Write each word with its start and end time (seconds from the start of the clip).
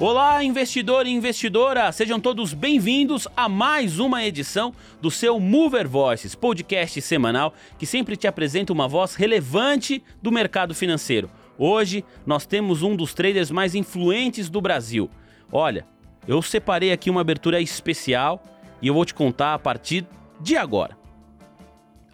Olá, 0.00 0.42
investidor 0.42 1.06
e 1.06 1.10
investidora! 1.10 1.90
Sejam 1.92 2.18
todos 2.18 2.52
bem-vindos 2.52 3.28
a 3.36 3.48
mais 3.48 4.00
uma 4.00 4.24
edição 4.24 4.74
do 5.00 5.08
seu 5.08 5.38
Mover 5.38 5.88
Voices, 5.88 6.34
podcast 6.34 7.00
semanal 7.00 7.54
que 7.78 7.86
sempre 7.86 8.16
te 8.16 8.26
apresenta 8.26 8.72
uma 8.72 8.88
voz 8.88 9.14
relevante 9.14 10.02
do 10.20 10.32
mercado 10.32 10.74
financeiro. 10.74 11.30
Hoje 11.56 12.04
nós 12.26 12.44
temos 12.44 12.82
um 12.82 12.96
dos 12.96 13.14
traders 13.14 13.52
mais 13.52 13.76
influentes 13.76 14.50
do 14.50 14.60
Brasil. 14.60 15.08
Olha, 15.52 15.86
eu 16.26 16.42
separei 16.42 16.90
aqui 16.90 17.08
uma 17.08 17.20
abertura 17.20 17.60
especial 17.60 18.42
e 18.82 18.88
eu 18.88 18.94
vou 18.94 19.04
te 19.04 19.14
contar 19.14 19.54
a 19.54 19.58
partir 19.60 20.04
de 20.40 20.56
agora. 20.56 20.98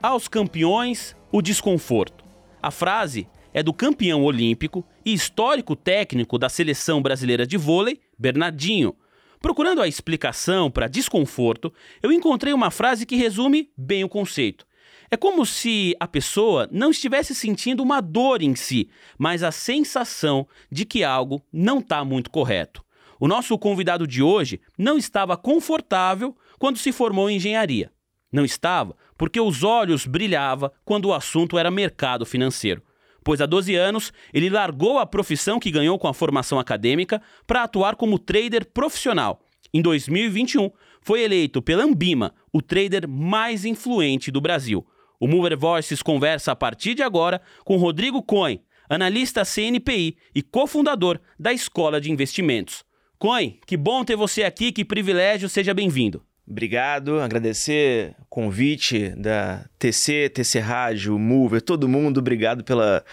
Aos 0.03 0.29
campeões, 0.29 1.17
o 1.33 1.41
desconforto. 1.41 2.23
A 2.63 2.71
frase 2.71 3.27
é 3.53 3.63
do 3.63 3.73
campeão 3.73 4.23
olímpico 4.23 4.87
e 5.05 5.13
histórico 5.13 5.75
técnico 5.75 6.39
da 6.39 6.49
seleção 6.49 7.03
brasileira 7.03 7.47
de 7.47 7.57
vôlei, 7.57 8.01
Bernardinho. 8.19 8.95
Procurando 9.41 9.81
a 9.81 9.89
explicação 9.89 10.71
para 10.71 10.87
desconforto, 10.87 11.73
eu 12.03 12.13
encontrei 12.13 12.53
uma 12.53 12.71
frase 12.71 13.07
que 13.07 13.17
resume 13.17 13.71
bem 13.77 14.05
o 14.05 14.09
conceito. 14.09 14.67
É 15.11 15.17
como 15.17 15.45
se 15.45 15.97
a 15.99 16.07
pessoa 16.07 16.69
não 16.71 16.91
estivesse 16.91 17.35
sentindo 17.35 17.83
uma 17.83 18.01
dor 18.01 18.43
em 18.43 18.55
si, 18.55 18.89
mas 19.19 19.43
a 19.43 19.51
sensação 19.51 20.47
de 20.71 20.85
que 20.85 21.03
algo 21.03 21.43
não 21.53 21.81
está 21.81 22.05
muito 22.05 22.31
correto. 22.31 22.85
O 23.19 23.27
nosso 23.27 23.59
convidado 23.59 24.07
de 24.07 24.23
hoje 24.23 24.61
não 24.79 24.97
estava 24.97 25.37
confortável 25.37 26.37
quando 26.59 26.79
se 26.79 26.93
formou 26.93 27.29
em 27.29 27.37
engenharia. 27.37 27.91
Não 28.33 28.45
estava 28.45 28.95
porque 29.19 29.41
os 29.41 29.65
olhos 29.65 30.07
brilhava 30.07 30.73
quando 30.85 31.07
o 31.07 31.13
assunto 31.13 31.59
era 31.59 31.71
mercado 31.71 32.25
financeiro 32.25 32.83
pois 33.25 33.41
há 33.41 33.47
12 33.47 33.75
anos 33.75 34.13
ele 34.33 34.51
largou 34.51 34.99
a 34.99 35.07
profissão 35.07 35.59
que 35.59 35.71
ganhou 35.71 35.99
com 35.99 36.09
a 36.09 36.15
formação 36.15 36.59
acadêmica 36.59 37.21
para 37.47 37.63
atuar 37.63 37.97
como 37.97 38.19
trader 38.19 38.67
profissional. 38.73 39.41
Em 39.73 39.81
2021, 39.81 40.71
foi 41.01 41.23
eleito 41.23 41.63
pela 41.63 41.85
Ambima 41.85 42.35
o 42.53 42.61
trader 42.61 43.09
mais 43.09 43.65
influente 43.65 44.31
do 44.31 44.41
Brasil. 44.41 44.87
O 45.19 45.27
Mover 45.27 45.57
Voices 45.57 46.03
conversa 46.03 46.53
a 46.53 46.57
partir 46.57 46.95
de 46.95 47.03
agora 47.03 47.41
com 47.65 47.77
Rodrigo 47.77 48.23
Cohen, 48.23 48.63
analista 48.89 49.45
CNPI 49.45 50.17
e 50.35 50.43
cofundador 50.43 51.21
da 51.39 51.53
Escola 51.53 52.01
de 52.01 52.11
Investimentos. 52.11 52.85
Cohen, 53.19 53.59
que 53.67 53.77
bom 53.77 54.03
ter 54.03 54.17
você 54.17 54.43
aqui, 54.43 54.73
que 54.73 54.85
privilégio, 54.85 55.49
seja 55.49 55.75
bem-vindo. 55.75 56.25
Obrigado, 56.51 57.21
agradecer 57.21 58.13
o 58.23 58.25
convite 58.29 59.11
da 59.11 59.65
TC, 59.79 60.29
TC 60.31 60.59
Rádio, 60.59 61.17
Mover, 61.17 61.63
todo 61.63 61.89
mundo, 61.89 62.19
obrigado 62.19 62.65
pela 62.65 63.05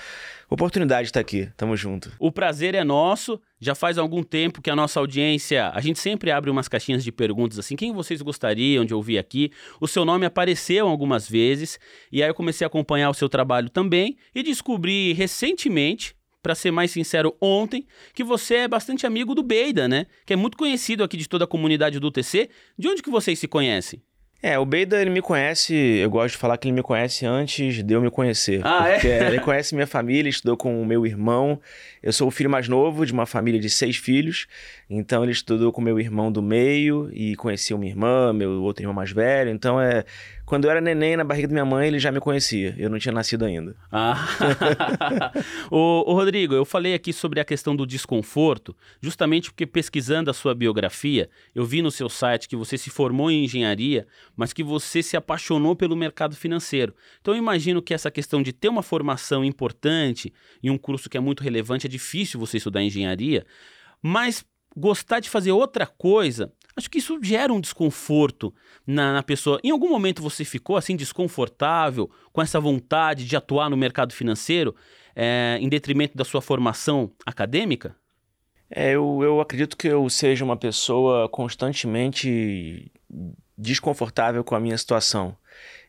oportunidade 0.49 1.03
de 1.03 1.09
estar 1.09 1.19
aqui. 1.19 1.47
Tamo 1.55 1.77
junto. 1.77 2.11
O 2.17 2.31
prazer 2.31 2.73
é 2.73 2.83
nosso. 2.83 3.39
Já 3.59 3.75
faz 3.75 3.99
algum 3.99 4.23
tempo 4.23 4.59
que 4.59 4.71
a 4.71 4.75
nossa 4.75 4.99
audiência, 4.99 5.69
a 5.69 5.79
gente 5.81 5.99
sempre 5.99 6.31
abre 6.31 6.49
umas 6.49 6.67
caixinhas 6.67 7.03
de 7.03 7.11
perguntas 7.11 7.59
assim, 7.59 7.75
quem 7.75 7.94
vocês 7.94 8.23
gostariam 8.23 8.83
de 8.83 8.95
ouvir 8.95 9.19
aqui? 9.19 9.51
O 9.79 9.88
seu 9.88 10.03
nome 10.03 10.25
apareceu 10.25 10.88
algumas 10.88 11.29
vezes 11.29 11.79
e 12.11 12.23
aí 12.23 12.29
eu 12.29 12.35
comecei 12.35 12.66
a 12.66 12.67
acompanhar 12.67 13.09
o 13.11 13.13
seu 13.13 13.29
trabalho 13.29 13.69
também 13.69 14.17
e 14.33 14.41
descobri 14.41 15.13
recentemente 15.13 16.16
para 16.48 16.56
ser 16.56 16.72
mais 16.72 16.92
sincero, 16.92 17.36
ontem, 17.42 17.86
que 18.14 18.23
você 18.23 18.56
é 18.56 18.67
bastante 18.70 19.06
amigo 19.06 19.36
do 19.36 19.44
Beida, 19.44 19.86
né? 19.86 20.06
Que 20.26 20.31
é 20.31 20.36
muito 20.38 20.56
conhecido 20.56 21.03
aqui 21.03 21.17
de 21.17 21.28
toda 21.28 21.44
a 21.44 21.48
comunidade 21.48 22.00
do 22.00 22.08
UTC. 22.08 22.50
De 22.80 22.88
onde 22.88 23.03
que 23.03 23.09
vocês 23.09 23.38
se 23.38 23.50
conhecem? 23.50 24.02
É, 24.42 24.58
o 24.58 24.66
Beida, 24.66 25.02
ele 25.02 25.09
me 25.09 25.22
conhece, 25.22 25.75
eu 25.75 26.09
gosto 26.09 26.36
de 26.36 26.38
falar 26.38 26.58
que 26.58 26.70
ele 26.70 26.75
me 26.75 26.81
conhece 26.81 27.25
antes 27.25 27.84
de 27.84 27.94
eu 27.94 28.00
me 28.00 28.09
conhecer. 28.09 28.62
Ah, 28.64 28.88
é? 28.88 29.28
Ele 29.28 29.42
conhece 29.42 29.75
minha 29.75 29.88
família, 29.88 30.30
estudou 30.30 30.56
com 30.56 30.81
o 30.81 30.86
meu 30.86 31.06
irmão. 31.06 31.59
Eu 32.08 32.13
sou 32.13 32.30
o 32.30 32.31
filho 32.31 32.50
mais 32.50 32.69
novo 32.69 33.05
de 33.05 33.11
uma 33.11 33.25
família 33.25 33.59
de 33.59 33.69
seis 33.69 33.97
filhos. 33.97 34.47
Então 34.89 35.23
ele 35.23 35.33
estudou 35.33 35.73
com 35.73 35.81
meu 35.81 36.00
irmão 36.00 36.31
do 36.31 36.41
meio 36.41 37.09
e 37.12 37.35
conhecia 37.35 37.78
minha 37.78 37.91
irmã, 37.91 38.31
meu 38.31 38.63
outro 38.63 38.81
irmão 38.81 38.95
mais 38.95 39.12
velho. 39.12 39.51
Então 39.51 39.78
é. 39.78 40.06
Quando 40.45 40.63
eu 40.63 40.72
era 40.72 40.79
neném 40.79 41.18
na 41.18 41.25
barriga 41.25 41.50
da 41.50 41.51
minha 41.51 41.66
mãe, 41.66 41.90
ele 41.90 42.00
já 42.00 42.09
me 42.09 42.22
conhecia. 42.22 42.73
Eu 42.78 42.90
não 42.90 42.97
tinha 42.97 43.12
nascido 43.12 43.44
ainda. 43.44 43.75
Ah. 43.91 44.25
ô, 45.69 46.13
Rodrigo, 46.13 46.53
eu 46.53 46.63
falei 46.63 46.94
aqui 46.94 47.12
sobre 47.12 47.41
a 47.41 47.44
questão 47.44 47.75
do 47.75 47.85
desconforto, 47.85 48.74
justamente 49.01 49.51
porque 49.51 49.66
pesquisando 49.66 50.31
a 50.31 50.34
sua 50.34 50.56
biografia, 50.56 51.29
eu 51.53 51.66
vi 51.66 51.81
no 51.81 51.91
seu 51.91 52.07
site 52.07 52.47
que 52.47 52.56
você 52.56 52.78
se 52.78 52.89
formou 52.89 53.29
em 53.29 53.44
engenharia, 53.44 54.07
mas 54.38 54.53
que 54.53 54.63
você 54.63 55.03
se 55.03 55.18
apaixonou 55.18 55.75
pelo 55.75 55.97
mercado 55.97 56.34
financeiro. 56.34 56.95
Então 57.19 57.34
eu 57.34 57.38
imagino 57.38 57.81
que 57.81 57.94
essa 57.94 58.09
questão 58.09 58.41
de 58.41 58.53
ter 58.53 58.69
uma 58.69 58.81
formação 58.81 59.44
importante 59.44 60.31
em 60.63 60.69
um 60.69 60.78
curso 60.78 61.09
que 61.09 61.18
é 61.18 61.19
muito 61.19 61.44
relevante, 61.44 61.88
é 61.88 61.89
difícil 61.97 62.40
você 62.40 62.58
estudar 62.58 62.84
engenharia, 62.84 63.46
mas 64.02 64.46
gostar 64.75 65.19
de 65.19 65.30
fazer 65.30 65.52
outra 65.52 65.88
coisa, 65.88 66.53
acho 66.75 66.90
que 66.90 67.00
isso 67.00 67.19
gera 67.24 67.52
um 67.52 67.59
desconforto 67.59 68.53
na, 68.85 69.13
na, 69.13 69.24
pessoa. 69.24 69.59
Em 69.63 69.72
algum 69.72 69.90
momento 69.90 70.22
você 70.22 70.46
ficou 70.46 70.78
assim 70.78 70.96
desconfortável 70.96 72.09
com 72.31 72.41
essa 72.41 72.59
vontade 72.59 73.25
de 73.25 73.36
atuar 73.36 73.69
no 73.69 73.75
mercado 73.75 74.13
financeiro 74.13 74.75
é, 75.16 75.57
em 75.59 75.68
detrimento 75.68 76.16
da 76.16 76.24
sua 76.24 76.41
formação 76.41 77.12
acadêmica? 77.25 77.96
É, 78.69 78.91
eu, 78.91 79.19
eu 79.24 79.41
acredito 79.41 79.75
que 79.75 79.88
eu 79.88 80.07
seja 80.09 80.46
uma 80.46 80.57
pessoa 80.57 81.28
constantemente 81.28 82.91
desconfortável 83.57 84.44
com 84.44 84.53
a 84.53 84.59
minha 84.59 84.78
situação. 84.78 85.36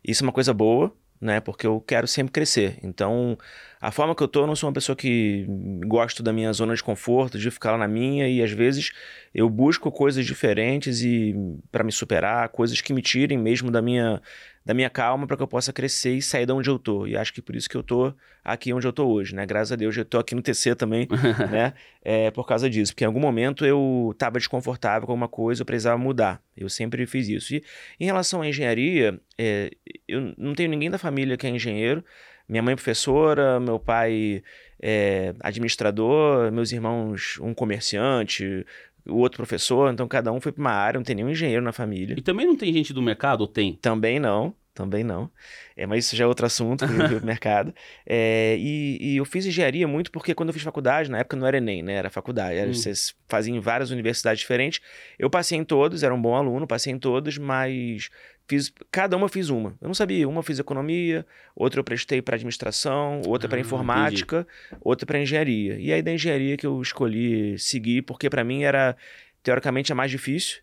Isso 0.02 0.22
é 0.22 0.26
uma 0.26 0.32
coisa 0.32 0.54
boa, 0.54 0.94
né? 1.20 1.40
Porque 1.40 1.66
eu 1.66 1.80
quero 1.80 2.06
sempre 2.06 2.32
crescer. 2.32 2.78
Então, 2.82 3.36
a 3.80 3.90
forma 3.90 4.14
que 4.14 4.22
eu 4.22 4.28
tô, 4.28 4.42
eu 4.42 4.46
não 4.46 4.56
sou 4.56 4.68
uma 4.68 4.74
pessoa 4.74 4.96
que 4.96 5.46
gosto 5.86 6.22
da 6.22 6.32
minha 6.32 6.52
zona 6.52 6.74
de 6.74 6.82
conforto, 6.82 7.38
de 7.38 7.50
ficar 7.50 7.72
lá 7.72 7.78
na 7.78 7.88
minha 7.88 8.28
e 8.28 8.42
às 8.42 8.50
vezes 8.50 8.92
eu 9.34 9.48
busco 9.48 9.90
coisas 9.90 10.26
diferentes 10.26 11.02
e 11.02 11.34
para 11.70 11.84
me 11.84 11.92
superar, 11.92 12.48
coisas 12.48 12.80
que 12.80 12.92
me 12.92 13.02
tirem 13.02 13.38
mesmo 13.38 13.70
da 13.70 13.80
minha 13.82 14.20
da 14.68 14.74
minha 14.74 14.90
calma 14.90 15.26
para 15.26 15.34
que 15.34 15.42
eu 15.42 15.48
possa 15.48 15.72
crescer 15.72 16.12
e 16.12 16.20
sair 16.20 16.44
de 16.44 16.52
onde 16.52 16.68
eu 16.68 16.78
tô. 16.78 17.06
E 17.06 17.16
acho 17.16 17.32
que 17.32 17.40
por 17.40 17.56
isso 17.56 17.70
que 17.70 17.74
eu 17.74 17.82
tô 17.82 18.12
aqui 18.44 18.70
onde 18.70 18.86
eu 18.86 18.92
tô 18.92 19.06
hoje, 19.08 19.34
né? 19.34 19.46
Graças 19.46 19.72
a 19.72 19.76
Deus 19.76 19.96
eu 19.96 20.04
tô 20.04 20.18
aqui 20.18 20.34
no 20.34 20.42
TC 20.42 20.74
também, 20.74 21.08
né? 21.50 21.72
É 22.04 22.30
por 22.30 22.46
causa 22.46 22.68
disso, 22.68 22.92
porque 22.92 23.02
em 23.02 23.06
algum 23.06 23.18
momento 23.18 23.64
eu 23.64 24.10
estava 24.12 24.38
desconfortável 24.38 25.06
com 25.06 25.12
alguma 25.12 25.26
coisa, 25.26 25.62
eu 25.62 25.66
precisava 25.66 25.96
mudar. 25.96 26.42
Eu 26.54 26.68
sempre 26.68 27.06
fiz 27.06 27.30
isso. 27.30 27.54
E 27.54 27.62
em 27.98 28.04
relação 28.04 28.42
à 28.42 28.46
engenharia, 28.46 29.18
é, 29.38 29.70
eu 30.06 30.34
não 30.36 30.52
tenho 30.54 30.68
ninguém 30.68 30.90
da 30.90 30.98
família 30.98 31.38
que 31.38 31.46
é 31.46 31.50
engenheiro. 31.50 32.04
Minha 32.46 32.62
mãe 32.62 32.72
é 32.72 32.76
professora, 32.76 33.58
meu 33.58 33.78
pai 33.78 34.42
é 34.82 35.34
administrador, 35.40 36.52
meus 36.52 36.72
irmãos 36.72 37.38
um 37.40 37.54
comerciante, 37.54 38.66
o 39.08 39.16
outro 39.16 39.38
professor, 39.38 39.92
então 39.92 40.06
cada 40.06 40.32
um 40.32 40.40
foi 40.40 40.52
para 40.52 40.60
uma 40.60 40.70
área, 40.70 40.98
não 40.98 41.04
tem 41.04 41.16
nenhum 41.16 41.30
engenheiro 41.30 41.62
na 41.62 41.72
família. 41.72 42.14
E 42.18 42.22
também 42.22 42.46
não 42.46 42.56
tem 42.56 42.72
gente 42.72 42.92
do 42.92 43.02
mercado 43.02 43.42
ou 43.42 43.46
tem? 43.46 43.78
Também 43.80 44.18
não, 44.18 44.54
também 44.78 45.02
não. 45.02 45.28
É, 45.76 45.86
mas 45.86 46.04
isso 46.04 46.14
já 46.14 46.22
é 46.22 46.26
outro 46.26 46.46
assunto 46.46 46.86
do 46.86 47.20
mercado. 47.26 47.74
É, 48.06 48.56
e, 48.58 48.96
e, 49.00 49.16
eu 49.16 49.24
fiz 49.24 49.44
engenharia 49.44 49.88
muito 49.88 50.12
porque 50.12 50.34
quando 50.34 50.50
eu 50.50 50.52
fiz 50.52 50.62
faculdade, 50.62 51.10
na 51.10 51.18
época 51.18 51.36
não 51.36 51.46
era 51.46 51.56
Enem, 51.56 51.82
né? 51.82 51.94
Era 51.94 52.08
faculdade. 52.08 52.56
Era, 52.56 52.70
hum. 52.70 52.74
Vocês 52.74 53.12
faziam 53.26 53.56
em 53.56 53.60
várias 53.60 53.90
universidades 53.90 54.40
diferentes. 54.40 54.80
Eu 55.18 55.28
passei 55.28 55.58
em 55.58 55.64
todos, 55.64 56.04
era 56.04 56.14
um 56.14 56.22
bom 56.22 56.36
aluno, 56.36 56.64
passei 56.64 56.92
em 56.92 56.98
todos, 56.98 57.36
mas 57.38 58.08
fiz 58.46 58.72
cada 58.92 59.16
uma 59.16 59.28
fiz 59.28 59.48
uma. 59.48 59.76
Eu 59.80 59.88
não 59.88 59.94
sabia, 59.94 60.28
uma 60.28 60.38
eu 60.38 60.42
fiz 60.44 60.60
economia, 60.60 61.26
outra 61.56 61.80
eu 61.80 61.84
prestei 61.84 62.22
para 62.22 62.36
administração, 62.36 63.20
outra 63.26 63.48
ah, 63.48 63.50
para 63.50 63.60
informática, 63.60 64.46
entendi. 64.68 64.82
outra 64.84 65.06
para 65.06 65.20
engenharia. 65.20 65.76
E 65.78 65.92
aí 65.92 66.00
da 66.00 66.12
engenharia 66.12 66.56
que 66.56 66.66
eu 66.66 66.80
escolhi 66.80 67.58
seguir 67.58 68.02
porque 68.02 68.30
para 68.30 68.44
mim 68.44 68.62
era 68.62 68.96
teoricamente 69.42 69.90
a 69.90 69.94
mais 69.94 70.10
difícil 70.10 70.60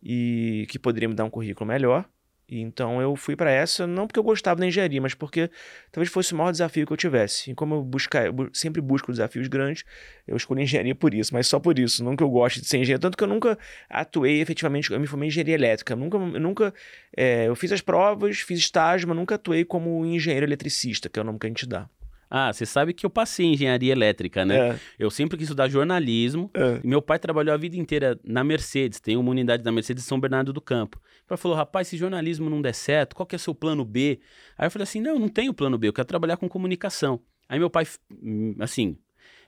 e 0.00 0.66
que 0.70 0.78
poderia 0.78 1.08
me 1.08 1.16
dar 1.16 1.24
um 1.24 1.30
currículo 1.30 1.66
melhor. 1.66 2.08
E 2.48 2.60
então 2.60 3.02
eu 3.02 3.16
fui 3.16 3.34
para 3.34 3.50
essa, 3.50 3.86
não 3.86 4.06
porque 4.06 4.20
eu 4.20 4.22
gostava 4.22 4.60
da 4.60 4.66
engenharia, 4.66 5.00
mas 5.00 5.14
porque 5.14 5.50
talvez 5.90 6.08
fosse 6.08 6.32
o 6.32 6.36
maior 6.36 6.52
desafio 6.52 6.86
que 6.86 6.92
eu 6.92 6.96
tivesse. 6.96 7.50
E 7.50 7.54
como 7.54 7.74
eu, 7.74 7.82
busca, 7.82 8.26
eu 8.26 8.48
sempre 8.52 8.80
busco 8.80 9.10
desafios 9.10 9.48
grandes, 9.48 9.84
eu 10.28 10.36
escolhi 10.36 10.62
engenharia 10.62 10.94
por 10.94 11.12
isso, 11.12 11.34
mas 11.34 11.48
só 11.48 11.58
por 11.58 11.76
isso. 11.76 12.04
Não 12.04 12.14
que 12.14 12.22
eu 12.22 12.30
goste 12.30 12.60
de 12.60 12.68
ser 12.68 12.78
engenheiro, 12.78 13.00
tanto 13.00 13.16
que 13.16 13.24
eu 13.24 13.28
nunca 13.28 13.58
atuei 13.90 14.40
efetivamente, 14.40 14.92
eu 14.92 15.00
me 15.00 15.08
formei 15.08 15.26
em 15.26 15.30
engenharia 15.30 15.54
elétrica. 15.54 15.94
Eu 15.94 15.96
nunca, 15.96 16.16
eu, 16.16 16.40
nunca 16.40 16.74
é, 17.16 17.48
eu 17.48 17.56
fiz 17.56 17.72
as 17.72 17.80
provas, 17.80 18.38
fiz 18.38 18.60
estágio, 18.60 19.08
mas 19.08 19.16
nunca 19.16 19.34
atuei 19.34 19.64
como 19.64 20.06
engenheiro 20.06 20.46
eletricista, 20.46 21.08
que 21.08 21.18
é 21.18 21.22
o 21.22 21.24
nome 21.24 21.40
que 21.40 21.46
a 21.46 21.50
gente 21.50 21.66
dá. 21.66 21.88
Ah, 22.28 22.52
você 22.52 22.66
sabe 22.66 22.92
que 22.92 23.06
eu 23.06 23.10
passei 23.10 23.46
em 23.46 23.54
engenharia 23.54 23.92
elétrica, 23.92 24.44
né? 24.44 24.70
É. 24.70 24.80
Eu 24.98 25.10
sempre 25.10 25.36
quis 25.36 25.44
estudar 25.44 25.68
jornalismo. 25.68 26.50
É. 26.54 26.80
E 26.82 26.86
meu 26.86 27.00
pai 27.00 27.18
trabalhou 27.18 27.54
a 27.54 27.56
vida 27.56 27.76
inteira 27.76 28.18
na 28.24 28.42
Mercedes. 28.42 29.00
Tem 29.00 29.16
uma 29.16 29.30
unidade 29.30 29.62
da 29.62 29.70
Mercedes 29.70 30.04
em 30.04 30.06
São 30.06 30.18
Bernardo 30.18 30.52
do 30.52 30.60
Campo. 30.60 31.00
Pai 31.26 31.36
falou: 31.36 31.56
rapaz, 31.56 31.88
se 31.88 31.96
jornalismo 31.96 32.48
não 32.50 32.62
der 32.62 32.74
certo, 32.74 33.14
qual 33.14 33.26
que 33.26 33.34
é 33.34 33.38
o 33.38 33.40
seu 33.40 33.54
plano 33.54 33.84
B? 33.84 34.20
Aí 34.56 34.66
eu 34.66 34.70
falei 34.70 34.84
assim: 34.84 35.00
não, 35.00 35.18
não 35.18 35.28
tenho 35.28 35.54
plano 35.54 35.78
B, 35.78 35.88
eu 35.88 35.92
quero 35.92 36.06
trabalhar 36.06 36.36
com 36.36 36.48
comunicação. 36.48 37.20
Aí 37.48 37.58
meu 37.58 37.70
pai, 37.70 37.86
hum, 38.10 38.56
assim, 38.58 38.96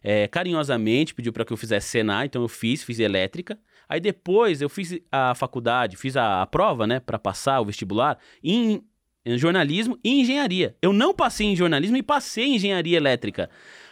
é, 0.03 0.29
carinhosamente 0.29 1.15
pediu 1.15 1.33
para 1.33 1.45
que 1.45 1.53
eu 1.53 1.57
fizesse 1.57 1.89
Senai, 1.89 2.27
então 2.27 2.43
eu 2.43 2.49
fiz, 2.49 2.83
fiz 2.83 2.99
elétrica. 2.99 3.59
Aí 3.89 4.01
depois 4.01 4.61
eu 4.61 4.69
fiz 4.69 4.99
a 5.11 5.35
faculdade, 5.35 5.97
fiz 5.97 6.17
a, 6.17 6.43
a 6.43 6.47
prova, 6.47 6.87
né, 6.87 7.01
para 7.01 7.19
passar 7.19 7.61
o 7.61 7.65
vestibular 7.65 8.19
em 8.43 8.83
jornalismo 9.27 9.99
e 10.05 10.21
engenharia. 10.21 10.77
Eu 10.81 10.93
não 10.93 11.15
passei 11.15 11.47
em 11.47 11.57
jornalismo 11.57 11.97
e 11.97 12.03
passei 12.03 12.45
em 12.45 12.55
engenharia 12.57 12.97
elétrica. 12.97 13.51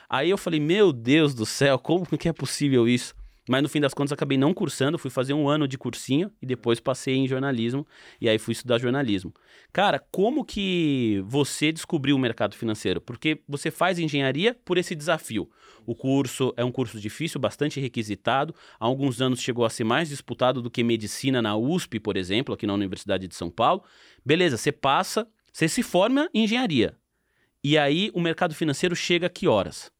Aí 0.08 0.30
eu 0.30 0.38
falei, 0.38 0.60
meu 0.60 0.92
Deus 0.92 1.34
do 1.34 1.44
céu, 1.44 1.78
como 1.78 2.06
que 2.06 2.28
é 2.28 2.32
possível 2.32 2.86
isso? 2.86 3.14
Mas 3.48 3.62
no 3.62 3.68
fim 3.68 3.80
das 3.80 3.94
contas 3.94 4.12
acabei 4.12 4.36
não 4.36 4.52
cursando, 4.52 4.98
fui 4.98 5.10
fazer 5.10 5.32
um 5.32 5.48
ano 5.48 5.68
de 5.68 5.78
cursinho 5.78 6.32
e 6.42 6.46
depois 6.46 6.80
passei 6.80 7.14
em 7.14 7.28
jornalismo 7.28 7.86
e 8.20 8.28
aí 8.28 8.38
fui 8.38 8.52
estudar 8.52 8.78
jornalismo. 8.78 9.32
Cara, 9.72 9.98
como 10.10 10.44
que 10.44 11.22
você 11.26 11.70
descobriu 11.70 12.16
o 12.16 12.18
mercado 12.18 12.56
financeiro? 12.56 13.00
Porque 13.00 13.40
você 13.48 13.70
faz 13.70 13.98
engenharia 13.98 14.56
por 14.64 14.78
esse 14.78 14.94
desafio. 14.94 15.48
O 15.84 15.94
curso 15.94 16.52
é 16.56 16.64
um 16.64 16.72
curso 16.72 16.98
difícil, 16.98 17.40
bastante 17.40 17.80
requisitado. 17.80 18.54
Há 18.80 18.84
alguns 18.84 19.20
anos 19.20 19.40
chegou 19.40 19.64
a 19.64 19.70
ser 19.70 19.84
mais 19.84 20.08
disputado 20.08 20.60
do 20.60 20.70
que 20.70 20.82
medicina 20.82 21.40
na 21.40 21.56
USP, 21.56 22.00
por 22.00 22.16
exemplo, 22.16 22.52
aqui 22.54 22.66
na 22.66 22.74
Universidade 22.74 23.28
de 23.28 23.34
São 23.34 23.50
Paulo. 23.50 23.84
Beleza, 24.24 24.56
você 24.56 24.72
passa, 24.72 25.28
você 25.52 25.68
se 25.68 25.82
forma 25.82 26.28
em 26.34 26.44
engenharia. 26.44 26.96
E 27.62 27.78
aí 27.78 28.10
o 28.14 28.20
mercado 28.20 28.54
financeiro 28.54 28.96
chega 28.96 29.28
a 29.28 29.30
que 29.30 29.46
horas? 29.46 29.90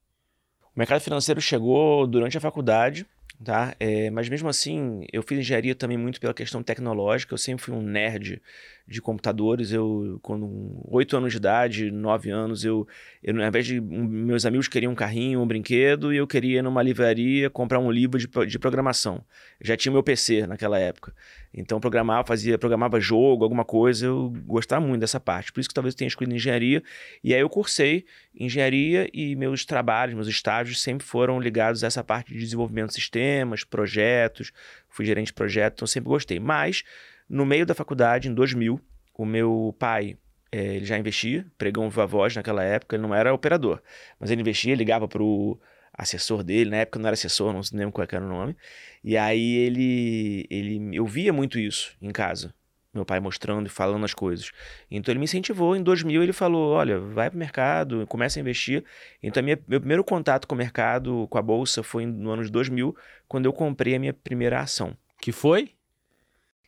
O 0.74 0.78
mercado 0.78 1.00
financeiro 1.00 1.40
chegou 1.40 2.06
durante 2.06 2.36
a 2.36 2.40
faculdade, 2.40 3.06
tá? 3.44 3.74
É, 3.78 4.10
mas 4.10 4.28
mesmo 4.28 4.48
assim, 4.48 5.06
eu 5.12 5.22
fiz 5.22 5.38
engenharia 5.38 5.74
também 5.74 5.96
muito 5.98 6.20
pela 6.20 6.34
questão 6.34 6.62
tecnológica. 6.62 7.34
Eu 7.34 7.38
sempre 7.38 7.64
fui 7.64 7.74
um 7.74 7.82
nerd 7.82 8.40
de 8.86 9.00
computadores. 9.02 9.72
Eu, 9.72 10.18
com 10.22 10.80
oito 10.88 11.16
anos 11.16 11.32
de 11.32 11.38
idade, 11.38 11.90
nove 11.90 12.30
anos, 12.30 12.64
eu, 12.64 12.86
eu 13.22 13.36
ao 13.40 13.48
invés 13.48 13.66
de 13.66 13.80
um, 13.80 14.04
meus 14.04 14.46
amigos 14.46 14.68
queriam 14.68 14.92
um 14.92 14.94
carrinho, 14.94 15.40
um 15.40 15.46
brinquedo, 15.46 16.12
e 16.12 16.16
eu 16.16 16.26
queria 16.26 16.58
ir 16.58 16.62
numa 16.62 16.82
livraria 16.82 17.50
comprar 17.50 17.78
um 17.78 17.90
livro 17.90 18.18
de, 18.18 18.28
de 18.46 18.58
programação. 18.58 19.24
Já 19.60 19.76
tinha 19.76 19.92
meu 19.92 20.02
PC 20.02 20.46
naquela 20.46 20.78
época. 20.78 21.12
Então 21.52 21.80
programava, 21.80 22.26
fazia, 22.26 22.58
programava 22.58 23.00
jogo, 23.00 23.42
alguma 23.42 23.64
coisa. 23.64 24.06
Eu 24.06 24.32
gostava 24.46 24.86
muito 24.86 25.00
dessa 25.00 25.18
parte. 25.18 25.52
Por 25.52 25.60
isso 25.60 25.68
que 25.68 25.74
talvez 25.74 25.94
eu 25.94 25.98
tenha 25.98 26.08
escolhido 26.08 26.36
engenharia. 26.36 26.82
E 27.24 27.34
aí 27.34 27.40
eu 27.40 27.48
cursei 27.48 28.04
engenharia 28.38 29.08
e 29.12 29.34
meus 29.34 29.64
trabalhos, 29.64 30.14
meus 30.14 30.28
estágios 30.28 30.82
sempre 30.82 31.06
foram 31.06 31.40
ligados 31.40 31.82
a 31.82 31.86
essa 31.86 32.04
parte 32.04 32.32
de 32.32 32.38
desenvolvimento 32.38 32.88
de 32.88 32.94
sistemas, 32.94 33.64
projetos. 33.64 34.52
Fui 34.88 35.04
gerente 35.04 35.28
de 35.28 35.32
projeto, 35.32 35.74
então 35.74 35.86
sempre 35.86 36.08
gostei. 36.08 36.38
Mas 36.38 36.84
no 37.28 37.44
meio 37.44 37.66
da 37.66 37.74
faculdade, 37.74 38.28
em 38.28 38.34
2000, 38.34 38.80
o 39.14 39.24
meu 39.24 39.74
pai 39.78 40.16
é, 40.52 40.76
ele 40.76 40.84
já 40.84 40.96
investia, 40.96 41.46
pregão 41.58 41.88
viva 41.88 42.06
voz 42.06 42.34
naquela 42.36 42.62
época, 42.62 42.96
ele 42.96 43.02
não 43.02 43.14
era 43.14 43.34
operador, 43.34 43.82
mas 44.18 44.30
ele 44.30 44.40
investia, 44.40 44.74
ligava 44.74 45.08
para 45.08 45.22
o 45.22 45.58
assessor 45.92 46.42
dele, 46.42 46.70
na 46.70 46.78
época 46.78 46.98
não 46.98 47.06
era 47.06 47.14
assessor, 47.14 47.52
não 47.52 47.60
lembro 47.72 47.92
qual 47.92 48.06
era 48.10 48.24
o 48.24 48.28
nome, 48.28 48.56
e 49.02 49.16
aí 49.16 49.56
ele, 49.56 50.46
ele, 50.50 50.96
eu 50.96 51.06
via 51.06 51.32
muito 51.32 51.58
isso 51.58 51.96
em 52.00 52.10
casa, 52.10 52.54
meu 52.92 53.04
pai 53.04 53.20
mostrando 53.20 53.66
e 53.66 53.68
falando 53.68 54.04
as 54.04 54.14
coisas. 54.14 54.50
Então 54.90 55.12
ele 55.12 55.18
me 55.18 55.24
incentivou, 55.24 55.76
em 55.76 55.82
2000 55.82 56.22
ele 56.22 56.32
falou, 56.32 56.72
olha, 56.72 56.98
vai 56.98 57.28
para 57.28 57.36
o 57.36 57.38
mercado, 57.38 58.06
começa 58.06 58.38
a 58.38 58.40
investir. 58.40 58.82
Então 59.22 59.42
minha, 59.42 59.58
meu 59.68 59.80
primeiro 59.80 60.02
contato 60.02 60.46
com 60.46 60.54
o 60.54 60.58
mercado, 60.58 61.26
com 61.28 61.36
a 61.36 61.42
bolsa, 61.42 61.82
foi 61.82 62.06
no 62.06 62.30
ano 62.30 62.42
de 62.42 62.50
2000, 62.50 62.96
quando 63.28 63.44
eu 63.44 63.52
comprei 63.52 63.94
a 63.94 63.98
minha 63.98 64.14
primeira 64.14 64.60
ação. 64.60 64.96
Que 65.20 65.30
foi? 65.30 65.75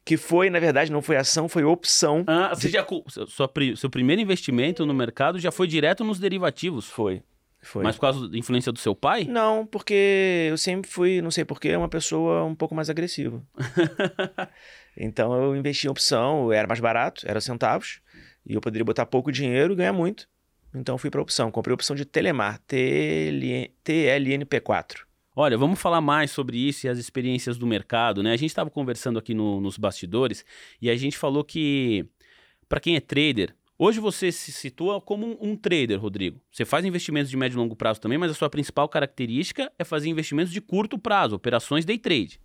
Que 0.08 0.16
foi, 0.16 0.48
na 0.48 0.58
verdade, 0.58 0.90
não 0.90 1.02
foi 1.02 1.18
ação, 1.18 1.50
foi 1.50 1.64
opção. 1.64 2.24
Ah, 2.26 2.54
você 2.54 2.68
de... 2.68 2.72
já, 2.72 2.86
sua, 3.26 3.52
seu 3.76 3.90
primeiro 3.90 4.22
investimento 4.22 4.86
no 4.86 4.94
mercado 4.94 5.38
já 5.38 5.52
foi 5.52 5.66
direto 5.66 6.02
nos 6.02 6.18
derivativos? 6.18 6.88
Foi. 6.88 7.22
Foi. 7.60 7.84
Mas 7.84 7.96
por 7.96 8.00
causa 8.00 8.26
da 8.26 8.38
influência 8.38 8.72
do 8.72 8.78
seu 8.78 8.94
pai? 8.94 9.24
Não, 9.24 9.66
porque 9.66 10.46
eu 10.48 10.56
sempre 10.56 10.90
fui, 10.90 11.20
não 11.20 11.30
sei 11.30 11.44
porquê, 11.44 11.76
uma 11.76 11.90
pessoa 11.90 12.42
um 12.42 12.54
pouco 12.54 12.74
mais 12.74 12.88
agressiva. 12.88 13.42
então 14.96 15.34
eu 15.34 15.54
investi 15.54 15.88
em 15.88 15.90
opção, 15.90 16.50
era 16.50 16.66
mais 16.66 16.80
barato, 16.80 17.28
era 17.28 17.38
centavos, 17.38 18.00
e 18.46 18.54
eu 18.54 18.62
poderia 18.62 18.86
botar 18.86 19.04
pouco 19.04 19.30
dinheiro 19.30 19.74
e 19.74 19.76
ganhar 19.76 19.92
muito. 19.92 20.26
Então 20.74 20.96
fui 20.96 21.10
para 21.10 21.20
opção. 21.20 21.50
Comprei 21.50 21.72
a 21.72 21.74
opção 21.74 21.94
de 21.94 22.06
Telemar, 22.06 22.58
TLNP4. 22.66 25.06
Olha, 25.40 25.56
vamos 25.56 25.80
falar 25.80 26.00
mais 26.00 26.32
sobre 26.32 26.58
isso 26.58 26.84
e 26.84 26.88
as 26.88 26.98
experiências 26.98 27.56
do 27.56 27.64
mercado, 27.64 28.24
né? 28.24 28.32
A 28.32 28.36
gente 28.36 28.50
estava 28.50 28.68
conversando 28.68 29.20
aqui 29.20 29.34
no, 29.34 29.60
nos 29.60 29.78
bastidores 29.78 30.44
e 30.82 30.90
a 30.90 30.96
gente 30.96 31.16
falou 31.16 31.44
que, 31.44 32.04
para 32.68 32.80
quem 32.80 32.96
é 32.96 33.00
trader, 33.00 33.54
hoje 33.78 34.00
você 34.00 34.32
se 34.32 34.50
situa 34.50 35.00
como 35.00 35.24
um, 35.24 35.50
um, 35.52 35.56
trader, 35.56 36.00
Rodrigo. 36.00 36.40
Você 36.50 36.64
faz 36.64 36.84
investimentos 36.84 37.30
de 37.30 37.36
médio 37.36 37.54
e 37.54 37.58
longo 37.58 37.76
prazo 37.76 38.00
também, 38.00 38.18
mas 38.18 38.32
a 38.32 38.34
sua 38.34 38.50
principal 38.50 38.88
característica 38.88 39.70
é 39.78 39.84
fazer 39.84 40.08
investimentos 40.08 40.52
de 40.52 40.60
curto 40.60 40.98
prazo, 40.98 41.36
operações 41.36 41.84
day 41.84 41.98
trade. 41.98 42.40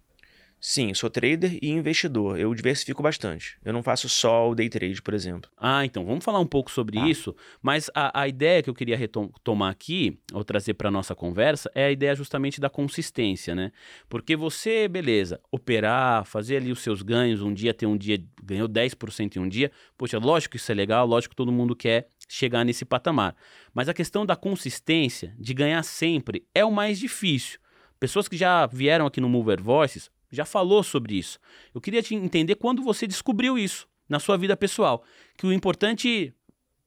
Sim, 0.66 0.94
sou 0.94 1.10
trader 1.10 1.60
e 1.62 1.70
investidor. 1.72 2.40
Eu 2.40 2.56
diversifico 2.56 3.04
bastante. 3.04 3.58
Eu 3.66 3.74
não 3.74 3.84
faço 3.84 4.08
só 4.08 4.50
o 4.50 4.56
day 4.56 4.70
trade, 4.70 5.02
por 5.02 5.14
exemplo. 5.14 5.52
Ah, 5.58 5.84
então 5.84 6.06
vamos 6.06 6.24
falar 6.24 6.40
um 6.40 6.48
pouco 6.48 6.72
sobre 6.72 6.98
ah. 6.98 7.06
isso. 7.06 7.36
Mas 7.62 7.92
a, 7.94 8.22
a, 8.22 8.30
ideia 8.30 8.64
que 8.64 8.70
eu 8.70 8.74
queria 8.74 8.96
retomar 8.96 9.70
aqui, 9.70 10.18
ou 10.32 10.42
trazer 10.42 10.76
para 10.76 10.90
nossa 10.90 11.14
conversa, 11.14 11.70
é 11.76 11.88
a 11.88 11.92
ideia 11.92 12.16
justamente 12.16 12.62
da 12.62 12.70
consistência, 12.70 13.54
né? 13.54 13.74
Porque 14.08 14.38
você, 14.38 14.88
beleza, 14.88 15.38
operar, 15.52 16.24
fazer 16.24 16.56
ali 16.56 16.72
os 16.72 16.80
seus 16.80 17.02
ganhos, 17.02 17.42
um 17.42 17.54
dia 17.54 17.74
ter 17.74 17.86
um 17.86 17.98
dia, 17.98 18.24
ganhou 18.42 18.70
10% 18.70 19.36
em 19.36 19.40
um 19.40 19.50
dia, 19.50 19.70
poxa, 19.98 20.18
lógico 20.18 20.52
que 20.52 20.58
isso 20.58 20.72
é 20.72 20.76
legal, 20.76 21.06
lógico 21.06 21.32
que 21.32 21.36
todo 21.36 21.52
mundo 21.52 21.76
quer 21.76 22.08
chegar 22.30 22.64
nesse 22.64 22.86
patamar. 22.86 23.36
Mas 23.74 23.90
a 23.90 23.94
questão 23.94 24.26
da 24.26 24.38
consistência, 24.38 25.36
de 25.38 25.54
ganhar 25.54 25.84
sempre, 25.84 26.48
é 26.56 26.64
o 26.64 26.72
mais 26.72 27.00
difícil. 27.00 27.60
Pessoas 28.00 28.30
que 28.30 28.38
já 28.38 28.66
vieram 28.66 29.06
aqui 29.06 29.20
no 29.20 29.28
Mover 29.28 29.62
Voices 29.62 30.10
já 30.36 30.46
falou 30.46 30.84
sobre 30.84 31.16
isso. 31.16 31.40
Eu 31.74 31.80
queria 31.80 32.02
te 32.02 32.16
entender 32.16 32.56
quando 32.56 32.82
você 32.82 33.06
descobriu 33.06 33.58
isso 33.58 33.88
na 34.10 34.20
sua 34.20 34.38
vida 34.38 34.58
pessoal. 34.58 35.04
Que 35.38 35.46
o 35.46 35.54
importante, 35.54 36.34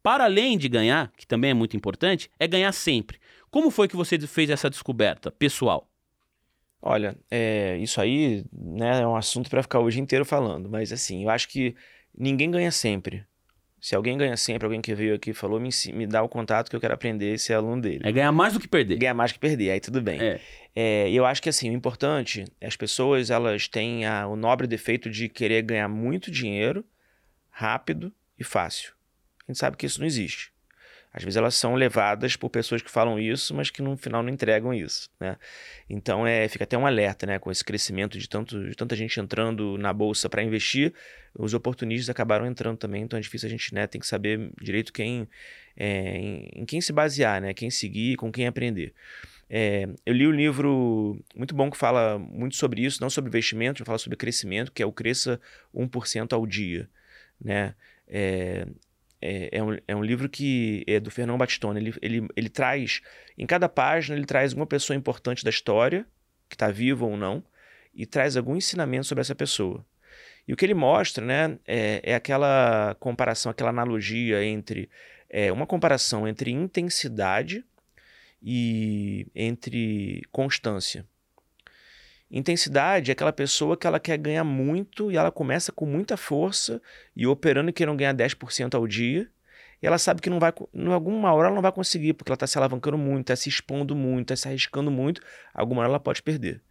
para 0.02 0.24
além 0.24 0.58
de 0.58 0.68
ganhar, 0.68 1.12
que 1.16 1.26
também 1.26 1.52
é 1.52 1.54
muito 1.54 1.76
importante, 1.76 2.30
é 2.38 2.46
ganhar 2.46 2.72
sempre. 2.72 3.18
Como 3.50 3.70
foi 3.70 3.88
que 3.88 3.96
você 3.96 4.18
fez 4.18 4.50
essa 4.50 4.68
descoberta 4.68 5.30
pessoal? 5.30 5.88
Olha, 6.82 7.16
é, 7.30 7.76
isso 7.78 8.00
aí 8.00 8.44
né, 8.52 9.00
é 9.00 9.06
um 9.06 9.16
assunto 9.16 9.48
para 9.48 9.62
ficar 9.62 9.80
o 9.80 9.90
dia 9.90 10.00
inteiro 10.00 10.24
falando, 10.24 10.68
mas 10.68 10.92
assim, 10.92 11.24
eu 11.24 11.30
acho 11.30 11.48
que 11.48 11.74
ninguém 12.16 12.50
ganha 12.50 12.70
sempre. 12.70 13.24
Se 13.80 13.94
alguém 13.94 14.16
ganha 14.16 14.36
sempre, 14.36 14.66
alguém 14.66 14.80
que 14.80 14.94
veio 14.94 15.14
aqui 15.14 15.30
e 15.30 15.34
falou, 15.34 15.60
me, 15.60 15.70
me 15.92 16.06
dá 16.06 16.22
o 16.22 16.28
contato 16.28 16.68
que 16.68 16.76
eu 16.76 16.80
quero 16.80 16.94
aprender 16.94 17.34
e 17.34 17.38
ser 17.38 17.54
aluno 17.54 17.80
dele. 17.80 18.00
É 18.04 18.12
ganhar 18.12 18.32
mais 18.32 18.52
do 18.52 18.60
que 18.60 18.68
perder. 18.68 18.98
Ganhar 18.98 19.14
mais 19.14 19.30
do 19.30 19.34
que 19.34 19.40
perder, 19.40 19.70
aí 19.70 19.80
tudo 19.80 20.00
bem. 20.00 20.20
É. 20.20 20.40
É, 20.78 21.10
eu 21.10 21.24
acho 21.24 21.42
que 21.42 21.48
assim, 21.48 21.70
o 21.70 21.72
importante, 21.72 22.44
as 22.62 22.76
pessoas 22.76 23.30
elas 23.30 23.66
têm 23.66 24.04
a, 24.04 24.26
o 24.26 24.36
nobre 24.36 24.66
defeito 24.66 25.08
de 25.08 25.26
querer 25.26 25.62
ganhar 25.62 25.88
muito 25.88 26.30
dinheiro 26.30 26.84
rápido 27.48 28.12
e 28.38 28.44
fácil. 28.44 28.92
A 29.48 29.50
gente 29.50 29.58
sabe 29.58 29.78
que 29.78 29.86
isso 29.86 30.00
não 30.00 30.06
existe. 30.06 30.52
Às 31.16 31.24
vezes 31.24 31.38
elas 31.38 31.54
são 31.54 31.74
levadas 31.74 32.36
por 32.36 32.50
pessoas 32.50 32.82
que 32.82 32.90
falam 32.90 33.18
isso, 33.18 33.54
mas 33.54 33.70
que 33.70 33.80
no 33.80 33.96
final 33.96 34.22
não 34.22 34.28
entregam 34.28 34.74
isso, 34.74 35.08
né? 35.18 35.38
Então 35.88 36.26
é, 36.26 36.46
fica 36.46 36.64
até 36.64 36.76
um 36.76 36.86
alerta, 36.86 37.24
né? 37.24 37.38
Com 37.38 37.50
esse 37.50 37.64
crescimento 37.64 38.18
de, 38.18 38.28
tanto, 38.28 38.68
de 38.68 38.74
tanta 38.74 38.94
gente 38.94 39.18
entrando 39.18 39.78
na 39.78 39.94
bolsa 39.94 40.28
para 40.28 40.42
investir, 40.42 40.92
os 41.34 41.54
oportunistas 41.54 42.10
acabaram 42.10 42.46
entrando 42.46 42.76
também, 42.76 43.02
então 43.02 43.18
é 43.18 43.22
difícil 43.22 43.46
a 43.46 43.50
gente, 43.50 43.72
né? 43.72 43.86
Tem 43.86 43.98
que 43.98 44.06
saber 44.06 44.50
direito 44.60 44.92
quem, 44.92 45.26
é, 45.74 46.18
em, 46.18 46.50
em, 46.54 46.64
quem 46.66 46.82
se 46.82 46.92
basear, 46.92 47.40
né? 47.40 47.54
Quem 47.54 47.70
seguir, 47.70 48.16
com 48.16 48.30
quem 48.30 48.46
aprender. 48.46 48.92
É, 49.48 49.88
eu 50.04 50.12
li 50.12 50.26
um 50.26 50.32
livro 50.32 51.24
muito 51.34 51.54
bom 51.54 51.70
que 51.70 51.76
fala 51.76 52.18
muito 52.18 52.56
sobre 52.56 52.84
isso, 52.84 53.00
não 53.00 53.08
sobre 53.08 53.28
investimento, 53.28 53.84
fala 53.84 53.98
sobre 53.98 54.16
crescimento, 54.16 54.72
que 54.72 54.82
é 54.82 54.86
o 54.86 54.92
Cresça 54.92 55.40
1% 55.74 56.32
ao 56.32 56.46
dia, 56.46 56.88
né? 57.40 57.74
É, 58.08 58.66
é, 59.20 59.58
é, 59.58 59.62
um, 59.62 59.78
é 59.88 59.96
um 59.96 60.04
livro 60.04 60.28
que 60.28 60.84
é 60.86 61.00
do 61.00 61.10
Fernão 61.10 61.38
Batistone. 61.38 61.80
Ele, 61.80 61.94
ele, 62.02 62.28
ele 62.36 62.48
traz, 62.48 63.00
em 63.36 63.46
cada 63.46 63.68
página, 63.68 64.16
ele 64.16 64.26
traz 64.26 64.52
uma 64.52 64.66
pessoa 64.66 64.96
importante 64.96 65.44
da 65.44 65.50
história, 65.50 66.06
que 66.48 66.54
está 66.54 66.70
viva 66.70 67.04
ou 67.04 67.16
não, 67.16 67.42
e 67.94 68.04
traz 68.04 68.36
algum 68.36 68.56
ensinamento 68.56 69.06
sobre 69.06 69.22
essa 69.22 69.34
pessoa. 69.34 69.84
E 70.46 70.52
o 70.52 70.56
que 70.56 70.64
ele 70.64 70.74
mostra 70.74 71.24
né, 71.24 71.58
é, 71.66 72.00
é 72.04 72.14
aquela 72.14 72.94
comparação, 73.00 73.50
aquela 73.50 73.70
analogia 73.70 74.44
entre. 74.44 74.88
É, 75.28 75.50
uma 75.50 75.66
comparação 75.66 76.28
entre 76.28 76.52
intensidade 76.52 77.64
e 78.42 79.26
entre 79.34 80.22
constância. 80.30 81.06
Intensidade 82.30 83.10
é 83.10 83.12
aquela 83.12 83.32
pessoa 83.32 83.76
que 83.76 83.86
ela 83.86 84.00
quer 84.00 84.18
ganhar 84.18 84.42
muito 84.42 85.12
e 85.12 85.16
ela 85.16 85.30
começa 85.30 85.70
com 85.70 85.86
muita 85.86 86.16
força 86.16 86.82
e 87.14 87.26
operando 87.26 87.72
que 87.72 87.86
não 87.86 87.96
ganhar 87.96 88.14
10% 88.14 88.74
ao 88.74 88.86
dia. 88.86 89.30
E 89.80 89.86
ela 89.86 89.98
sabe 89.98 90.20
que 90.20 90.30
não 90.30 90.40
vai, 90.40 90.52
em 90.74 90.92
alguma 90.92 91.32
hora 91.32 91.48
ela 91.48 91.54
não 91.54 91.62
vai 91.62 91.70
conseguir, 91.70 92.14
porque 92.14 92.30
ela 92.30 92.36
está 92.36 92.46
se 92.46 92.58
alavancando 92.58 92.98
muito, 92.98 93.20
está 93.20 93.36
se 93.36 93.48
expondo 93.48 93.94
muito, 93.94 94.32
está 94.32 94.36
se 94.36 94.48
arriscando 94.48 94.90
muito. 94.90 95.20
Alguma 95.54 95.82
hora 95.82 95.90
ela 95.90 96.00
pode 96.00 96.22
perder. 96.22 96.62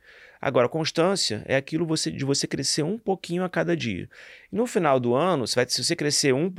Agora, 0.41 0.69
constância 0.69 1.43
é 1.45 1.55
aquilo 1.55 1.85
você, 1.85 2.11
de 2.11 2.23
você 2.23 2.47
crescer 2.47 2.83
um 2.83 2.97
pouquinho 2.97 3.43
a 3.43 3.49
cada 3.49 3.75
dia. 3.75 4.09
E 4.51 4.55
no 4.55 4.67
final 4.67 4.99
do 4.99 5.15
ano, 5.15 5.47
você 5.47 5.55
vai, 5.55 5.65
se 5.67 5.83
você 5.83 5.95
crescer 5.95 6.33
1%, 6.33 6.51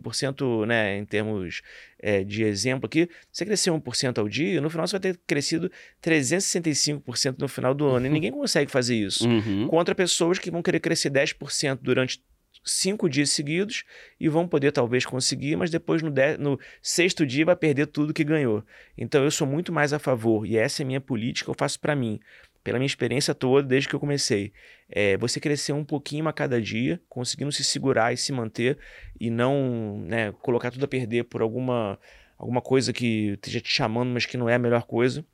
1% 0.00 0.66
né, 0.66 0.98
em 0.98 1.04
termos 1.04 1.62
é, 1.98 2.24
de 2.24 2.42
exemplo 2.42 2.86
aqui, 2.86 3.08
se 3.30 3.38
você 3.38 3.46
crescer 3.46 3.70
1% 3.70 4.18
ao 4.18 4.28
dia, 4.28 4.60
no 4.60 4.70
final 4.70 4.86
você 4.86 4.92
vai 4.92 5.00
ter 5.00 5.20
crescido 5.26 5.70
365% 6.02 7.36
no 7.38 7.48
final 7.48 7.74
do 7.74 7.86
ano. 7.86 8.06
E 8.06 8.08
ninguém 8.08 8.32
consegue 8.32 8.70
fazer 8.70 8.96
isso. 8.96 9.28
Uhum. 9.28 9.68
Contra 9.68 9.94
pessoas 9.94 10.38
que 10.38 10.50
vão 10.50 10.62
querer 10.62 10.80
crescer 10.80 11.10
10% 11.10 11.78
durante 11.82 12.22
cinco 12.64 13.08
dias 13.08 13.30
seguidos 13.30 13.84
e 14.18 14.28
vão 14.28 14.46
poder 14.46 14.72
talvez 14.72 15.06
conseguir, 15.06 15.56
mas 15.56 15.70
depois 15.70 16.02
no, 16.02 16.10
de, 16.10 16.36
no 16.36 16.58
sexto 16.82 17.24
dia 17.24 17.44
vai 17.44 17.56
perder 17.56 17.86
tudo 17.86 18.12
que 18.12 18.24
ganhou. 18.24 18.64
Então 18.96 19.24
eu 19.24 19.30
sou 19.30 19.46
muito 19.46 19.72
mais 19.72 19.92
a 19.92 19.98
favor, 19.98 20.46
e 20.46 20.56
essa 20.56 20.82
é 20.82 20.84
a 20.84 20.86
minha 20.86 21.00
política, 21.00 21.50
eu 21.50 21.54
faço 21.54 21.80
para 21.80 21.96
mim 21.96 22.20
pela 22.62 22.78
minha 22.78 22.86
experiência 22.86 23.34
toda, 23.34 23.66
desde 23.66 23.88
que 23.88 23.94
eu 23.94 24.00
comecei, 24.00 24.52
é 24.88 25.16
você 25.16 25.40
crescer 25.40 25.72
um 25.72 25.84
pouquinho 25.84 26.28
a 26.28 26.32
cada 26.32 26.60
dia, 26.60 27.00
conseguindo 27.08 27.52
se 27.52 27.64
segurar 27.64 28.12
e 28.12 28.16
se 28.16 28.32
manter 28.32 28.78
e 29.18 29.30
não 29.30 29.98
né, 30.06 30.32
colocar 30.42 30.70
tudo 30.70 30.84
a 30.84 30.88
perder 30.88 31.24
por 31.24 31.40
alguma, 31.40 31.98
alguma 32.36 32.60
coisa 32.60 32.92
que 32.92 33.32
esteja 33.32 33.60
te 33.60 33.70
chamando, 33.70 34.10
mas 34.10 34.26
que 34.26 34.36
não 34.36 34.48
é 34.48 34.54
a 34.54 34.58
melhor 34.58 34.82
coisa. 34.82 35.24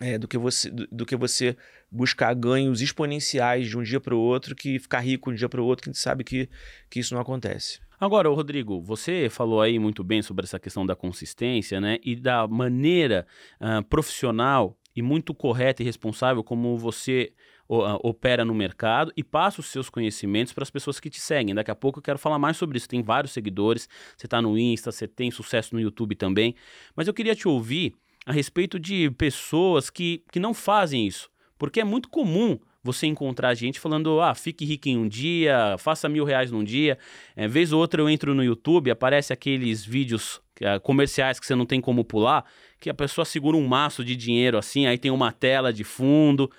É, 0.00 0.18
do, 0.18 0.26
que 0.26 0.36
você, 0.36 0.70
do, 0.70 0.88
do, 0.90 1.06
que 1.06 1.14
você 1.14 1.56
buscar 1.88 2.34
ganhos 2.34 2.80
exponenciais 2.80 3.68
de 3.68 3.78
um 3.78 3.82
dia 3.82 4.00
para 4.00 4.14
o 4.14 4.18
outro, 4.18 4.52
que 4.52 4.76
ficar 4.80 4.98
rico 4.98 5.30
de 5.30 5.34
um 5.34 5.38
dia 5.38 5.48
para 5.48 5.62
o 5.62 5.64
outro, 5.64 5.84
que 5.84 5.90
a 5.90 5.92
gente 5.92 6.02
sabe 6.02 6.24
que, 6.24 6.48
que 6.90 6.98
isso 6.98 7.14
não 7.14 7.20
acontece. 7.20 7.78
Agora, 8.00 8.28
Rodrigo, 8.28 8.82
você 8.82 9.28
falou 9.30 9.62
aí 9.62 9.78
muito 9.78 10.02
bem 10.02 10.20
sobre 10.20 10.44
essa 10.44 10.58
questão 10.58 10.84
da 10.84 10.96
consistência, 10.96 11.80
né? 11.80 11.98
E 12.02 12.16
da 12.16 12.46
maneira 12.48 13.24
uh, 13.60 13.84
profissional 13.84 14.76
e 14.94 15.02
muito 15.02 15.34
correta 15.34 15.82
e 15.82 15.84
responsável 15.84 16.44
como 16.44 16.76
você 16.78 17.32
opera 17.66 18.44
no 18.44 18.54
mercado 18.54 19.12
e 19.16 19.24
passa 19.24 19.60
os 19.60 19.66
seus 19.66 19.88
conhecimentos 19.88 20.52
para 20.52 20.62
as 20.62 20.70
pessoas 20.70 21.00
que 21.00 21.08
te 21.08 21.20
seguem. 21.20 21.54
Daqui 21.54 21.70
a 21.70 21.74
pouco 21.74 21.98
eu 21.98 22.02
quero 22.02 22.18
falar 22.18 22.38
mais 22.38 22.56
sobre 22.56 22.76
isso. 22.76 22.88
Tem 22.88 23.02
vários 23.02 23.32
seguidores, 23.32 23.88
você 24.16 24.26
está 24.26 24.40
no 24.40 24.58
Insta, 24.58 24.92
você 24.92 25.08
tem 25.08 25.30
sucesso 25.30 25.74
no 25.74 25.80
YouTube 25.80 26.14
também. 26.14 26.54
Mas 26.94 27.08
eu 27.08 27.14
queria 27.14 27.34
te 27.34 27.48
ouvir 27.48 27.94
a 28.26 28.32
respeito 28.32 28.78
de 28.78 29.10
pessoas 29.12 29.90
que, 29.90 30.22
que 30.30 30.38
não 30.38 30.52
fazem 30.52 31.06
isso. 31.06 31.30
Porque 31.58 31.80
é 31.80 31.84
muito 31.84 32.08
comum 32.08 32.58
você 32.84 33.06
encontrar 33.06 33.54
gente 33.54 33.80
falando, 33.80 34.20
ah, 34.20 34.34
fique 34.34 34.62
rico 34.66 34.90
em 34.90 34.98
um 34.98 35.08
dia, 35.08 35.74
faça 35.78 36.06
mil 36.06 36.22
reais 36.22 36.50
num 36.50 36.62
dia. 36.62 36.98
É, 37.34 37.48
vez 37.48 37.72
ou 37.72 37.80
outra 37.80 38.02
eu 38.02 38.10
entro 38.10 38.34
no 38.34 38.44
YouTube, 38.44 38.90
aparece 38.90 39.32
aqueles 39.32 39.82
vídeos 39.82 40.36
uh, 40.60 40.78
comerciais 40.82 41.40
que 41.40 41.46
você 41.46 41.54
não 41.54 41.64
tem 41.64 41.80
como 41.80 42.04
pular, 42.04 42.44
que 42.78 42.90
a 42.90 42.94
pessoa 42.94 43.24
segura 43.24 43.56
um 43.56 43.66
maço 43.66 44.04
de 44.04 44.14
dinheiro 44.14 44.58
assim, 44.58 44.86
aí 44.86 44.98
tem 44.98 45.10
uma 45.10 45.32
tela 45.32 45.72
de 45.72 45.82
fundo. 45.82 46.50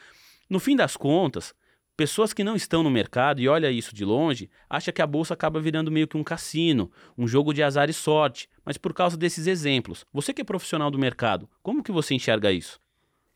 No 0.49 0.59
fim 0.59 0.75
das 0.75 0.97
contas, 0.97 1.53
pessoas 1.95 2.33
que 2.33 2.43
não 2.43 2.55
estão 2.55 2.81
no 2.81 2.89
mercado 2.89 3.39
e 3.39 3.47
olha 3.47 3.69
isso 3.69 3.93
de 3.93 4.03
longe, 4.03 4.49
acha 4.67 4.91
que 4.91 5.03
a 5.03 5.07
bolsa 5.07 5.35
acaba 5.35 5.59
virando 5.59 5.91
meio 5.91 6.07
que 6.07 6.17
um 6.17 6.23
cassino, 6.23 6.91
um 7.15 7.27
jogo 7.27 7.53
de 7.53 7.61
azar 7.61 7.87
e 7.87 7.93
sorte. 7.93 8.49
Mas 8.65 8.79
por 8.79 8.95
causa 8.95 9.15
desses 9.15 9.45
exemplos, 9.45 10.03
você 10.11 10.33
que 10.33 10.41
é 10.41 10.43
profissional 10.45 10.89
do 10.89 10.97
mercado, 10.97 11.47
como 11.61 11.83
que 11.83 11.91
você 11.91 12.15
enxerga 12.15 12.51
isso? 12.51 12.79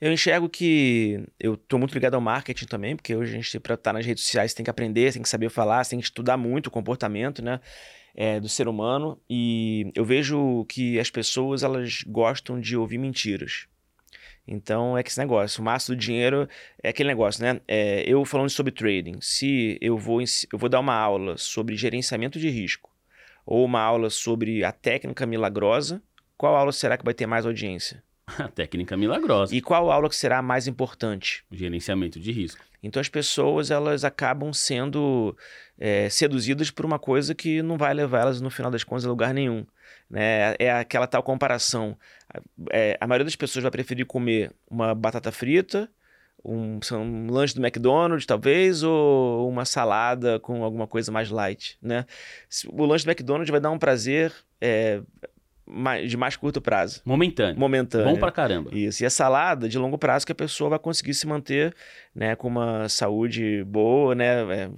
Eu 0.01 0.13
enxergo 0.13 0.47
que 0.47 1.25
eu 1.37 1.55
estou 1.55 1.77
muito 1.77 1.93
ligado 1.93 2.13
ao 2.13 2.21
marketing 2.21 2.65
também, 2.65 2.95
porque 2.95 3.13
hoje 3.13 3.33
a 3.33 3.35
gente, 3.35 3.59
para 3.59 3.75
estar 3.75 3.91
nas 3.91 4.05
redes 4.05 4.23
sociais, 4.23 4.53
tem 4.53 4.63
que 4.63 4.69
aprender, 4.69 5.11
tem 5.11 5.21
que 5.21 5.27
saber 5.27 5.49
falar, 5.49 5.85
tem 5.85 5.99
que 5.99 6.05
estudar 6.05 6.37
muito 6.37 6.67
o 6.67 6.71
comportamento 6.71 7.43
né, 7.43 7.59
é, 8.15 8.39
do 8.39 8.47
ser 8.47 8.69
humano. 8.69 9.19
E 9.29 9.91
eu 9.93 10.05
vejo 10.05 10.65
que 10.69 10.97
as 10.97 11.09
pessoas 11.09 11.63
elas 11.63 12.03
gostam 12.07 12.61
de 12.61 12.77
ouvir 12.77 12.97
mentiras. 12.97 13.67
Então 14.47 14.97
é 14.97 15.03
que 15.03 15.09
esse 15.09 15.19
negócio, 15.19 15.61
o 15.61 15.65
máximo 15.65 15.97
do 15.97 15.99
dinheiro 15.99 16.47
é 16.81 16.89
aquele 16.89 17.09
negócio, 17.09 17.43
né? 17.43 17.59
É, 17.67 18.03
eu 18.07 18.23
falando 18.23 18.49
sobre 18.49 18.71
trading, 18.71 19.19
se 19.21 19.77
eu 19.81 19.97
vou, 19.97 20.21
eu 20.21 20.57
vou 20.57 20.69
dar 20.69 20.79
uma 20.79 20.95
aula 20.95 21.37
sobre 21.37 21.75
gerenciamento 21.75 22.39
de 22.39 22.49
risco 22.49 22.89
ou 23.45 23.65
uma 23.65 23.81
aula 23.81 24.09
sobre 24.09 24.63
a 24.63 24.71
técnica 24.71 25.25
milagrosa, 25.25 26.01
qual 26.37 26.55
aula 26.55 26.71
será 26.71 26.97
que 26.97 27.05
vai 27.05 27.13
ter 27.13 27.27
mais 27.27 27.45
audiência? 27.45 28.01
A 28.37 28.47
técnica 28.49 28.95
milagrosa. 28.95 29.55
E 29.55 29.61
qual 29.61 29.91
aula 29.91 30.09
que 30.09 30.15
será 30.15 30.41
mais 30.41 30.67
importante? 30.67 31.43
O 31.51 31.55
gerenciamento 31.55 32.19
de 32.19 32.31
risco. 32.31 32.63
Então 32.81 32.99
as 32.99 33.09
pessoas 33.09 33.71
elas 33.71 34.03
acabam 34.03 34.53
sendo 34.53 35.35
é, 35.77 36.09
seduzidas 36.09 36.71
por 36.71 36.85
uma 36.85 36.97
coisa 36.97 37.35
que 37.35 37.61
não 37.61 37.77
vai 37.77 37.93
levar 37.93 38.21
elas 38.21 38.41
no 38.41 38.49
final 38.49 38.71
das 38.71 38.83
contas 38.83 39.05
a 39.05 39.09
lugar 39.09 39.33
nenhum. 39.33 39.65
Né? 40.09 40.55
É 40.57 40.71
aquela 40.71 41.07
tal 41.07 41.21
comparação. 41.21 41.97
É, 42.71 42.97
a 42.99 43.07
maioria 43.07 43.25
das 43.25 43.35
pessoas 43.35 43.63
vai 43.63 43.71
preferir 43.71 44.05
comer 44.05 44.51
uma 44.69 44.95
batata 44.95 45.31
frita, 45.31 45.89
um, 46.43 46.79
um, 46.93 47.29
lanche 47.29 47.53
do 47.53 47.61
McDonald's, 47.61 48.25
talvez, 48.25 48.81
ou 48.81 49.49
uma 49.49 49.65
salada 49.65 50.39
com 50.39 50.63
alguma 50.63 50.87
coisa 50.87 51.11
mais 51.11 51.29
light, 51.29 51.77
né? 51.81 52.05
O 52.69 52.85
lanche 52.85 53.03
do 53.03 53.11
McDonald's 53.11 53.51
vai 53.51 53.59
dar 53.59 53.71
um 53.71 53.79
prazer 53.79 54.33
é, 54.61 55.01
de 56.07 56.17
mais 56.17 56.35
curto 56.35 56.59
prazo. 56.61 57.01
Momentâneo. 57.05 57.59
Momentâneo. 57.59 58.13
Bom 58.13 58.19
pra 58.19 58.31
caramba. 58.31 58.69
Isso. 58.73 59.03
E 59.03 59.05
a 59.05 59.09
salada 59.09 59.69
de 59.69 59.77
longo 59.77 59.97
prazo 59.97 60.25
que 60.25 60.31
a 60.31 60.35
pessoa 60.35 60.71
vai 60.71 60.79
conseguir 60.79 61.13
se 61.13 61.27
manter 61.27 61.75
né, 62.13 62.35
com 62.35 62.47
uma 62.47 62.89
saúde 62.89 63.63
boa, 63.65 64.15
né, 64.15 64.63
é, 64.63 64.69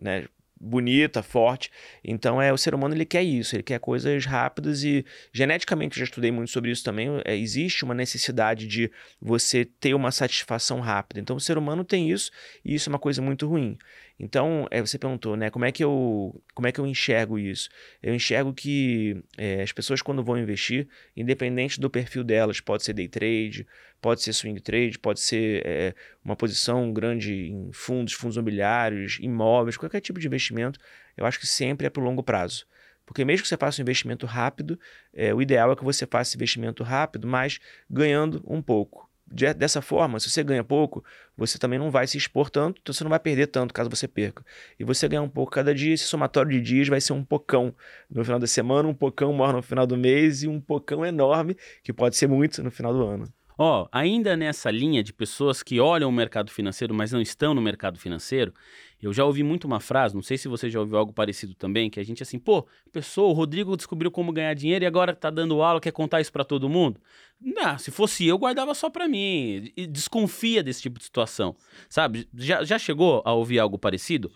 né 0.00 0.24
bonita, 0.60 1.22
forte. 1.22 1.70
Então 2.02 2.40
é 2.40 2.52
o 2.52 2.58
ser 2.58 2.74
humano 2.74 2.94
ele 2.94 3.04
quer 3.04 3.22
isso, 3.22 3.54
ele 3.54 3.62
quer 3.62 3.78
coisas 3.78 4.26
rápidas 4.26 4.82
e 4.82 5.04
geneticamente 5.32 5.96
eu 5.96 6.00
já 6.00 6.04
estudei 6.04 6.30
muito 6.30 6.50
sobre 6.50 6.70
isso 6.70 6.84
também. 6.84 7.08
É, 7.24 7.36
existe 7.36 7.84
uma 7.84 7.94
necessidade 7.94 8.66
de 8.66 8.90
você 9.20 9.64
ter 9.64 9.94
uma 9.94 10.10
satisfação 10.10 10.80
rápida. 10.80 11.20
Então 11.20 11.36
o 11.36 11.40
ser 11.40 11.56
humano 11.58 11.84
tem 11.84 12.10
isso 12.10 12.30
e 12.64 12.74
isso 12.74 12.88
é 12.88 12.92
uma 12.92 12.98
coisa 12.98 13.22
muito 13.22 13.46
ruim. 13.46 13.78
Então, 14.20 14.66
é, 14.70 14.80
você 14.80 14.98
perguntou, 14.98 15.36
né? 15.36 15.48
Como 15.48 15.64
é 15.64 15.70
que 15.70 15.82
eu, 15.84 16.42
como 16.52 16.66
é 16.66 16.72
que 16.72 16.80
eu 16.80 16.86
enxergo 16.86 17.38
isso? 17.38 17.68
Eu 18.02 18.12
enxergo 18.14 18.52
que 18.52 19.22
é, 19.36 19.62
as 19.62 19.70
pessoas, 19.70 20.02
quando 20.02 20.24
vão 20.24 20.36
investir, 20.36 20.88
independente 21.16 21.78
do 21.80 21.88
perfil 21.88 22.24
delas, 22.24 22.60
pode 22.60 22.82
ser 22.82 22.94
day 22.94 23.06
trade, 23.06 23.64
pode 24.00 24.22
ser 24.22 24.32
swing 24.32 24.60
trade, 24.60 24.98
pode 24.98 25.20
ser 25.20 25.62
é, 25.64 25.94
uma 26.24 26.34
posição 26.34 26.92
grande 26.92 27.32
em 27.32 27.70
fundos, 27.72 28.12
fundos 28.12 28.36
imobiliários, 28.36 29.18
imóveis, 29.20 29.76
qualquer 29.76 30.00
tipo 30.00 30.18
de 30.18 30.26
investimento, 30.26 30.80
eu 31.16 31.24
acho 31.24 31.38
que 31.38 31.46
sempre 31.46 31.86
é 31.86 31.90
para 31.90 32.02
o 32.02 32.04
longo 32.04 32.22
prazo. 32.22 32.66
Porque 33.06 33.24
mesmo 33.24 33.42
que 33.42 33.48
você 33.48 33.56
faça 33.56 33.80
um 33.80 33.84
investimento 33.84 34.26
rápido, 34.26 34.78
é, 35.14 35.32
o 35.32 35.40
ideal 35.40 35.72
é 35.72 35.76
que 35.76 35.84
você 35.84 36.06
faça 36.06 36.36
investimento 36.36 36.82
rápido, 36.82 37.26
mas 37.26 37.58
ganhando 37.88 38.42
um 38.46 38.60
pouco 38.60 39.07
de, 39.30 39.52
dessa 39.54 39.82
forma, 39.82 40.18
se 40.18 40.30
você 40.30 40.42
ganha 40.42 40.64
pouco, 40.64 41.04
você 41.36 41.58
também 41.58 41.78
não 41.78 41.90
vai 41.90 42.06
se 42.06 42.16
expor 42.16 42.50
tanto, 42.50 42.80
então 42.80 42.92
você 42.92 43.04
não 43.04 43.10
vai 43.10 43.20
perder 43.20 43.46
tanto 43.48 43.74
caso 43.74 43.90
você 43.90 44.08
perca. 44.08 44.44
E 44.78 44.84
você 44.84 45.08
ganha 45.08 45.22
um 45.22 45.28
pouco 45.28 45.52
cada 45.52 45.74
dia, 45.74 45.94
esse 45.94 46.04
somatório 46.04 46.50
de 46.50 46.60
dias 46.60 46.88
vai 46.88 47.00
ser 47.00 47.12
um 47.12 47.24
pocão 47.24 47.74
no 48.10 48.24
final 48.24 48.38
da 48.38 48.46
semana, 48.46 48.88
um 48.88 48.94
pocão 48.94 49.32
maior 49.32 49.52
no 49.52 49.62
final 49.62 49.86
do 49.86 49.96
mês 49.96 50.42
e 50.42 50.48
um 50.48 50.60
pocão 50.60 51.04
enorme, 51.04 51.56
que 51.82 51.92
pode 51.92 52.16
ser 52.16 52.26
muito 52.26 52.62
no 52.62 52.70
final 52.70 52.92
do 52.92 53.02
ano. 53.04 53.32
Ó, 53.60 53.82
oh, 53.82 53.88
ainda 53.90 54.36
nessa 54.36 54.70
linha 54.70 55.02
de 55.02 55.12
pessoas 55.12 55.64
que 55.64 55.80
olham 55.80 56.08
o 56.08 56.12
mercado 56.12 56.48
financeiro, 56.48 56.94
mas 56.94 57.10
não 57.10 57.20
estão 57.20 57.52
no 57.52 57.60
mercado 57.60 57.98
financeiro, 57.98 58.54
eu 59.02 59.12
já 59.12 59.24
ouvi 59.24 59.42
muito 59.42 59.64
uma 59.64 59.80
frase, 59.80 60.14
não 60.14 60.22
sei 60.22 60.38
se 60.38 60.46
você 60.46 60.70
já 60.70 60.78
ouviu 60.78 60.96
algo 60.96 61.12
parecido 61.12 61.54
também, 61.54 61.90
que 61.90 61.98
a 61.98 62.04
gente 62.04 62.22
assim, 62.22 62.38
pô, 62.38 62.64
pessoa, 62.92 63.28
o 63.28 63.32
Rodrigo 63.32 63.76
descobriu 63.76 64.12
como 64.12 64.32
ganhar 64.32 64.54
dinheiro 64.54 64.84
e 64.84 64.86
agora 64.86 65.12
tá 65.12 65.28
dando 65.28 65.60
aula, 65.60 65.80
quer 65.80 65.90
contar 65.90 66.20
isso 66.20 66.32
para 66.32 66.44
todo 66.44 66.68
mundo? 66.68 67.00
Não, 67.40 67.76
se 67.78 67.90
fosse 67.90 68.24
eu, 68.24 68.38
guardava 68.38 68.74
só 68.74 68.88
para 68.88 69.08
mim. 69.08 69.72
E 69.76 69.88
desconfia 69.88 70.62
desse 70.62 70.82
tipo 70.82 70.98
de 70.98 71.04
situação, 71.04 71.56
sabe? 71.88 72.28
Já, 72.34 72.62
já 72.62 72.78
chegou 72.78 73.22
a 73.24 73.32
ouvir 73.32 73.58
algo 73.58 73.76
parecido? 73.76 74.30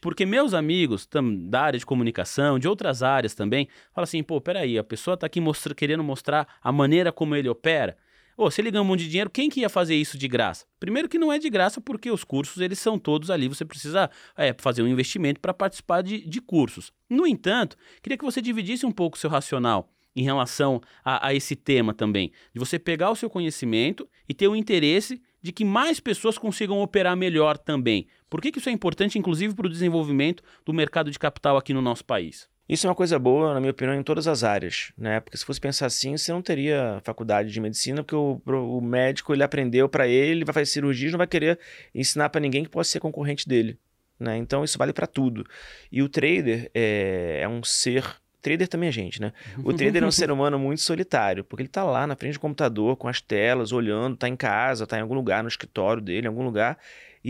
Porque 0.00 0.24
meus 0.24 0.54
amigos 0.54 1.06
tam, 1.06 1.34
da 1.48 1.62
área 1.62 1.78
de 1.78 1.84
comunicação, 1.86 2.56
de 2.56 2.68
outras 2.68 3.02
áreas 3.02 3.34
também, 3.34 3.68
falam 3.92 4.04
assim, 4.04 4.22
pô, 4.22 4.40
peraí, 4.40 4.78
a 4.78 4.84
pessoa 4.84 5.16
tá 5.16 5.26
aqui 5.26 5.40
mostra, 5.40 5.74
querendo 5.74 6.04
mostrar 6.04 6.46
a 6.62 6.70
maneira 6.70 7.10
como 7.10 7.34
ele 7.34 7.48
opera. 7.48 7.96
Oh, 8.40 8.52
se 8.52 8.60
ele 8.60 8.70
ganha 8.70 8.82
um 8.82 8.84
monte 8.84 9.00
de 9.00 9.08
dinheiro, 9.08 9.28
quem 9.28 9.50
que 9.50 9.58
ia 9.58 9.68
fazer 9.68 9.96
isso 9.96 10.16
de 10.16 10.28
graça? 10.28 10.64
Primeiro 10.78 11.08
que 11.08 11.18
não 11.18 11.32
é 11.32 11.40
de 11.40 11.50
graça, 11.50 11.80
porque 11.80 12.08
os 12.08 12.22
cursos 12.22 12.62
eles 12.62 12.78
são 12.78 12.96
todos 12.96 13.32
ali, 13.32 13.48
você 13.48 13.64
precisa 13.64 14.08
é, 14.36 14.54
fazer 14.56 14.80
um 14.80 14.86
investimento 14.86 15.40
para 15.40 15.52
participar 15.52 16.02
de, 16.02 16.24
de 16.24 16.40
cursos. 16.40 16.92
No 17.10 17.26
entanto, 17.26 17.76
queria 18.00 18.16
que 18.16 18.24
você 18.24 18.40
dividisse 18.40 18.86
um 18.86 18.92
pouco 18.92 19.16
o 19.16 19.20
seu 19.20 19.28
racional 19.28 19.90
em 20.14 20.22
relação 20.22 20.80
a, 21.04 21.26
a, 21.26 21.34
esse 21.34 21.56
tema 21.56 21.92
também, 21.92 22.30
de 22.54 22.60
você 22.60 22.78
pegar 22.78 23.10
o 23.10 23.16
seu 23.16 23.28
conhecimento 23.28 24.08
e 24.28 24.32
ter 24.32 24.46
o 24.46 24.54
interesse 24.54 25.20
de 25.42 25.50
que 25.50 25.64
mais 25.64 25.98
pessoas 25.98 26.38
consigam 26.38 26.80
operar 26.80 27.16
melhor 27.16 27.58
também. 27.58 28.06
Por 28.30 28.40
que, 28.40 28.52
que 28.52 28.60
isso 28.60 28.68
é 28.68 28.72
importante, 28.72 29.18
inclusive, 29.18 29.52
para 29.52 29.66
o 29.66 29.70
desenvolvimento 29.70 30.44
do 30.64 30.72
mercado 30.72 31.10
de 31.10 31.18
capital 31.18 31.56
aqui 31.56 31.74
no 31.74 31.82
nosso 31.82 32.04
país? 32.04 32.48
Isso 32.68 32.86
é 32.86 32.90
uma 32.90 32.94
coisa 32.94 33.18
boa, 33.18 33.54
na 33.54 33.60
minha 33.60 33.70
opinião, 33.70 33.94
em 33.94 34.02
todas 34.02 34.28
as 34.28 34.44
áreas, 34.44 34.92
né? 34.96 35.20
Porque 35.20 35.38
se 35.38 35.44
fosse 35.44 35.58
pensar 35.58 35.86
assim, 35.86 36.16
você 36.16 36.30
não 36.32 36.42
teria 36.42 37.00
faculdade 37.02 37.50
de 37.50 37.60
medicina, 37.60 38.02
porque 38.02 38.14
o, 38.14 38.42
o 38.46 38.80
médico 38.82 39.32
ele 39.32 39.42
aprendeu 39.42 39.88
para 39.88 40.06
ele, 40.06 40.32
ele 40.32 40.44
vai 40.44 40.52
fazer 40.52 40.66
cirurgia, 40.66 41.10
não 41.10 41.16
vai 41.18 41.26
querer 41.26 41.58
ensinar 41.94 42.28
para 42.28 42.40
ninguém 42.40 42.64
que 42.64 42.70
possa 42.70 42.90
ser 42.90 43.00
concorrente 43.00 43.48
dele, 43.48 43.78
né? 44.20 44.36
Então 44.36 44.62
isso 44.62 44.76
vale 44.76 44.92
para 44.92 45.06
tudo. 45.06 45.46
E 45.90 46.02
o 46.02 46.10
trader 46.10 46.70
é, 46.74 47.40
é 47.42 47.48
um 47.48 47.64
ser 47.64 48.04
trader 48.40 48.68
também 48.68 48.88
é 48.88 48.92
gente, 48.92 49.20
né? 49.20 49.32
O 49.64 49.72
trader 49.72 50.02
é 50.02 50.06
um 50.06 50.10
ser 50.10 50.30
humano 50.32 50.58
muito 50.58 50.80
solitário, 50.80 51.44
porque 51.44 51.62
ele 51.62 51.68
está 51.68 51.84
lá 51.84 52.06
na 52.06 52.16
frente 52.16 52.34
do 52.34 52.40
computador, 52.40 52.96
com 52.96 53.08
as 53.08 53.20
telas, 53.20 53.72
olhando, 53.72 54.14
está 54.14 54.28
em 54.28 54.36
casa, 54.36 54.84
está 54.84 54.98
em 54.98 55.02
algum 55.02 55.14
lugar, 55.14 55.42
no 55.42 55.48
escritório 55.48 56.02
dele, 56.02 56.26
em 56.26 56.28
algum 56.28 56.44
lugar, 56.44 56.78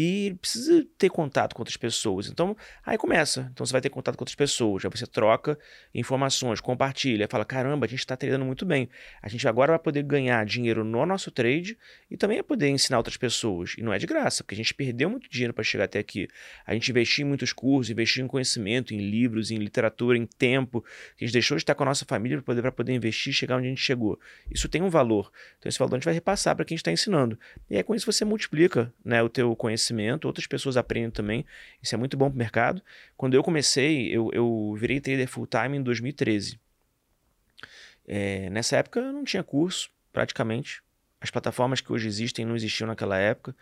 E 0.00 0.32
precisa 0.40 0.86
ter 0.96 1.10
contato 1.10 1.56
com 1.56 1.62
outras 1.62 1.76
pessoas. 1.76 2.28
Então, 2.28 2.56
aí 2.86 2.96
começa. 2.96 3.50
Então 3.52 3.66
você 3.66 3.72
vai 3.72 3.80
ter 3.80 3.90
contato 3.90 4.16
com 4.16 4.22
outras 4.22 4.36
pessoas. 4.36 4.84
Aí 4.84 4.90
você 4.92 5.08
troca 5.08 5.58
informações, 5.92 6.60
compartilha, 6.60 7.26
fala: 7.28 7.44
caramba, 7.44 7.84
a 7.84 7.88
gente 7.88 7.98
está 7.98 8.16
treinando 8.16 8.44
muito 8.44 8.64
bem. 8.64 8.88
A 9.20 9.28
gente 9.28 9.48
agora 9.48 9.72
vai 9.72 9.78
poder 9.80 10.04
ganhar 10.04 10.46
dinheiro 10.46 10.84
no 10.84 11.04
nosso 11.04 11.32
trade 11.32 11.76
e 12.08 12.16
também 12.16 12.36
vai 12.36 12.44
poder 12.44 12.68
ensinar 12.68 12.98
outras 12.98 13.16
pessoas. 13.16 13.74
E 13.76 13.82
não 13.82 13.92
é 13.92 13.98
de 13.98 14.06
graça, 14.06 14.44
porque 14.44 14.54
a 14.54 14.56
gente 14.56 14.72
perdeu 14.72 15.10
muito 15.10 15.28
dinheiro 15.28 15.52
para 15.52 15.64
chegar 15.64 15.86
até 15.86 15.98
aqui. 15.98 16.28
A 16.64 16.74
gente 16.74 16.88
investiu 16.92 17.26
em 17.26 17.28
muitos 17.28 17.52
cursos, 17.52 17.90
investiu 17.90 18.24
em 18.24 18.28
conhecimento, 18.28 18.94
em 18.94 19.10
livros, 19.10 19.50
em 19.50 19.56
literatura, 19.56 20.16
em 20.16 20.26
tempo. 20.26 20.84
A 21.20 21.24
gente 21.24 21.32
deixou 21.32 21.56
de 21.56 21.64
estar 21.64 21.74
com 21.74 21.82
a 21.82 21.86
nossa 21.86 22.04
família 22.04 22.38
para 22.38 22.54
poder, 22.54 22.70
poder 22.70 22.92
investir 22.92 23.32
e 23.32 23.34
chegar 23.34 23.56
onde 23.56 23.66
a 23.66 23.70
gente 23.70 23.82
chegou. 23.82 24.16
Isso 24.48 24.68
tem 24.68 24.80
um 24.80 24.90
valor. 24.90 25.32
Então, 25.58 25.68
esse 25.68 25.76
valor 25.76 25.94
a 25.94 25.98
gente 25.98 26.04
vai 26.04 26.14
repassar 26.14 26.54
para 26.54 26.64
quem 26.64 26.76
está 26.76 26.92
ensinando. 26.92 27.36
E 27.68 27.76
aí, 27.76 27.82
com 27.82 27.96
isso, 27.96 28.06
você 28.06 28.24
multiplica 28.24 28.94
né, 29.04 29.20
o 29.20 29.28
teu 29.28 29.56
conhecimento, 29.56 29.87
outras 30.26 30.46
pessoas 30.46 30.76
aprendem 30.76 31.10
também. 31.10 31.44
Isso 31.82 31.94
é 31.94 31.98
muito 31.98 32.16
bom 32.16 32.28
para 32.28 32.34
o 32.34 32.38
mercado. 32.38 32.82
Quando 33.16 33.34
eu 33.34 33.42
comecei, 33.42 34.08
eu, 34.08 34.30
eu 34.32 34.74
virei 34.78 35.00
trader 35.00 35.28
full-time 35.28 35.78
em 35.78 35.82
2013. 35.82 36.58
É, 38.06 38.48
nessa 38.50 38.76
época, 38.76 39.00
eu 39.00 39.12
não 39.12 39.24
tinha 39.24 39.42
curso, 39.42 39.90
praticamente. 40.12 40.82
As 41.20 41.30
plataformas 41.30 41.80
que 41.80 41.92
hoje 41.92 42.06
existem 42.06 42.44
não 42.44 42.54
existiam 42.54 42.86
naquela 42.86 43.18
época 43.18 43.54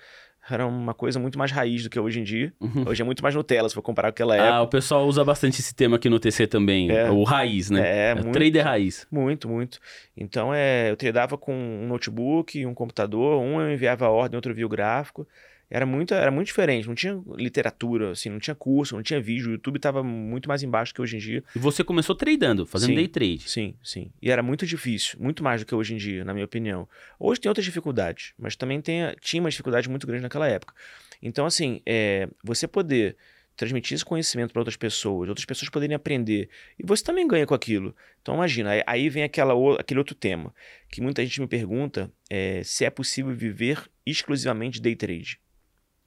era 0.54 0.66
uma 0.66 0.94
coisa 0.94 1.18
muito 1.18 1.38
mais 1.38 1.50
raiz 1.50 1.82
do 1.82 1.90
que 1.90 1.98
hoje 1.98 2.20
em 2.20 2.22
dia. 2.22 2.52
Uhum. 2.60 2.84
Hoje 2.86 3.02
é 3.02 3.04
muito 3.04 3.22
mais 3.22 3.34
Nutella, 3.34 3.68
se 3.68 3.74
for 3.74 3.82
comparar 3.82 4.08
com 4.08 4.14
aquela 4.14 4.34
ah, 4.34 4.36
época. 4.36 4.54
Ah, 4.54 4.62
o 4.62 4.68
pessoal 4.68 5.06
usa 5.06 5.24
bastante 5.24 5.60
esse 5.60 5.74
tema 5.74 5.96
aqui 5.96 6.08
no 6.08 6.20
TC 6.20 6.46
também, 6.46 6.90
é. 6.90 7.10
o 7.10 7.24
raiz, 7.24 7.68
né? 7.68 7.80
É, 7.80 8.10
é 8.10 8.14
muito, 8.14 8.32
trader 8.32 8.64
raiz. 8.64 9.06
Muito, 9.10 9.48
muito. 9.48 9.80
Então, 10.16 10.54
é, 10.54 10.90
eu 10.90 10.96
tradava 10.96 11.36
com 11.36 11.52
um 11.52 11.88
notebook, 11.88 12.64
um 12.64 12.74
computador, 12.74 13.40
um 13.42 13.60
eu 13.60 13.72
enviava 13.72 14.06
a 14.06 14.10
ordem, 14.10 14.36
outro 14.36 14.54
via 14.54 14.66
o 14.66 14.68
gráfico 14.68 15.26
era 15.68 15.84
muito, 15.84 16.14
era 16.14 16.30
muito 16.30 16.46
diferente. 16.46 16.86
Não 16.86 16.94
tinha 16.94 17.20
literatura, 17.34 18.12
assim, 18.12 18.28
não 18.28 18.38
tinha 18.38 18.54
curso, 18.54 18.94
não 18.94 19.02
tinha 19.02 19.20
vídeo. 19.20 19.48
O 19.48 19.52
YouTube 19.52 19.76
estava 19.76 20.02
muito 20.02 20.48
mais 20.48 20.62
embaixo 20.62 20.94
que 20.94 21.02
hoje 21.02 21.16
em 21.16 21.18
dia. 21.18 21.42
E 21.54 21.58
você 21.58 21.82
começou 21.82 22.14
tradando, 22.14 22.64
fazendo 22.64 22.90
sim, 22.90 22.94
day 22.94 23.08
trade. 23.08 23.50
Sim, 23.50 23.74
sim. 23.82 24.10
E 24.22 24.30
era 24.30 24.42
muito 24.42 24.64
difícil, 24.64 25.18
muito 25.20 25.42
mais 25.42 25.62
do 25.62 25.66
que 25.66 25.74
hoje 25.74 25.94
em 25.94 25.96
dia, 25.96 26.24
na 26.24 26.32
minha 26.32 26.44
opinião. 26.44 26.88
Hoje 27.18 27.40
tem 27.40 27.48
outras 27.48 27.64
dificuldades, 27.64 28.32
mas 28.38 28.54
também 28.54 28.80
tem, 28.80 29.00
tinha 29.20 29.40
uma 29.40 29.50
dificuldade 29.50 29.88
muito 29.88 30.06
grande 30.06 30.22
naquela 30.22 30.48
época. 30.48 30.72
Então, 31.20 31.46
assim, 31.46 31.80
é, 31.84 32.28
você 32.44 32.68
poder 32.68 33.16
transmitir 33.56 33.94
esse 33.94 34.04
conhecimento 34.04 34.52
para 34.52 34.60
outras 34.60 34.76
pessoas, 34.76 35.28
outras 35.28 35.46
pessoas 35.46 35.70
poderem 35.70 35.96
aprender, 35.96 36.50
e 36.78 36.86
você 36.86 37.02
também 37.02 37.26
ganha 37.26 37.46
com 37.46 37.54
aquilo. 37.54 37.96
Então, 38.20 38.34
imagina, 38.34 38.70
aí 38.86 39.08
vem 39.08 39.22
aquela, 39.22 39.54
aquele 39.80 39.98
outro 39.98 40.14
tema, 40.14 40.54
que 40.90 41.00
muita 41.00 41.24
gente 41.24 41.40
me 41.40 41.46
pergunta 41.46 42.12
é, 42.28 42.62
se 42.62 42.84
é 42.84 42.90
possível 42.90 43.34
viver 43.34 43.82
exclusivamente 44.04 44.80
day 44.80 44.94
trade. 44.94 45.40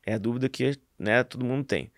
É 0.06 0.13
a 0.13 0.18
dúvida 0.18 0.50
que 0.50 0.77
né, 0.98 1.24
todo 1.24 1.46
mundo 1.46 1.65
tem. 1.65 1.91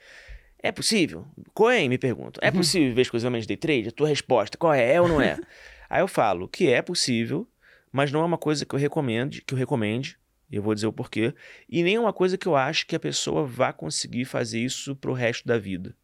É 0.61 0.71
possível? 0.71 1.27
Coen 1.53 1.89
me 1.89 1.97
pergunta. 1.97 2.39
É 2.43 2.49
uhum. 2.49 2.57
possível 2.57 2.89
viver 2.89 3.01
exclusivamente 3.01 3.47
day 3.47 3.57
trade? 3.57 3.89
A 3.89 3.91
tua 3.91 4.07
resposta, 4.07 4.57
qual 4.57 4.73
é? 4.73 4.93
É 4.93 5.01
ou 5.01 5.07
não 5.07 5.21
é? 5.21 5.39
Aí 5.89 6.01
eu 6.01 6.07
falo 6.07 6.47
que 6.47 6.69
é 6.69 6.81
possível, 6.81 7.47
mas 7.91 8.11
não 8.11 8.21
é 8.21 8.25
uma 8.25 8.37
coisa 8.37 8.65
que 8.65 8.75
eu 8.75 8.79
recomende, 8.79 9.41
que 9.41 9.53
eu 9.53 9.57
recomende, 9.57 10.17
e 10.49 10.55
eu 10.55 10.61
vou 10.61 10.75
dizer 10.75 10.87
o 10.87 10.93
porquê, 10.93 11.33
e 11.67 11.81
nem 11.81 11.95
é 11.95 11.99
uma 11.99 12.13
coisa 12.13 12.37
que 12.37 12.47
eu 12.47 12.55
acho 12.55 12.85
que 12.85 12.95
a 12.95 12.99
pessoa 12.99 13.45
vá 13.45 13.73
conseguir 13.73 14.25
fazer 14.25 14.59
isso 14.59 14.95
pro 14.95 15.13
resto 15.13 15.47
da 15.47 15.57
vida. 15.57 15.95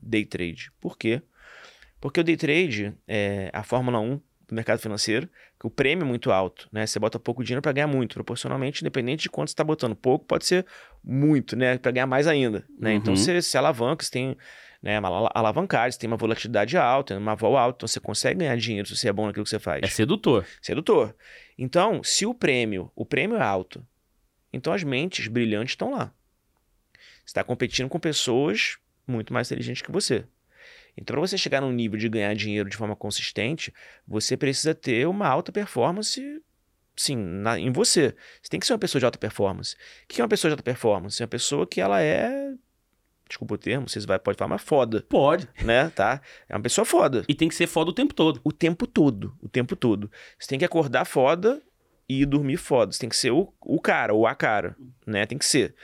Day 0.00 0.24
trade. 0.24 0.70
Por 0.80 0.98
quê? 0.98 1.22
Porque 2.00 2.20
o 2.20 2.24
day 2.24 2.36
trade, 2.36 2.94
é, 3.06 3.50
a 3.52 3.62
Fórmula 3.62 4.00
1, 4.00 4.20
do 4.48 4.54
mercado 4.54 4.80
financeiro, 4.80 5.28
o 5.66 5.70
prêmio 5.70 6.04
é 6.04 6.06
muito 6.06 6.30
alto, 6.30 6.68
né? 6.72 6.86
Você 6.86 6.98
bota 6.98 7.18
pouco 7.18 7.44
dinheiro 7.44 7.62
para 7.62 7.72
ganhar 7.72 7.86
muito, 7.86 8.14
proporcionalmente, 8.14 8.82
independente 8.82 9.22
de 9.22 9.30
quanto 9.30 9.48
você 9.48 9.52
está 9.52 9.64
botando. 9.64 9.94
Pouco 9.94 10.24
pode 10.24 10.46
ser 10.46 10.66
muito, 11.02 11.56
né? 11.56 11.78
Para 11.78 11.92
ganhar 11.92 12.06
mais 12.06 12.26
ainda, 12.26 12.66
né? 12.78 12.94
Então, 12.94 13.12
uhum. 13.12 13.12
Então 13.12 13.16
você 13.16 13.42
se 13.42 13.56
alavanca, 13.56 14.04
você 14.04 14.10
tem 14.10 14.36
né, 14.82 14.98
uma 14.98 15.30
alavancagem, 15.32 15.92
você 15.92 15.98
tem 15.98 16.08
uma 16.08 16.16
volatilidade 16.16 16.76
alta, 16.76 17.16
uma 17.16 17.36
vol 17.36 17.56
alta, 17.56 17.78
então 17.78 17.88
você 17.88 18.00
consegue 18.00 18.40
ganhar 18.40 18.56
dinheiro 18.56 18.88
se 18.88 18.96
você 18.96 19.08
é 19.08 19.12
bom 19.12 19.26
naquilo 19.26 19.44
que 19.44 19.50
você 19.50 19.60
faz. 19.60 19.80
É 19.82 19.86
sedutor. 19.86 20.44
Sedutor. 20.60 21.14
Então, 21.56 22.02
se 22.02 22.26
o 22.26 22.34
prêmio, 22.34 22.90
o 22.96 23.06
prêmio 23.06 23.36
é 23.36 23.42
alto, 23.42 23.86
então 24.52 24.72
as 24.72 24.82
mentes 24.82 25.28
brilhantes 25.28 25.72
estão 25.72 25.92
lá. 25.92 26.12
Você 26.92 27.26
está 27.26 27.44
competindo 27.44 27.88
com 27.88 28.00
pessoas 28.00 28.78
muito 29.06 29.32
mais 29.32 29.48
inteligentes 29.48 29.82
que 29.82 29.92
você. 29.92 30.24
Então, 30.96 31.14
para 31.14 31.20
você 31.20 31.38
chegar 31.38 31.60
num 31.60 31.72
nível 31.72 31.98
de 31.98 32.08
ganhar 32.08 32.34
dinheiro 32.34 32.68
de 32.68 32.76
forma 32.76 32.94
consistente, 32.94 33.72
você 34.06 34.36
precisa 34.36 34.74
ter 34.74 35.06
uma 35.06 35.26
alta 35.26 35.50
performance 35.50 36.42
sim, 36.96 37.16
na, 37.16 37.58
em 37.58 37.72
você. 37.72 38.14
Você 38.42 38.50
tem 38.50 38.60
que 38.60 38.66
ser 38.66 38.72
uma 38.72 38.78
pessoa 38.78 39.00
de 39.00 39.06
alta 39.06 39.18
performance. 39.18 39.74
O 39.74 40.08
que 40.08 40.20
é 40.20 40.24
uma 40.24 40.28
pessoa 40.28 40.50
de 40.50 40.52
alta 40.52 40.62
performance? 40.62 41.22
É 41.22 41.24
uma 41.24 41.28
pessoa 41.28 41.66
que 41.66 41.80
ela 41.80 42.00
é. 42.00 42.52
Desculpa 43.26 43.54
o 43.54 43.58
termo, 43.58 43.88
vocês 43.88 44.04
vai, 44.04 44.18
pode 44.18 44.36
falar, 44.36 44.50
mas 44.50 44.62
foda. 44.62 45.06
Pode. 45.08 45.48
Né, 45.64 45.88
tá? 45.90 46.20
É 46.48 46.54
uma 46.54 46.62
pessoa 46.62 46.84
foda. 46.84 47.24
E 47.26 47.34
tem 47.34 47.48
que 47.48 47.54
ser 47.54 47.66
foda 47.66 47.90
o 47.90 47.94
tempo 47.94 48.12
todo. 48.12 48.40
O 48.44 48.52
tempo 48.52 48.86
todo. 48.86 49.34
O 49.40 49.48
tempo 49.48 49.74
todo. 49.74 50.10
Você 50.38 50.48
tem 50.48 50.58
que 50.58 50.64
acordar 50.64 51.06
foda 51.06 51.62
e 52.06 52.26
dormir 52.26 52.58
foda. 52.58 52.92
Você 52.92 52.98
tem 52.98 53.08
que 53.08 53.16
ser 53.16 53.30
o, 53.30 53.50
o 53.60 53.80
cara, 53.80 54.12
ou 54.12 54.26
a 54.26 54.34
cara, 54.34 54.76
né? 55.06 55.24
Tem 55.24 55.38
que 55.38 55.46
ser. 55.46 55.74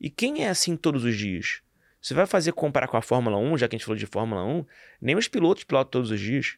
E 0.00 0.10
quem 0.10 0.44
é 0.44 0.48
assim 0.48 0.76
todos 0.76 1.04
os 1.04 1.16
dias? 1.16 1.62
Você 2.06 2.14
vai 2.14 2.24
fazer 2.24 2.52
comparar 2.52 2.86
com 2.86 2.96
a 2.96 3.02
Fórmula 3.02 3.36
1, 3.36 3.58
já 3.58 3.66
que 3.66 3.74
a 3.74 3.78
gente 3.78 3.84
falou 3.84 3.98
de 3.98 4.06
Fórmula 4.06 4.44
1, 4.44 4.64
nem 5.00 5.16
os 5.16 5.26
pilotos 5.26 5.64
pilotam 5.64 5.90
todos 5.90 6.12
os 6.12 6.20
dias. 6.20 6.56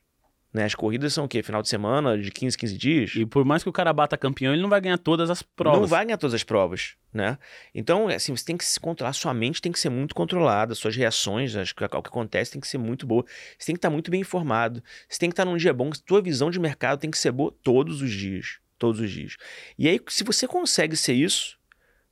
Né? 0.53 0.65
As 0.65 0.75
corridas 0.75 1.15
são 1.15 1.25
o 1.25 1.29
quê? 1.29 1.43
Final 1.43 1.63
de 1.63 1.71
semana, 1.71 2.19
de 2.19 2.31
15, 2.31 2.59
15 2.59 2.77
dias? 2.77 3.13
E 3.17 3.25
por 3.25 3.47
mais 3.47 3.63
que 3.63 3.69
o 3.71 3.73
cara 3.73 3.91
bata 3.95 4.15
campeão, 4.19 4.53
ele 4.53 4.61
não 4.61 4.69
vai 4.69 4.79
ganhar 4.79 4.99
todas 4.99 5.31
as 5.31 5.41
provas. 5.41 5.81
Não 5.81 5.89
vai 5.89 6.05
ganhar 6.05 6.19
todas 6.19 6.35
as 6.35 6.45
provas, 6.45 6.97
né? 7.15 7.39
Então, 7.75 8.09
assim, 8.09 8.37
você 8.37 8.45
tem 8.45 8.59
que 8.59 8.65
se 8.67 8.79
controlar, 8.79 9.15
sua 9.15 9.33
mente 9.33 9.63
tem 9.63 9.73
que 9.73 9.81
ser 9.81 9.89
muito 9.89 10.15
controlada, 10.15 10.75
suas 10.75 10.95
reações, 10.95 11.57
acho 11.57 11.75
que 11.75 11.83
o 11.83 11.89
que 11.89 11.97
acontece 11.97 12.53
tem 12.53 12.61
que 12.61 12.69
ser 12.69 12.77
muito 12.77 13.07
boa. 13.07 13.25
Você 13.59 13.69
tem 13.69 13.75
que 13.75 13.79
estar 13.79 13.89
muito 13.89 14.11
bem 14.11 14.21
informado, 14.21 14.85
você 15.09 15.19
tem 15.19 15.31
que 15.31 15.33
estar 15.33 15.47
num 15.47 15.57
dia 15.57 15.73
bom, 15.73 15.91
sua 16.07 16.21
visão 16.21 16.51
de 16.51 16.61
mercado 16.61 17.01
tem 17.01 17.11
que 17.11 17.17
ser 17.17 17.33
boa 17.33 17.55
todos 17.63 18.03
os 18.03 18.11
dias, 18.11 18.59
todos 18.79 19.01
os 19.01 19.11
dias. 19.11 19.39
E 19.79 19.89
aí, 19.89 19.99
se 20.09 20.25
você 20.25 20.47
consegue 20.47 20.95
ser 20.95 21.15
isso, 21.15 21.59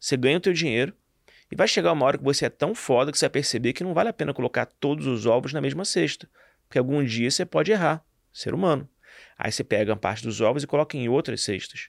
você 0.01 0.17
ganha 0.17 0.39
o 0.39 0.41
teu 0.41 0.55
dinheiro, 0.55 0.95
e 1.51 1.57
vai 1.57 1.69
chegar 1.69 1.93
uma 1.93 2.05
hora 2.05 2.19
que 2.19 2.25
você 2.25 2.47
é 2.47 2.51
tão 2.51 2.75
foda 2.75 3.13
que 3.13 3.19
você 3.19 3.27
vai 3.27 3.31
perceber 3.31 3.73
que 3.73 3.85
não 3.85 3.95
vale 3.95 4.09
a 4.09 4.13
pena 4.13 4.35
colocar 4.35 4.67
todos 4.67 5.07
os 5.07 5.27
ovos 5.27 5.53
na 5.53 5.61
mesma 5.61 5.85
cesta. 5.85 6.29
Porque 6.67 6.79
algum 6.79 7.05
dia 7.05 7.31
você 7.31 7.45
pode 7.45 7.71
errar, 7.71 8.05
ser 8.33 8.53
humano. 8.53 8.89
Aí 9.39 9.53
você 9.53 9.63
pega 9.63 9.93
uma 9.93 9.99
parte 9.99 10.25
dos 10.25 10.41
ovos 10.41 10.63
e 10.63 10.67
coloca 10.67 10.97
em 10.97 11.09
outras 11.09 11.43
cestas. 11.43 11.89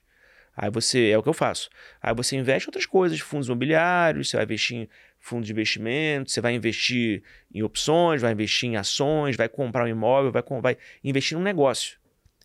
Aí 0.56 0.70
você, 0.70 1.10
é 1.10 1.17
o 1.17 1.24
que 1.24 1.30
eu 1.30 1.34
faço. 1.34 1.70
Aí 2.02 2.13
você 2.15 2.36
investe 2.36 2.67
em 2.67 2.70
outras 2.70 2.86
coisas, 2.86 3.20
fundos 3.20 3.48
imobiliários, 3.48 4.30
você 4.30 4.38
vai 4.38 4.46
investir 4.46 4.78
em 4.78 4.89
fundos 5.20 5.48
de 5.48 5.54
investimento, 5.54 6.32
você 6.32 6.41
vai 6.41 6.54
investir 6.54 7.24
em 7.54 7.62
opções, 7.62 8.22
vai 8.22 8.32
investir 8.32 8.70
em 8.70 8.76
ações, 8.76 9.36
vai 9.36 9.48
comprar 9.50 9.86
um 9.86 9.88
imóvel, 9.88 10.32
vai, 10.32 10.43
vai 10.62 10.78
investir 11.04 11.38
num 11.38 11.43
negócio. 11.43 12.00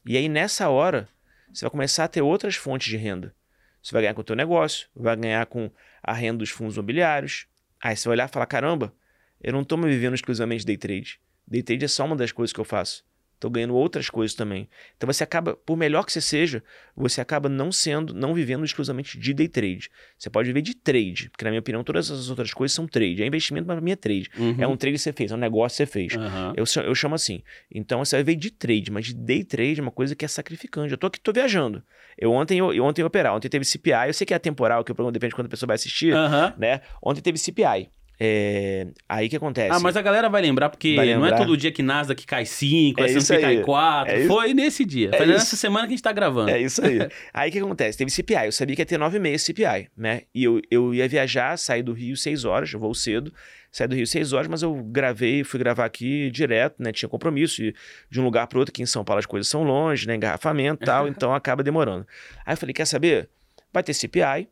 E 0.04 0.16
aí 0.16 0.28
nessa 0.28 0.68
hora, 0.68 1.08
você 1.52 1.64
vai 1.64 1.70
começar 1.70 2.04
a 2.04 2.08
ter 2.08 2.22
outras 2.22 2.54
fontes 2.54 2.88
de 2.88 2.96
renda. 2.96 3.34
Você 3.82 3.92
vai 3.92 4.02
ganhar 4.02 4.14
com 4.14 4.20
o 4.20 4.24
teu 4.24 4.36
negócio, 4.36 4.88
vai 4.94 5.16
ganhar 5.16 5.46
com 5.46 5.70
a 6.02 6.12
renda 6.12 6.38
dos 6.38 6.50
fundos 6.50 6.76
imobiliários. 6.76 7.46
Aí 7.80 7.96
você 7.96 8.08
vai 8.08 8.16
olhar 8.16 8.28
e 8.28 8.32
falar: 8.32 8.46
caramba, 8.46 8.94
eu 9.40 9.52
não 9.52 9.62
estou 9.62 9.78
me 9.78 9.88
vivendo 9.88 10.14
exclusivamente 10.14 10.64
day 10.66 10.76
trade. 10.76 11.20
Day 11.46 11.62
trade 11.62 11.84
é 11.84 11.88
só 11.88 12.04
uma 12.04 12.16
das 12.16 12.32
coisas 12.32 12.52
que 12.52 12.60
eu 12.60 12.64
faço 12.64 13.04
estou 13.42 13.50
ganhando 13.50 13.74
outras 13.74 14.08
coisas 14.08 14.34
também. 14.34 14.68
Então 14.96 15.06
você 15.06 15.24
acaba, 15.24 15.56
por 15.56 15.76
melhor 15.76 16.04
que 16.04 16.12
você 16.12 16.20
seja, 16.20 16.62
você 16.96 17.20
acaba 17.20 17.48
não 17.48 17.72
sendo, 17.72 18.14
não 18.14 18.32
vivendo 18.32 18.64
exclusivamente 18.64 19.18
de 19.18 19.34
day 19.34 19.48
trade. 19.48 19.90
Você 20.16 20.30
pode 20.30 20.46
viver 20.46 20.62
de 20.62 20.74
trade, 20.74 21.28
porque 21.30 21.44
na 21.44 21.50
minha 21.50 21.60
opinião 21.60 21.82
todas 21.82 22.10
as 22.10 22.30
outras 22.30 22.54
coisas 22.54 22.74
são 22.74 22.86
trade. 22.86 23.22
É 23.22 23.26
investimento, 23.26 23.66
mas 23.66 23.74
para 23.74 23.84
mim 23.84 23.90
é 23.90 23.96
trade. 23.96 24.30
Uhum. 24.38 24.56
É 24.58 24.66
um 24.66 24.76
trade 24.76 24.96
que 24.96 25.02
você 25.02 25.12
fez, 25.12 25.32
é 25.32 25.34
um 25.34 25.38
negócio 25.38 25.74
que 25.74 25.76
você 25.76 25.86
fez. 25.86 26.14
Uhum. 26.14 26.52
Eu, 26.56 26.64
eu 26.84 26.94
chamo 26.94 27.14
assim. 27.14 27.42
Então 27.70 28.04
você 28.04 28.16
vai 28.16 28.22
viver 28.22 28.38
de 28.38 28.50
trade, 28.52 28.90
mas 28.90 29.06
de 29.06 29.14
day 29.14 29.42
trade 29.42 29.80
é 29.80 29.82
uma 29.82 29.90
coisa 29.90 30.14
que 30.14 30.24
é 30.24 30.28
sacrificante. 30.28 30.92
Eu 30.92 30.98
tô 30.98 31.08
aqui, 31.08 31.18
tô 31.20 31.32
viajando. 31.32 31.82
Eu 32.16 32.30
ontem 32.30 32.58
eu, 32.58 32.72
eu 32.72 32.84
ontem 32.84 33.02
eu 33.02 33.06
operar, 33.06 33.34
ontem 33.34 33.48
teve 33.48 33.64
CPI, 33.64 34.08
eu 34.08 34.14
sei 34.14 34.26
que 34.26 34.34
é 34.34 34.36
atemporal, 34.36 34.84
que 34.84 34.92
o 34.92 34.94
programa 34.94 35.12
depende 35.12 35.30
de 35.30 35.36
quando 35.36 35.46
a 35.46 35.50
pessoa 35.50 35.66
vai 35.66 35.74
assistir, 35.74 36.14
uhum. 36.14 36.52
né? 36.58 36.80
Ontem 37.02 37.20
teve 37.20 37.38
CPI. 37.38 37.90
É... 38.24 38.86
Aí 39.08 39.28
que 39.28 39.34
acontece? 39.34 39.74
Ah, 39.74 39.80
mas 39.80 39.96
a 39.96 40.00
galera 40.00 40.28
vai 40.28 40.40
lembrar, 40.40 40.68
porque 40.68 40.94
vai 40.94 41.06
lembrar. 41.06 41.30
não 41.30 41.36
é 41.36 41.36
todo 41.36 41.56
dia 41.56 41.72
que 41.72 41.82
Nasdaq 41.82 42.24
cai 42.24 42.46
5, 42.46 43.00
é 43.00 43.04
S&P 43.06 43.40
cai 43.40 43.60
4. 43.62 44.14
É 44.14 44.26
Foi 44.26 44.54
nesse 44.54 44.84
dia. 44.84 45.10
É 45.12 45.16
Foi 45.16 45.26
isso. 45.26 45.34
nessa 45.34 45.56
semana 45.56 45.88
que 45.88 45.94
a 45.94 45.96
gente 45.96 46.04
tá 46.04 46.12
gravando. 46.12 46.48
É 46.48 46.60
isso 46.60 46.84
aí. 46.86 47.00
aí 47.34 47.50
que 47.50 47.58
acontece? 47.58 47.98
Teve 47.98 48.12
CPI. 48.12 48.46
Eu 48.46 48.52
sabia 48.52 48.76
que 48.76 48.82
ia 48.82 48.86
ter 48.86 48.96
9,5 48.96 49.38
CPI, 49.38 49.88
né? 49.96 50.22
E 50.32 50.44
eu, 50.44 50.62
eu 50.70 50.94
ia 50.94 51.08
viajar, 51.08 51.58
sair 51.58 51.82
do 51.82 51.92
Rio 51.92 52.16
6 52.16 52.44
horas, 52.44 52.72
eu 52.72 52.78
vou 52.78 52.94
cedo. 52.94 53.34
Saí 53.72 53.88
do 53.88 53.96
Rio 53.96 54.06
6 54.06 54.32
horas, 54.32 54.46
mas 54.46 54.62
eu 54.62 54.72
gravei, 54.84 55.42
fui 55.42 55.58
gravar 55.58 55.84
aqui 55.84 56.30
direto, 56.30 56.80
né? 56.80 56.92
Tinha 56.92 57.08
compromisso 57.08 57.56
de, 57.56 57.74
de 58.08 58.20
um 58.20 58.24
lugar 58.24 58.46
para 58.46 58.60
outro, 58.60 58.72
que 58.72 58.82
em 58.82 58.86
São 58.86 59.02
Paulo 59.02 59.18
as 59.18 59.26
coisas 59.26 59.48
são 59.48 59.64
longe, 59.64 60.06
né? 60.06 60.14
Engarrafamento 60.14 60.84
e 60.84 60.86
tal, 60.86 61.08
então 61.08 61.34
acaba 61.34 61.64
demorando. 61.64 62.06
Aí 62.46 62.52
eu 62.52 62.56
falei, 62.56 62.72
quer 62.72 62.86
saber? 62.86 63.28
Vai 63.72 63.82
ter 63.82 63.94
CPI, 63.94 64.46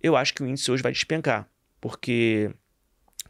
eu 0.00 0.14
acho 0.14 0.32
que 0.34 0.42
o 0.42 0.46
índice 0.46 0.70
hoje 0.70 0.84
vai 0.84 0.92
despencar, 0.92 1.48
porque 1.80 2.52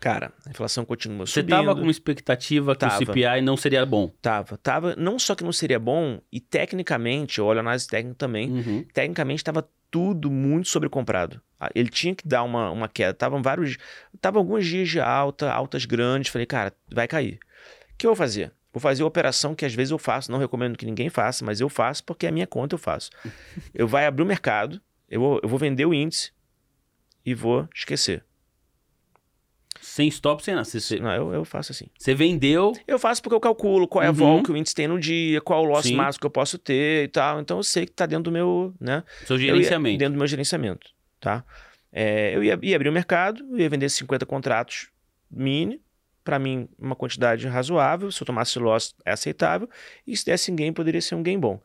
Cara, 0.00 0.32
a 0.46 0.50
inflação 0.50 0.84
continua 0.84 1.26
Você 1.26 1.40
subindo. 1.40 1.56
Você 1.56 1.64
tava 1.64 1.74
com 1.74 1.82
uma 1.82 1.90
expectativa 1.90 2.72
que 2.74 2.80
tava. 2.80 2.94
o 2.94 2.98
CPI 2.98 3.40
não 3.42 3.56
seria 3.56 3.84
bom? 3.84 4.08
Tava. 4.22 4.56
Tava, 4.58 4.94
não 4.96 5.18
só 5.18 5.34
que 5.34 5.42
não 5.42 5.52
seria 5.52 5.78
bom, 5.78 6.20
e 6.32 6.40
tecnicamente, 6.40 7.38
eu 7.38 7.46
olho 7.46 7.58
a 7.58 7.61
análise 7.61 7.88
técnica 7.88 8.14
também, 8.16 8.50
uhum. 8.50 8.84
tecnicamente 8.92 9.40
estava 9.40 9.68
tudo 9.90 10.30
muito 10.30 10.68
sobrecomprado. 10.68 11.40
Ah, 11.58 11.70
Ele 11.74 11.88
tinha 11.88 12.14
que 12.14 12.26
dar 12.26 12.42
uma, 12.44 12.70
uma 12.70 12.88
queda. 12.88 13.11
Estavam 13.11 13.42
vários. 13.42 13.76
Tava 14.20 14.38
alguns 14.38 14.64
dias 14.66 14.88
de 14.88 15.00
alta, 15.00 15.50
altas 15.50 15.84
grandes. 15.84 16.30
Falei, 16.30 16.46
cara, 16.46 16.72
vai 16.92 17.08
cair. 17.08 17.40
O 17.94 17.98
que 17.98 18.06
eu 18.06 18.11
vou 18.11 18.16
fazer? 18.16 18.52
Vou 18.72 18.80
fazer 18.80 19.02
a 19.02 19.06
operação 19.06 19.54
que 19.54 19.64
às 19.64 19.74
vezes 19.74 19.90
eu 19.90 19.98
faço, 19.98 20.30
não 20.30 20.38
recomendo 20.38 20.76
que 20.76 20.87
ninguém 20.87 21.08
faça, 21.08 21.44
mas 21.44 21.61
eu 21.61 21.68
faço 21.68 22.04
porque 22.04 22.26
é 22.26 22.28
a 22.28 22.32
minha 22.32 22.46
conta 22.46 22.74
eu 22.74 22.78
faço. 22.78 23.11
eu 23.74 23.88
vai 23.88 24.06
abrir 24.06 24.22
o 24.22 24.26
mercado, 24.26 24.80
eu 25.08 25.20
vou, 25.20 25.40
eu 25.42 25.48
vou 25.48 25.58
vender 25.58 25.87
o 25.87 25.94
índice 25.94 26.30
e 27.24 27.34
vou 27.34 27.66
esquecer. 27.74 28.24
Sem 29.98 30.06
stop, 30.08 30.44
sem 30.44 30.54
nada. 30.54 30.64
Você, 30.64 30.78
você, 30.80 31.00
Não, 31.00 31.11
eu, 31.12 31.32
eu 31.34 31.44
faço 31.44 31.72
assim. 31.72 31.87
você 31.98 32.14
vendeu. 32.14 32.72
Eu 32.87 33.00
faço 33.00 33.20
porque 33.20 33.34
eu 33.34 33.40
calculo 33.40 33.88
qual 33.88 34.04
é 34.04 34.06
a 34.06 34.11
Uhum. 34.11 34.16
vol 34.16 34.42
que 34.44 34.52
o 34.52 34.56
índice 34.56 34.72
tem 34.72 34.87
no 34.87 35.00
dia, 35.00 35.40
qual 35.40 35.62
o 35.62 35.64
loss 35.66 35.87
Sim. 35.87 35.96
máximo 35.96 36.20
que 36.20 36.26
eu 36.26 36.30
posso 36.30 36.56
ter 36.56 37.04
e 37.04 37.08
tal. 37.08 37.40
Então 37.40 37.56
eu 37.56 37.64
sei 37.64 37.84
que 37.84 37.90
tá 37.92 38.06
dentro 38.06 38.24
do 38.24 38.30
meu, 38.32 38.72
né? 38.80 39.02
Seu 39.26 39.34
Eu 39.37 39.42
ia- 39.42 39.46
gerenciamento. 39.54 39.98
dentro 39.98 40.12
do 40.14 40.18
meu 40.18 40.26
gerenciamento, 40.28 40.87
tá? 41.18 41.44
É, 41.92 42.37
eu 42.37 42.44
ia, 42.44 42.56
ia 42.62 42.76
abrir 42.76 42.88
o 42.88 42.92
mercado, 42.92 43.44
eu 43.50 43.58
ia 43.58 43.68
vender 43.68 43.88
50 43.88 44.24
contratos 44.24 44.88
mini, 45.28 45.80
para 46.22 46.38
mim 46.38 46.68
uma 46.78 46.94
quantidade 46.94 47.48
razoável, 47.48 48.12
se 48.12 48.22
eu 48.22 48.26
tomasse 48.26 48.56
loss 48.58 48.94
é 49.04 49.11
aceitável, 49.11 49.68
e 50.06 50.16
se 50.16 50.24
desse 50.24 50.52
um 50.52 50.54
gain 50.54 50.72
poderia 50.72 51.00
ser 51.00 51.16
um 51.16 51.22
gain 51.24 51.40
bom. 51.40 51.61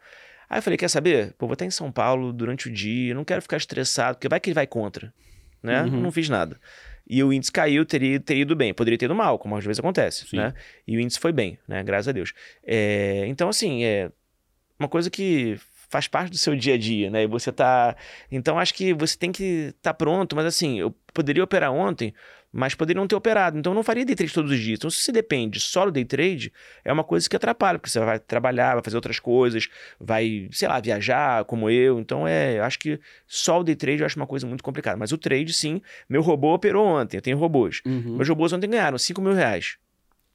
Aí 0.49 0.57
eu 0.57 0.63
falei, 0.63 0.75
quer 0.77 0.89
saber? 0.89 1.33
Pô, 1.37 1.45
vou 1.45 1.53
estar 1.53 1.65
em 1.65 1.69
São 1.71 1.91
Paulo 1.91 2.33
durante 2.33 2.67
o 2.67 2.71
dia, 2.73 3.13
não 3.13 3.23
quero 3.23 3.43
ficar 3.43 3.57
estressado, 3.57 4.15
porque 4.17 4.27
vai 4.27 4.39
que 4.39 4.49
ele 4.49 4.55
vai 4.55 4.65
contra, 4.65 5.13
né? 5.61 5.83
Uhum. 5.83 6.01
Não 6.01 6.11
fiz 6.11 6.29
nada. 6.29 6.59
E 7.07 7.23
o 7.23 7.33
índice 7.33 7.51
caiu, 7.51 7.85
teria, 7.85 8.19
teria 8.19 8.43
ido 8.43 8.55
bem. 8.55 8.73
Poderia 8.73 8.97
ter 8.97 9.05
ido 9.05 9.15
mal, 9.15 9.37
como 9.37 9.57
às 9.57 9.65
vezes 9.65 9.79
acontece, 9.79 10.27
Sim. 10.27 10.37
né? 10.37 10.53
E 10.87 10.95
o 10.97 10.99
índice 10.99 11.19
foi 11.19 11.31
bem, 11.31 11.57
né? 11.67 11.83
Graças 11.83 12.07
a 12.07 12.11
Deus. 12.11 12.33
É, 12.65 13.25
então, 13.27 13.49
assim, 13.49 13.83
é 13.83 14.09
uma 14.79 14.87
coisa 14.87 15.09
que 15.09 15.57
faz 15.89 16.07
parte 16.07 16.31
do 16.31 16.37
seu 16.37 16.55
dia 16.55 16.73
a 16.73 16.77
dia, 16.77 17.09
né? 17.11 17.23
E 17.23 17.27
você 17.27 17.51
tá... 17.51 17.95
Então, 18.31 18.57
acho 18.57 18.73
que 18.73 18.93
você 18.93 19.17
tem 19.17 19.31
que 19.31 19.73
estar 19.77 19.93
pronto, 19.93 20.35
mas 20.35 20.45
assim, 20.45 20.79
eu 20.79 20.95
poderia 21.13 21.43
operar 21.43 21.71
ontem, 21.71 22.13
mas 22.53 22.75
poderia 22.75 22.99
não 22.99 23.07
ter 23.07 23.15
operado. 23.15 23.57
Então, 23.57 23.71
eu 23.71 23.75
não 23.75 23.83
faria 23.83 24.05
day 24.05 24.15
trade 24.15 24.31
todos 24.31 24.51
os 24.51 24.59
dias. 24.59 24.77
Então, 24.77 24.89
se 24.89 24.97
você 24.97 25.11
depende 25.11 25.59
só 25.59 25.85
do 25.85 25.91
day 25.91 26.05
trade, 26.05 26.53
é 26.85 26.93
uma 26.93 27.03
coisa 27.03 27.27
que 27.27 27.35
atrapalha, 27.35 27.79
porque 27.79 27.89
você 27.89 27.99
vai 27.99 28.19
trabalhar, 28.19 28.75
vai 28.75 28.83
fazer 28.83 28.95
outras 28.95 29.19
coisas, 29.19 29.67
vai, 29.99 30.47
sei 30.51 30.67
lá, 30.67 30.79
viajar, 30.79 31.45
como 31.45 31.67
eu. 31.67 31.99
Então, 31.99 32.27
é, 32.27 32.59
eu 32.59 32.63
acho 32.63 32.77
que 32.77 32.99
só 33.25 33.59
o 33.59 33.63
day 33.63 33.75
trade 33.75 34.01
eu 34.01 34.05
acho 34.05 34.17
uma 34.17 34.27
coisa 34.27 34.45
muito 34.45 34.63
complicada. 34.63 34.95
Mas 34.95 35.11
o 35.11 35.17
trade, 35.17 35.51
sim, 35.51 35.81
meu 36.07 36.21
robô 36.21 36.53
operou 36.53 36.85
ontem, 36.85 37.17
eu 37.17 37.21
tenho 37.21 37.37
robôs. 37.37 37.81
Uhum. 37.83 38.17
Meus 38.17 38.29
robôs 38.29 38.53
ontem 38.53 38.69
ganharam 38.69 38.99
5 38.99 39.19
mil 39.19 39.33
reais. 39.33 39.77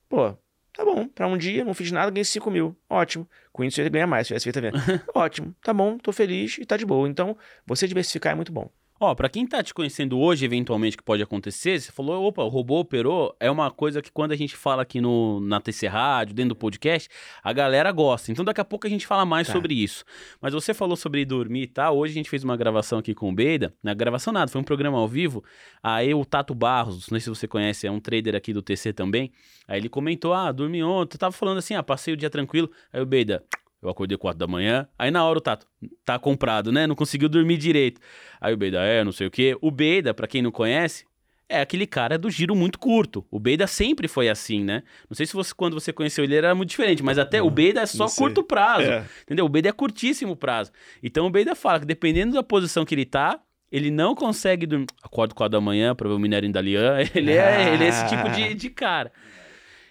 Pô, 0.09 0.33
tá 0.72 0.85
bom. 0.85 1.07
Pra 1.07 1.28
um 1.28 1.38
dia, 1.38 1.64
não 1.64 1.72
fiz 1.72 1.92
nada, 1.92 2.11
ganhei 2.11 2.24
5 2.24 2.50
mil. 2.50 2.76
Ótimo. 2.90 3.28
Com 3.52 3.62
isso 3.62 3.81
eu 3.81 3.85
ia 3.85 3.90
ganhar 3.90 4.07
mais, 4.09 4.26
se 4.26 4.28
tivesse 4.28 4.44
feito 4.44 4.59
a 4.59 4.62
venda. 4.62 5.04
Ótimo. 5.14 5.54
Tá 5.62 5.72
bom, 5.72 5.96
tô 5.98 6.12
feliz 6.12 6.59
e 6.59 6.66
tá 6.66 6.76
de 6.76 6.85
boa. 6.85 7.09
Então, 7.09 7.37
você 7.64 7.87
diversificar 7.87 8.33
é 8.33 8.35
muito 8.35 8.52
bom. 8.52 8.68
Ó, 9.00 9.14
pra 9.14 9.28
quem 9.28 9.46
tá 9.46 9.62
te 9.62 9.72
conhecendo 9.72 10.18
hoje, 10.18 10.44
eventualmente, 10.44 10.96
que 10.96 11.02
pode 11.04 11.22
acontecer, 11.22 11.80
você 11.80 11.92
falou, 11.92 12.24
opa, 12.24 12.42
o 12.42 12.48
robô 12.48 12.80
operou, 12.80 13.32
é 13.38 13.48
uma 13.48 13.70
coisa 13.70 14.02
que 14.02 14.11
quando 14.11 14.32
a 14.32 14.37
gente 14.37 14.56
fala 14.56 14.82
aqui 14.82 15.00
no, 15.00 15.38
na 15.38 15.61
TC 15.61 15.87
Rádio, 15.87 16.34
dentro 16.34 16.48
do 16.50 16.56
podcast, 16.56 17.08
a 17.42 17.52
galera 17.52 17.92
gosta. 17.92 18.32
Então 18.32 18.44
daqui 18.44 18.61
a 18.61 18.64
pouco 18.64 18.88
a 18.88 18.90
gente 18.90 19.06
fala 19.06 19.24
mais 19.24 19.46
Tá. 19.46 19.52
sobre 19.52 19.72
isso. 19.74 20.04
Mas 20.40 20.52
você 20.52 20.74
falou 20.74 20.96
sobre 20.96 21.24
dormir 21.24 21.62
e 21.62 21.66
tal, 21.68 21.96
hoje 21.96 22.11
a 22.11 22.14
gente 22.14 22.28
fez 22.28 22.42
uma 22.42 22.56
gravação 22.56 22.98
aqui 22.98 23.14
com 23.14 23.30
o 23.30 23.32
Beida, 23.32 23.72
na 23.80 23.94
gravação 23.94 24.32
nada, 24.32 24.50
foi 24.50 24.61
um 24.61 24.64
programa 24.64 24.98
ao 24.98 25.06
vivo, 25.06 25.44
aí 25.80 26.12
o 26.12 26.24
Tato 26.24 26.52
Barros, 26.52 27.08
não 27.08 27.18
sei 27.18 27.20
se 27.20 27.28
você 27.30 27.46
conhece, 27.46 27.87
é 27.87 27.90
um 27.90 28.00
trader 28.00 28.34
aqui 28.34 28.52
do 28.52 28.61
TC 28.62 28.92
também, 28.92 29.30
aí 29.68 29.78
ele 29.78 29.88
comentou, 29.88 30.34
ah, 30.34 30.50
dormi 30.50 30.82
ontem, 30.82 31.14
eu 31.14 31.20
tava 31.20 31.32
falando 31.32 31.58
assim, 31.58 31.74
ah, 31.74 31.84
passei 31.84 32.14
o 32.14 32.16
dia 32.16 32.28
tranquilo, 32.30 32.68
aí 32.92 33.00
o 33.00 33.06
Beida... 33.06 33.44
Eu 33.81 33.88
acordei 33.88 34.19
4 34.19 34.38
da 34.38 34.47
manhã, 34.47 34.88
aí 34.99 35.11
na 35.11 35.25
hora 35.25 35.38
o 35.38 35.41
Tato, 35.41 35.67
tá 36.05 36.19
comprado, 36.19 36.73
né? 36.73 36.87
Não 36.87 36.97
conseguiu 36.97 37.29
dormir 37.29 37.57
direito. 37.57 38.01
Aí 38.41 38.53
o 38.53 38.57
Beida, 38.57 38.81
é, 38.81 39.05
não 39.05 39.12
sei 39.12 39.29
o 39.29 39.31
quê. 39.31 39.57
O 39.61 39.71
Beida, 39.71 40.12
pra 40.12 40.27
quem 40.27 40.43
não 40.43 40.51
conhece, 40.51 41.05
é 41.49 41.61
aquele 41.61 41.87
cara 41.87 42.19
do 42.19 42.29
giro 42.29 42.55
muito 42.55 42.79
curto. 42.79 43.25
O 43.31 43.38
Beida 43.38 43.67
sempre 43.67 44.07
foi 44.07 44.29
assim, 44.29 44.62
né? 44.64 44.83
Não 45.09 45.14
sei 45.14 45.27
se 45.27 45.33
você, 45.33 45.55
quando 45.55 45.75
você 45.75 45.93
conheceu 45.93 46.25
ele, 46.25 46.35
era 46.35 46.55
muito 46.55 46.71
diferente, 46.71 47.03
mas 47.03 47.19
até 47.19 47.41
o 47.41 47.51
Beida 47.51 47.81
é 47.81 47.87
só 47.87 48.09
curto 48.09 48.43
prazo. 48.43 48.91
É. 48.91 49.05
Entendeu? 49.23 49.47
O 49.47 49.49
Beida 49.49 49.69
é 49.69 49.73
curtíssimo 49.73 50.37
prazo. 50.37 50.73
Então 51.03 51.27
o 51.27 51.31
Beida 51.31 51.55
fala 51.55 51.81
que 51.81 51.87
dependendo 51.87 52.35
da 52.35 52.43
posição 52.43 52.85
que 52.85 52.95
ele 52.95 53.07
tá, 53.07 53.41
ele 53.71 53.91
não 53.91 54.14
consegue 54.14 54.67
dormir. 54.67 54.87
Acordo 55.03 55.35
4 55.35 55.51
da 55.51 55.61
manhã 55.61 55.95
pra 55.95 56.09
ver 56.09 56.14
o 56.14 56.19
minério 56.19 56.47
em 56.47 56.53
Dalian. 56.53 56.99
Ele 57.14 57.33
é, 57.33 57.75
ele 57.75 57.85
é 57.85 57.88
esse 57.88 58.09
tipo 58.09 58.31
de, 58.31 58.55
de 58.55 58.71
cara. 58.71 59.12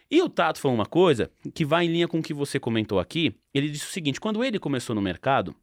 E 0.10 0.22
o 0.22 0.30
Tato 0.30 0.60
falou 0.60 0.76
uma 0.76 0.86
coisa 0.86 1.30
que 1.54 1.66
vai 1.66 1.86
em 1.86 1.90
linha 1.90 2.08
com 2.08 2.20
o 2.20 2.24
que 2.24 2.34
você 2.34 2.60
comentou 2.60 3.00
aqui. 3.00 3.36
Ele 3.54 3.70
disse 3.70 3.86
o 3.86 3.92
seguinte: 3.92 4.20
quando 4.20 4.44
ele 4.44 4.60
começou 4.60 4.96
no 4.96 5.02
mercado, 5.02 5.56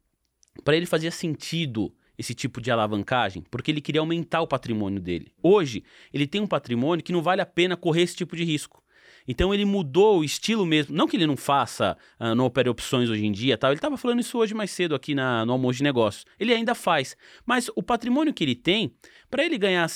para 0.63 0.75
ele 0.77 0.85
fazia 0.85 1.11
sentido 1.11 1.93
esse 2.17 2.33
tipo 2.33 2.61
de 2.61 2.71
alavancagem, 2.71 3.43
porque 3.51 3.71
ele 3.71 3.81
queria 3.81 4.01
aumentar 4.01 4.41
o 4.41 4.47
patrimônio 4.47 5.01
dele. 5.01 5.31
Hoje, 5.41 5.83
ele 6.13 6.25
tem 6.25 6.39
um 6.41 6.47
patrimônio 6.47 7.03
que 7.03 7.11
não 7.11 7.21
vale 7.21 7.41
a 7.41 7.45
pena 7.45 7.75
correr 7.75 8.03
esse 8.03 8.15
tipo 8.15 8.35
de 8.35 8.43
risco. 8.43 8.83
Então 9.27 9.53
ele 9.53 9.65
mudou 9.65 10.19
o 10.19 10.23
estilo 10.23 10.65
mesmo. 10.65 10.95
Não 10.95 11.07
que 11.07 11.17
ele 11.17 11.25
não 11.25 11.35
faça, 11.35 11.97
ah, 12.19 12.35
não 12.35 12.45
opere 12.45 12.69
opções 12.69 13.09
hoje 13.09 13.25
em 13.25 13.31
dia 13.31 13.57
tal. 13.57 13.71
Ele 13.71 13.77
estava 13.77 13.97
falando 13.97 14.19
isso 14.19 14.37
hoje 14.37 14.53
mais 14.53 14.71
cedo 14.71 14.93
aqui 14.93 15.15
na, 15.15 15.45
no 15.45 15.53
almoço 15.53 15.77
de 15.77 15.83
negócios. 15.83 16.25
Ele 16.39 16.53
ainda 16.53 16.75
faz. 16.75 17.17
Mas 17.45 17.69
o 17.75 17.81
patrimônio 17.81 18.33
que 18.33 18.43
ele 18.43 18.55
tem, 18.55 18.93
para 19.29 19.43
ele 19.43 19.57
ganhar. 19.57 19.89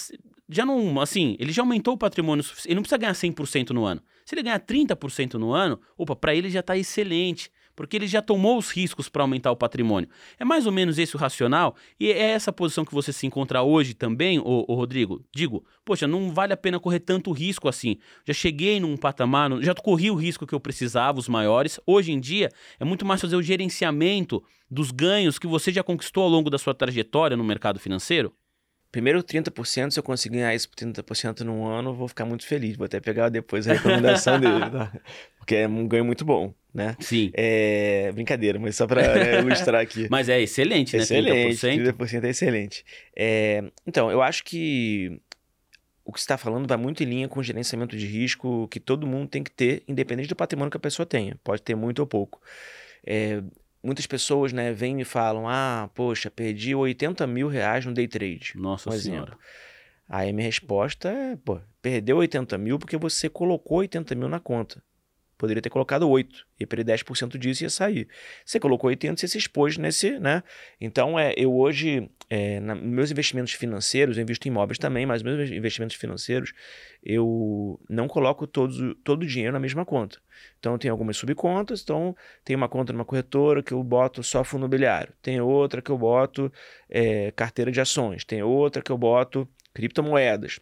Já 0.47 0.65
não. 0.65 0.99
Assim, 0.99 1.35
ele 1.39 1.51
já 1.51 1.61
aumentou 1.61 1.93
o 1.93 1.97
patrimônio 1.97 2.43
suficiente. 2.43 2.69
Ele 2.69 2.75
não 2.75 2.81
precisa 2.81 2.97
ganhar 2.97 3.13
100% 3.13 3.69
no 3.69 3.85
ano. 3.85 4.01
Se 4.29 4.35
ele 4.35 4.43
ganhar 4.43 4.59
30% 4.59 5.39
no 5.39 5.53
ano, 5.53 5.81
opa, 5.97 6.15
para 6.15 6.35
ele 6.35 6.51
já 6.51 6.59
está 6.59 6.77
excelente. 6.77 7.49
Porque 7.75 7.95
ele 7.95 8.05
já 8.05 8.21
tomou 8.21 8.59
os 8.59 8.69
riscos 8.69 9.09
para 9.09 9.23
aumentar 9.23 9.49
o 9.51 9.55
patrimônio. 9.55 10.07
É 10.37 10.45
mais 10.45 10.67
ou 10.67 10.71
menos 10.71 10.99
esse 10.99 11.15
o 11.15 11.17
racional. 11.17 11.75
E 11.99 12.11
é 12.11 12.29
essa 12.29 12.53
posição 12.53 12.85
que 12.85 12.93
você 12.93 13.11
se 13.11 13.25
encontra 13.25 13.63
hoje 13.63 13.95
também, 13.95 14.37
ô, 14.37 14.65
ô 14.67 14.75
Rodrigo. 14.75 15.25
Digo, 15.33 15.65
poxa, 15.83 16.05
não 16.05 16.31
vale 16.31 16.53
a 16.53 16.57
pena 16.57 16.79
correr 16.79 16.99
tanto 16.99 17.31
risco 17.31 17.67
assim. 17.67 17.97
Já 18.23 18.35
cheguei 18.35 18.79
num 18.79 18.95
patamar, 18.95 19.49
já 19.63 19.73
corri 19.73 20.11
o 20.11 20.15
risco 20.15 20.45
que 20.45 20.53
eu 20.53 20.59
precisava, 20.59 21.17
os 21.17 21.27
maiores. 21.27 21.79
Hoje 21.83 22.11
em 22.11 22.19
dia, 22.19 22.51
é 22.79 22.85
muito 22.85 23.07
mais 23.07 23.19
fazer 23.19 23.35
o 23.35 23.41
gerenciamento 23.41 24.43
dos 24.69 24.91
ganhos 24.91 25.39
que 25.39 25.47
você 25.47 25.71
já 25.71 25.81
conquistou 25.81 26.21
ao 26.21 26.29
longo 26.29 26.51
da 26.51 26.59
sua 26.59 26.75
trajetória 26.75 27.35
no 27.35 27.43
mercado 27.43 27.79
financeiro. 27.79 28.31
Primeiro 28.91 29.21
30%, 29.21 29.91
se 29.91 29.99
eu 29.99 30.03
conseguir 30.03 30.37
ganhar 30.37 30.55
isso 30.55 30.67
por 30.67 30.75
30% 30.75 31.41
num 31.41 31.67
ano, 31.67 31.91
eu 31.91 31.93
vou 31.93 32.07
ficar 32.07 32.25
muito 32.25 32.45
feliz. 32.45 32.75
Vou 32.75 32.85
até 32.85 32.99
pegar 32.99 33.29
depois 33.29 33.67
a 33.67 33.73
recomendação 33.73 34.39
dele, 34.41 34.59
tá? 34.59 34.91
Porque 35.37 35.55
é 35.55 35.67
um 35.67 35.87
ganho 35.87 36.03
muito 36.03 36.25
bom, 36.25 36.53
né? 36.73 36.95
Sim. 36.99 37.31
É 37.35 38.11
brincadeira, 38.13 38.57
mas 38.57 38.75
só 38.75 38.87
para 38.87 39.01
né, 39.13 39.39
ilustrar 39.45 39.81
aqui. 39.81 40.07
Mas 40.09 40.27
é 40.27 40.41
excelente, 40.41 40.97
né? 40.97 41.03
Excelente, 41.03 41.57
30%. 41.57 41.93
30% 41.93 42.23
é 42.23 42.29
excelente. 42.29 42.85
É, 43.15 43.63
então, 43.85 44.09
eu 44.09 44.23
acho 44.23 44.43
que 44.43 45.21
o 46.03 46.11
que 46.11 46.19
você 46.19 46.23
está 46.23 46.39
falando 46.39 46.67
vai 46.67 46.77
muito 46.77 47.03
em 47.03 47.05
linha 47.05 47.27
com 47.27 47.39
o 47.39 47.43
gerenciamento 47.43 47.95
de 47.95 48.07
risco 48.07 48.67
que 48.69 48.79
todo 48.79 49.05
mundo 49.05 49.29
tem 49.29 49.43
que 49.43 49.51
ter, 49.51 49.83
independente 49.87 50.27
do 50.27 50.35
patrimônio 50.35 50.71
que 50.71 50.77
a 50.77 50.79
pessoa 50.79 51.05
tenha. 51.05 51.37
Pode 51.43 51.61
ter 51.61 51.75
muito 51.75 51.99
ou 51.99 52.07
pouco. 52.07 52.41
É, 53.05 53.43
muitas 53.83 54.05
pessoas 54.05 54.53
né, 54.53 54.71
vêm 54.71 54.91
e 54.93 54.95
me 54.95 55.05
falam: 55.05 55.47
ah, 55.47 55.89
poxa, 55.93 56.29
perdi 56.29 56.75
80 56.75 57.25
mil 57.27 57.47
reais 57.47 57.85
no 57.85 57.93
day 57.93 58.07
trade. 58.07 58.53
Nossa 58.55 58.89
um 58.89 58.93
Senhora. 58.93 59.31
exemplo. 59.31 59.39
Aí 60.07 60.29
a 60.29 60.33
minha 60.33 60.47
resposta 60.47 61.09
é: 61.09 61.35
pô, 61.35 61.59
perdeu 61.81 62.17
80 62.17 62.57
mil 62.57 62.79
porque 62.79 62.97
você 62.97 63.29
colocou 63.29 63.79
80 63.79 64.15
mil 64.15 64.27
na 64.29 64.39
conta. 64.39 64.81
Poderia 65.39 65.61
ter 65.61 65.69
colocado 65.69 66.07
8, 66.09 66.45
ia 66.59 66.67
perder 66.67 66.95
10% 66.95 67.37
disso 67.37 67.63
e 67.63 67.65
ia 67.65 67.69
sair. 67.69 68.09
Você 68.43 68.59
colocou 68.59 68.89
80, 68.89 69.21
você 69.21 69.25
se 69.25 69.37
expôs 69.37 69.77
nesse, 69.77 70.19
né? 70.19 70.43
Então, 70.81 71.17
é, 71.17 71.33
eu 71.37 71.55
hoje, 71.55 72.11
é, 72.29 72.59
na, 72.59 72.75
meus 72.75 73.09
investimentos 73.09 73.53
financeiros, 73.53 74.17
eu 74.17 74.23
invisto 74.23 74.49
em 74.49 74.51
imóveis 74.51 74.77
também, 74.77 75.05
mas 75.05 75.23
meus 75.23 75.49
investimentos 75.49 75.95
financeiros, 75.95 76.51
eu 77.01 77.79
não 77.89 78.05
coloco 78.05 78.45
todos, 78.45 78.75
todo 79.01 79.23
o 79.23 79.25
dinheiro 79.25 79.53
na 79.53 79.61
mesma 79.61 79.85
conta. 79.85 80.19
Então, 80.59 80.77
tenho 80.77 80.93
algumas 80.93 81.15
subcontas, 81.15 81.83
então, 81.83 82.13
tem 82.43 82.53
uma 82.53 82.67
conta 82.67 82.91
numa 82.91 83.05
corretora 83.05 83.63
que 83.63 83.71
eu 83.71 83.81
boto 83.81 84.21
só 84.21 84.43
fundo 84.43 84.63
imobiliário, 84.63 85.13
tem 85.21 85.39
outra 85.39 85.81
que 85.81 85.89
eu 85.89 85.97
boto 85.97 86.51
é, 86.89 87.31
carteira 87.31 87.71
de 87.71 87.79
ações, 87.79 88.25
tem 88.25 88.43
outra 88.43 88.81
que 88.81 88.91
eu 88.91 88.97
boto 88.97 89.47
criptomoedas, 89.73 90.59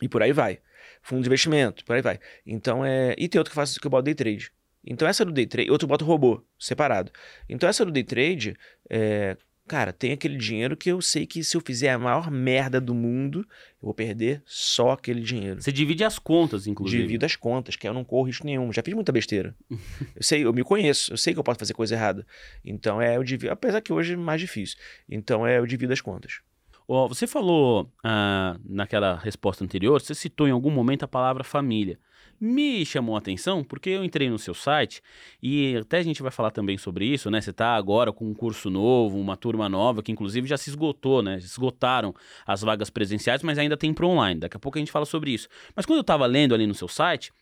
e 0.00 0.08
por 0.08 0.22
aí 0.22 0.32
vai 0.32 0.60
fundo 1.06 1.22
de 1.22 1.28
investimento, 1.28 1.84
por 1.84 1.94
aí 1.94 2.02
vai. 2.02 2.18
Então 2.44 2.84
é. 2.84 3.14
E 3.16 3.28
tem 3.28 3.38
outro 3.38 3.52
que 3.52 3.58
eu 3.58 3.62
faço 3.62 3.80
que 3.80 3.86
eu 3.86 3.90
boto 3.90 4.04
day 4.04 4.14
trade. 4.14 4.50
Então 4.84 5.06
essa 5.06 5.24
do 5.24 5.32
day 5.32 5.46
trade, 5.46 5.70
outro 5.70 5.86
boto 5.86 6.04
robô, 6.04 6.44
separado. 6.58 7.10
Então 7.48 7.68
essa 7.68 7.84
do 7.84 7.92
day 7.92 8.04
trade, 8.04 8.56
é, 8.90 9.36
cara, 9.66 9.92
tem 9.92 10.12
aquele 10.12 10.36
dinheiro 10.36 10.76
que 10.76 10.90
eu 10.90 11.00
sei 11.00 11.26
que 11.26 11.42
se 11.42 11.56
eu 11.56 11.60
fizer 11.60 11.90
a 11.90 11.98
maior 11.98 12.30
merda 12.30 12.80
do 12.80 12.94
mundo, 12.94 13.40
eu 13.40 13.86
vou 13.86 13.94
perder 13.94 14.42
só 14.44 14.90
aquele 14.92 15.20
dinheiro. 15.20 15.60
Você 15.60 15.72
divide 15.72 16.04
as 16.04 16.18
contas, 16.18 16.66
inclusive. 16.66 17.02
Divido 17.02 17.24
as 17.24 17.36
contas, 17.36 17.76
que 17.76 17.86
eu 17.86 17.94
não 17.94 18.04
corro 18.04 18.26
risco 18.26 18.46
nenhum. 18.46 18.72
Já 18.72 18.82
fiz 18.82 18.94
muita 18.94 19.12
besteira. 19.12 19.54
eu 20.14 20.22
sei, 20.22 20.44
eu 20.44 20.52
me 20.52 20.64
conheço, 20.64 21.12
eu 21.12 21.16
sei 21.16 21.32
que 21.32 21.38
eu 21.38 21.44
posso 21.44 21.58
fazer 21.58 21.74
coisa 21.74 21.94
errada. 21.94 22.26
Então 22.64 23.00
é, 23.00 23.16
eu 23.16 23.22
divido, 23.22 23.52
apesar 23.52 23.80
que 23.80 23.92
hoje 23.92 24.14
é 24.14 24.16
mais 24.16 24.40
difícil. 24.40 24.76
Então 25.08 25.46
é, 25.46 25.58
eu 25.58 25.66
divido 25.66 25.92
as 25.92 26.00
contas. 26.00 26.40
Ó, 26.88 27.08
você 27.08 27.26
falou 27.26 27.90
ah, 28.04 28.56
naquela 28.64 29.16
resposta 29.16 29.64
anterior, 29.64 30.00
você 30.00 30.14
citou 30.14 30.46
em 30.46 30.52
algum 30.52 30.70
momento 30.70 31.02
a 31.02 31.08
palavra 31.08 31.42
família. 31.42 31.98
Me 32.38 32.84
chamou 32.84 33.16
a 33.16 33.18
atenção 33.18 33.64
porque 33.64 33.90
eu 33.90 34.04
entrei 34.04 34.28
no 34.28 34.38
seu 34.38 34.54
site 34.54 35.02
e 35.42 35.76
até 35.78 35.98
a 35.98 36.02
gente 36.02 36.22
vai 36.22 36.30
falar 36.30 36.50
também 36.50 36.76
sobre 36.76 37.06
isso, 37.06 37.30
né? 37.30 37.40
Você 37.40 37.50
está 37.50 37.74
agora 37.74 38.12
com 38.12 38.28
um 38.28 38.34
curso 38.34 38.68
novo, 38.68 39.18
uma 39.18 39.36
turma 39.36 39.68
nova, 39.68 40.02
que 40.02 40.12
inclusive 40.12 40.46
já 40.46 40.56
se 40.56 40.68
esgotou, 40.68 41.22
né? 41.22 41.38
Esgotaram 41.38 42.14
as 42.46 42.60
vagas 42.60 42.90
presenciais, 42.90 43.42
mas 43.42 43.58
ainda 43.58 43.76
tem 43.76 43.92
para 43.92 44.06
online. 44.06 44.40
Daqui 44.40 44.56
a 44.56 44.60
pouco 44.60 44.76
a 44.76 44.80
gente 44.80 44.92
fala 44.92 45.06
sobre 45.06 45.30
isso. 45.30 45.48
Mas 45.74 45.86
quando 45.86 45.98
eu 45.98 46.02
estava 46.02 46.26
lendo 46.26 46.54
ali 46.54 46.66
no 46.66 46.74
seu 46.74 46.88
site, 46.88 47.32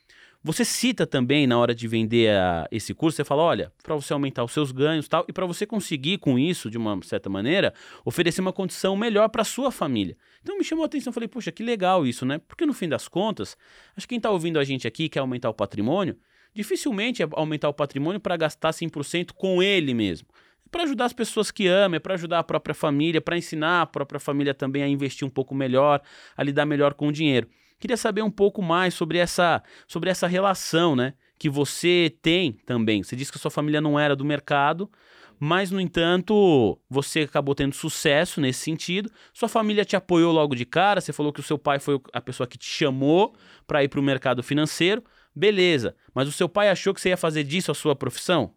você 0.45 0.63
cita 0.63 1.07
também 1.07 1.47
na 1.47 1.59
hora 1.59 1.75
de 1.75 1.89
vender 1.89 2.31
a, 2.37 2.69
esse 2.71 2.93
curso, 2.93 3.17
você 3.17 3.25
fala, 3.25 3.43
olha, 3.43 3.73
para 3.83 3.95
você 3.95 4.13
aumentar 4.13 4.45
os 4.45 4.53
seus 4.53 4.71
ganhos 4.71 5.09
tal, 5.09 5.25
e 5.27 5.33
para 5.33 5.47
você 5.47 5.65
conseguir 5.65 6.19
com 6.19 6.39
isso, 6.39 6.71
de 6.71 6.77
uma 6.77 7.01
certa 7.03 7.31
maneira, 7.31 7.73
oferecer 8.05 8.43
uma 8.43 8.53
condição 8.53 8.95
melhor 8.95 9.31
para 9.31 9.43
sua 9.43 9.71
família. 9.71 10.15
Então 10.43 10.59
me 10.59 10.63
chamou 10.63 10.83
a 10.83 10.87
atenção, 10.87 11.15
falei, 11.15 11.29
puxa, 11.29 11.51
que 11.51 11.63
legal 11.63 12.07
isso, 12.07 12.27
né? 12.27 12.39
Porque 12.47 12.67
no 12.67 12.75
fim 12.75 12.91
das 12.91 13.09
contas, 13.09 13.57
acho 13.97 14.07
que 14.07 14.11
quem 14.11 14.19
está 14.19 14.31
ouvindo 14.31 14.59
a 14.59 14.65
gente 14.65 14.87
aqui 14.87 15.09
quer 15.09 15.21
aumentar 15.21 15.49
o 15.49 15.55
patrimônio, 15.55 16.15
dificilmente 16.55 17.23
é 17.23 17.29
aumentar 17.33 17.71
o 17.71 17.75
patrimônio 17.75 18.21
para 18.21 18.37
gastar 18.37 18.71
100% 18.71 19.33
com 19.33 19.63
ele 19.63 19.95
mesmo 19.95 20.29
é 20.67 20.69
para 20.71 20.83
ajudar 20.85 21.05
as 21.05 21.13
pessoas 21.13 21.51
que 21.51 21.67
ama, 21.67 21.97
é 21.97 21.99
para 21.99 22.15
ajudar 22.15 22.39
a 22.41 22.45
própria 22.45 22.75
família, 22.75 23.21
para 23.21 23.37
ensinar 23.37 23.83
a 23.83 23.87
própria 23.87 24.19
família 24.19 24.55
também 24.55 24.83
a 24.83 24.89
investir 24.89 25.27
um 25.27 25.31
pouco 25.31 25.55
melhor, 25.55 26.01
a 26.37 26.43
lidar 26.43 26.67
melhor 26.67 26.95
com 26.95 27.09
o 27.09 27.13
dinheiro. 27.13 27.49
Queria 27.79 27.97
saber 27.97 28.23
um 28.23 28.31
pouco 28.31 28.63
mais 28.63 28.95
sobre 28.95 29.19
essa, 29.19 29.63
sobre 29.87 30.11
essa 30.11 30.27
relação, 30.27 30.97
né? 30.97 31.15
Que 31.39 31.51
você 31.51 32.17
tem 32.23 32.53
também. 32.65 33.03
Você 33.03 33.17
disse 33.17 33.31
que 33.31 33.39
a 33.39 33.41
sua 33.41 33.51
família 33.51 33.81
não 33.81 33.99
era 33.99 34.17
do 34.17 34.25
mercado, 34.25 34.91
mas, 35.39 35.71
no 35.71 35.81
entanto, 35.81 36.81
você 36.89 37.21
acabou 37.21 37.55
tendo 37.55 37.75
sucesso 37.75 38.41
nesse 38.41 38.61
sentido. 38.61 39.11
Sua 39.33 39.49
família 39.49 39.85
te 39.85 39.97
apoiou 39.97 40.33
logo 40.33 40.55
de 40.55 40.65
cara. 40.65 41.01
Você 41.01 41.13
falou 41.13 41.33
que 41.33 41.41
o 41.41 41.43
seu 41.43 41.59
pai 41.59 41.79
foi 41.79 42.01
a 42.13 42.21
pessoa 42.21 42.47
que 42.47 42.57
te 42.57 42.67
chamou 42.67 43.35
para 43.67 43.83
ir 43.83 43.89
para 43.89 44.01
o 44.01 44.03
mercado 44.03 44.43
financeiro. 44.43 45.05
Beleza, 45.35 45.97
mas 46.15 46.29
o 46.29 46.33
seu 46.33 46.49
pai 46.49 46.69
achou 46.69 46.95
que 46.95 47.01
você 47.01 47.09
ia 47.09 47.17
fazer 47.17 47.43
disso 47.43 47.71
a 47.71 47.75
sua 47.75 47.97
profissão? 47.97 48.55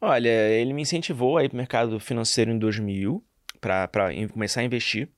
Olha, 0.00 0.28
ele 0.28 0.72
me 0.72 0.82
incentivou 0.82 1.36
a 1.36 1.44
ir 1.44 1.48
para 1.48 1.56
o 1.56 1.58
mercado 1.58 2.00
financeiro 2.00 2.50
em 2.50 2.58
2000 2.58 3.22
para 3.60 3.88
começar 4.32 4.60
a 4.60 4.64
investir. 4.64 5.10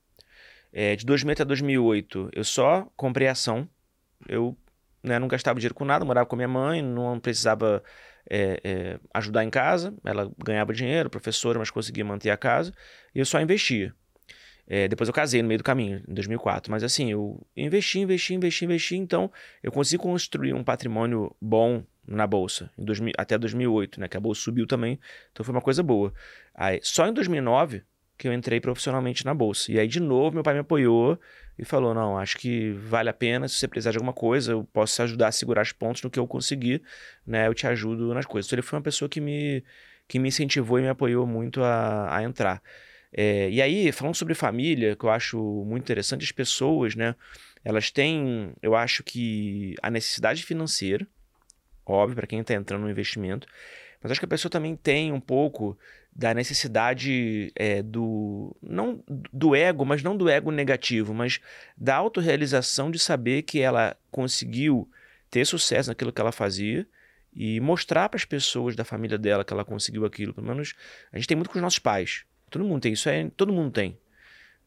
É, 0.73 0.97
de 0.97 1.05
2000 1.05 1.33
até 1.33 1.45
2008, 1.45 2.31
eu 2.33 2.45
só 2.45 2.91
comprei 2.97 3.29
ação. 3.29 3.69
Eu 4.29 4.57
né, 5.03 5.19
não 5.19 5.29
gastava 5.29 5.59
dinheiro 5.59 5.75
com 5.75 5.85
nada, 5.85 6.05
morava 6.05 6.27
com 6.27 6.37
minha 6.37 6.49
mãe, 6.49 6.81
não 6.81 7.19
precisava 7.21 7.83
é, 8.31 8.61
é, 8.65 9.01
ajudar 9.13 9.45
em 9.45 9.51
casa. 9.51 9.95
Ela 10.05 10.31
ganhava 10.43 10.73
dinheiro, 10.73 11.11
professora, 11.11 11.59
mas 11.59 11.71
conseguia 11.71 12.05
manter 12.05 12.31
a 12.31 12.37
casa. 12.37 12.73
E 13.15 13.19
eu 13.19 13.27
só 13.27 13.41
investia. 13.41 13.95
É, 14.67 14.89
depois 14.89 15.09
eu 15.09 15.13
casei 15.13 15.43
no 15.43 15.49
meio 15.49 15.59
do 15.59 15.65
caminho, 15.65 16.03
em 16.09 16.15
2004. 16.15 16.71
Mas 16.71 16.83
assim, 16.83 17.11
eu 17.11 17.45
investi, 17.57 17.99
investi, 17.99 18.35
investi, 18.35 18.65
investi. 18.65 18.97
Então, 18.97 19.31
eu 19.63 19.73
consegui 19.73 20.03
construir 20.03 20.55
um 20.55 20.65
patrimônio 20.65 21.35
bom 21.41 21.85
na 22.07 22.27
bolsa 22.27 22.71
em 22.79 22.85
2000, 22.85 23.13
até 23.19 23.37
2008, 23.37 24.01
né? 24.01 24.09
Que 24.09 24.17
a 24.17 24.21
bolsa 24.21 24.41
subiu 24.41 24.67
também. 24.67 24.99
Então, 25.31 25.45
foi 25.45 25.55
uma 25.55 25.61
coisa 25.61 25.83
boa. 25.83 26.15
Aí, 26.55 26.81
só 26.83 27.07
em 27.07 27.13
2009 27.13 27.83
que 28.23 28.29
eu 28.29 28.33
entrei 28.33 28.61
profissionalmente 28.61 29.25
na 29.25 29.35
bolsa. 29.35 29.73
E 29.73 29.81
aí, 29.81 29.89
de 29.89 29.99
novo, 29.99 30.35
meu 30.35 30.45
pai 30.45 30.55
me 30.55 30.61
apoiou 30.61 31.19
e 31.59 31.65
falou: 31.65 31.93
Não, 31.93 32.17
acho 32.17 32.39
que 32.39 32.71
vale 32.71 33.11
a 33.11 33.13
pena. 33.13 33.49
Se 33.49 33.57
você 33.57 33.67
precisar 33.67 33.91
de 33.91 33.97
alguma 33.97 34.13
coisa, 34.13 34.53
eu 34.53 34.63
posso 34.73 34.95
te 34.95 35.03
ajudar 35.03 35.27
a 35.27 35.33
segurar 35.33 35.63
os 35.63 35.73
pontos 35.73 36.03
no 36.05 36.09
que 36.09 36.21
eu 36.21 36.27
conseguir, 36.29 36.83
né? 37.27 37.49
Eu 37.49 37.55
te 37.55 37.67
ajudo 37.67 38.15
nas 38.15 38.25
coisas. 38.25 38.49
Então, 38.49 38.57
ele 38.57 38.63
foi 38.63 38.79
uma 38.79 38.83
pessoa 38.83 39.09
que 39.09 39.21
me, 39.21 39.65
que 40.07 40.21
me 40.21 40.29
incentivou 40.29 40.79
e 40.79 40.83
me 40.83 40.89
apoiou 40.89 41.27
muito 41.27 41.65
a, 41.65 42.17
a 42.17 42.23
entrar. 42.23 42.63
É, 43.13 43.51
e 43.51 43.61
aí, 43.61 43.91
falando 43.91 44.15
sobre 44.15 44.35
família, 44.35 44.95
que 44.95 45.05
eu 45.05 45.11
acho 45.11 45.37
muito 45.67 45.83
interessante, 45.83 46.23
as 46.23 46.31
pessoas, 46.31 46.95
né? 46.95 47.17
Elas 47.65 47.91
têm, 47.91 48.53
eu 48.63 48.77
acho 48.77 49.03
que 49.03 49.75
a 49.83 49.91
necessidade 49.91 50.45
financeira, 50.45 51.05
óbvio, 51.85 52.15
para 52.15 52.27
quem 52.29 52.39
está 52.39 52.55
entrando 52.55 52.83
no 52.83 52.91
investimento, 52.91 53.49
mas 54.03 54.11
acho 54.11 54.21
que 54.21 54.25
a 54.25 54.29
pessoa 54.29 54.51
também 54.51 54.75
tem 54.75 55.13
um 55.13 55.21
pouco 55.21 55.79
da 56.15 56.35
necessidade 56.35 57.53
é, 57.55 57.83
do 57.83 58.55
não 58.61 59.03
do 59.33 59.55
ego, 59.55 59.85
mas 59.85 60.03
não 60.03 60.17
do 60.17 60.29
ego 60.29 60.51
negativo, 60.51 61.15
mas 61.15 61.41
da 61.77 61.97
autorrealização 61.97 62.91
de 62.91 62.99
saber 62.99 63.43
que 63.43 63.61
ela 63.61 63.97
conseguiu 64.11 64.89
ter 65.31 65.47
sucesso 65.47 65.89
naquilo 65.89 66.13
que 66.13 66.21
ela 66.21 66.33
fazia 66.33 66.87
e 67.35 67.61
mostrar 67.61 68.09
para 68.09 68.19
as 68.19 68.25
pessoas 68.25 68.77
da 68.77 68.85
família 68.85 69.17
dela 69.17 69.45
que 69.45 69.53
ela 69.53 69.65
conseguiu 69.65 70.05
aquilo. 70.05 70.35
Pelo 70.35 70.47
menos 70.47 70.75
a 71.11 71.17
gente 71.17 71.29
tem 71.29 71.37
muito 71.37 71.49
com 71.49 71.57
os 71.57 71.63
nossos 71.63 71.79
pais. 71.79 72.25
Todo 72.51 72.65
mundo 72.65 72.83
tem 72.83 72.93
isso, 72.93 73.09
é, 73.09 73.31
todo 73.37 73.53
mundo 73.53 73.71
tem. 73.71 73.97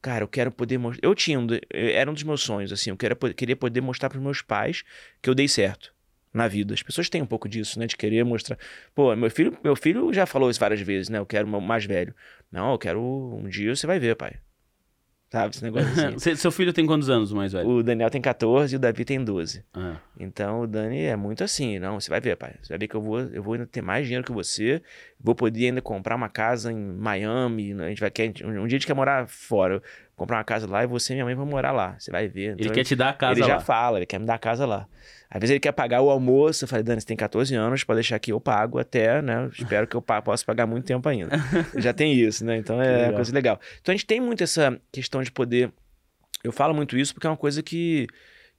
Cara, 0.02 0.24
eu 0.24 0.28
quero 0.28 0.52
poder 0.52 0.78
mostrar. 0.80 1.08
Eu 1.08 1.14
tinha, 1.14 1.40
um, 1.40 1.48
era 1.72 2.10
um 2.10 2.14
dos 2.14 2.24
meus 2.24 2.42
sonhos, 2.42 2.72
assim, 2.72 2.90
eu 2.90 2.98
queria, 2.98 3.16
queria 3.36 3.56
poder 3.56 3.82
mostrar 3.82 4.10
para 4.10 4.18
os 4.18 4.24
meus 4.24 4.42
pais 4.42 4.84
que 5.22 5.30
eu 5.30 5.36
dei 5.36 5.48
certo 5.48 5.95
na 6.36 6.48
vida. 6.48 6.74
As 6.74 6.84
pessoas 6.84 7.10
têm 7.10 7.22
um 7.22 7.26
pouco 7.26 7.48
disso, 7.48 7.80
né? 7.80 7.88
De 7.88 7.96
querer 7.96 8.24
mostrar. 8.24 8.58
Pô, 8.94 9.16
meu 9.16 9.30
filho, 9.32 9.58
meu 9.64 9.76
filho 9.76 10.14
já 10.14 10.26
falou 10.26 10.50
isso 10.50 10.60
várias 10.60 10.82
vezes, 10.82 11.10
né? 11.10 11.18
Eu 11.18 11.26
quero 11.26 11.48
o 11.48 11.62
mais 11.62 11.86
velho. 11.86 12.14
Não, 12.52 12.72
eu 12.72 12.78
quero. 12.78 13.02
Um 13.02 13.48
dia 13.48 13.76
você 13.76 13.88
vai 13.88 14.00
ver, 14.00 14.16
pai. 14.16 14.36
Sabe, 15.32 15.56
esse 15.56 15.64
negócio 15.64 15.90
assim. 15.90 16.36
Seu 16.38 16.52
filho 16.52 16.72
tem 16.72 16.86
quantos 16.86 17.10
anos, 17.10 17.34
mais 17.34 17.52
velho? 17.52 17.68
O 17.68 17.84
Daniel 17.84 18.10
tem 18.10 18.22
14 18.22 18.74
e 18.74 18.78
o 18.78 18.80
Davi 18.80 19.04
tem 19.04 19.24
12. 19.24 19.66
Ah. 19.74 19.98
Então 20.20 20.62
o 20.62 20.68
Dani 20.68 21.02
é 21.02 21.16
muito 21.16 21.44
assim, 21.44 21.80
não, 21.80 22.00
você 22.00 22.10
vai 22.10 22.22
ver, 22.22 22.38
pai. 22.38 22.56
Você 22.62 22.70
vai 22.70 22.78
ver 22.78 22.88
que 22.88 22.96
eu 22.96 23.02
vou, 23.02 23.20
eu 23.20 23.42
vou 23.42 23.56
ainda 23.56 23.66
ter 23.66 23.82
mais 23.82 24.06
dinheiro 24.06 24.24
que 24.24 24.32
você, 24.32 24.82
vou 25.20 25.34
poder 25.34 25.66
ainda 25.66 25.82
comprar 25.82 26.16
uma 26.16 26.30
casa 26.30 26.72
em 26.72 26.78
Miami, 26.78 27.74
a 27.74 27.90
gente 27.90 28.00
vai 28.00 28.12
quer, 28.12 28.28
um 28.28 28.32
dia 28.32 28.62
a 28.64 28.68
gente 28.70 28.88
quer 28.88 28.94
morar 28.94 29.28
fora, 29.28 29.82
comprar 30.16 30.38
uma 30.38 30.44
casa 30.44 30.68
lá 30.68 30.84
e 30.84 30.88
você 30.88 31.14
e 31.14 31.16
minha 31.16 31.26
mãe 31.26 31.36
vão 31.36 31.46
morar 31.46 31.72
lá. 31.72 31.96
Você 32.00 32.10
vai 32.10 32.28
ver. 32.28 32.54
Então, 32.54 32.66
ele 32.66 32.74
quer 32.74 32.84
te 32.84 32.96
dar 32.96 33.10
a 33.10 33.14
casa 33.14 33.34
ele 33.34 33.42
lá. 33.42 33.48
Ele 33.48 33.54
já 33.54 33.60
fala, 33.60 33.98
ele 34.00 34.06
quer 34.06 34.20
me 34.20 34.26
dar 34.26 34.36
a 34.36 34.40
casa 34.40 34.66
lá. 34.66 34.88
Às 35.30 35.42
vezes 35.42 35.52
ele 35.52 35.60
quer 35.60 35.74
pagar 35.74 36.02
o 36.02 36.10
almoço. 36.10 36.64
Eu 36.64 36.68
falei, 36.68 36.84
Dani, 36.84 37.02
você 37.02 37.08
tem 37.08 37.18
14 37.18 37.54
anos, 37.56 37.84
pode 37.84 37.98
deixar 37.98 38.16
aqui, 38.16 38.32
eu 38.32 38.40
pago 38.40 38.80
até, 38.80 39.22
né? 39.22 39.50
Espero 39.52 39.86
que 39.88 39.96
eu 39.96 40.02
possa 40.02 40.46
pagar 40.46 40.66
muito 40.66 40.86
tempo 40.86 41.08
ainda. 41.10 41.32
Já 41.78 41.94
tem 41.94 42.14
isso, 42.14 42.46
né? 42.46 42.58
Então 42.58 42.82
é 42.82 43.10
uma 43.10 43.14
coisa 43.14 43.34
legal. 43.34 43.60
Então 43.82 43.92
a 43.92 43.96
gente 43.96 44.06
tem 44.06 44.22
muito 44.22 44.44
essa 44.44 44.80
questão 44.92 45.22
de 45.22 45.32
poder. 45.32 45.72
Eu 46.44 46.52
falo 46.52 46.74
muito 46.74 46.98
isso 46.98 47.14
porque 47.14 47.28
é 47.28 47.30
uma 47.30 47.36
coisa 47.36 47.62
que, 47.62 48.08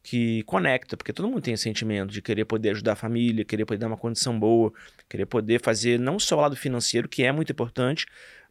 que 0.03 0.42
conecta, 0.42 0.97
porque 0.97 1.12
todo 1.12 1.29
mundo 1.29 1.40
tem 1.40 1.55
esse 1.55 1.62
sentimento 1.62 2.12
de 2.12 2.21
querer 2.21 2.45
poder 2.45 2.71
ajudar 2.71 2.92
a 2.92 2.97
família, 2.97 3.45
querer 3.45 3.64
poder 3.64 3.79
dar 3.79 3.87
uma 3.87 3.97
condição 3.97 4.38
boa, 4.38 4.73
querer 5.09 5.27
poder 5.27 5.61
fazer 5.62 5.99
não 5.99 6.19
só 6.19 6.37
o 6.37 6.40
lado 6.40 6.57
financeiro, 6.57 7.09
que 7.09 7.23
é 7.23 7.33
muito 7.33 7.53
importante, 7.53 8.07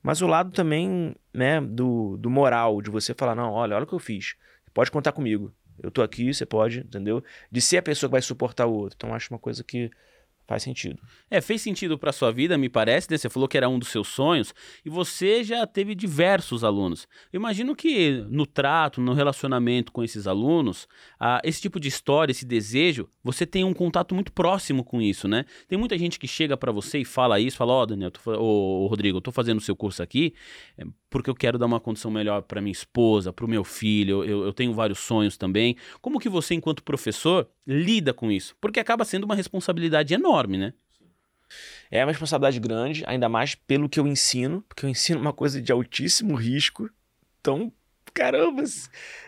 mas 0.06 0.22
o 0.22 0.28
lado 0.28 0.52
também 0.52 1.16
né, 1.34 1.60
do, 1.60 2.16
do 2.18 2.30
moral, 2.30 2.80
de 2.80 2.92
você 2.92 3.12
falar: 3.12 3.34
não, 3.34 3.52
olha, 3.52 3.76
olha 3.76 3.86
o 3.86 3.88
que 3.88 3.94
eu 3.94 4.00
fiz, 4.00 4.36
pode 4.72 4.92
contar 4.92 5.12
comigo. 5.12 5.52
Eu 5.82 5.90
tô 5.90 6.04
aqui, 6.04 6.32
você 6.32 6.46
pode, 6.46 6.82
entendeu? 6.82 7.24
De 7.52 7.60
ser 7.60 7.78
a 7.78 7.82
pessoa 7.82 8.08
que 8.08 8.12
vai 8.12 8.22
suportar 8.22 8.68
o 8.68 8.74
outro. 8.74 8.96
Então, 8.96 9.16
acho 9.16 9.34
uma 9.34 9.40
coisa 9.40 9.64
que 9.64 9.90
faz 10.48 10.64
sentido. 10.64 11.02
É, 11.30 11.42
fez 11.42 11.62
sentido 11.62 11.98
para 11.98 12.12
sua 12.12 12.32
vida, 12.32 12.58
me 12.58 12.70
parece, 12.70 13.10
né? 13.10 13.18
Você 13.18 13.30
falou 13.30 13.48
que 13.48 13.58
era 13.58 13.68
um 13.68 13.80
dos 13.80 13.90
seus 13.90 14.08
sonhos 14.08 14.54
e 14.86 14.90
você 14.90 15.44
já 15.44 15.66
teve 15.66 15.96
diversos 15.96 16.64
alunos. 16.64 17.08
Eu 17.32 17.40
imagino 17.40 17.76
que 17.76 18.24
no 18.30 18.46
trato, 18.46 19.02
no 19.02 19.14
relacionamento 19.14 19.92
com 19.92 20.04
esses 20.04 20.28
alunos, 20.28 20.88
ah, 21.20 21.42
esse 21.44 21.62
tipo 21.62 21.80
de 21.80 21.88
história, 21.88 22.32
esse 22.32 22.46
desejo, 22.46 23.10
você 23.24 23.46
tem 23.46 23.64
um 23.64 23.74
contato 23.74 24.14
muito 24.14 24.32
próximo 24.32 24.84
com 24.84 25.02
isso, 25.02 25.28
né? 25.28 25.46
Tem 25.68 25.78
muita 25.78 25.98
gente 25.98 26.20
que 26.20 26.28
chega 26.28 26.56
para 26.56 26.72
você 26.72 27.00
e 27.00 27.06
fala 27.06 27.40
isso, 27.40 27.58
fala, 27.58 27.74
ó, 27.74 27.82
oh, 27.84 27.86
Daniel, 27.86 28.12
tô, 28.12 28.20
oh, 28.26 28.88
Rodrigo, 28.88 29.18
eu 29.18 29.22
tô 29.22 29.32
fazendo 29.32 29.58
o 29.58 29.62
seu 29.62 29.76
curso 29.76 30.02
aqui 30.04 30.34
é, 30.78 30.86
porque 31.10 31.30
eu 31.30 31.36
quero 31.36 31.58
dar 31.58 31.66
uma 31.66 31.80
condição 31.80 32.12
melhor 32.12 32.42
para 32.42 32.62
minha 32.62 32.72
esposa, 32.72 33.32
para 33.32 33.46
o 33.46 33.48
meu 33.48 33.64
filho, 33.64 34.24
eu, 34.24 34.44
eu 34.44 34.54
tenho 34.54 34.74
vários 34.74 35.00
sonhos 35.00 35.38
também. 35.38 35.78
Como 36.02 36.20
que 36.20 36.28
você, 36.28 36.54
enquanto 36.54 36.84
professor, 36.84 37.48
lida 37.66 38.14
com 38.14 38.32
isso? 38.32 38.56
Porque 38.60 38.80
acaba 38.80 39.06
sendo 39.06 39.24
uma 39.24 39.36
responsabilidade 39.36 40.14
enorme, 40.14 40.35
né? 40.58 40.74
É 41.90 42.04
uma 42.04 42.12
responsabilidade 42.12 42.60
grande, 42.60 43.04
ainda 43.06 43.30
mais 43.30 43.56
pelo 43.56 43.88
que 43.88 44.00
eu 44.00 44.08
ensino, 44.08 44.64
porque 44.68 44.86
eu 44.86 44.90
ensino 44.90 45.20
uma 45.20 45.34
coisa 45.34 45.62
de 45.62 45.72
altíssimo 45.72 46.36
risco. 46.36 46.90
Então, 47.40 47.72
caramba, 48.14 48.64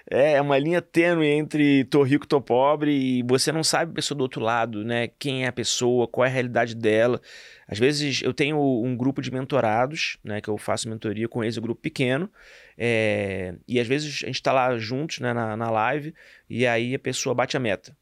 é 0.09 0.41
uma 0.41 0.57
linha 0.57 0.81
tênue 0.81 1.27
entre 1.27 1.83
tô 1.85 2.03
rico 2.03 2.25
tô 2.25 2.41
pobre 2.41 2.91
e 2.91 3.23
você 3.23 3.51
não 3.51 3.63
sabe 3.63 3.91
a 3.91 3.95
pessoa 3.95 4.17
do 4.17 4.21
outro 4.21 4.41
lado, 4.41 4.83
né? 4.83 5.09
Quem 5.19 5.43
é 5.43 5.47
a 5.47 5.51
pessoa, 5.51 6.07
qual 6.07 6.25
é 6.25 6.29
a 6.29 6.31
realidade 6.31 6.73
dela. 6.73 7.21
Às 7.67 7.77
vezes 7.77 8.21
eu 8.23 8.33
tenho 8.33 8.57
um 8.57 8.95
grupo 8.95 9.21
de 9.21 9.29
mentorados, 9.29 10.17
né? 10.23 10.41
Que 10.41 10.49
eu 10.49 10.57
faço 10.57 10.89
mentoria 10.89 11.27
com 11.27 11.43
esse 11.43 11.59
grupo 11.59 11.81
pequeno. 11.81 12.31
É, 12.77 13.55
e 13.67 13.79
às 13.79 13.87
vezes 13.87 14.23
a 14.23 14.27
gente 14.27 14.35
está 14.35 14.53
lá 14.53 14.77
juntos 14.77 15.19
né, 15.19 15.33
na, 15.33 15.57
na 15.57 15.69
live 15.69 16.13
e 16.49 16.65
aí 16.65 16.95
a 16.95 16.99
pessoa 16.99 17.35
bate 17.35 17.57
a 17.57 17.59
meta. 17.59 17.95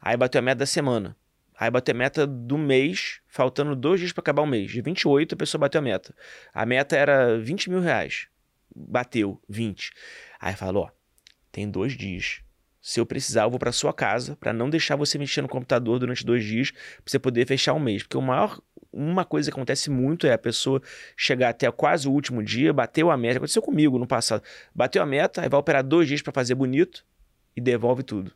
Aí 0.00 0.16
bateu 0.16 0.40
a 0.40 0.42
meta 0.42 0.58
da 0.60 0.66
semana. 0.66 1.16
Aí 1.58 1.70
bateu 1.70 1.94
a 1.94 1.98
meta 1.98 2.26
do 2.26 2.58
mês, 2.58 3.20
faltando 3.28 3.76
dois 3.76 4.00
dias 4.00 4.12
para 4.12 4.22
acabar 4.22 4.42
o 4.42 4.46
mês. 4.46 4.70
De 4.70 4.80
28 4.80 5.34
a 5.34 5.38
pessoa 5.38 5.60
bateu 5.60 5.78
a 5.78 5.82
meta. 5.82 6.14
A 6.52 6.66
meta 6.66 6.96
era 6.96 7.38
20 7.38 7.70
mil 7.70 7.80
reais 7.80 8.28
bateu 8.74 9.40
20. 9.48 9.92
Aí 10.40 10.54
falou, 10.54 10.84
ó, 10.84 10.90
tem 11.52 11.70
dois 11.70 11.96
dias. 11.96 12.40
Se 12.80 13.00
eu 13.00 13.06
precisar, 13.06 13.44
eu 13.44 13.50
vou 13.50 13.58
para 13.58 13.72
sua 13.72 13.94
casa 13.94 14.36
para 14.36 14.52
não 14.52 14.68
deixar 14.68 14.96
você 14.96 15.16
mexer 15.16 15.40
no 15.40 15.48
computador 15.48 15.98
durante 15.98 16.24
dois 16.24 16.44
dias 16.44 16.70
para 16.70 16.80
você 17.06 17.18
poder 17.18 17.46
fechar 17.46 17.72
um 17.72 17.78
mês. 17.78 18.02
Porque 18.02 18.18
o 18.18 18.20
maior, 18.20 18.60
uma 18.92 19.24
coisa 19.24 19.50
que 19.50 19.54
acontece 19.56 19.88
muito 19.88 20.26
é 20.26 20.34
a 20.34 20.38
pessoa 20.38 20.82
chegar 21.16 21.48
até 21.48 21.70
quase 21.70 22.06
o 22.06 22.12
último 22.12 22.42
dia, 22.42 22.74
bateu 22.74 23.10
a 23.10 23.16
meta. 23.16 23.38
Aconteceu 23.38 23.62
comigo 23.62 23.98
no 23.98 24.06
passado. 24.06 24.42
Bateu 24.74 25.02
a 25.02 25.06
meta, 25.06 25.40
aí 25.40 25.48
vai 25.48 25.58
operar 25.58 25.82
dois 25.82 26.08
dias 26.08 26.20
para 26.20 26.32
fazer 26.32 26.54
bonito 26.54 27.06
e 27.56 27.60
devolve 27.60 28.02
tudo. 28.02 28.32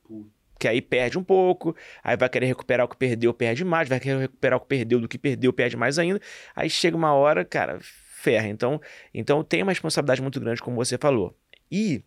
Porque 0.58 0.66
aí 0.66 0.82
perde 0.82 1.16
um 1.16 1.22
pouco, 1.22 1.76
aí 2.02 2.16
vai 2.16 2.28
querer 2.28 2.46
recuperar 2.46 2.84
o 2.84 2.88
que 2.88 2.96
perdeu, 2.96 3.32
perde 3.32 3.64
mais, 3.64 3.88
vai 3.88 4.00
querer 4.00 4.18
recuperar 4.18 4.56
o 4.56 4.60
que 4.60 4.66
perdeu 4.66 5.00
do 5.00 5.06
que 5.06 5.16
perdeu, 5.16 5.52
perde 5.52 5.76
mais 5.76 6.00
ainda. 6.00 6.20
Aí 6.54 6.68
chega 6.68 6.96
uma 6.96 7.14
hora, 7.14 7.44
cara, 7.44 7.78
ferra. 7.80 8.48
Então, 8.48 8.80
então 9.14 9.44
tem 9.44 9.62
uma 9.62 9.70
responsabilidade 9.70 10.20
muito 10.20 10.40
grande, 10.40 10.60
como 10.60 10.74
você 10.74 10.98
falou. 10.98 11.32
E 11.70 12.02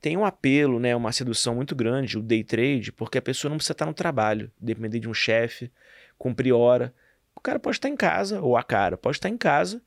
tem 0.00 0.16
um 0.16 0.24
apelo, 0.24 0.78
né, 0.78 0.94
uma 0.94 1.10
sedução 1.10 1.56
muito 1.56 1.74
grande, 1.74 2.16
o 2.16 2.22
day 2.22 2.44
trade, 2.44 2.92
porque 2.92 3.18
a 3.18 3.22
pessoa 3.22 3.50
não 3.50 3.56
precisa 3.56 3.72
estar 3.72 3.86
no 3.86 3.92
trabalho, 3.92 4.48
depender 4.60 5.00
de 5.00 5.08
um 5.08 5.14
chefe, 5.14 5.68
cumprir 6.16 6.52
hora. 6.52 6.94
O 7.34 7.40
cara 7.40 7.58
pode 7.58 7.78
estar 7.78 7.88
em 7.88 7.96
casa, 7.96 8.40
ou 8.40 8.56
a 8.56 8.62
cara 8.62 8.96
pode 8.96 9.16
estar 9.16 9.28
em 9.28 9.36
casa, 9.36 9.82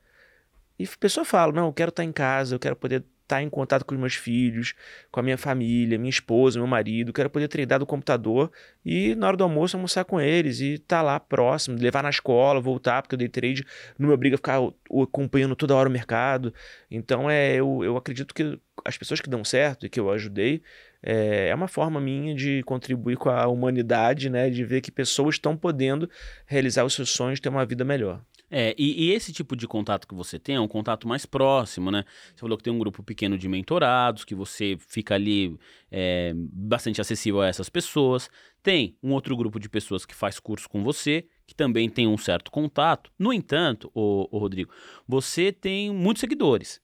e 0.78 0.84
a 0.84 0.98
pessoa 1.00 1.24
fala: 1.24 1.54
Não, 1.54 1.68
eu 1.68 1.74
quero 1.74 1.90
estar 1.90 2.04
em 2.04 2.12
casa, 2.12 2.56
eu 2.56 2.60
quero 2.60 2.76
poder 2.76 3.06
estar 3.32 3.42
em 3.42 3.50
contato 3.50 3.86
com 3.86 3.96
os 3.96 4.00
meus 4.00 4.16
filhos, 4.16 4.74
com 5.10 5.22
a 5.22 5.24
minha 5.24 5.38
família, 5.38 5.98
minha 5.98 6.10
esposa, 6.10 6.60
meu 6.60 6.68
marido, 6.68 7.14
quero 7.14 7.30
poder 7.30 7.48
treinar 7.48 7.80
do 7.80 7.86
computador 7.86 8.52
e 8.86 9.16
na 9.16 9.28
hora 9.28 9.38
do 9.38 9.44
almoço 9.44 9.78
almoçar 9.78 10.04
com 10.04 10.20
eles 10.20 10.60
e 10.60 10.74
estar 10.74 10.98
tá 10.98 11.02
lá 11.02 11.20
próximo, 11.20 11.78
levar 11.78 12.04
na 12.04 12.10
escola, 12.10 12.60
voltar, 12.60 13.02
porque 13.02 13.16
o 13.16 13.18
day 13.18 13.30
trade 13.30 13.66
não 13.98 14.10
me 14.10 14.14
obriga 14.14 14.36
a 14.36 14.38
ficar 14.38 14.60
acompanhando 15.04 15.56
toda 15.56 15.76
hora 15.76 15.88
o 15.88 15.92
mercado. 15.92 16.54
Então 16.90 17.30
é, 17.30 17.56
eu, 17.56 17.84
eu 17.84 17.96
acredito 17.96 18.34
que 18.34 18.60
as 18.84 18.98
pessoas 18.98 19.22
que 19.22 19.30
dão 19.30 19.44
certo 19.44 19.86
e 19.86 19.90
que 19.90 20.00
eu 20.00 20.10
ajudei, 20.12 20.62
é, 21.04 21.50
é 21.50 21.56
uma 21.56 21.68
forma 21.68 22.00
minha 22.02 22.36
de 22.36 22.64
contribuir 22.64 23.18
com 23.18 23.30
a 23.30 23.48
humanidade, 23.48 24.30
né? 24.30 24.50
De 24.50 24.64
ver 24.64 24.82
que 24.82 24.92
pessoas 24.92 25.36
estão 25.36 25.56
podendo 25.56 26.10
realizar 26.46 26.84
os 26.84 26.94
seus 26.94 27.10
sonhos, 27.10 27.40
ter 27.40 27.50
uma 27.50 27.66
vida 27.66 27.84
melhor. 27.84 28.22
É, 28.54 28.76
e, 28.78 29.06
e, 29.06 29.12
esse 29.14 29.32
tipo 29.32 29.56
de 29.56 29.66
contato 29.66 30.06
que 30.06 30.14
você 30.14 30.38
tem 30.38 30.56
é 30.56 30.60
um 30.60 30.68
contato 30.68 31.08
mais 31.08 31.26
próximo, 31.26 31.90
né? 31.90 32.04
Você 32.36 32.42
falou 32.42 32.58
que 32.58 32.64
tem 32.66 32.74
um 32.74 32.78
grupo 32.78 33.02
pequeno 33.02 33.38
de 33.38 33.48
mentorados, 33.48 34.26
que 34.26 34.36
você 34.36 34.78
fica 34.78 35.16
ali 35.16 35.58
é, 35.90 36.34
bastante 36.36 37.00
acessível 37.00 37.40
a 37.40 37.48
essas 37.48 37.70
pessoas. 37.70 38.30
Tem 38.62 38.98
um 39.02 39.14
outro 39.14 39.38
grupo 39.38 39.58
de 39.58 39.70
pessoas 39.70 40.06
que 40.06 40.14
faz 40.14 40.38
curso 40.38 40.70
com 40.70 40.84
você, 40.84 41.26
que 41.48 41.56
também 41.56 41.90
tem 41.90 42.08
um 42.08 42.18
certo 42.18 42.52
contato. 42.52 43.10
No 43.18 43.32
entanto, 43.32 43.90
o, 43.96 44.28
o 44.30 44.38
Rodrigo, 44.38 44.70
você 45.08 45.54
tem 45.54 45.90
muitos 45.90 46.20
seguidores. 46.20 46.82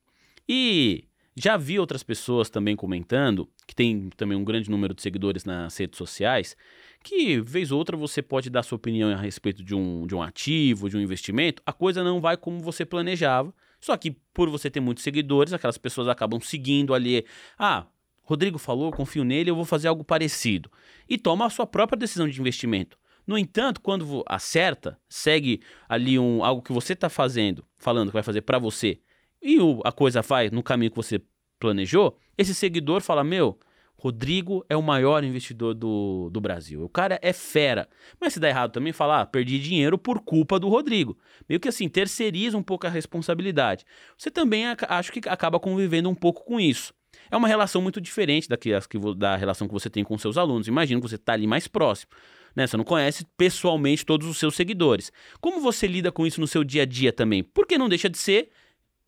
E 0.48 1.04
já 1.36 1.58
vi 1.58 1.78
outras 1.78 2.02
pessoas 2.02 2.50
também 2.50 2.78
comentando, 2.78 3.48
que 3.68 3.76
tem 3.76 4.10
também 4.16 4.38
um 4.38 4.44
grande 4.44 4.72
número 4.72 4.94
de 4.96 5.02
seguidores 5.02 5.44
nas 5.44 5.76
redes 5.78 5.98
sociais, 5.98 6.56
que 7.04 7.40
vez 7.42 7.72
ou 7.72 7.78
outra 7.78 7.96
você 7.96 8.22
pode 8.22 8.50
dar 8.50 8.64
sua 8.64 8.76
opinião 8.76 9.10
a 9.10 9.16
respeito 9.16 9.64
de 9.64 9.74
um, 9.74 10.06
de 10.06 10.16
um 10.16 10.22
ativo, 10.22 10.90
de 10.90 10.98
um 10.98 11.02
investimento, 11.02 11.62
a 11.66 11.74
coisa 11.74 12.04
não 12.04 12.20
vai 12.20 12.38
como 12.38 12.60
você 12.60 12.86
planejava. 12.86 13.54
Só 13.80 13.96
que 13.96 14.12
por 14.34 14.50
você 14.50 14.70
ter 14.70 14.80
muitos 14.80 15.04
seguidores, 15.04 15.54
aquelas 15.54 15.78
pessoas 15.78 16.08
acabam 16.08 16.40
seguindo 16.40 16.94
ali. 16.94 17.26
Ah, 17.58 17.86
Rodrigo 18.24 18.58
falou, 18.58 18.92
confio 18.92 19.24
nele, 19.24 19.50
eu 19.50 19.56
vou 19.56 19.66
fazer 19.66 19.88
algo 19.88 20.04
parecido. 20.04 20.70
E 21.08 21.18
toma 21.18 21.46
a 21.46 21.50
sua 21.50 21.66
própria 21.66 21.98
decisão 21.98 22.28
de 22.28 22.40
investimento. 22.40 22.98
No 23.26 23.38
entanto, 23.38 23.82
quando 23.82 24.24
acerta, 24.26 25.00
segue 25.08 25.62
ali 25.88 26.18
um, 26.18 26.44
algo 26.44 26.62
que 26.62 26.72
você 26.72 26.94
está 26.94 27.10
fazendo, 27.10 27.66
falando 27.78 28.08
que 28.08 28.14
vai 28.14 28.24
fazer 28.24 28.42
para 28.42 28.58
você, 28.58 29.00
e 29.42 29.60
o, 29.60 29.82
a 29.84 29.92
coisa 29.92 30.22
vai 30.22 30.50
no 30.50 30.64
caminho 30.64 30.92
que 30.92 30.98
você 30.98 31.22
planejou, 31.60 32.18
esse 32.38 32.56
seguidor 32.56 33.02
fala: 33.02 33.24
Meu, 33.24 33.60
Rodrigo 34.00 34.64
é 34.70 34.78
o 34.78 34.82
maior 34.82 35.24
investidor 35.24 35.74
do, 35.74 36.30
do 36.32 36.40
Brasil. 36.40 36.84
O 36.84 36.90
cara 36.90 37.20
é 37.22 37.34
fera. 37.34 37.90
Mas 38.22 38.34
se 38.34 38.40
dá 38.40 38.48
errado 38.48 38.72
também, 38.72 38.94
falar, 38.94 39.22
ah, 39.22 39.26
perdi 39.26 39.58
dinheiro 39.58 39.98
por 39.98 40.20
culpa 40.20 40.60
do 40.60 40.70
Rodrigo. 40.70 41.18
Meio 41.50 41.60
que 41.60 41.68
assim, 41.68 41.90
terceiriza 41.90 42.56
um 42.56 42.62
pouco 42.62 42.86
a 42.86 42.90
responsabilidade. 42.90 43.86
Você 44.16 44.30
também 44.30 44.66
acho 44.88 45.12
que 45.12 45.28
acaba 45.28 45.60
convivendo 45.60 46.10
um 46.10 46.16
pouco 46.16 46.46
com 46.46 46.60
isso. 46.60 46.94
É 47.32 47.36
uma 47.36 47.48
relação 47.48 47.82
muito 47.82 48.00
diferente 48.00 48.48
da, 48.48 48.56
que, 48.56 48.72
da 49.18 49.36
relação 49.36 49.68
que 49.68 49.74
você 49.74 49.90
tem 49.90 50.04
com 50.04 50.16
seus 50.18 50.38
alunos. 50.38 50.68
Imagina 50.68 51.02
que 51.02 51.08
você 51.10 51.16
está 51.16 51.34
ali 51.34 51.48
mais 51.48 51.68
próximo. 51.68 52.12
Né? 52.56 52.68
Você 52.68 52.78
não 52.78 52.84
conhece 52.84 53.26
pessoalmente 53.36 54.06
todos 54.06 54.28
os 54.28 54.38
seus 54.38 54.56
seguidores. 54.56 55.12
Como 55.42 55.60
você 55.60 55.88
lida 55.88 56.12
com 56.12 56.26
isso 56.26 56.40
no 56.40 56.48
seu 56.48 56.64
dia 56.64 56.84
a 56.84 56.86
dia 56.86 57.12
também? 57.12 57.44
Porque 57.44 57.80
não 57.80 57.90
deixa 57.90 58.10
de 58.10 58.18
ser, 58.20 58.50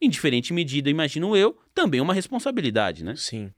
em 0.01 0.09
diferente 0.09 0.51
medida, 0.51 0.89
imagino 0.89 1.37
eu, 1.37 1.55
também 1.75 2.01
uma 2.01 2.13
responsabilidade, 2.13 3.03
né? 3.03 3.15
Sim. 3.15 3.51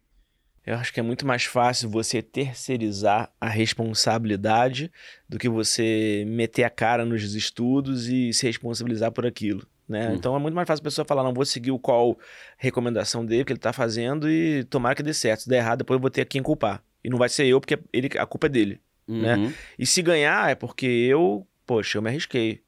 Eu 0.65 0.75
acho 0.75 0.93
que 0.93 0.99
é 0.99 1.03
muito 1.03 1.25
mais 1.25 1.43
fácil 1.43 1.89
você 1.89 2.21
terceirizar 2.21 3.31
a 3.41 3.49
responsabilidade 3.49 4.91
do 5.27 5.39
que 5.39 5.49
você 5.49 6.23
meter 6.27 6.63
a 6.63 6.69
cara 6.69 7.03
nos 7.03 7.33
estudos 7.33 8.07
e 8.07 8.31
se 8.31 8.45
responsabilizar 8.45 9.11
por 9.11 9.25
aquilo. 9.25 9.65
Né? 9.89 10.09
Hum. 10.09 10.15
Então 10.15 10.35
é 10.35 10.39
muito 10.39 10.53
mais 10.53 10.67
fácil 10.67 10.81
a 10.81 10.83
pessoa 10.83 11.05
falar, 11.05 11.23
não 11.23 11.33
vou 11.33 11.45
seguir 11.45 11.71
o 11.71 11.79
qual 11.79 12.17
recomendação 12.57 13.25
dele, 13.25 13.43
que 13.43 13.51
ele 13.51 13.57
está 13.57 13.73
fazendo, 13.73 14.29
e 14.29 14.63
tomara 14.65 14.95
que 14.95 15.03
dê 15.03 15.13
certo. 15.13 15.41
Se 15.41 15.49
der 15.49 15.57
errado, 15.57 15.79
depois 15.79 15.97
eu 15.97 16.01
vou 16.01 16.11
ter 16.11 16.25
quem 16.25 16.43
culpar. 16.43 16.83
E 17.03 17.09
não 17.09 17.17
vai 17.17 17.27
ser 17.27 17.45
eu, 17.45 17.59
porque 17.59 17.79
ele, 17.91 18.09
a 18.17 18.25
culpa 18.25 18.45
é 18.45 18.49
dele. 18.49 18.79
Né? 19.07 19.35
Uhum. 19.35 19.47
Né? 19.47 19.53
E 19.77 19.85
se 19.85 20.01
ganhar 20.01 20.49
é 20.49 20.55
porque 20.55 20.85
eu, 20.85 21.45
poxa, 21.65 21.97
eu 21.97 22.01
me 22.01 22.09
arrisquei. 22.09 22.61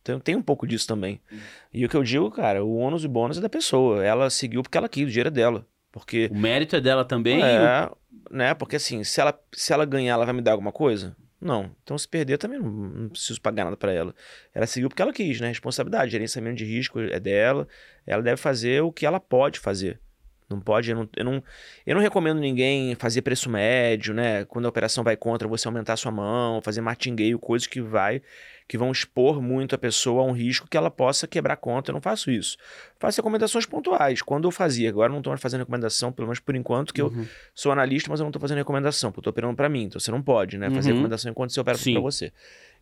Então 0.00 0.20
tem 0.20 0.36
um 0.36 0.42
pouco 0.42 0.66
disso 0.66 0.86
também. 0.86 1.20
Uhum. 1.30 1.38
E 1.72 1.84
o 1.84 1.88
que 1.88 1.96
eu 1.96 2.02
digo, 2.04 2.30
cara, 2.30 2.64
o 2.64 2.76
ônus 2.76 3.04
e 3.04 3.08
bônus 3.08 3.38
é 3.38 3.40
da 3.40 3.48
pessoa. 3.48 4.04
Ela 4.04 4.30
seguiu 4.30 4.62
porque 4.62 4.78
ela 4.78 4.88
quis, 4.88 5.04
o 5.04 5.08
dinheiro 5.08 5.28
é 5.28 5.32
dela. 5.32 5.66
Porque. 5.94 6.28
O 6.32 6.36
mérito 6.36 6.74
é 6.74 6.80
dela 6.80 7.04
também? 7.04 7.40
É, 7.40 7.88
o... 7.88 8.34
né? 8.34 8.52
Porque 8.52 8.74
assim, 8.74 9.04
se 9.04 9.20
ela, 9.20 9.38
se 9.52 9.72
ela 9.72 9.84
ganhar, 9.84 10.14
ela 10.14 10.24
vai 10.24 10.34
me 10.34 10.42
dar 10.42 10.50
alguma 10.50 10.72
coisa? 10.72 11.16
Não. 11.40 11.70
Então, 11.84 11.96
se 11.96 12.08
perder, 12.08 12.36
também 12.36 12.58
não, 12.58 12.68
não 12.68 13.08
preciso 13.10 13.40
pagar 13.40 13.64
nada 13.64 13.76
para 13.76 13.92
ela. 13.92 14.12
Ela 14.52 14.66
seguiu 14.66 14.88
porque 14.88 15.00
ela 15.00 15.12
quis, 15.12 15.40
né? 15.40 15.46
Responsabilidade, 15.46 16.10
gerenciamento 16.10 16.56
de 16.56 16.64
risco 16.64 16.98
é 16.98 17.20
dela. 17.20 17.68
Ela 18.04 18.22
deve 18.22 18.38
fazer 18.38 18.82
o 18.82 18.90
que 18.90 19.06
ela 19.06 19.20
pode 19.20 19.60
fazer. 19.60 20.00
Não 20.48 20.60
pode, 20.60 20.90
eu 20.90 20.96
não, 20.96 21.08
eu 21.16 21.24
não, 21.24 21.42
eu 21.86 21.94
não 21.94 22.02
recomendo 22.02 22.38
ninguém 22.38 22.94
fazer 22.94 23.22
preço 23.22 23.48
médio, 23.48 24.12
né? 24.12 24.44
Quando 24.44 24.66
a 24.66 24.68
operação 24.68 25.02
vai 25.02 25.16
contra, 25.16 25.48
você 25.48 25.66
aumentar 25.66 25.96
sua 25.96 26.12
mão, 26.12 26.60
fazer 26.60 26.80
martingueio, 26.80 27.38
coisas 27.38 27.66
que 27.66 27.80
vai 27.80 28.20
que 28.66 28.78
vão 28.78 28.90
expor 28.90 29.42
muito 29.42 29.74
a 29.74 29.78
pessoa 29.78 30.22
a 30.22 30.24
um 30.24 30.32
risco 30.32 30.66
que 30.68 30.76
ela 30.76 30.90
possa 30.90 31.26
quebrar 31.26 31.56
conta. 31.56 31.90
Eu 31.90 31.94
não 31.94 32.00
faço 32.00 32.30
isso. 32.30 32.56
Faço 32.98 33.18
recomendações 33.18 33.66
pontuais. 33.66 34.22
Quando 34.22 34.44
eu 34.44 34.50
fazia, 34.50 34.88
agora 34.88 35.10
não 35.10 35.18
estou 35.18 35.30
mais 35.30 35.40
fazendo 35.40 35.60
recomendação, 35.60 36.10
pelo 36.10 36.28
menos 36.28 36.40
por 36.40 36.56
enquanto, 36.56 36.94
que 36.94 37.02
uhum. 37.02 37.20
eu 37.20 37.26
sou 37.54 37.72
analista, 37.72 38.08
mas 38.10 38.20
eu 38.20 38.24
não 38.24 38.30
estou 38.30 38.40
fazendo 38.40 38.58
recomendação, 38.58 39.10
porque 39.10 39.18
eu 39.18 39.22
estou 39.22 39.30
operando 39.32 39.54
para 39.54 39.68
mim. 39.68 39.82
Então 39.84 40.00
você 40.00 40.10
não 40.10 40.22
pode, 40.22 40.56
né? 40.56 40.70
Fazer 40.70 40.90
uhum. 40.90 40.96
recomendação 40.96 41.30
enquanto 41.30 41.52
você 41.52 41.60
opera 41.60 41.78
para 41.78 42.00
você. 42.00 42.32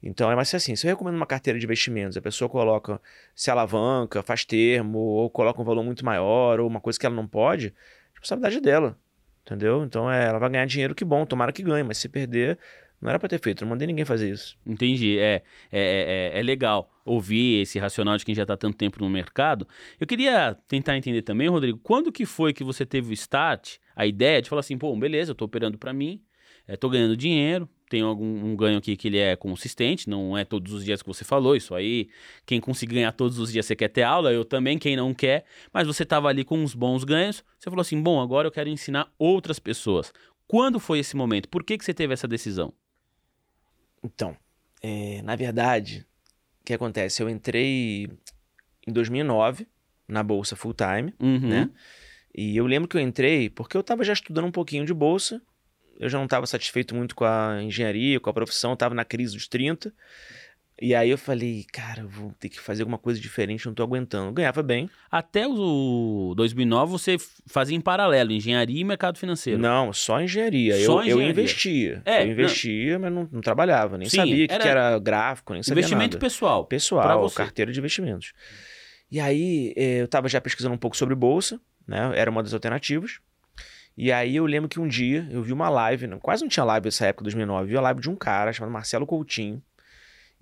Então 0.02 0.30
é 0.30 0.34
mais 0.34 0.52
assim, 0.54 0.74
se 0.74 0.86
eu 0.86 0.90
recomendo 0.90 1.14
uma 1.14 1.26
carteira 1.26 1.58
de 1.58 1.64
investimentos, 1.64 2.16
a 2.16 2.22
pessoa 2.22 2.48
coloca, 2.48 3.00
se 3.34 3.50
alavanca, 3.50 4.22
faz 4.22 4.44
termo, 4.44 4.98
ou 4.98 5.30
coloca 5.30 5.60
um 5.60 5.64
valor 5.64 5.84
muito 5.84 6.04
maior, 6.04 6.58
ou 6.58 6.66
uma 6.66 6.80
coisa 6.80 6.98
que 6.98 7.06
ela 7.06 7.14
não 7.14 7.26
pode, 7.26 7.68
a 7.68 8.20
responsabilidade 8.20 8.56
é 8.56 8.60
dela. 8.60 8.98
Entendeu? 9.44 9.84
Então 9.84 10.10
é, 10.10 10.26
ela 10.26 10.38
vai 10.38 10.50
ganhar 10.50 10.66
dinheiro, 10.66 10.94
que 10.94 11.04
bom, 11.04 11.24
tomara 11.24 11.52
que 11.52 11.62
ganhe, 11.62 11.82
mas 11.82 11.98
se 11.98 12.08
perder, 12.08 12.58
não 13.00 13.10
era 13.10 13.18
para 13.18 13.28
ter 13.28 13.40
feito, 13.40 13.62
não 13.62 13.70
mandei 13.70 13.86
ninguém 13.86 14.04
fazer 14.04 14.30
isso. 14.30 14.56
Entendi. 14.64 15.18
É, 15.18 15.42
é, 15.72 16.30
é, 16.34 16.38
é, 16.38 16.42
legal 16.42 16.88
ouvir 17.04 17.62
esse 17.62 17.76
racional 17.80 18.16
de 18.16 18.24
quem 18.24 18.32
já 18.32 18.42
está 18.42 18.56
tanto 18.56 18.76
tempo 18.76 19.00
no 19.00 19.10
mercado. 19.10 19.66
Eu 19.98 20.06
queria 20.06 20.56
tentar 20.68 20.96
entender 20.96 21.22
também, 21.22 21.48
Rodrigo, 21.48 21.80
quando 21.82 22.12
que 22.12 22.24
foi 22.24 22.52
que 22.52 22.62
você 22.62 22.86
teve 22.86 23.10
o 23.10 23.12
start, 23.12 23.78
a 23.96 24.06
ideia 24.06 24.40
de 24.40 24.48
falar 24.48 24.60
assim, 24.60 24.78
pô, 24.78 24.94
beleza, 24.96 25.30
eu 25.30 25.32
estou 25.32 25.46
operando 25.46 25.76
para 25.76 25.92
mim, 25.92 26.22
estou 26.68 26.88
é, 26.90 26.92
ganhando 26.92 27.16
dinheiro, 27.16 27.68
tenho 27.92 28.06
algum 28.06 28.24
um 28.24 28.56
ganho 28.56 28.78
aqui 28.78 28.96
que 28.96 29.08
ele 29.08 29.18
é 29.18 29.36
consistente, 29.36 30.08
não 30.08 30.36
é 30.36 30.46
todos 30.46 30.72
os 30.72 30.82
dias 30.82 31.02
que 31.02 31.08
você 31.08 31.24
falou, 31.24 31.54
isso 31.54 31.74
aí, 31.74 32.08
quem 32.46 32.58
conseguir 32.58 32.94
ganhar 32.94 33.12
todos 33.12 33.38
os 33.38 33.52
dias 33.52 33.66
você 33.66 33.76
quer 33.76 33.88
ter 33.88 34.02
aula, 34.02 34.32
eu 34.32 34.46
também, 34.46 34.78
quem 34.78 34.96
não 34.96 35.12
quer, 35.12 35.44
mas 35.70 35.86
você 35.86 36.04
estava 36.04 36.28
ali 36.28 36.42
com 36.42 36.58
uns 36.58 36.74
bons 36.74 37.04
ganhos, 37.04 37.44
você 37.58 37.68
falou 37.68 37.82
assim, 37.82 38.00
bom, 38.00 38.18
agora 38.18 38.48
eu 38.48 38.50
quero 38.50 38.70
ensinar 38.70 39.12
outras 39.18 39.58
pessoas. 39.58 40.10
Quando 40.46 40.80
foi 40.80 41.00
esse 41.00 41.14
momento? 41.14 41.50
Por 41.50 41.62
que, 41.62 41.76
que 41.76 41.84
você 41.84 41.92
teve 41.92 42.14
essa 42.14 42.26
decisão? 42.26 42.72
Então, 44.02 44.34
é, 44.82 45.20
na 45.20 45.36
verdade, 45.36 46.06
o 46.62 46.64
que 46.64 46.72
acontece? 46.72 47.22
Eu 47.22 47.28
entrei 47.28 48.08
em 48.86 48.92
2009 48.92 49.66
na 50.08 50.22
bolsa 50.22 50.56
full 50.56 50.72
time, 50.72 51.12
uhum. 51.20 51.46
né? 51.46 51.70
E 52.34 52.56
eu 52.56 52.66
lembro 52.66 52.88
que 52.88 52.96
eu 52.96 53.00
entrei 53.02 53.50
porque 53.50 53.76
eu 53.76 53.82
estava 53.82 54.02
já 54.02 54.14
estudando 54.14 54.46
um 54.46 54.50
pouquinho 54.50 54.86
de 54.86 54.94
bolsa. 54.94 55.42
Eu 55.98 56.08
já 56.08 56.18
não 56.18 56.24
estava 56.24 56.46
satisfeito 56.46 56.94
muito 56.94 57.14
com 57.14 57.24
a 57.24 57.62
engenharia, 57.62 58.18
com 58.18 58.30
a 58.30 58.32
profissão, 58.32 58.72
estava 58.72 58.94
na 58.94 59.04
crise 59.04 59.34
dos 59.34 59.46
30. 59.46 59.92
E 60.80 60.96
aí 60.96 61.10
eu 61.10 61.18
falei, 61.18 61.64
cara, 61.72 62.04
vou 62.04 62.32
ter 62.40 62.48
que 62.48 62.58
fazer 62.58 62.82
alguma 62.82 62.98
coisa 62.98 63.20
diferente, 63.20 63.66
não 63.66 63.72
tô 63.72 63.84
aguentando. 63.84 64.30
Eu 64.30 64.32
ganhava 64.32 64.64
bem. 64.64 64.90
Até 65.08 65.46
o 65.46 66.34
2009 66.36 66.90
você 66.90 67.16
fazia 67.46 67.76
em 67.76 67.80
paralelo, 67.80 68.32
engenharia 68.32 68.80
e 68.80 68.82
mercado 68.82 69.16
financeiro. 69.16 69.60
Não, 69.60 69.92
só 69.92 70.20
engenharia. 70.20 70.74
Só 70.84 70.94
eu, 70.94 71.02
engenharia. 71.02 71.24
eu 71.24 71.30
investia. 71.30 72.02
É, 72.04 72.24
eu 72.24 72.32
investia, 72.32 72.94
não. 72.94 73.00
mas 73.00 73.12
não, 73.12 73.28
não, 73.30 73.40
trabalhava, 73.40 73.96
nem 73.96 74.08
Sim, 74.08 74.16
sabia 74.16 74.48
que 74.48 74.54
era, 74.54 74.62
que 74.62 74.68
era 74.68 74.98
gráfico, 74.98 75.52
nem 75.52 75.62
sabia 75.62 75.82
Investimento 75.82 76.16
nada. 76.16 76.26
pessoal. 76.26 76.66
Pessoal, 76.66 77.30
carteira 77.30 77.70
de 77.70 77.78
investimentos. 77.78 78.32
E 79.08 79.20
aí 79.20 79.72
eh, 79.76 80.00
eu 80.00 80.08
tava 80.08 80.28
já 80.28 80.40
pesquisando 80.40 80.74
um 80.74 80.78
pouco 80.78 80.96
sobre 80.96 81.14
bolsa, 81.14 81.60
né? 81.86 82.12
Era 82.16 82.28
uma 82.28 82.42
das 82.42 82.54
alternativas. 82.54 83.20
E 83.96 84.10
aí 84.10 84.36
eu 84.36 84.46
lembro 84.46 84.68
que 84.68 84.80
um 84.80 84.88
dia 84.88 85.28
eu 85.30 85.42
vi 85.42 85.52
uma 85.52 85.68
live, 85.68 86.08
quase 86.20 86.42
não 86.42 86.48
tinha 86.48 86.64
live 86.64 86.86
nessa 86.86 87.06
época, 87.06 87.24
2009, 87.24 87.64
eu 87.64 87.68
vi 87.68 87.76
a 87.76 87.80
live 87.80 88.00
de 88.00 88.08
um 88.08 88.16
cara 88.16 88.52
chamado 88.52 88.72
Marcelo 88.72 89.06
Coutinho, 89.06 89.62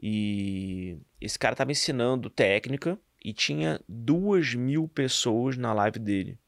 e 0.00 0.98
esse 1.20 1.38
cara 1.38 1.56
tava 1.56 1.72
ensinando 1.72 2.30
técnica 2.30 2.98
e 3.22 3.32
tinha 3.32 3.80
duas 3.88 4.54
mil 4.54 4.88
pessoas 4.88 5.58
na 5.58 5.72
live 5.72 5.98
dele. 5.98 6.38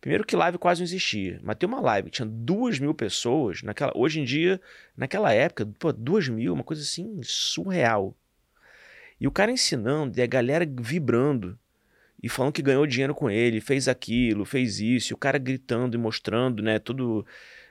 Primeiro 0.00 0.24
que 0.24 0.36
live 0.36 0.58
quase 0.58 0.80
não 0.80 0.84
existia, 0.84 1.40
mas 1.42 1.56
tem 1.56 1.68
uma 1.68 1.80
live, 1.80 2.08
tinha 2.08 2.26
duas 2.26 2.78
mil 2.78 2.94
pessoas, 2.94 3.62
naquela, 3.62 3.92
hoje 3.96 4.20
em 4.20 4.24
dia, 4.24 4.60
naquela 4.96 5.32
época, 5.32 5.68
pô, 5.78 5.92
duas 5.92 6.28
mil, 6.28 6.54
uma 6.54 6.62
coisa 6.62 6.82
assim, 6.82 7.20
surreal. 7.22 8.16
E 9.20 9.26
o 9.26 9.32
cara 9.32 9.50
ensinando, 9.50 10.18
e 10.18 10.22
a 10.22 10.26
galera 10.26 10.64
vibrando, 10.64 11.58
e 12.22 12.28
falando 12.28 12.52
que 12.52 12.62
ganhou 12.62 12.86
dinheiro 12.86 13.14
com 13.14 13.30
ele, 13.30 13.60
fez 13.60 13.88
aquilo, 13.88 14.44
fez 14.44 14.80
isso, 14.80 15.12
e 15.12 15.14
o 15.14 15.18
cara 15.18 15.38
gritando 15.38 15.96
e 15.96 16.00
mostrando, 16.00 16.62
né, 16.62 16.78
tudo 16.78 17.24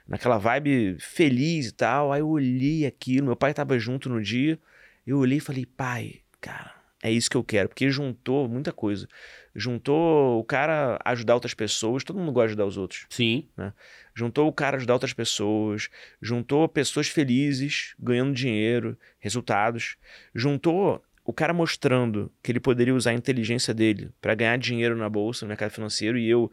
naquela 0.06 0.38
vibe 0.38 0.96
feliz 0.98 1.68
e 1.68 1.72
tal. 1.72 2.12
Aí 2.12 2.20
eu 2.20 2.28
olhei 2.28 2.86
aquilo, 2.86 3.26
meu 3.26 3.36
pai 3.36 3.52
tava 3.52 3.78
junto 3.78 4.08
no 4.08 4.22
dia, 4.22 4.58
eu 5.06 5.18
olhei 5.18 5.38
e 5.38 5.40
falei, 5.40 5.66
pai, 5.66 6.20
cara, 6.40 6.74
é 7.02 7.10
isso 7.12 7.30
que 7.30 7.36
eu 7.36 7.44
quero, 7.44 7.68
porque 7.68 7.90
juntou 7.90 8.48
muita 8.48 8.72
coisa. 8.72 9.06
Juntou 9.54 10.40
o 10.40 10.44
cara 10.44 10.98
ajudar 11.04 11.34
outras 11.34 11.54
pessoas, 11.54 12.02
todo 12.02 12.18
mundo 12.18 12.32
gosta 12.32 12.48
de 12.48 12.52
ajudar 12.52 12.66
os 12.66 12.76
outros. 12.76 13.06
Sim. 13.10 13.48
Né? 13.56 13.72
Juntou 14.14 14.48
o 14.48 14.52
cara 14.52 14.76
ajudar 14.76 14.94
outras 14.94 15.12
pessoas, 15.12 15.88
juntou 16.20 16.68
pessoas 16.68 17.08
felizes, 17.08 17.94
ganhando 17.98 18.32
dinheiro, 18.32 18.98
resultados. 19.18 19.96
Juntou 20.34 21.02
o 21.28 21.32
cara 21.34 21.52
mostrando 21.52 22.32
que 22.42 22.50
ele 22.50 22.58
poderia 22.58 22.94
usar 22.94 23.10
a 23.10 23.12
inteligência 23.12 23.74
dele 23.74 24.10
para 24.18 24.34
ganhar 24.34 24.56
dinheiro 24.56 24.96
na 24.96 25.10
bolsa, 25.10 25.44
no 25.44 25.48
mercado 25.50 25.70
financeiro, 25.70 26.16
e 26.16 26.26
eu 26.26 26.50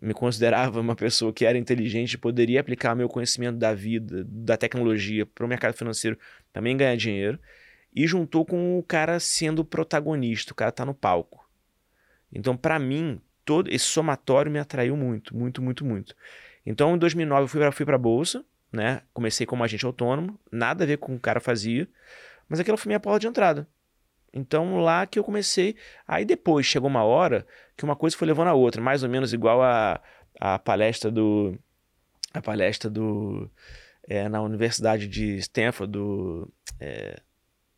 me 0.00 0.14
considerava 0.14 0.80
uma 0.80 0.94
pessoa 0.94 1.32
que 1.32 1.44
era 1.44 1.58
inteligente 1.58 2.16
poderia 2.16 2.60
aplicar 2.60 2.94
meu 2.94 3.08
conhecimento 3.08 3.58
da 3.58 3.74
vida, 3.74 4.24
da 4.24 4.56
tecnologia 4.56 5.26
para 5.26 5.44
o 5.44 5.48
mercado 5.48 5.74
financeiro, 5.74 6.16
também 6.52 6.76
ganhar 6.76 6.96
dinheiro 6.96 7.36
e 7.92 8.06
juntou 8.06 8.46
com 8.46 8.78
o 8.78 8.82
cara 8.84 9.18
sendo 9.18 9.64
protagonista, 9.64 10.52
o 10.52 10.54
cara 10.54 10.70
tá 10.70 10.84
no 10.84 10.94
palco. 10.94 11.44
Então, 12.32 12.56
para 12.56 12.78
mim, 12.78 13.20
todo 13.44 13.68
esse 13.74 13.86
somatório 13.86 14.52
me 14.52 14.60
atraiu 14.60 14.96
muito, 14.96 15.36
muito, 15.36 15.60
muito, 15.60 15.84
muito. 15.84 16.14
Então, 16.64 16.94
em 16.94 16.98
2009 16.98 17.42
eu 17.42 17.48
fui 17.48 17.60
para 17.60 17.72
fui 17.72 17.92
a 17.92 17.98
bolsa, 17.98 18.44
né? 18.72 19.02
Comecei 19.12 19.44
como 19.44 19.64
agente 19.64 19.84
autônomo, 19.84 20.38
nada 20.52 20.84
a 20.84 20.86
ver 20.86 20.98
com 20.98 21.06
o 21.06 21.14
que 21.16 21.18
o 21.18 21.22
cara 21.22 21.40
fazia, 21.40 21.88
mas 22.48 22.60
aquela 22.60 22.78
foi 22.78 22.90
minha 22.90 23.00
porta 23.00 23.18
de 23.18 23.26
entrada. 23.26 23.66
Então, 24.32 24.78
lá 24.80 25.06
que 25.06 25.18
eu 25.18 25.24
comecei. 25.24 25.76
Aí 26.06 26.24
depois 26.24 26.66
chegou 26.66 26.88
uma 26.88 27.04
hora 27.04 27.46
que 27.76 27.84
uma 27.84 27.96
coisa 27.96 28.16
foi 28.16 28.26
levando 28.26 28.48
a 28.48 28.54
outra, 28.54 28.82
mais 28.82 29.02
ou 29.02 29.08
menos 29.08 29.32
igual 29.32 29.62
a, 29.62 30.00
a 30.40 30.58
palestra 30.58 31.10
do 31.10 31.58
a 32.34 32.42
palestra 32.42 32.90
do 32.90 33.50
é, 34.08 34.28
na 34.28 34.42
Universidade 34.42 35.08
de 35.08 35.36
Stanford 35.36 35.90
do 35.90 36.52
é, 36.78 37.16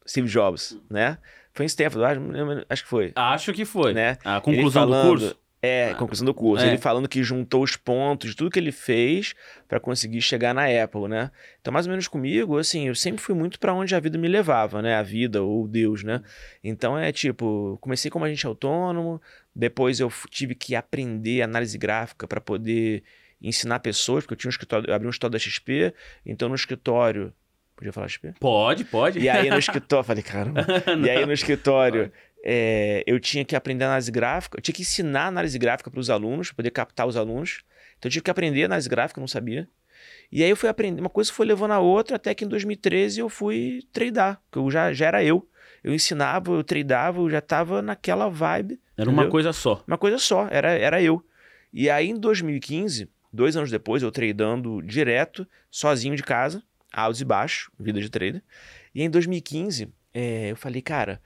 Steve 0.06 0.28
Jobs, 0.28 0.78
né? 0.90 1.18
Foi 1.52 1.64
em 1.64 1.66
Stanford, 1.66 2.04
acho, 2.04 2.20
acho 2.68 2.82
que 2.82 2.88
foi. 2.88 3.12
Acho 3.14 3.52
que 3.52 3.64
foi. 3.64 3.94
Né? 3.94 4.16
A 4.24 4.40
conclusão 4.40 4.82
falando, 4.82 5.02
do 5.02 5.08
curso. 5.08 5.38
É, 5.60 5.90
ah, 5.90 5.94
conclusão 5.94 6.24
do 6.24 6.32
curso. 6.32 6.64
É. 6.64 6.68
Ele 6.68 6.78
falando 6.78 7.08
que 7.08 7.22
juntou 7.22 7.62
os 7.62 7.76
pontos 7.76 8.30
de 8.30 8.36
tudo 8.36 8.50
que 8.50 8.58
ele 8.58 8.70
fez 8.70 9.34
para 9.66 9.80
conseguir 9.80 10.20
chegar 10.20 10.54
na 10.54 10.64
Apple, 10.64 11.08
né? 11.08 11.30
Então, 11.60 11.72
mais 11.72 11.86
ou 11.86 11.90
menos 11.90 12.06
comigo, 12.06 12.56
assim, 12.58 12.86
eu 12.86 12.94
sempre 12.94 13.20
fui 13.20 13.34
muito 13.34 13.58
para 13.58 13.74
onde 13.74 13.94
a 13.94 14.00
vida 14.00 14.16
me 14.16 14.28
levava, 14.28 14.80
né? 14.80 14.94
A 14.94 15.02
vida 15.02 15.42
ou 15.42 15.66
Deus, 15.66 16.04
né? 16.04 16.22
Então 16.62 16.96
é 16.96 17.10
tipo, 17.10 17.76
comecei 17.80 18.10
como 18.10 18.24
agente 18.24 18.46
autônomo, 18.46 19.20
depois 19.54 19.98
eu 19.98 20.12
tive 20.30 20.54
que 20.54 20.76
aprender 20.76 21.42
análise 21.42 21.76
gráfica 21.76 22.26
para 22.28 22.40
poder 22.40 23.02
ensinar 23.42 23.80
pessoas, 23.80 24.24
porque 24.24 24.34
eu 24.34 24.38
tinha 24.38 24.48
um 24.48 24.50
escritório, 24.50 24.88
eu 24.88 24.94
abri 24.94 25.06
um 25.06 25.10
escritório 25.10 25.32
da 25.32 25.38
XP, 25.38 25.94
então 26.24 26.48
no 26.48 26.54
escritório 26.54 27.32
Podia 27.78 27.92
falar 27.92 28.08
XP? 28.08 28.34
Pode, 28.40 28.84
pode. 28.84 29.20
E 29.20 29.28
aí 29.28 29.48
no 29.48 29.56
escritório, 29.60 30.04
falei, 30.04 30.22
caramba. 30.22 30.66
e 31.06 31.08
aí 31.08 31.24
no 31.24 31.32
escritório, 31.32 32.10
é, 32.44 33.02
eu 33.06 33.18
tinha 33.18 33.44
que 33.44 33.56
aprender 33.56 33.84
análise 33.84 34.10
gráfica, 34.10 34.58
eu 34.58 34.62
tinha 34.62 34.74
que 34.74 34.82
ensinar 34.82 35.26
análise 35.26 35.58
gráfica 35.58 35.90
para 35.90 36.00
os 36.00 36.10
alunos, 36.10 36.48
para 36.48 36.56
poder 36.56 36.70
captar 36.70 37.06
os 37.06 37.16
alunos. 37.16 37.62
Então 37.98 38.08
eu 38.08 38.12
tive 38.12 38.22
que 38.22 38.30
aprender 38.30 38.64
análise 38.64 38.88
gráfica, 38.88 39.20
não 39.20 39.28
sabia. 39.28 39.68
E 40.30 40.42
aí 40.42 40.50
eu 40.50 40.56
fui 40.56 40.68
aprender, 40.68 41.00
uma 41.00 41.10
coisa 41.10 41.32
foi 41.32 41.46
levando 41.46 41.72
a 41.72 41.80
outra, 41.80 42.16
até 42.16 42.34
que 42.34 42.44
em 42.44 42.48
2013 42.48 43.20
eu 43.20 43.28
fui 43.28 43.80
treinar, 43.92 44.40
que 44.52 44.58
eu 44.58 44.70
já, 44.70 44.92
já 44.92 45.06
era 45.06 45.24
eu. 45.24 45.48
Eu 45.82 45.94
ensinava, 45.94 46.52
eu 46.52 46.64
treinava, 46.64 47.20
eu 47.20 47.30
já 47.30 47.38
estava 47.38 47.80
naquela 47.80 48.28
vibe. 48.28 48.80
Era 48.96 49.08
entendeu? 49.08 49.12
uma 49.12 49.30
coisa 49.30 49.52
só. 49.52 49.82
Uma 49.86 49.98
coisa 49.98 50.18
só, 50.18 50.48
era, 50.50 50.72
era 50.72 51.02
eu. 51.02 51.24
E 51.72 51.88
aí 51.88 52.08
em 52.08 52.18
2015, 52.18 53.08
dois 53.32 53.56
anos 53.56 53.70
depois, 53.70 54.02
eu 54.02 54.10
treinando 54.10 54.82
direto, 54.82 55.46
sozinho 55.70 56.16
de 56.16 56.22
casa 56.22 56.62
altos 56.92 57.20
e 57.20 57.24
baixos, 57.24 57.70
vida 57.78 58.00
de 58.00 58.10
trader. 58.10 58.42
E 58.94 59.02
em 59.02 59.10
2015, 59.10 59.92
é, 60.12 60.50
eu 60.50 60.56
falei, 60.56 60.82
cara, 60.82 61.20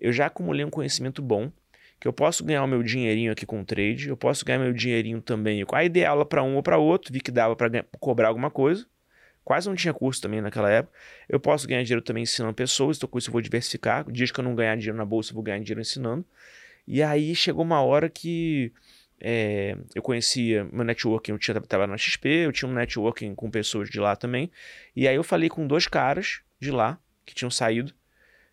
eu 0.00 0.12
já 0.12 0.26
acumulei 0.26 0.64
um 0.64 0.70
conhecimento 0.70 1.22
bom, 1.22 1.50
que 1.98 2.06
eu 2.06 2.12
posso 2.12 2.44
ganhar 2.44 2.62
o 2.62 2.66
meu 2.66 2.82
dinheirinho 2.82 3.32
aqui 3.32 3.46
com 3.46 3.64
trade, 3.64 4.08
eu 4.08 4.16
posso 4.16 4.44
ganhar 4.44 4.58
meu 4.58 4.72
dinheirinho 4.72 5.20
também. 5.20 5.64
Aí 5.72 5.88
dei 5.88 6.04
aula 6.04 6.24
para 6.26 6.42
um 6.42 6.56
ou 6.56 6.62
para 6.62 6.78
outro, 6.78 7.12
vi 7.12 7.20
que 7.20 7.30
dava 7.30 7.56
para 7.56 7.84
cobrar 7.98 8.28
alguma 8.28 8.50
coisa. 8.50 8.86
Quase 9.44 9.68
não 9.68 9.76
tinha 9.76 9.94
curso 9.94 10.20
também 10.20 10.40
naquela 10.40 10.68
época. 10.68 10.92
Eu 11.28 11.38
posso 11.38 11.68
ganhar 11.68 11.82
dinheiro 11.84 12.02
também 12.02 12.24
ensinando 12.24 12.52
pessoas, 12.52 12.96
então 12.96 13.08
com 13.08 13.16
isso 13.16 13.28
eu 13.28 13.32
vou 13.32 13.40
diversificar. 13.40 14.04
Dias 14.10 14.32
que 14.32 14.40
eu 14.40 14.44
não 14.44 14.54
ganhar 14.56 14.76
dinheiro 14.76 14.98
na 14.98 15.04
bolsa, 15.04 15.30
eu 15.30 15.34
vou 15.34 15.42
ganhar 15.42 15.58
dinheiro 15.60 15.80
ensinando. 15.80 16.24
E 16.86 17.02
aí 17.02 17.34
chegou 17.34 17.64
uma 17.64 17.80
hora 17.80 18.10
que 18.10 18.72
é, 19.20 19.76
eu 19.94 20.02
conhecia 20.02 20.64
meu 20.72 20.84
networking, 20.84 21.32
eu 21.32 21.38
tinha 21.38 21.60
trabalhado 21.60 21.92
na 21.92 21.98
XP, 21.98 22.28
eu 22.28 22.52
tinha 22.52 22.68
um 22.68 22.74
networking 22.74 23.34
com 23.34 23.50
pessoas 23.50 23.88
de 23.88 23.98
lá 24.00 24.16
também. 24.16 24.50
E 24.94 25.06
aí 25.08 25.14
eu 25.14 25.24
falei 25.24 25.48
com 25.48 25.66
dois 25.66 25.86
caras 25.86 26.40
de 26.60 26.70
lá 26.70 26.98
que 27.24 27.34
tinham 27.34 27.50
saído 27.50 27.94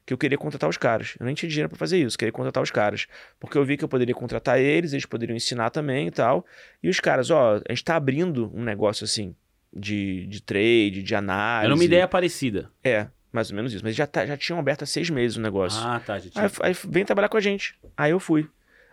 que 0.05 0.13
eu 0.13 0.17
queria 0.17 0.37
contratar 0.37 0.69
os 0.69 0.77
caras. 0.77 1.15
Eu 1.19 1.25
nem 1.25 1.33
tinha 1.33 1.49
dinheiro 1.49 1.69
para 1.69 1.77
fazer 1.77 1.97
isso, 1.97 2.17
queria 2.17 2.31
contratar 2.31 2.61
os 2.61 2.71
caras. 2.71 3.07
Porque 3.39 3.57
eu 3.57 3.63
vi 3.63 3.77
que 3.77 3.83
eu 3.83 3.89
poderia 3.89 4.13
contratar 4.13 4.59
eles, 4.59 4.93
eles 4.93 5.05
poderiam 5.05 5.35
ensinar 5.35 5.69
também 5.69 6.07
e 6.07 6.11
tal. 6.11 6.45
E 6.81 6.89
os 6.89 6.99
caras, 6.99 7.29
ó, 7.29 7.61
a 7.67 7.71
gente 7.71 7.83
tá 7.83 7.95
abrindo 7.95 8.51
um 8.53 8.63
negócio 8.63 9.05
assim 9.05 9.35
de, 9.71 10.27
de 10.27 10.41
trade, 10.41 11.01
de 11.01 11.15
análise. 11.15 11.65
Era 11.65 11.75
uma 11.75 11.83
ideia 11.83 12.07
parecida. 12.07 12.69
É, 12.83 13.07
mais 13.31 13.49
ou 13.49 13.55
menos 13.55 13.73
isso. 13.73 13.83
Mas 13.83 13.95
já, 13.95 14.05
tá, 14.05 14.25
já 14.25 14.37
tinham 14.37 14.59
aberto 14.59 14.83
há 14.83 14.85
seis 14.85 15.09
meses 15.09 15.37
o 15.37 15.41
negócio. 15.41 15.81
Ah, 15.81 15.99
tá. 15.99 16.19
Já 16.19 16.29
tinha... 16.29 16.45
aí, 16.45 16.51
aí 16.61 16.75
vem 16.87 17.05
trabalhar 17.05 17.29
com 17.29 17.37
a 17.37 17.41
gente. 17.41 17.75
Aí 17.95 18.11
eu 18.11 18.19
fui. 18.19 18.47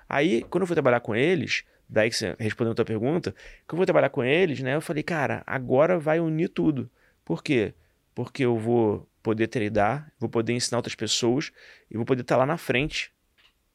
Aí, 0.08 0.42
quando 0.50 0.62
eu 0.62 0.66
fui 0.66 0.74
trabalhar 0.74 1.00
com 1.00 1.14
eles, 1.14 1.62
daí 1.88 2.10
que 2.10 2.16
você 2.16 2.34
respondendo 2.38 2.72
a 2.72 2.76
tua 2.76 2.84
pergunta, 2.84 3.32
quando 3.66 3.74
eu 3.74 3.76
fui 3.78 3.86
trabalhar 3.86 4.10
com 4.10 4.24
eles, 4.24 4.60
né, 4.60 4.74
eu 4.74 4.80
falei, 4.80 5.02
cara, 5.02 5.42
agora 5.46 5.98
vai 5.98 6.18
unir 6.18 6.48
tudo. 6.48 6.90
Por 7.24 7.44
quê? 7.44 7.74
Porque 8.14 8.44
eu 8.44 8.58
vou 8.58 9.06
poder 9.22 9.48
treinar, 9.48 10.12
vou 10.18 10.28
poder 10.28 10.52
ensinar 10.52 10.78
outras 10.78 10.94
pessoas 10.94 11.52
e 11.90 11.96
vou 11.96 12.04
poder 12.04 12.22
estar 12.22 12.36
lá 12.36 12.46
na 12.46 12.56
frente, 12.56 13.12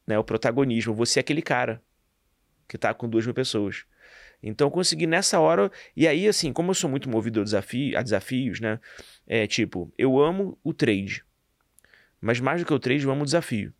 né, 0.06 0.18
o 0.18 0.24
protagonismo. 0.24 0.94
Vou 0.94 1.06
ser 1.06 1.20
aquele 1.20 1.42
cara 1.42 1.82
que 2.68 2.76
está 2.76 2.92
com 2.92 3.08
duas 3.08 3.24
mil 3.24 3.34
pessoas. 3.34 3.84
Então 4.42 4.66
eu 4.66 4.70
consegui 4.70 5.06
nessa 5.06 5.40
hora. 5.40 5.70
E 5.96 6.06
aí, 6.06 6.28
assim, 6.28 6.52
como 6.52 6.70
eu 6.70 6.74
sou 6.74 6.90
muito 6.90 7.08
movido 7.08 7.40
a, 7.40 7.44
desafio, 7.44 7.98
a 7.98 8.02
desafios, 8.02 8.60
né? 8.60 8.78
É 9.26 9.46
tipo, 9.46 9.92
eu 9.96 10.20
amo 10.20 10.58
o 10.62 10.72
trade. 10.72 11.24
Mas 12.20 12.40
mais 12.40 12.60
do 12.60 12.66
que 12.66 12.72
o 12.72 12.78
trade, 12.78 13.04
eu 13.04 13.10
amo 13.10 13.22
o 13.22 13.24
desafio. 13.24 13.72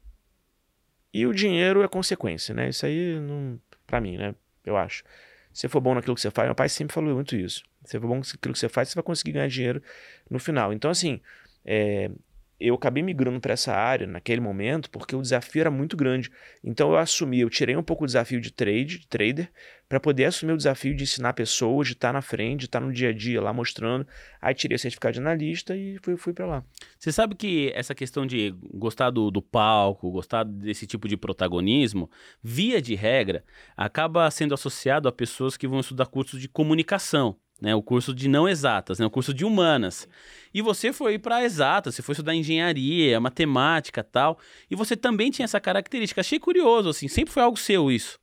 E 1.12 1.26
o 1.26 1.32
dinheiro 1.32 1.82
é 1.82 1.88
consequência, 1.88 2.54
né? 2.54 2.68
Isso 2.68 2.84
aí, 2.84 3.18
não, 3.20 3.60
pra 3.86 4.00
mim, 4.00 4.16
né? 4.16 4.34
Eu 4.64 4.76
acho. 4.76 5.04
Se 5.52 5.68
for 5.68 5.80
bom 5.80 5.94
naquilo 5.94 6.14
que 6.14 6.20
você 6.20 6.30
faz, 6.30 6.46
meu 6.46 6.54
pai 6.54 6.68
sempre 6.68 6.92
falou 6.92 7.14
muito 7.14 7.34
isso. 7.34 7.62
Se 7.84 7.98
for 7.98 8.06
bom 8.06 8.16
naquilo 8.16 8.52
que 8.52 8.58
você 8.58 8.68
faz, 8.68 8.88
você 8.88 8.94
vai 8.94 9.02
conseguir 9.02 9.32
ganhar 9.32 9.48
dinheiro 9.48 9.82
no 10.28 10.38
final. 10.38 10.72
Então, 10.72 10.90
assim, 10.90 11.20
é, 11.66 12.10
eu 12.58 12.74
acabei 12.74 13.02
migrando 13.02 13.38
para 13.38 13.52
essa 13.52 13.74
área 13.74 14.06
naquele 14.06 14.40
momento 14.40 14.90
porque 14.90 15.14
o 15.14 15.20
desafio 15.20 15.60
era 15.60 15.70
muito 15.70 15.96
grande. 15.96 16.30
Então 16.64 16.90
eu 16.90 16.96
assumi, 16.96 17.40
eu 17.40 17.50
tirei 17.50 17.76
um 17.76 17.82
pouco 17.82 18.04
o 18.04 18.06
desafio 18.06 18.40
de 18.40 18.50
trade, 18.50 19.00
de 19.00 19.06
trader, 19.06 19.50
para 19.86 20.00
poder 20.00 20.24
assumir 20.24 20.52
o 20.52 20.56
desafio 20.56 20.96
de 20.96 21.02
ensinar 21.02 21.34
pessoas, 21.34 21.88
de 21.88 21.92
estar 21.92 22.08
tá 22.08 22.12
na 22.14 22.22
frente, 22.22 22.60
de 22.60 22.64
estar 22.64 22.80
tá 22.80 22.86
no 22.86 22.92
dia 22.92 23.10
a 23.10 23.12
dia 23.12 23.42
lá 23.42 23.52
mostrando. 23.52 24.06
Aí 24.40 24.54
tirei 24.54 24.76
o 24.76 24.78
certificado 24.78 25.12
de 25.12 25.20
analista 25.20 25.76
e 25.76 25.98
fui, 26.02 26.16
fui 26.16 26.32
para 26.32 26.46
lá. 26.46 26.64
Você 26.98 27.12
sabe 27.12 27.34
que 27.34 27.70
essa 27.74 27.94
questão 27.94 28.26
de 28.26 28.54
gostar 28.72 29.10
do, 29.10 29.30
do 29.30 29.42
palco, 29.42 30.10
gostar 30.10 30.44
desse 30.44 30.86
tipo 30.86 31.06
de 31.06 31.16
protagonismo, 31.16 32.10
via 32.42 32.80
de 32.80 32.94
regra, 32.94 33.44
acaba 33.76 34.30
sendo 34.30 34.54
associado 34.54 35.08
a 35.08 35.12
pessoas 35.12 35.58
que 35.58 35.68
vão 35.68 35.80
estudar 35.80 36.06
cursos 36.06 36.40
de 36.40 36.48
comunicação 36.48 37.36
né? 37.60 37.74
O 37.74 37.82
curso 37.82 38.14
de 38.14 38.28
não 38.28 38.48
exatas, 38.48 38.98
né? 38.98 39.06
O 39.06 39.10
curso 39.10 39.32
de 39.32 39.44
humanas. 39.44 40.08
E 40.52 40.62
você 40.62 40.92
foi 40.92 41.18
para 41.18 41.44
exatas, 41.44 41.94
você 41.94 42.02
foi 42.02 42.12
estudar 42.12 42.34
engenharia, 42.34 43.20
matemática, 43.20 44.02
tal, 44.02 44.38
e 44.70 44.76
você 44.76 44.96
também 44.96 45.30
tinha 45.30 45.44
essa 45.44 45.60
característica. 45.60 46.20
Achei 46.20 46.38
curioso 46.38 46.90
assim, 46.90 47.08
sempre 47.08 47.32
foi 47.32 47.42
algo 47.42 47.56
seu 47.56 47.90
isso. 47.90 48.18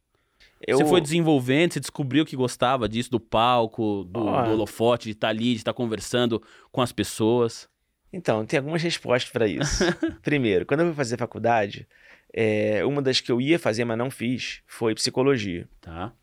Eu... 0.65 0.77
Você 0.77 0.85
foi 0.85 1.01
desenvolvendo, 1.01 1.73
você 1.73 1.79
descobriu 1.79 2.25
que 2.25 2.35
gostava 2.35 2.87
disso, 2.87 3.11
do 3.11 3.19
palco, 3.19 4.05
do, 4.05 4.21
oh. 4.21 4.43
do 4.43 4.51
holofote, 4.51 5.05
de 5.05 5.11
estar 5.11 5.27
tá 5.27 5.31
ali, 5.31 5.51
de 5.51 5.57
estar 5.57 5.73
tá 5.73 5.77
conversando 5.77 6.41
com 6.71 6.81
as 6.81 6.91
pessoas. 6.91 7.67
Então, 8.11 8.45
tem 8.45 8.59
algumas 8.59 8.81
respostas 8.81 9.31
para 9.31 9.47
isso. 9.47 9.83
Primeiro, 10.21 10.65
quando 10.65 10.81
eu 10.81 10.85
fui 10.87 10.95
fazer 10.95 11.17
faculdade, 11.17 11.87
é, 12.33 12.85
uma 12.85 13.01
das 13.01 13.19
que 13.19 13.31
eu 13.31 13.41
ia 13.41 13.59
fazer, 13.59 13.83
mas 13.83 13.97
não 13.97 14.09
fiz, 14.09 14.61
foi 14.65 14.95
psicologia. 14.95 15.67
Tá. 15.81 16.13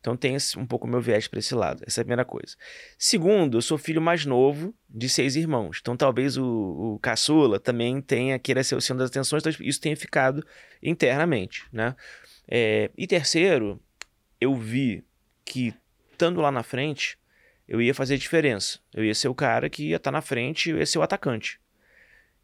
Então 0.00 0.16
tem 0.16 0.36
um 0.56 0.66
pouco 0.66 0.86
meu 0.86 1.00
viés 1.00 1.26
para 1.26 1.38
esse 1.38 1.54
lado. 1.54 1.82
Essa 1.86 2.00
é 2.00 2.02
a 2.02 2.04
primeira 2.04 2.24
coisa. 2.24 2.54
Segundo, 2.98 3.58
eu 3.58 3.62
sou 3.62 3.76
filho 3.76 4.00
mais 4.00 4.24
novo 4.24 4.74
de 4.88 5.08
seis 5.08 5.34
irmãos. 5.36 5.78
Então 5.80 5.96
talvez 5.96 6.36
o, 6.36 6.44
o 6.44 6.98
caçula 7.00 7.58
também 7.58 8.00
tenha 8.00 8.38
queira 8.38 8.62
ser 8.62 8.76
o 8.76 8.80
centro 8.80 8.98
das 8.98 9.10
atenções, 9.10 9.42
então 9.44 9.66
isso 9.66 9.80
tenha 9.80 9.96
ficado 9.96 10.46
internamente, 10.82 11.64
né? 11.72 11.96
É, 12.48 12.90
e 12.96 13.06
terceiro, 13.06 13.80
eu 14.40 14.54
vi 14.54 15.04
que, 15.44 15.74
estando 16.12 16.40
lá 16.40 16.52
na 16.52 16.62
frente, 16.62 17.18
eu 17.66 17.80
ia 17.80 17.94
fazer 17.94 18.16
diferença. 18.16 18.78
Eu 18.94 19.04
ia 19.04 19.14
ser 19.14 19.28
o 19.28 19.34
cara 19.34 19.68
que 19.68 19.88
ia 19.88 19.96
estar 19.96 20.10
tá 20.10 20.16
na 20.16 20.22
frente, 20.22 20.70
eu 20.70 20.78
ia 20.78 20.86
ser 20.86 20.98
o 20.98 21.02
atacante. 21.02 21.60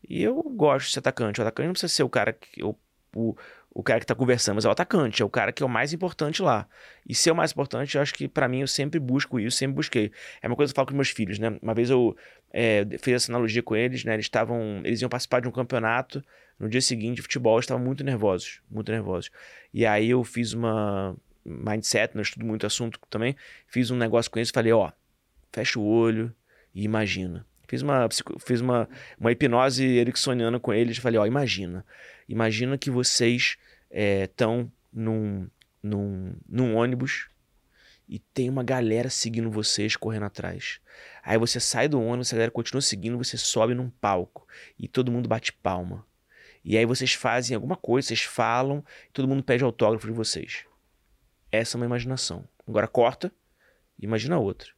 E 0.08 0.22
eu 0.22 0.34
gosto 0.42 0.86
de 0.86 0.92
ser 0.92 0.98
atacante. 0.98 1.40
O 1.40 1.42
atacante 1.42 1.66
não 1.66 1.72
precisa 1.72 1.92
ser 1.92 2.02
o 2.02 2.08
cara 2.08 2.32
que. 2.32 2.62
O, 2.62 2.74
o, 3.14 3.36
o 3.74 3.82
cara 3.82 4.00
que 4.00 4.06
tá 4.06 4.14
conversando, 4.14 4.56
mas 4.56 4.64
é 4.64 4.68
o 4.68 4.70
atacante, 4.70 5.22
é 5.22 5.24
o 5.24 5.30
cara 5.30 5.50
que 5.52 5.62
é 5.62 5.66
o 5.66 5.68
mais 5.68 5.92
importante 5.92 6.42
lá. 6.42 6.68
E 7.08 7.14
ser 7.14 7.30
o 7.30 7.34
mais 7.34 7.52
importante, 7.52 7.96
eu 7.96 8.02
acho 8.02 8.12
que 8.12 8.28
para 8.28 8.46
mim 8.46 8.60
eu 8.60 8.66
sempre 8.66 9.00
busco 9.00 9.40
isso, 9.40 9.56
sempre 9.56 9.76
busquei. 9.76 10.12
É 10.42 10.46
uma 10.46 10.56
coisa 10.56 10.72
que 10.72 10.74
eu 10.74 10.76
falo 10.76 10.88
com 10.88 10.94
meus 10.94 11.08
filhos, 11.08 11.38
né? 11.38 11.58
Uma 11.62 11.74
vez 11.74 11.88
eu 11.88 12.14
é, 12.52 12.84
fiz 13.00 13.14
essa 13.14 13.32
analogia 13.32 13.62
com 13.62 13.74
eles, 13.74 14.04
né? 14.04 14.14
Eles 14.14 14.26
estavam. 14.26 14.82
Eles 14.84 15.00
iam 15.00 15.08
participar 15.08 15.40
de 15.40 15.48
um 15.48 15.50
campeonato 15.50 16.22
no 16.58 16.68
dia 16.68 16.80
seguinte 16.80 17.16
de 17.16 17.22
futebol, 17.22 17.58
estavam 17.58 17.82
muito 17.82 18.04
nervosos, 18.04 18.60
muito 18.70 18.92
nervosos. 18.92 19.30
E 19.72 19.86
aí 19.86 20.10
eu 20.10 20.22
fiz 20.22 20.52
uma 20.52 21.16
mindset, 21.44 22.14
né? 22.14 22.20
eu 22.20 22.22
estudo 22.22 22.46
muito 22.46 22.66
assunto 22.66 23.00
também, 23.10 23.34
fiz 23.66 23.90
um 23.90 23.96
negócio 23.96 24.30
com 24.30 24.38
eles 24.38 24.50
falei, 24.50 24.72
ó, 24.72 24.92
fecha 25.50 25.78
o 25.80 25.84
olho 25.84 26.32
e 26.74 26.84
imagina. 26.84 27.44
Fiz 27.72 27.80
uma, 27.80 28.06
fiz 28.38 28.60
uma, 28.60 28.86
uma 29.18 29.32
hipnose 29.32 29.82
ericksoniana 29.82 30.60
com 30.60 30.74
eles. 30.74 30.98
Falei, 30.98 31.18
ó, 31.18 31.24
imagina. 31.24 31.86
Imagina 32.28 32.76
que 32.76 32.90
vocês 32.90 33.56
estão 33.90 34.70
é, 34.70 34.76
num, 34.92 35.48
num, 35.82 36.36
num 36.46 36.76
ônibus 36.76 37.30
e 38.06 38.18
tem 38.18 38.50
uma 38.50 38.62
galera 38.62 39.08
seguindo 39.08 39.50
vocês, 39.50 39.96
correndo 39.96 40.26
atrás. 40.26 40.80
Aí 41.24 41.38
você 41.38 41.58
sai 41.58 41.88
do 41.88 41.98
ônibus, 41.98 42.30
a 42.30 42.36
galera 42.36 42.50
continua 42.50 42.82
seguindo, 42.82 43.16
você 43.16 43.38
sobe 43.38 43.72
num 43.72 43.88
palco 43.88 44.46
e 44.78 44.86
todo 44.86 45.10
mundo 45.10 45.26
bate 45.26 45.50
palma. 45.50 46.06
E 46.62 46.76
aí 46.76 46.84
vocês 46.84 47.14
fazem 47.14 47.54
alguma 47.54 47.74
coisa, 47.74 48.08
vocês 48.08 48.20
falam, 48.20 48.84
todo 49.14 49.26
mundo 49.26 49.42
pede 49.42 49.64
autógrafo 49.64 50.06
de 50.06 50.12
vocês. 50.12 50.66
Essa 51.50 51.78
é 51.78 51.80
uma 51.80 51.86
imaginação. 51.86 52.46
Agora 52.68 52.86
corta, 52.86 53.32
imagina 53.98 54.38
outra. 54.38 54.68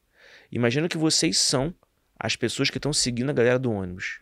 Imagina 0.48 0.88
que 0.88 0.96
vocês 0.96 1.36
são 1.38 1.74
as 2.18 2.36
pessoas 2.36 2.70
que 2.70 2.78
estão 2.78 2.92
seguindo 2.92 3.30
a 3.30 3.34
galera 3.34 3.58
do 3.58 3.72
ônibus. 3.72 4.20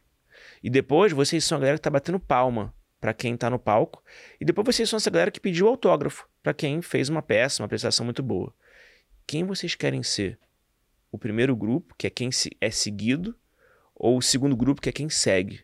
E 0.62 0.70
depois 0.70 1.12
vocês 1.12 1.45
são 1.45 1.57
a 1.57 1.61
galera 1.61 1.76
que 1.76 1.80
está 1.80 1.90
batendo 1.90 2.18
palma 2.18 2.74
para 3.01 3.12
quem 3.12 3.34
está 3.34 3.51
no 3.51 3.59
palco. 3.59 4.03
E 4.40 4.45
depois 4.45 4.64
vocês 4.64 4.88
são 4.88 4.97
essa 4.97 5.11
galera 5.11 5.30
que 5.30 5.40
pediu 5.40 5.66
autógrafo 5.66 6.28
para 6.43 6.55
quem 6.55 6.80
fez 6.80 7.09
uma 7.09 7.20
peça, 7.20 7.62
uma 7.62 7.66
apresentação 7.66 8.05
muito 8.05 8.22
boa. 8.22 8.55
Quem 9.26 9.45
vocês 9.45 9.74
querem 9.74 10.03
ser? 10.03 10.38
O 11.11 11.18
primeiro 11.18 11.55
grupo, 11.57 11.95
que 11.99 12.07
é 12.07 12.11
quem 12.11 12.30
é 12.61 12.70
seguido, 12.70 13.36
ou 13.95 14.16
o 14.16 14.22
segundo 14.22 14.57
grupo, 14.57 14.80
que 14.80 14.88
é 14.88 14.93
quem 14.93 15.11
segue? 15.11 15.61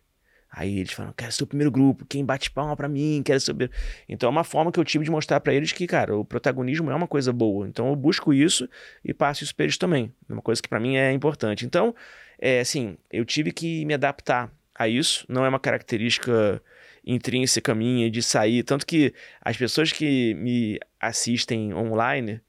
Aí 0.50 0.78
eles 0.78 0.92
falam, 0.92 1.12
quero 1.12 1.30
ser 1.30 1.44
o 1.44 1.46
primeiro 1.46 1.70
grupo, 1.70 2.06
quem 2.06 2.24
bate 2.24 2.50
palma 2.50 2.74
para 2.74 2.88
mim, 2.88 3.22
quero 3.24 3.38
o... 3.38 3.70
Então 4.08 4.28
é 4.28 4.30
uma 4.30 4.44
forma 4.44 4.72
que 4.72 4.80
eu 4.80 4.84
tive 4.84 5.04
de 5.04 5.10
mostrar 5.10 5.40
para 5.40 5.52
eles 5.52 5.72
que, 5.72 5.86
cara, 5.86 6.16
o 6.16 6.24
protagonismo 6.24 6.90
é 6.90 6.94
uma 6.94 7.06
coisa 7.06 7.32
boa. 7.32 7.68
Então 7.68 7.88
eu 7.88 7.96
busco 7.96 8.32
isso 8.32 8.68
e 9.04 9.12
passo 9.12 9.44
isso 9.44 9.54
pra 9.54 9.64
eles 9.64 9.76
também. 9.76 10.12
É 10.28 10.32
uma 10.32 10.42
coisa 10.42 10.62
que 10.62 10.68
para 10.68 10.80
mim 10.80 10.96
é 10.96 11.12
importante. 11.12 11.66
Então, 11.66 11.94
é 12.38 12.60
assim, 12.60 12.96
eu 13.10 13.24
tive 13.24 13.52
que 13.52 13.84
me 13.84 13.94
adaptar 13.94 14.50
a 14.74 14.88
isso. 14.88 15.26
Não 15.28 15.44
é 15.44 15.48
uma 15.48 15.60
característica 15.60 16.62
intrínseca 17.04 17.74
minha 17.74 18.10
de 18.10 18.22
sair. 18.22 18.62
Tanto 18.62 18.86
que 18.86 19.12
as 19.42 19.56
pessoas 19.56 19.92
que 19.92 20.34
me 20.34 20.78
assistem 21.00 21.74
online, 21.74 22.40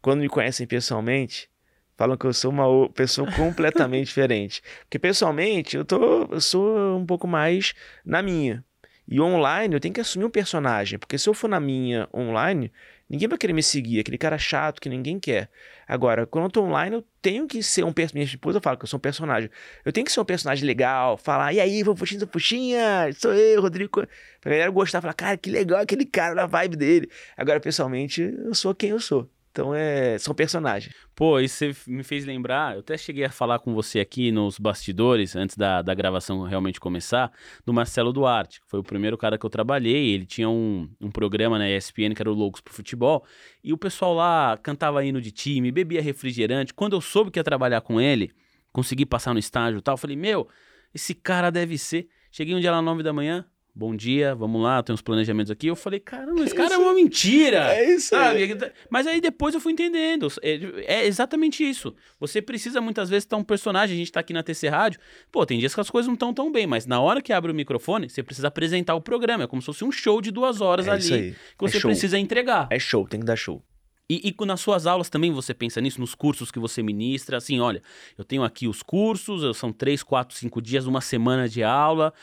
quando 0.00 0.20
me 0.20 0.28
conhecem 0.28 0.66
pessoalmente, 0.66 1.50
falam 1.98 2.16
que 2.16 2.24
eu 2.24 2.32
sou 2.32 2.52
uma 2.52 2.88
pessoa 2.90 3.30
completamente 3.36 4.06
diferente. 4.06 4.62
Porque 4.84 4.98
pessoalmente 4.98 5.76
eu, 5.76 5.84
tô, 5.84 6.26
eu 6.30 6.40
sou 6.40 6.96
um 6.96 7.04
pouco 7.04 7.26
mais 7.26 7.74
na 8.06 8.22
minha. 8.22 8.64
E 9.10 9.20
online 9.20 9.74
eu 9.74 9.80
tenho 9.80 9.92
que 9.92 10.00
assumir 10.00 10.26
um 10.26 10.30
personagem, 10.30 10.98
porque 10.98 11.16
se 11.18 11.28
eu 11.28 11.32
for 11.32 11.48
na 11.48 11.58
minha 11.58 12.06
online, 12.14 12.70
ninguém 13.08 13.26
vai 13.26 13.38
querer 13.38 13.54
me 13.54 13.62
seguir, 13.62 14.00
aquele 14.00 14.18
cara 14.18 14.36
chato 14.36 14.82
que 14.82 14.88
ninguém 14.88 15.18
quer. 15.18 15.48
Agora, 15.88 16.26
quando 16.26 16.44
eu 16.44 16.50
tô 16.50 16.62
online, 16.62 16.96
eu 16.96 17.04
tenho 17.22 17.46
que 17.46 17.62
ser 17.62 17.84
um 17.84 17.92
personagem. 17.92 18.26
Minha 18.26 18.34
esposa 18.34 18.60
fala 18.60 18.76
que 18.76 18.84
eu 18.84 18.86
sou 18.86 18.98
um 18.98 19.00
personagem. 19.00 19.48
Eu 19.82 19.92
tenho 19.92 20.04
que 20.04 20.12
ser 20.12 20.20
um 20.20 20.26
personagem 20.26 20.66
legal, 20.66 21.16
falar, 21.16 21.54
e 21.54 21.60
aí, 21.60 21.82
fofuxinha, 21.82 22.26
puxinha, 22.26 23.10
sou 23.14 23.32
eu, 23.32 23.62
Rodrigo. 23.62 24.06
Pra 24.42 24.50
galera 24.50 24.70
gostar, 24.70 25.00
falar, 25.00 25.14
cara, 25.14 25.38
que 25.38 25.50
legal 25.50 25.80
aquele 25.80 26.04
cara, 26.04 26.34
da 26.34 26.44
vibe 26.44 26.76
dele. 26.76 27.10
Agora, 27.34 27.58
pessoalmente, 27.58 28.20
eu 28.20 28.54
sou 28.54 28.74
quem 28.74 28.90
eu 28.90 29.00
sou. 29.00 29.28
Então 29.58 29.74
é, 29.74 30.16
são 30.18 30.32
personagens. 30.32 30.94
Pô, 31.16 31.40
isso 31.40 31.56
você 31.56 31.90
me 31.90 32.04
fez 32.04 32.24
lembrar, 32.24 32.74
eu 32.74 32.78
até 32.78 32.96
cheguei 32.96 33.24
a 33.24 33.28
falar 33.28 33.58
com 33.58 33.74
você 33.74 33.98
aqui 33.98 34.30
nos 34.30 34.56
bastidores, 34.56 35.34
antes 35.34 35.56
da, 35.56 35.82
da 35.82 35.92
gravação 35.94 36.42
realmente 36.44 36.78
começar, 36.78 37.32
do 37.66 37.72
Marcelo 37.72 38.12
Duarte, 38.12 38.60
que 38.60 38.68
foi 38.68 38.78
o 38.78 38.84
primeiro 38.84 39.18
cara 39.18 39.36
que 39.36 39.44
eu 39.44 39.50
trabalhei. 39.50 40.14
Ele 40.14 40.24
tinha 40.24 40.48
um, 40.48 40.88
um 41.00 41.10
programa 41.10 41.58
na 41.58 41.68
ESPN 41.68 42.14
que 42.14 42.22
era 42.22 42.30
o 42.30 42.34
Loucos 42.34 42.60
pro 42.60 42.72
Futebol, 42.72 43.26
e 43.64 43.72
o 43.72 43.76
pessoal 43.76 44.14
lá 44.14 44.56
cantava 44.62 45.04
hino 45.04 45.20
de 45.20 45.32
time, 45.32 45.72
bebia 45.72 46.00
refrigerante. 46.00 46.72
Quando 46.72 46.92
eu 46.92 47.00
soube 47.00 47.32
que 47.32 47.40
ia 47.40 47.44
trabalhar 47.44 47.80
com 47.80 48.00
ele, 48.00 48.30
consegui 48.72 49.04
passar 49.04 49.32
no 49.32 49.40
estágio 49.40 49.78
e 49.78 49.82
tal, 49.82 49.96
falei, 49.96 50.14
meu, 50.16 50.46
esse 50.94 51.16
cara 51.16 51.50
deve 51.50 51.76
ser. 51.76 52.06
Cheguei 52.30 52.54
um 52.54 52.60
dia 52.60 52.70
lá, 52.70 52.80
nove 52.80 53.02
da 53.02 53.12
manhã, 53.12 53.44
bom 53.78 53.94
dia, 53.94 54.34
vamos 54.34 54.60
lá, 54.60 54.82
tem 54.82 54.92
uns 54.92 55.00
planejamentos 55.00 55.52
aqui. 55.52 55.68
Eu 55.68 55.76
falei, 55.76 56.00
caramba, 56.00 56.42
esse 56.42 56.54
cara 56.54 56.74
é 56.74 56.78
uma 56.78 56.92
mentira. 56.92 57.72
É 57.72 57.94
isso 57.94 58.08
sabe? 58.08 58.42
Aí. 58.42 58.72
Mas 58.90 59.06
aí 59.06 59.20
depois 59.20 59.54
eu 59.54 59.60
fui 59.60 59.72
entendendo. 59.72 60.26
É, 60.42 60.58
é, 60.84 61.06
exatamente 61.06 61.62
isso. 61.62 61.94
Você 62.18 62.42
precisa 62.42 62.80
muitas 62.80 63.08
vezes 63.08 63.24
estar 63.24 63.36
um 63.36 63.44
personagem. 63.44 63.94
A 63.94 63.98
gente 63.98 64.10
tá 64.10 64.18
aqui 64.18 64.32
na 64.32 64.42
TC 64.42 64.68
Rádio. 64.68 65.00
Pô, 65.30 65.46
tem 65.46 65.60
dias 65.60 65.74
que 65.74 65.80
as 65.80 65.88
coisas 65.88 66.08
não 66.08 66.14
estão 66.14 66.34
tão 66.34 66.50
bem, 66.50 66.66
mas 66.66 66.86
na 66.86 67.00
hora 67.00 67.22
que 67.22 67.32
abre 67.32 67.52
o 67.52 67.54
microfone, 67.54 68.08
você 68.08 68.20
precisa 68.20 68.48
apresentar 68.48 68.96
o 68.96 69.00
programa. 69.00 69.44
É 69.44 69.46
como 69.46 69.62
se 69.62 69.66
fosse 69.66 69.84
um 69.84 69.92
show 69.92 70.20
de 70.20 70.32
duas 70.32 70.60
horas 70.60 70.88
é 70.88 70.90
ali 70.90 71.36
que 71.56 71.60
você 71.60 71.76
é 71.76 71.80
precisa 71.80 72.18
entregar. 72.18 72.66
É 72.70 72.80
show, 72.80 73.06
tem 73.06 73.20
que 73.20 73.26
dar 73.26 73.36
show. 73.36 73.62
E, 74.10 74.34
e, 74.34 74.46
nas 74.46 74.60
suas 74.60 74.86
aulas 74.86 75.10
também 75.10 75.30
você 75.30 75.52
pensa 75.52 75.80
nisso, 75.80 76.00
nos 76.00 76.14
cursos 76.14 76.50
que 76.50 76.58
você 76.58 76.82
ministra, 76.82 77.36
assim, 77.36 77.60
olha, 77.60 77.82
eu 78.16 78.24
tenho 78.24 78.42
aqui 78.42 78.66
os 78.66 78.82
cursos, 78.82 79.54
são 79.56 79.70
três, 79.70 80.02
quatro, 80.02 80.34
cinco 80.34 80.62
dias, 80.62 80.86
uma 80.86 81.02
semana 81.02 81.46
de 81.46 81.62
aula, 81.62 82.14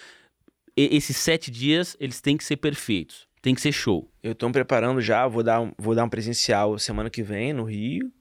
esses 0.76 1.18
sete 1.18 1.50
dias, 1.50 1.96
eles 2.00 2.20
têm 2.22 2.38
que 2.38 2.44
ser 2.44 2.58
perfeitos. 2.58 3.28
Tem 3.42 3.54
que 3.54 3.62
ser 3.62 3.72
show. 3.72 4.12
Eu 4.24 4.32
estou 4.32 4.50
me 4.50 4.54
preparando 4.54 5.00
já, 5.00 5.28
vou 5.28 5.44
dar, 5.44 5.62
um, 5.62 5.72
vou 5.78 5.94
dar 5.94 6.04
um 6.04 6.10
presencial 6.10 6.80
semana 6.80 7.10
que 7.10 7.22
vem 7.22 7.54
no 7.54 7.64
Rio. 7.64 8.12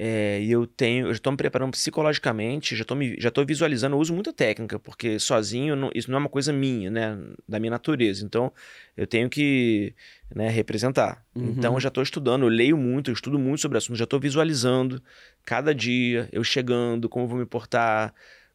É, 0.00 0.40
e 0.40 0.52
eu 0.52 0.64
tenho, 0.64 1.08
eu 1.08 1.10
estou 1.10 1.32
me 1.32 1.36
preparando 1.36 1.72
psicologicamente, 1.72 2.76
já 2.76 2.82
estou 2.82 2.96
já 3.18 3.32
tô 3.32 3.44
visualizando, 3.44 3.96
eu 3.96 3.98
uso 3.98 4.14
muita 4.14 4.32
técnica, 4.32 4.78
porque 4.78 5.18
sozinho 5.18 5.74
não, 5.74 5.90
isso 5.92 6.08
não 6.08 6.18
é 6.18 6.20
uma 6.20 6.28
coisa 6.28 6.52
minha, 6.52 6.88
né, 6.88 7.18
da 7.48 7.58
minha 7.58 7.72
natureza. 7.72 8.24
Então, 8.24 8.52
eu 8.96 9.08
tenho 9.08 9.28
que 9.28 9.92
né, 10.32 10.48
representar. 10.50 11.26
Uhum. 11.34 11.50
Então, 11.50 11.74
eu 11.74 11.80
já 11.80 11.88
estou 11.88 12.00
estudando, 12.00 12.44
eu 12.44 12.48
leio 12.48 12.76
muito, 12.76 13.10
eu 13.10 13.14
estudo 13.14 13.40
muito 13.40 13.60
sobre 13.60 13.76
o 13.76 13.78
assunto, 13.78 13.96
já 13.96 14.04
estou 14.04 14.20
visualizando 14.20 15.02
cada 15.44 15.74
dia, 15.74 16.28
eu 16.30 16.44
chegando, 16.44 17.08
como 17.08 17.24
eu 17.24 17.28
vou 17.28 17.38
me 17.38 17.46
portar, 17.46 18.14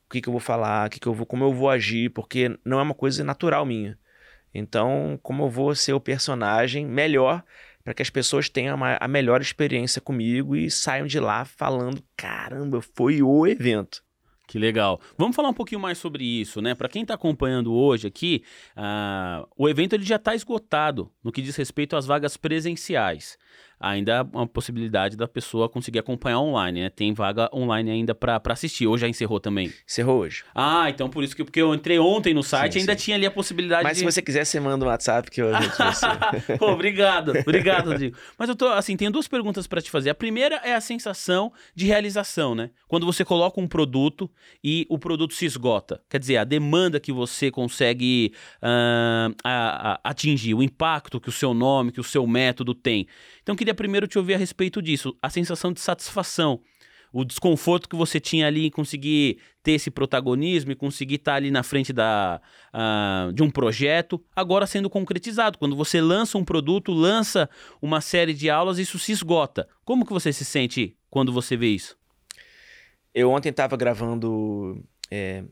que, 0.10 0.22
que 0.22 0.30
eu 0.30 0.34
vou 0.34 0.40
falar, 0.40 0.90
que 0.90 1.00
que 1.00 1.08
eu 1.08 1.14
vou, 1.14 1.26
como 1.26 1.44
eu 1.44 1.54
vou 1.54 1.70
agir, 1.70 2.10
porque 2.10 2.58
não 2.64 2.80
é 2.80 2.84
uma 2.84 2.94
coisa 2.94 3.24
natural 3.24 3.66
minha. 3.66 3.98
Então, 4.54 5.20
como 5.24 5.44
eu 5.44 5.50
vou 5.50 5.74
ser 5.74 5.94
o 5.94 6.00
personagem 6.00 6.86
melhor 6.86 7.44
para 7.84 7.94
que 7.94 8.02
as 8.02 8.10
pessoas 8.10 8.48
tenham 8.50 8.76
uma, 8.76 8.98
a 9.00 9.08
melhor 9.08 9.42
experiência 9.42 10.00
comigo 10.00 10.56
e 10.56 10.70
saiam 10.70 11.08
de 11.08 11.20
lá 11.20 11.44
falando: 11.44 12.04
caramba, 12.16 12.82
foi 12.82 13.22
o 13.22 13.46
evento. 13.48 14.04
Que 14.48 14.60
legal. 14.60 15.00
Vamos 15.18 15.36
falar 15.36 15.50
um 15.50 15.54
pouquinho 15.54 15.82
mais 15.82 15.98
sobre 15.98 16.24
isso, 16.24 16.62
né? 16.62 16.76
Para 16.76 16.90
quem 16.90 17.02
está 17.02 17.14
acompanhando 17.14 17.74
hoje 17.74 18.08
aqui, 18.08 18.44
uh, 18.78 19.48
o 19.58 19.70
evento 19.70 19.94
ele 19.94 20.04
já 20.04 20.18
está 20.18 20.36
esgotado 20.36 21.12
no 21.24 21.32
que 21.32 21.42
diz 21.42 21.56
respeito 21.56 21.96
às 21.96 22.06
vagas 22.06 22.36
presenciais 22.36 23.38
ainda 23.84 24.22
há 24.22 24.24
uma 24.24 24.48
possibilidade 24.48 25.18
da 25.18 25.28
pessoa 25.28 25.68
conseguir 25.68 26.00
acompanhar 26.00 26.40
online, 26.40 26.82
né? 26.82 26.90
Tem 26.90 27.14
vaga 27.14 27.50
online 27.54 27.92
ainda 27.92 28.16
para 28.16 28.42
assistir. 28.50 28.88
Ou 28.88 28.98
já 28.98 29.08
encerrou 29.08 29.40
também? 29.40 29.72
Encerrou 29.86 30.20
hoje. 30.20 30.44
Ah, 30.56 30.90
então 30.90 31.10
por 31.10 31.24
isso 31.24 31.36
que 31.36 31.44
porque 31.44 31.62
eu 31.62 31.74
entrei 31.76 32.00
ontem 32.00 32.34
no 32.34 32.42
site 32.42 32.74
sim, 32.74 32.80
ainda 32.80 32.98
sim. 32.98 33.06
tinha 33.06 33.18
ali 33.18 33.26
a 33.26 33.32
possibilidade 33.32 33.84
Mas 33.84 33.94
de... 33.94 34.00
se 34.00 34.06
você 34.06 34.22
quiser, 34.22 34.46
você 34.46 34.60
manda 34.60 34.86
um 34.86 34.88
WhatsApp 34.88 35.30
que 35.30 35.42
eu 35.42 35.54
ajudo 35.54 35.74
você. 35.76 36.58
Pô, 36.58 36.72
obrigado, 36.72 37.34
obrigado, 37.38 37.90
Rodrigo. 37.90 38.18
Mas 38.38 38.50
eu 38.50 38.56
tô, 38.56 38.68
assim, 38.70 38.96
tenho 38.96 39.12
duas 39.12 39.28
perguntas 39.28 39.68
para 39.68 39.82
te 39.82 39.92
fazer. 39.92 40.10
A 40.10 40.16
primeira 40.16 40.56
é 40.64 40.74
a 40.74 40.82
sensação 40.82 41.52
de 41.76 41.86
realização, 41.86 42.56
né? 42.56 42.70
Quando 42.88 43.06
você 43.06 43.26
coloca 43.26 43.60
um 43.60 43.68
produto 43.68 44.30
e 44.64 44.86
o 44.90 44.98
produto 44.98 45.34
se 45.34 45.46
esgota. 45.46 46.02
Quer 46.10 46.20
dizer, 46.20 46.38
a 46.38 46.44
demanda 46.44 47.00
que 47.00 47.12
você 47.12 47.52
consegue 47.52 48.34
uh, 48.62 49.36
a, 49.44 49.94
a, 49.94 50.00
atingir, 50.04 50.54
o 50.54 50.64
impacto 50.64 51.20
que 51.20 51.30
o 51.30 51.32
seu 51.32 51.54
nome, 51.54 51.92
que 51.92 52.00
o 52.00 52.04
seu 52.04 52.26
método 52.26 52.74
tem. 52.74 53.08
Então, 53.44 53.56
queria 53.56 53.76
primeiro 53.76 54.08
te 54.08 54.18
ouvir 54.18 54.34
a 54.34 54.38
respeito 54.38 54.82
disso, 54.82 55.16
a 55.22 55.30
sensação 55.30 55.72
de 55.72 55.82
satisfação, 55.82 56.62
o 57.12 57.24
desconforto 57.24 57.88
que 57.88 57.96
você 57.96 58.20
tinha 58.20 58.48
ali 58.48 58.66
em 58.66 58.72
conseguir 58.72 59.38
ter 59.62 59.74
esse 59.74 59.92
protagonismo 59.92 60.72
e 60.72 60.76
conseguir 60.76 61.16
estar 61.16 61.36
ali 61.36 61.52
na 61.52 61.62
frente 61.62 61.94
da, 61.94 62.42
uh, 62.74 63.32
de 63.32 63.44
um 63.44 63.52
projeto, 63.52 64.20
agora 64.36 64.66
sendo 64.66 64.90
concretizado. 64.90 65.60
Quando 65.60 65.76
você 65.76 66.02
lança 66.02 66.40
um 66.40 66.44
produto, 66.44 66.92
lança 66.92 67.48
uma 67.80 68.02
série 68.02 68.34
de 68.34 68.50
aulas, 68.50 68.80
isso 68.80 68.98
se 68.98 69.12
esgota. 69.12 69.68
Como 69.86 70.06
que 70.06 70.12
você 70.12 70.34
se 70.34 70.44
sente 70.44 70.98
quando 71.08 71.32
você 71.32 71.56
vê 71.56 71.68
isso? 71.68 71.96
Eu 73.14 73.30
ontem 73.30 73.50
estava 73.50 73.78
gravando 73.78 74.84
é, 75.12 75.44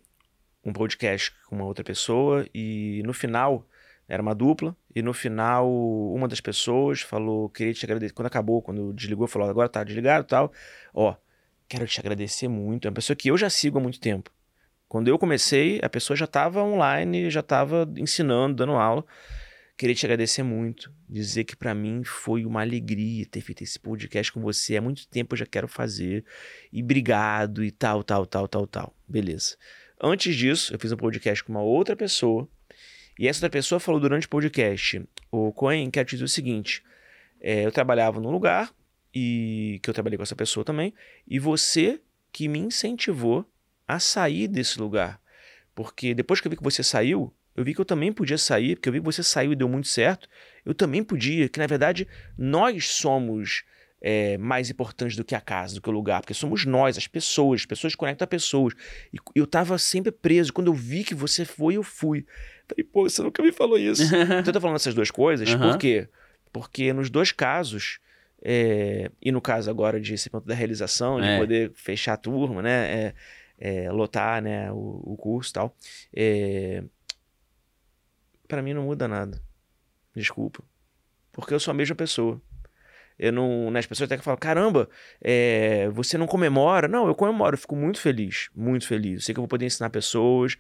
um 0.66 0.74
podcast 0.74 1.32
com 1.48 1.58
uma 1.58 1.66
outra 1.66 1.84
pessoa 1.84 2.48
e 2.56 3.04
no 3.06 3.14
final 3.14 3.68
Era 4.12 4.22
uma 4.22 4.36
dupla. 4.36 4.76
E 4.94 5.02
no 5.02 5.14
final, 5.14 5.72
uma 6.14 6.28
das 6.28 6.42
pessoas 6.42 7.00
falou: 7.00 7.48
queria 7.48 7.74
te 7.74 7.86
agradecer. 7.86 8.14
Quando 8.14 8.26
acabou, 8.26 8.62
quando 8.62 8.92
desligou, 8.92 9.26
falou: 9.26 9.50
agora 9.50 9.70
tá 9.70 9.86
desligado 9.86 10.28
tal. 10.28 10.52
Ó, 10.94 11.16
quero 11.66 11.88
te 11.88 11.98
agradecer 11.98 12.50
muito. 12.50 12.86
É 12.86 12.90
uma 12.90 12.96
pessoa 12.96 13.16
que 13.16 13.30
eu 13.32 13.38
já 13.38 13.50
sigo 13.50 13.78
há 13.78 13.82
muito 13.82 14.02
tempo. 14.02 14.30
Quando 14.90 15.08
eu 15.08 15.18
comecei, 15.18 15.80
a 15.82 15.88
pessoa 15.88 16.18
já 16.18 16.26
estava 16.26 16.62
online, 16.62 17.30
já 17.30 17.40
estava 17.40 17.90
ensinando, 17.96 18.58
dando 18.58 18.74
aula. 18.74 19.06
Queria 19.78 19.96
te 19.96 20.06
agradecer 20.06 20.44
muito, 20.44 20.94
dizer 21.08 21.46
que 21.46 21.56
para 21.56 21.74
mim 21.74 22.04
foi 22.04 22.46
uma 22.46 22.60
alegria 22.60 23.26
ter 23.26 23.40
feito 23.40 23.64
esse 23.64 23.80
podcast 23.80 24.30
com 24.34 24.42
você. 24.42 24.76
Há 24.76 24.82
muito 24.82 25.08
tempo 25.08 25.36
eu 25.36 25.38
já 25.38 25.46
quero 25.46 25.70
fazer. 25.70 26.26
E 26.70 26.84
obrigado 26.84 27.64
e 27.64 27.72
tal, 27.72 28.04
tal, 28.04 28.26
tal, 28.26 28.46
tal, 28.46 28.68
tal. 28.68 28.94
Beleza. 29.08 29.56
Antes 30.04 30.36
disso, 30.36 30.74
eu 30.74 30.80
fiz 30.80 30.92
um 30.92 30.98
podcast 30.98 31.46
com 31.46 31.54
uma 31.54 31.62
outra 31.62 31.96
pessoa. 31.96 32.50
E 33.22 33.28
essa 33.28 33.38
outra 33.38 33.52
pessoa 33.52 33.80
falou 33.80 34.02
durante 34.02 34.26
o 34.26 34.30
podcast: 34.30 35.00
O 35.32 35.54
Coen, 35.54 35.92
quero 35.92 36.08
te 36.08 36.16
dizer 36.16 36.26
o 36.26 36.28
seguinte. 36.28 36.84
É, 37.40 37.64
eu 37.64 37.72
trabalhava 37.72 38.20
num 38.20 38.32
lugar, 38.32 38.74
e 39.14 39.80
que 39.84 39.92
eu 39.92 39.94
trabalhei 39.94 40.18
com 40.18 40.24
essa 40.24 40.36
pessoa 40.36 40.66
também, 40.66 40.92
e 41.28 41.38
você 41.38 42.02
que 42.32 42.48
me 42.48 42.58
incentivou 42.58 43.46
a 43.88 44.00
sair 44.00 44.48
desse 44.48 44.80
lugar. 44.80 45.22
Porque 45.76 46.16
depois 46.16 46.42
que 46.42 46.48
eu 46.48 46.50
vi 46.50 46.58
que 46.58 46.64
você 46.64 46.82
saiu, 46.82 47.32
eu 47.56 47.64
vi 47.64 47.76
que 47.76 47.82
eu 47.82 47.86
também 47.86 48.12
podia 48.12 48.40
sair, 48.40 48.76
porque 48.76 48.90
eu 48.90 48.94
vi 48.94 49.00
que 49.00 49.06
você 49.06 49.22
saiu 49.22 49.54
e 49.54 49.56
deu 49.56 49.70
muito 49.70 49.88
certo. 49.88 50.28
Eu 50.66 50.74
também 50.74 51.04
podia, 51.04 51.48
que 51.48 51.60
na 51.60 51.68
verdade 51.68 52.08
nós 52.36 52.88
somos 52.88 53.64
é, 54.02 54.36
mais 54.40 54.72
importantes 54.72 55.16
do 55.16 55.24
que 55.24 55.36
a 55.36 55.42
casa, 55.42 55.76
do 55.76 55.82
que 55.82 55.90
o 55.90 55.94
lugar, 55.94 56.22
porque 56.22 56.34
somos 56.34 56.66
nós, 56.66 56.98
as 56.98 57.06
pessoas, 57.08 57.62
as 57.62 57.66
pessoas 57.68 57.94
conectam 57.94 58.26
a 58.26 58.28
pessoas. 58.28 58.74
E 59.14 59.20
eu 59.36 59.46
tava 59.46 59.78
sempre 59.78 60.12
preso. 60.12 60.52
Quando 60.52 60.68
eu 60.68 60.74
vi 60.74 61.04
que 61.04 61.14
você 61.14 61.46
foi, 61.46 61.76
eu 61.76 61.84
fui. 61.84 62.26
Falei, 62.72 62.84
pô, 62.86 63.10
você 63.10 63.22
nunca 63.22 63.44
me 63.44 63.52
falou 63.52 63.78
isso. 63.78 64.04
então 64.16 64.38
eu 64.46 64.54
tô 64.54 64.62
falando 64.62 64.78
essas 64.78 64.94
duas 64.94 65.12
coisas, 65.12 65.50
uhum. 65.54 65.60
por 65.60 65.78
quê? 65.78 66.08
Porque 66.54 66.94
nos 66.94 67.10
dois 67.10 67.32
casos, 67.32 68.00
é, 68.42 69.12
e 69.22 69.32
no 69.32 69.42
caso 69.42 69.70
agora 69.70 70.00
de 70.00 70.14
esse 70.14 70.30
ponto 70.30 70.48
da 70.48 70.56
realização, 70.56 71.20
de 71.20 71.28
é. 71.28 71.38
poder 71.38 71.72
fechar 71.76 72.14
a 72.14 72.18
turma, 72.18 72.62
né? 72.62 73.14
É, 73.60 73.84
é 73.84 73.92
lotar 73.92 74.42
né, 74.42 74.72
o, 74.72 75.02
o 75.04 75.18
curso 75.18 75.52
e 75.52 75.54
tal. 75.54 75.76
É, 76.14 76.84
para 78.48 78.62
mim 78.62 78.74
não 78.74 78.84
muda 78.84 79.08
nada. 79.08 79.42
Desculpa. 80.16 80.64
Porque 81.32 81.54
eu 81.54 81.60
sou 81.60 81.72
a 81.72 81.76
mesma 81.76 81.96
pessoa. 81.96 82.42
Eu 83.18 83.32
não. 83.32 83.70
Né, 83.70 83.80
as 83.80 83.86
pessoas 83.86 84.08
até 84.08 84.18
que 84.18 84.24
falam: 84.24 84.40
caramba, 84.40 84.90
é, 85.22 85.90
você 85.90 86.18
não 86.18 86.26
comemora? 86.26 86.88
Não, 86.88 87.08
eu 87.08 87.14
comemoro, 87.14 87.54
eu 87.54 87.60
fico 87.60 87.76
muito 87.76 88.00
feliz, 88.00 88.50
muito 88.56 88.88
feliz. 88.88 89.14
Eu 89.14 89.22
sei 89.22 89.34
que 89.36 89.40
eu 89.40 89.44
vou 89.44 89.48
poder 89.48 89.68
ensinar 89.68 89.90
pessoas. 89.90 90.58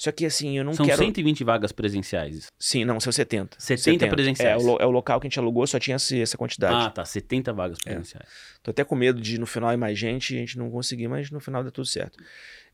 Só 0.00 0.10
que 0.10 0.24
assim, 0.24 0.56
eu 0.56 0.64
não 0.64 0.72
são 0.72 0.86
quero. 0.86 0.96
São 0.96 1.04
120 1.08 1.44
vagas 1.44 1.72
presenciais. 1.72 2.50
Sim, 2.58 2.86
não, 2.86 2.98
são 2.98 3.12
70. 3.12 3.58
70, 3.60 3.82
70. 3.82 4.14
presenciais. 4.14 4.64
É 4.64 4.66
o, 4.66 4.76
é 4.78 4.86
o, 4.86 4.90
local 4.90 5.20
que 5.20 5.26
a 5.26 5.28
gente 5.28 5.38
alugou, 5.38 5.66
só 5.66 5.78
tinha 5.78 5.94
essa 5.96 6.38
quantidade. 6.38 6.86
Ah, 6.86 6.88
tá. 6.88 7.04
70 7.04 7.52
vagas 7.52 7.76
é. 7.84 7.90
presenciais. 7.90 8.24
É. 8.26 8.60
Tô 8.62 8.70
até 8.70 8.82
com 8.82 8.94
medo 8.94 9.20
de 9.20 9.38
no 9.38 9.44
final 9.44 9.70
ir 9.74 9.76
mais 9.76 9.98
gente 9.98 10.34
e 10.34 10.38
a 10.38 10.40
gente 10.40 10.56
não 10.56 10.70
conseguir, 10.70 11.06
mas 11.06 11.30
no 11.30 11.38
final 11.38 11.62
dá 11.62 11.70
tudo 11.70 11.84
certo. 11.84 12.18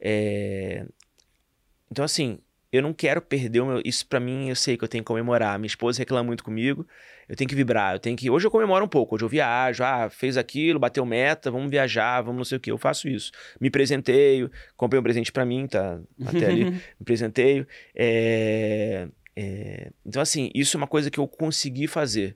É... 0.00 0.86
Então, 1.90 2.04
assim, 2.04 2.38
eu 2.76 2.82
não 2.82 2.92
quero 2.92 3.20
perder 3.20 3.60
o 3.60 3.66
meu. 3.66 3.82
Isso 3.84 4.06
para 4.06 4.20
mim 4.20 4.48
eu 4.48 4.56
sei 4.56 4.76
que 4.76 4.84
eu 4.84 4.88
tenho 4.88 5.02
que 5.02 5.08
comemorar. 5.08 5.58
Minha 5.58 5.66
esposa 5.66 5.98
reclama 5.98 6.24
muito 6.24 6.44
comigo. 6.44 6.86
Eu 7.28 7.34
tenho 7.34 7.48
que 7.48 7.54
vibrar. 7.54 7.94
Eu 7.94 7.98
tenho 7.98 8.16
que. 8.16 8.30
Hoje 8.30 8.46
eu 8.46 8.50
comemoro 8.50 8.84
um 8.84 8.88
pouco. 8.88 9.14
Hoje 9.14 9.24
eu 9.24 9.28
viajo. 9.28 9.82
Ah, 9.82 10.08
fez 10.10 10.36
aquilo, 10.36 10.78
bateu 10.78 11.04
meta, 11.04 11.50
vamos 11.50 11.70
viajar, 11.70 12.20
vamos 12.20 12.36
não 12.36 12.44
sei 12.44 12.58
o 12.58 12.60
que. 12.60 12.70
Eu 12.70 12.78
faço 12.78 13.08
isso. 13.08 13.32
Me 13.60 13.70
presenteio, 13.70 14.50
comprei 14.76 15.00
um 15.00 15.02
presente 15.02 15.32
para 15.32 15.44
mim, 15.44 15.66
tá 15.66 16.00
até 16.26 16.46
ali. 16.46 16.64
me 16.98 17.04
presenteio. 17.04 17.66
É... 17.94 19.08
É... 19.34 19.90
Então, 20.04 20.22
assim, 20.22 20.50
isso 20.54 20.76
é 20.76 20.78
uma 20.78 20.86
coisa 20.86 21.10
que 21.10 21.18
eu 21.18 21.26
consegui 21.26 21.86
fazer. 21.86 22.34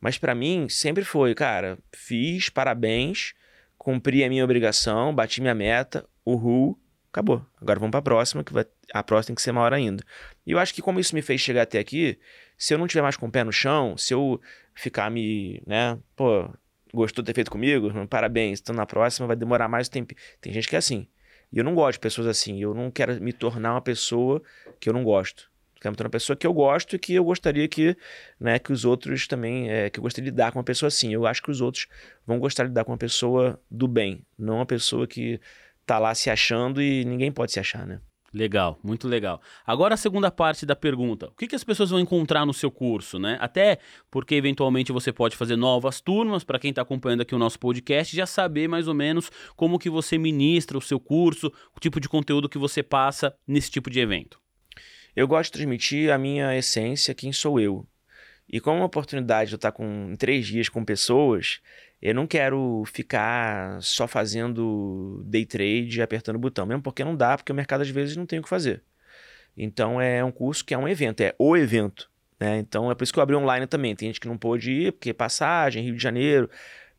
Mas 0.00 0.18
para 0.18 0.34
mim 0.34 0.68
sempre 0.68 1.04
foi, 1.04 1.34
cara, 1.34 1.78
fiz, 1.94 2.50
parabéns, 2.50 3.32
cumpri 3.78 4.22
a 4.22 4.28
minha 4.28 4.44
obrigação, 4.44 5.14
bati 5.14 5.40
minha 5.40 5.54
meta, 5.54 6.04
uhul 6.26 6.78
acabou. 7.14 7.46
Agora 7.60 7.78
vamos 7.78 7.92
para 7.92 8.00
a 8.00 8.02
próxima, 8.02 8.42
que 8.42 8.52
vai, 8.52 8.66
a 8.92 9.02
próxima 9.02 9.28
tem 9.28 9.34
que 9.36 9.42
ser 9.42 9.52
maior 9.52 9.72
ainda. 9.72 10.02
E 10.44 10.50
eu 10.50 10.58
acho 10.58 10.74
que 10.74 10.82
como 10.82 10.98
isso 10.98 11.14
me 11.14 11.22
fez 11.22 11.40
chegar 11.40 11.62
até 11.62 11.78
aqui, 11.78 12.18
se 12.58 12.74
eu 12.74 12.78
não 12.78 12.88
tiver 12.88 13.02
mais 13.02 13.16
com 13.16 13.26
o 13.26 13.30
pé 13.30 13.44
no 13.44 13.52
chão, 13.52 13.96
se 13.96 14.12
eu 14.12 14.40
ficar 14.74 15.10
me, 15.10 15.62
né, 15.64 15.96
pô, 16.16 16.50
gostou 16.92 17.22
de 17.22 17.26
ter 17.26 17.34
feito 17.34 17.50
comigo, 17.50 17.90
parabéns, 18.08 18.60
então 18.60 18.74
na 18.74 18.84
próxima 18.84 19.28
vai 19.28 19.36
demorar 19.36 19.68
mais 19.68 19.88
tempo. 19.88 20.12
Tem 20.40 20.52
gente 20.52 20.68
que 20.68 20.74
é 20.74 20.78
assim. 20.78 21.06
E 21.52 21.58
eu 21.58 21.64
não 21.64 21.74
gosto 21.74 21.94
de 21.94 22.00
pessoas 22.00 22.26
assim. 22.26 22.60
Eu 22.60 22.74
não 22.74 22.90
quero 22.90 23.20
me 23.22 23.32
tornar 23.32 23.74
uma 23.74 23.80
pessoa 23.80 24.42
que 24.80 24.88
eu 24.88 24.92
não 24.92 25.04
gosto. 25.04 25.48
quero 25.80 25.92
me 25.92 25.96
tornar 25.96 26.08
uma 26.08 26.12
pessoa 26.12 26.36
que 26.36 26.46
eu 26.46 26.52
gosto 26.52 26.96
e 26.96 26.98
que 26.98 27.14
eu 27.14 27.22
gostaria 27.22 27.68
que, 27.68 27.96
né, 28.40 28.58
que 28.58 28.72
os 28.72 28.84
outros 28.84 29.28
também, 29.28 29.70
é, 29.70 29.88
que 29.88 30.00
eu 30.00 30.02
gostaria 30.02 30.24
de 30.24 30.34
lidar 30.34 30.50
com 30.50 30.58
uma 30.58 30.64
pessoa 30.64 30.88
assim. 30.88 31.14
Eu 31.14 31.26
acho 31.26 31.40
que 31.40 31.52
os 31.52 31.60
outros 31.60 31.86
vão 32.26 32.40
gostar 32.40 32.64
de 32.64 32.70
lidar 32.70 32.84
com 32.84 32.90
uma 32.90 32.98
pessoa 32.98 33.60
do 33.70 33.86
bem, 33.86 34.26
não 34.36 34.56
uma 34.56 34.66
pessoa 34.66 35.06
que 35.06 35.40
tá 35.86 35.98
lá 35.98 36.14
se 36.14 36.30
achando 36.30 36.80
e 36.82 37.04
ninguém 37.04 37.30
pode 37.30 37.52
se 37.52 37.60
achar, 37.60 37.86
né? 37.86 38.00
Legal, 38.34 38.80
muito 38.82 39.06
legal. 39.06 39.40
Agora 39.64 39.94
a 39.94 39.96
segunda 39.96 40.28
parte 40.28 40.66
da 40.66 40.74
pergunta. 40.74 41.28
O 41.28 41.36
que, 41.36 41.46
que 41.46 41.54
as 41.54 41.62
pessoas 41.62 41.90
vão 41.90 42.00
encontrar 42.00 42.44
no 42.44 42.52
seu 42.52 42.68
curso, 42.68 43.16
né? 43.16 43.38
Até 43.40 43.78
porque 44.10 44.34
eventualmente 44.34 44.90
você 44.90 45.12
pode 45.12 45.36
fazer 45.36 45.54
novas 45.54 46.00
turmas, 46.00 46.42
para 46.42 46.58
quem 46.58 46.70
está 46.70 46.82
acompanhando 46.82 47.20
aqui 47.20 47.32
o 47.32 47.38
nosso 47.38 47.60
podcast, 47.60 48.14
já 48.14 48.26
saber 48.26 48.66
mais 48.66 48.88
ou 48.88 48.94
menos 48.94 49.30
como 49.54 49.78
que 49.78 49.88
você 49.88 50.18
ministra 50.18 50.76
o 50.76 50.82
seu 50.82 50.98
curso, 50.98 51.46
o 51.76 51.78
tipo 51.78 52.00
de 52.00 52.08
conteúdo 52.08 52.48
que 52.48 52.58
você 52.58 52.82
passa 52.82 53.32
nesse 53.46 53.70
tipo 53.70 53.88
de 53.88 54.00
evento. 54.00 54.40
Eu 55.14 55.28
gosto 55.28 55.52
de 55.52 55.58
transmitir 55.58 56.12
a 56.12 56.18
minha 56.18 56.56
essência, 56.56 57.14
quem 57.14 57.32
sou 57.32 57.60
eu. 57.60 57.86
E 58.48 58.60
como 58.60 58.78
uma 58.78 58.86
oportunidade 58.86 59.48
de 59.48 59.54
eu 59.54 59.56
estar 59.56 59.72
com, 59.72 60.10
em 60.12 60.16
três 60.16 60.46
dias 60.46 60.68
com 60.68 60.84
pessoas, 60.84 61.60
eu 62.00 62.14
não 62.14 62.26
quero 62.26 62.84
ficar 62.86 63.80
só 63.82 64.06
fazendo 64.06 65.22
day 65.26 65.46
trade, 65.46 66.02
apertando 66.02 66.36
o 66.36 66.38
botão, 66.38 66.66
mesmo 66.66 66.82
porque 66.82 67.02
não 67.04 67.16
dá, 67.16 67.36
porque 67.36 67.52
o 67.52 67.54
mercado 67.54 67.80
às 67.80 67.88
vezes 67.88 68.16
não 68.16 68.26
tem 68.26 68.38
o 68.38 68.42
que 68.42 68.48
fazer. 68.48 68.82
Então 69.56 70.00
é 70.00 70.22
um 70.22 70.32
curso 70.32 70.64
que 70.64 70.74
é 70.74 70.78
um 70.78 70.88
evento, 70.88 71.20
é 71.22 71.34
o 71.38 71.56
evento. 71.56 72.10
Né? 72.38 72.58
Então 72.58 72.90
é 72.90 72.94
por 72.94 73.04
isso 73.04 73.12
que 73.12 73.18
eu 73.18 73.22
abri 73.22 73.36
online 73.36 73.66
também. 73.66 73.94
Tem 73.96 74.08
gente 74.08 74.20
que 74.20 74.28
não 74.28 74.36
pôde 74.36 74.70
ir, 74.70 74.92
porque 74.92 75.14
passagem, 75.14 75.82
Rio 75.82 75.96
de 75.96 76.02
Janeiro, 76.02 76.50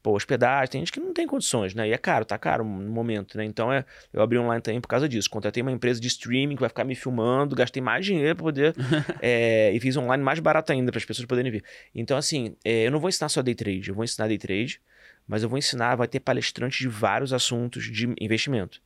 pô, 0.05 0.15
hospedagem, 0.15 0.69
tem 0.69 0.81
gente 0.81 0.91
que 0.91 0.99
não 0.99 1.11
tem 1.11 1.25
condições, 1.25 1.73
né? 1.73 1.89
E 1.89 1.91
é 1.91 1.97
caro, 1.97 2.23
tá 2.23 2.37
caro 2.37 2.63
no 2.63 2.91
momento, 2.91 3.35
né? 3.39 3.43
Então 3.43 3.73
é, 3.73 3.83
eu 4.13 4.21
abri 4.21 4.37
online 4.37 4.61
também 4.61 4.79
por 4.79 4.87
causa 4.87 5.09
disso. 5.09 5.27
Contratei 5.27 5.63
uma 5.63 5.71
empresa 5.71 5.99
de 5.99 6.07
streaming 6.07 6.53
que 6.53 6.59
vai 6.59 6.69
ficar 6.69 6.83
me 6.83 6.93
filmando, 6.93 7.55
gastei 7.55 7.81
mais 7.81 8.05
dinheiro 8.05 8.35
para 8.35 8.43
poder. 8.43 8.75
é, 9.19 9.71
e 9.73 9.79
fiz 9.79 9.97
online 9.97 10.23
mais 10.23 10.37
barato 10.37 10.71
ainda 10.71 10.91
para 10.91 10.99
as 10.99 11.05
pessoas 11.05 11.25
poderem 11.25 11.51
vir. 11.51 11.63
Então, 11.95 12.15
assim, 12.17 12.55
é, 12.63 12.85
eu 12.85 12.91
não 12.91 12.99
vou 12.99 13.09
ensinar 13.09 13.29
só 13.29 13.41
day 13.41 13.55
trade, 13.55 13.89
eu 13.89 13.95
vou 13.95 14.03
ensinar 14.03 14.27
day 14.27 14.37
trade, 14.37 14.79
mas 15.27 15.41
eu 15.41 15.49
vou 15.49 15.57
ensinar, 15.57 15.95
vai 15.95 16.07
ter 16.07 16.19
palestrantes 16.19 16.77
de 16.77 16.87
vários 16.87 17.33
assuntos 17.33 17.85
de 17.85 18.07
investimento. 18.21 18.83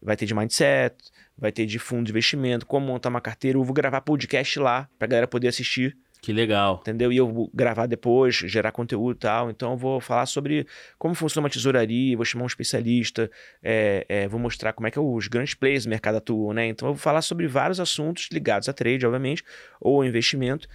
Vai 0.00 0.16
ter 0.16 0.24
de 0.24 0.32
mindset, 0.32 0.94
vai 1.36 1.50
ter 1.50 1.66
de 1.66 1.80
fundo 1.80 2.04
de 2.04 2.12
investimento, 2.12 2.64
como 2.64 2.86
montar 2.86 3.08
uma 3.08 3.20
carteira. 3.20 3.58
Eu 3.58 3.64
vou 3.64 3.74
gravar 3.74 4.02
podcast 4.02 4.56
lá 4.60 4.88
para 5.00 5.08
galera 5.08 5.26
poder 5.26 5.48
assistir. 5.48 5.96
Que 6.22 6.34
legal. 6.34 6.78
Entendeu? 6.82 7.10
E 7.10 7.16
eu 7.16 7.50
gravar 7.54 7.86
depois, 7.86 8.34
gerar 8.34 8.72
conteúdo 8.72 9.16
e 9.16 9.18
tal. 9.18 9.50
Então 9.50 9.72
eu 9.72 9.76
vou 9.76 10.00
falar 10.00 10.26
sobre 10.26 10.66
como 10.98 11.14
funciona 11.14 11.46
uma 11.46 11.50
tesouraria, 11.50 12.14
vou 12.14 12.26
chamar 12.26 12.44
um 12.44 12.46
especialista, 12.46 13.30
é, 13.62 14.04
é, 14.06 14.28
vou 14.28 14.38
mostrar 14.38 14.74
como 14.74 14.86
é 14.86 14.90
que 14.90 15.00
os 15.00 15.28
grandes 15.28 15.54
players 15.54 15.84
do 15.84 15.90
mercado 15.90 16.16
atuam, 16.16 16.52
né? 16.52 16.66
Então 16.66 16.88
eu 16.88 16.94
vou 16.94 17.00
falar 17.00 17.22
sobre 17.22 17.46
vários 17.46 17.80
assuntos 17.80 18.28
ligados 18.30 18.68
a 18.68 18.72
trade, 18.72 19.06
obviamente, 19.06 19.42
ou 19.80 20.04
investimento. 20.04 20.68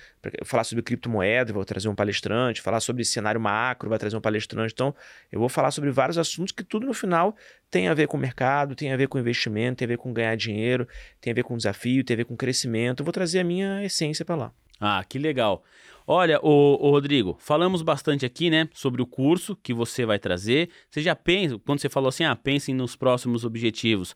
Falar 0.44 0.64
sobre 0.64 0.82
criptomoeda, 0.82 1.54
vou 1.54 1.64
trazer 1.64 1.90
um 1.90 1.96
palestrante. 1.96 2.60
Falar 2.60 2.80
sobre 2.80 3.06
cenário 3.06 3.40
macro, 3.40 3.88
vai 3.88 4.00
trazer 4.00 4.18
um 4.18 4.22
palestrante. 4.22 4.74
Então 4.74 4.96
eu 5.32 5.40
vou 5.40 5.50
falar 5.50 5.70
sobre 5.70 5.92
vários 5.92 6.18
assuntos 6.18 6.52
que 6.52 6.64
tudo 6.64 6.88
no 6.88 6.94
final 6.94 7.36
tem 7.70 7.88
a 7.88 7.94
ver 7.94 8.08
com 8.08 8.18
o 8.18 8.20
mercado, 8.20 8.74
tem 8.76 8.92
a 8.92 8.98
ver 8.98 9.08
com 9.08 9.20
investimento, 9.20 9.78
tem 9.78 9.86
a 9.86 9.90
ver 9.90 9.98
com 9.98 10.12
ganhar 10.12 10.36
dinheiro, 10.36 10.88
tem 11.22 11.30
a 11.30 11.36
ver 11.36 11.44
com 11.44 11.56
desafio, 11.56 12.04
tem 12.04 12.16
a 12.16 12.18
ver 12.18 12.26
com 12.26 12.36
crescimento. 12.36 13.02
Eu 13.02 13.06
vou 13.06 13.14
trazer 13.14 13.42
a 13.42 13.44
minha 13.44 13.84
essência 13.84 14.26
para 14.26 14.36
lá. 14.36 14.54
Ah, 14.80 15.04
que 15.04 15.18
legal. 15.18 15.64
Olha, 16.08 16.40
o, 16.44 16.90
Rodrigo, 16.92 17.36
falamos 17.40 17.82
bastante 17.82 18.26
aqui, 18.26 18.50
né, 18.50 18.70
sobre 18.74 19.02
o 19.02 19.08
curso 19.08 19.56
que 19.56 19.74
você 19.74 20.06
vai 20.06 20.20
trazer. 20.20 20.70
Você 20.90 21.02
já 21.02 21.16
pensa, 21.16 21.58
quando 21.60 21.80
você 21.80 21.90
falou 21.90 22.10
assim, 22.10 22.24
ah, 22.24 22.36
pensem 22.36 22.76
nos 22.76 22.96
próximos 22.96 23.44
objetivos. 23.44 24.16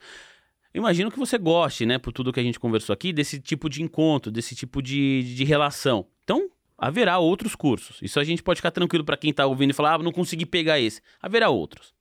Imagino 0.73 1.09
que 1.09 1.17
você 1.17 1.37
goste, 1.37 1.85
né, 1.85 1.97
por 1.97 2.13
tudo 2.13 2.31
que 2.31 2.39
a 2.39 2.43
gente 2.43 2.59
conversou 2.59 2.93
aqui, 2.93 3.11
desse 3.11 3.39
tipo 3.39 3.67
de 3.67 3.81
encontro, 3.81 4.31
desse 4.31 4.55
tipo 4.55 4.81
de, 4.83 5.33
de 5.35 5.43
relação. 5.43 6.05
Então, 6.23 6.47
haverá 6.77 7.17
outros 7.17 7.55
cursos. 7.55 7.97
Isso 8.03 8.19
a 8.19 8.23
gente 8.23 8.43
pode 8.43 8.59
ficar 8.59 8.71
tranquilo 8.71 9.03
para 9.03 9.17
quem 9.17 9.31
está 9.31 9.47
ouvindo 9.47 9.71
e 9.71 9.73
falar, 9.73 9.95
ah, 9.95 9.97
não 9.97 10.11
consegui 10.11 10.45
pegar 10.45 10.79
esse. 10.79 11.01
Haverá 11.19 11.49
outros. 11.49 11.93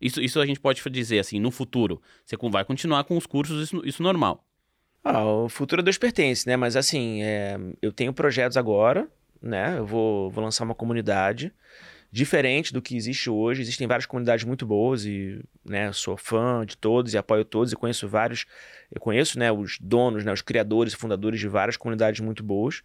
Isso, 0.00 0.22
isso 0.22 0.40
a 0.40 0.46
gente 0.46 0.58
pode 0.58 0.82
dizer 0.90 1.18
assim, 1.18 1.38
no 1.38 1.50
futuro. 1.50 2.00
Você 2.24 2.36
vai 2.50 2.64
continuar 2.64 3.04
com 3.04 3.16
os 3.16 3.26
cursos, 3.26 3.62
isso, 3.62 3.82
isso 3.84 4.02
normal. 4.02 4.42
Ah, 5.04 5.24
o 5.24 5.48
futuro 5.48 5.82
a 5.82 5.84
Deus 5.84 5.98
pertence, 5.98 6.46
né? 6.46 6.56
Mas 6.56 6.76
assim, 6.76 7.22
é, 7.22 7.58
eu 7.82 7.92
tenho 7.92 8.12
projetos 8.12 8.56
agora, 8.56 9.06
né? 9.42 9.74
Eu 9.76 9.86
vou, 9.86 10.30
vou 10.30 10.42
lançar 10.42 10.64
uma 10.64 10.74
comunidade 10.74 11.52
diferente 12.10 12.72
do 12.72 12.80
que 12.80 12.96
existe 12.96 13.28
hoje. 13.28 13.60
Existem 13.60 13.88
várias 13.88 14.06
comunidades 14.06 14.44
muito 14.44 14.64
boas 14.64 15.04
e, 15.04 15.40
né, 15.64 15.92
sou 15.92 16.16
fã 16.16 16.64
de 16.64 16.76
todos 16.76 17.12
e 17.12 17.18
apoio 17.18 17.44
todos 17.44 17.72
e 17.72 17.76
conheço 17.76 18.06
vários, 18.06 18.46
eu 18.94 19.00
conheço, 19.00 19.36
né, 19.36 19.50
os 19.50 19.78
donos, 19.80 20.24
né, 20.24 20.32
os 20.32 20.40
criadores 20.40 20.92
e 20.92 20.96
fundadores 20.96 21.40
de 21.40 21.48
várias 21.48 21.76
comunidades 21.76 22.20
muito 22.20 22.44
boas. 22.44 22.82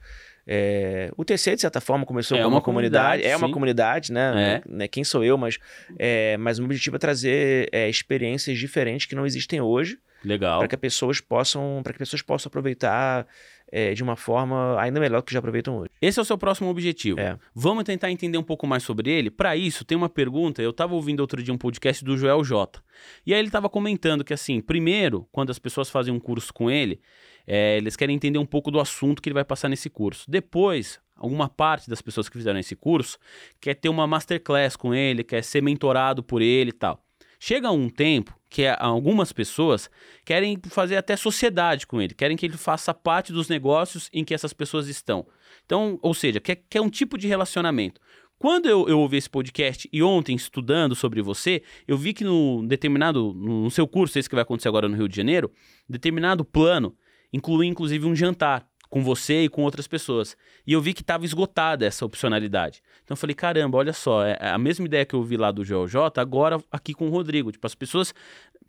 É, 0.47 1.11
o 1.15 1.23
TC, 1.23 1.53
de 1.53 1.61
certa 1.61 1.79
forma, 1.79 2.07
começou 2.07 2.35
É 2.35 2.41
como 2.41 2.55
uma 2.55 2.61
comunidade, 2.61 3.21
comunidade, 3.21 3.31
é 3.31 3.37
uma 3.37 3.53
comunidade, 3.53 4.11
né, 4.11 4.61
É. 4.65 4.67
né, 4.67 4.87
Quem 4.87 5.03
sou 5.03 5.23
eu, 5.23 5.37
mas, 5.37 5.59
é, 5.99 6.35
mas 6.37 6.57
o 6.57 6.63
meu 6.63 6.65
objetivo 6.69 6.95
é 6.95 6.99
trazer 6.99 7.69
é, 7.71 7.87
experiências 7.87 8.57
diferentes 8.57 9.05
que 9.05 9.13
não 9.13 9.27
existem 9.27 9.61
hoje 9.61 9.99
Legal. 10.23 10.59
para 10.59 10.67
que 10.67 10.75
as 10.75 10.81
pessoas 10.81 11.21
possam, 11.21 11.81
para 11.83 11.93
que 11.93 11.99
pessoas 11.99 12.21
possam 12.21 12.49
aproveitar 12.49 13.27
é, 13.71 13.93
de 13.93 14.03
uma 14.03 14.15
forma 14.15 14.79
ainda 14.79 14.99
melhor 14.99 15.21
do 15.21 15.25
que 15.25 15.33
já 15.33 15.39
aproveitam 15.39 15.77
hoje. 15.77 15.89
Esse 16.01 16.19
é 16.19 16.21
o 16.21 16.25
seu 16.25 16.37
próximo 16.37 16.69
objetivo. 16.69 17.19
É. 17.19 17.37
Vamos 17.53 17.83
tentar 17.83 18.11
entender 18.11 18.37
um 18.37 18.43
pouco 18.43 18.65
mais 18.65 18.83
sobre 18.83 19.11
ele. 19.11 19.29
Para 19.29 19.55
isso, 19.55 19.85
tem 19.85 19.97
uma 19.97 20.09
pergunta. 20.09 20.61
Eu 20.61 20.71
estava 20.71 20.93
ouvindo 20.95 21.19
outro 21.19 21.41
dia 21.41 21.53
um 21.53 21.57
podcast 21.57 22.03
do 22.03 22.17
Joel 22.17 22.43
J. 22.43 22.81
E 23.25 23.33
aí 23.33 23.39
ele 23.39 23.47
estava 23.47 23.69
comentando 23.69 24.23
que, 24.23 24.33
assim, 24.33 24.61
primeiro, 24.61 25.27
quando 25.31 25.49
as 25.51 25.59
pessoas 25.59 25.89
fazem 25.89 26.13
um 26.13 26.19
curso 26.19 26.53
com 26.53 26.69
ele, 26.69 26.99
é, 27.45 27.77
eles 27.77 27.95
querem 27.95 28.15
entender 28.15 28.39
um 28.39 28.45
pouco 28.45 28.71
do 28.71 28.79
assunto 28.79 29.21
que 29.21 29.29
ele 29.29 29.35
vai 29.35 29.45
passar 29.45 29.69
nesse 29.69 29.89
curso. 29.89 30.29
Depois, 30.29 30.99
alguma 31.15 31.47
parte 31.47 31.89
das 31.89 32.01
pessoas 32.01 32.27
que 32.29 32.37
fizeram 32.37 32.59
esse 32.59 32.75
curso 32.75 33.17
quer 33.59 33.75
ter 33.75 33.89
uma 33.89 34.07
masterclass 34.07 34.75
com 34.75 34.93
ele, 34.93 35.23
quer 35.23 35.43
ser 35.43 35.61
mentorado 35.61 36.23
por 36.23 36.41
ele 36.41 36.69
e 36.69 36.73
tal. 36.73 37.03
Chega 37.39 37.71
um 37.71 37.89
tempo 37.89 38.37
que 38.49 38.67
algumas 38.67 39.31
pessoas 39.31 39.89
querem 40.25 40.59
fazer 40.69 40.97
até 40.97 41.15
sociedade 41.15 41.87
com 41.87 42.01
ele, 42.01 42.13
querem 42.13 42.35
que 42.35 42.45
ele 42.45 42.57
faça 42.57 42.93
parte 42.93 43.31
dos 43.31 43.47
negócios 43.47 44.09
em 44.11 44.25
que 44.25 44.33
essas 44.33 44.51
pessoas 44.51 44.87
estão. 44.87 45.25
Então, 45.65 45.97
ou 46.01 46.13
seja, 46.13 46.41
quer, 46.41 46.63
quer 46.69 46.81
um 46.81 46.89
tipo 46.89 47.17
de 47.17 47.27
relacionamento. 47.27 48.01
Quando 48.37 48.67
eu, 48.67 48.87
eu 48.87 48.99
ouvi 48.99 49.17
esse 49.17 49.29
podcast 49.29 49.87
e 49.91 50.03
ontem 50.03 50.35
estudando 50.35 50.95
sobre 50.95 51.21
você, 51.21 51.61
eu 51.87 51.97
vi 51.97 52.13
que 52.13 52.23
no 52.23 52.65
determinado, 52.67 53.33
no 53.33 53.69
seu 53.69 53.87
curso, 53.87 54.17
esse 54.17 54.29
que 54.29 54.35
vai 54.35 54.43
acontecer 54.43 54.67
agora 54.67 54.87
no 54.87 54.95
Rio 54.95 55.07
de 55.07 55.15
Janeiro, 55.15 55.51
determinado 55.87 56.43
plano 56.43 56.95
inclui 57.31 57.67
inclusive 57.67 58.05
um 58.05 58.15
jantar 58.15 58.68
com 58.89 59.03
você 59.03 59.43
e 59.43 59.49
com 59.49 59.63
outras 59.63 59.87
pessoas. 59.87 60.35
E 60.65 60.73
eu 60.73 60.81
vi 60.81 60.93
que 60.93 61.01
estava 61.01 61.23
esgotada 61.23 61.85
essa 61.85 62.05
opcionalidade. 62.05 62.81
Então 63.03 63.13
eu 63.13 63.17
falei, 63.17 63.35
caramba, 63.35 63.77
olha 63.77 63.93
só, 63.93 64.25
é 64.25 64.37
a 64.49 64.57
mesma 64.57 64.85
ideia 64.85 65.05
que 65.05 65.13
eu 65.13 65.23
vi 65.23 65.37
lá 65.37 65.51
do 65.51 65.63
GeoJ, 65.63 65.95
agora 66.17 66.61
aqui 66.71 66.93
com 66.93 67.07
o 67.07 67.11
Rodrigo. 67.11 67.51
Tipo, 67.51 67.67
as 67.67 67.75
pessoas, 67.75 68.13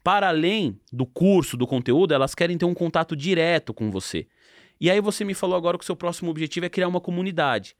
para 0.04 0.28
além 0.28 0.78
do 0.92 1.06
curso, 1.06 1.56
do 1.56 1.66
conteúdo, 1.66 2.12
elas 2.12 2.34
querem 2.34 2.58
ter 2.58 2.66
um 2.66 2.74
contato 2.74 3.16
direto 3.16 3.72
com 3.72 3.90
você. 3.90 4.26
E 4.80 4.90
aí 4.90 5.00
você 5.00 5.24
me 5.24 5.34
falou 5.34 5.56
agora 5.56 5.78
que 5.78 5.84
o 5.84 5.86
seu 5.86 5.96
próximo 5.96 6.30
objetivo 6.30 6.66
é 6.66 6.68
criar 6.68 6.88
uma 6.88 7.00
comunidade. 7.00 7.74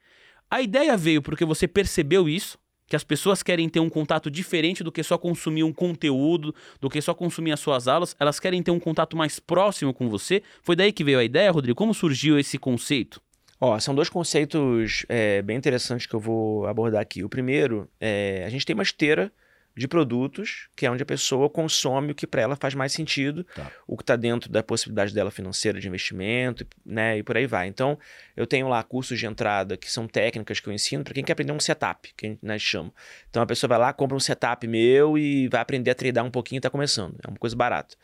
A 0.50 0.60
ideia 0.60 0.96
veio 0.96 1.22
porque 1.22 1.44
você 1.44 1.68
percebeu 1.68 2.28
isso, 2.28 2.58
que 2.90 2.96
as 2.96 3.04
pessoas 3.04 3.40
querem 3.40 3.68
ter 3.68 3.78
um 3.78 3.88
contato 3.88 4.28
diferente 4.28 4.82
do 4.82 4.90
que 4.90 5.00
só 5.04 5.16
consumir 5.16 5.62
um 5.62 5.72
conteúdo, 5.72 6.52
do 6.80 6.90
que 6.90 7.00
só 7.00 7.14
consumir 7.14 7.52
as 7.52 7.60
suas 7.60 7.86
aulas, 7.86 8.16
elas 8.18 8.40
querem 8.40 8.60
ter 8.64 8.72
um 8.72 8.80
contato 8.80 9.16
mais 9.16 9.38
próximo 9.38 9.94
com 9.94 10.08
você. 10.08 10.42
Foi 10.60 10.74
daí 10.74 10.92
que 10.92 11.04
veio 11.04 11.20
a 11.20 11.24
ideia, 11.24 11.52
Rodrigo? 11.52 11.76
Como 11.76 11.94
surgiu 11.94 12.36
esse 12.36 12.58
conceito? 12.58 13.22
Ó, 13.60 13.78
são 13.78 13.94
dois 13.94 14.08
conceitos 14.08 15.06
é, 15.08 15.40
bem 15.40 15.56
interessantes 15.56 16.04
que 16.04 16.14
eu 16.14 16.18
vou 16.18 16.66
abordar 16.66 17.00
aqui. 17.00 17.22
O 17.22 17.28
primeiro, 17.28 17.88
é, 18.00 18.42
a 18.44 18.50
gente 18.50 18.66
tem 18.66 18.74
uma 18.74 18.82
esteira 18.82 19.32
de 19.80 19.88
produtos, 19.88 20.68
que 20.76 20.84
é 20.84 20.90
onde 20.90 21.02
a 21.02 21.06
pessoa 21.06 21.48
consome 21.48 22.12
o 22.12 22.14
que 22.14 22.26
para 22.26 22.42
ela 22.42 22.54
faz 22.54 22.74
mais 22.74 22.92
sentido, 22.92 23.44
Tá. 23.54 23.72
o 23.86 23.96
que 23.96 24.02
está 24.02 24.14
dentro 24.14 24.50
da 24.50 24.62
possibilidade 24.62 25.14
dela 25.14 25.30
financeira 25.30 25.80
de 25.80 25.88
investimento, 25.88 26.66
né, 26.84 27.16
e 27.18 27.22
por 27.22 27.36
aí 27.36 27.46
vai. 27.46 27.66
Então, 27.66 27.98
eu 28.36 28.46
tenho 28.46 28.68
lá 28.68 28.82
cursos 28.82 29.18
de 29.18 29.26
entrada 29.26 29.76
que 29.76 29.90
são 29.90 30.06
técnicas 30.06 30.60
que 30.60 30.68
eu 30.68 30.72
ensino 30.72 31.02
para 31.02 31.14
quem 31.14 31.24
quer 31.24 31.32
aprender 31.32 31.52
um 31.52 31.60
setup, 31.60 32.12
que 32.14 32.26
a 32.26 32.28
gente 32.28 32.44
né, 32.44 32.58
chama. 32.58 32.92
Então, 33.30 33.42
a 33.42 33.46
pessoa 33.46 33.68
vai 33.68 33.78
lá, 33.78 33.92
compra 33.92 34.16
um 34.16 34.20
setup 34.20 34.66
meu 34.66 35.16
e 35.16 35.48
vai 35.48 35.60
aprender 35.60 35.90
a 35.90 35.94
tradar 35.94 36.24
um 36.24 36.30
pouquinho 36.30 36.58
e 36.58 36.60
está 36.60 36.70
começando. 36.70 37.16
É 37.24 37.28
uma 37.28 37.38
coisa 37.38 37.56
barata. 37.56 37.96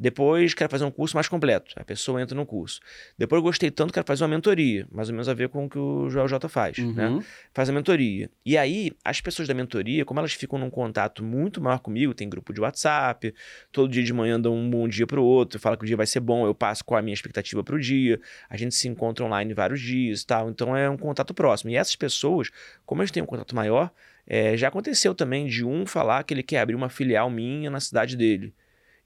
Depois, 0.00 0.54
quero 0.54 0.70
fazer 0.70 0.86
um 0.86 0.90
curso 0.90 1.14
mais 1.14 1.28
completo. 1.28 1.74
A 1.76 1.84
pessoa 1.84 2.22
entra 2.22 2.34
no 2.34 2.46
curso. 2.46 2.80
Depois, 3.18 3.42
gostei 3.42 3.70
tanto, 3.70 3.92
quero 3.92 4.06
fazer 4.06 4.24
uma 4.24 4.28
mentoria. 4.28 4.86
Mais 4.90 5.10
ou 5.10 5.12
menos 5.12 5.28
a 5.28 5.34
ver 5.34 5.50
com 5.50 5.66
o 5.66 5.68
que 5.68 5.78
o 5.78 6.08
Joel 6.08 6.26
J 6.26 6.48
faz, 6.48 6.78
né? 6.78 7.08
Uhum. 7.10 7.22
faz 7.52 7.68
a 7.68 7.72
mentoria. 7.72 8.30
E 8.42 8.56
aí, 8.56 8.92
as 9.04 9.20
pessoas 9.20 9.46
da 9.46 9.52
mentoria, 9.52 10.02
como 10.06 10.18
elas 10.18 10.32
ficam 10.32 10.58
num 10.58 10.70
contato 10.70 11.22
muito 11.22 11.60
maior 11.60 11.80
comigo, 11.80 12.14
tem 12.14 12.30
grupo 12.30 12.50
de 12.54 12.62
WhatsApp, 12.62 13.34
todo 13.70 13.90
dia 13.90 14.02
de 14.02 14.12
manhã 14.14 14.40
dão 14.40 14.54
um 14.56 14.70
bom 14.70 14.88
dia 14.88 15.06
pro 15.06 15.22
outro, 15.22 15.60
fala 15.60 15.76
que 15.76 15.84
o 15.84 15.86
dia 15.86 15.98
vai 15.98 16.06
ser 16.06 16.20
bom, 16.20 16.46
eu 16.46 16.54
passo 16.54 16.82
qual 16.82 16.98
a 16.98 17.02
minha 17.02 17.12
expectativa 17.12 17.62
pro 17.62 17.78
dia, 17.78 18.18
a 18.48 18.56
gente 18.56 18.74
se 18.74 18.88
encontra 18.88 19.22
online 19.22 19.52
vários 19.52 19.82
dias 19.82 20.22
e 20.22 20.26
tal, 20.26 20.48
então 20.48 20.74
é 20.74 20.88
um 20.88 20.96
contato 20.96 21.34
próximo. 21.34 21.70
E 21.70 21.76
essas 21.76 21.94
pessoas, 21.94 22.50
como 22.86 23.02
eles 23.02 23.10
têm 23.10 23.22
um 23.22 23.26
contato 23.26 23.54
maior, 23.54 23.92
é, 24.26 24.56
já 24.56 24.68
aconteceu 24.68 25.14
também 25.14 25.46
de 25.46 25.62
um 25.62 25.84
falar 25.84 26.24
que 26.24 26.32
ele 26.32 26.42
quer 26.42 26.60
abrir 26.60 26.74
uma 26.74 26.88
filial 26.88 27.28
minha 27.28 27.68
na 27.68 27.80
cidade 27.80 28.16
dele. 28.16 28.54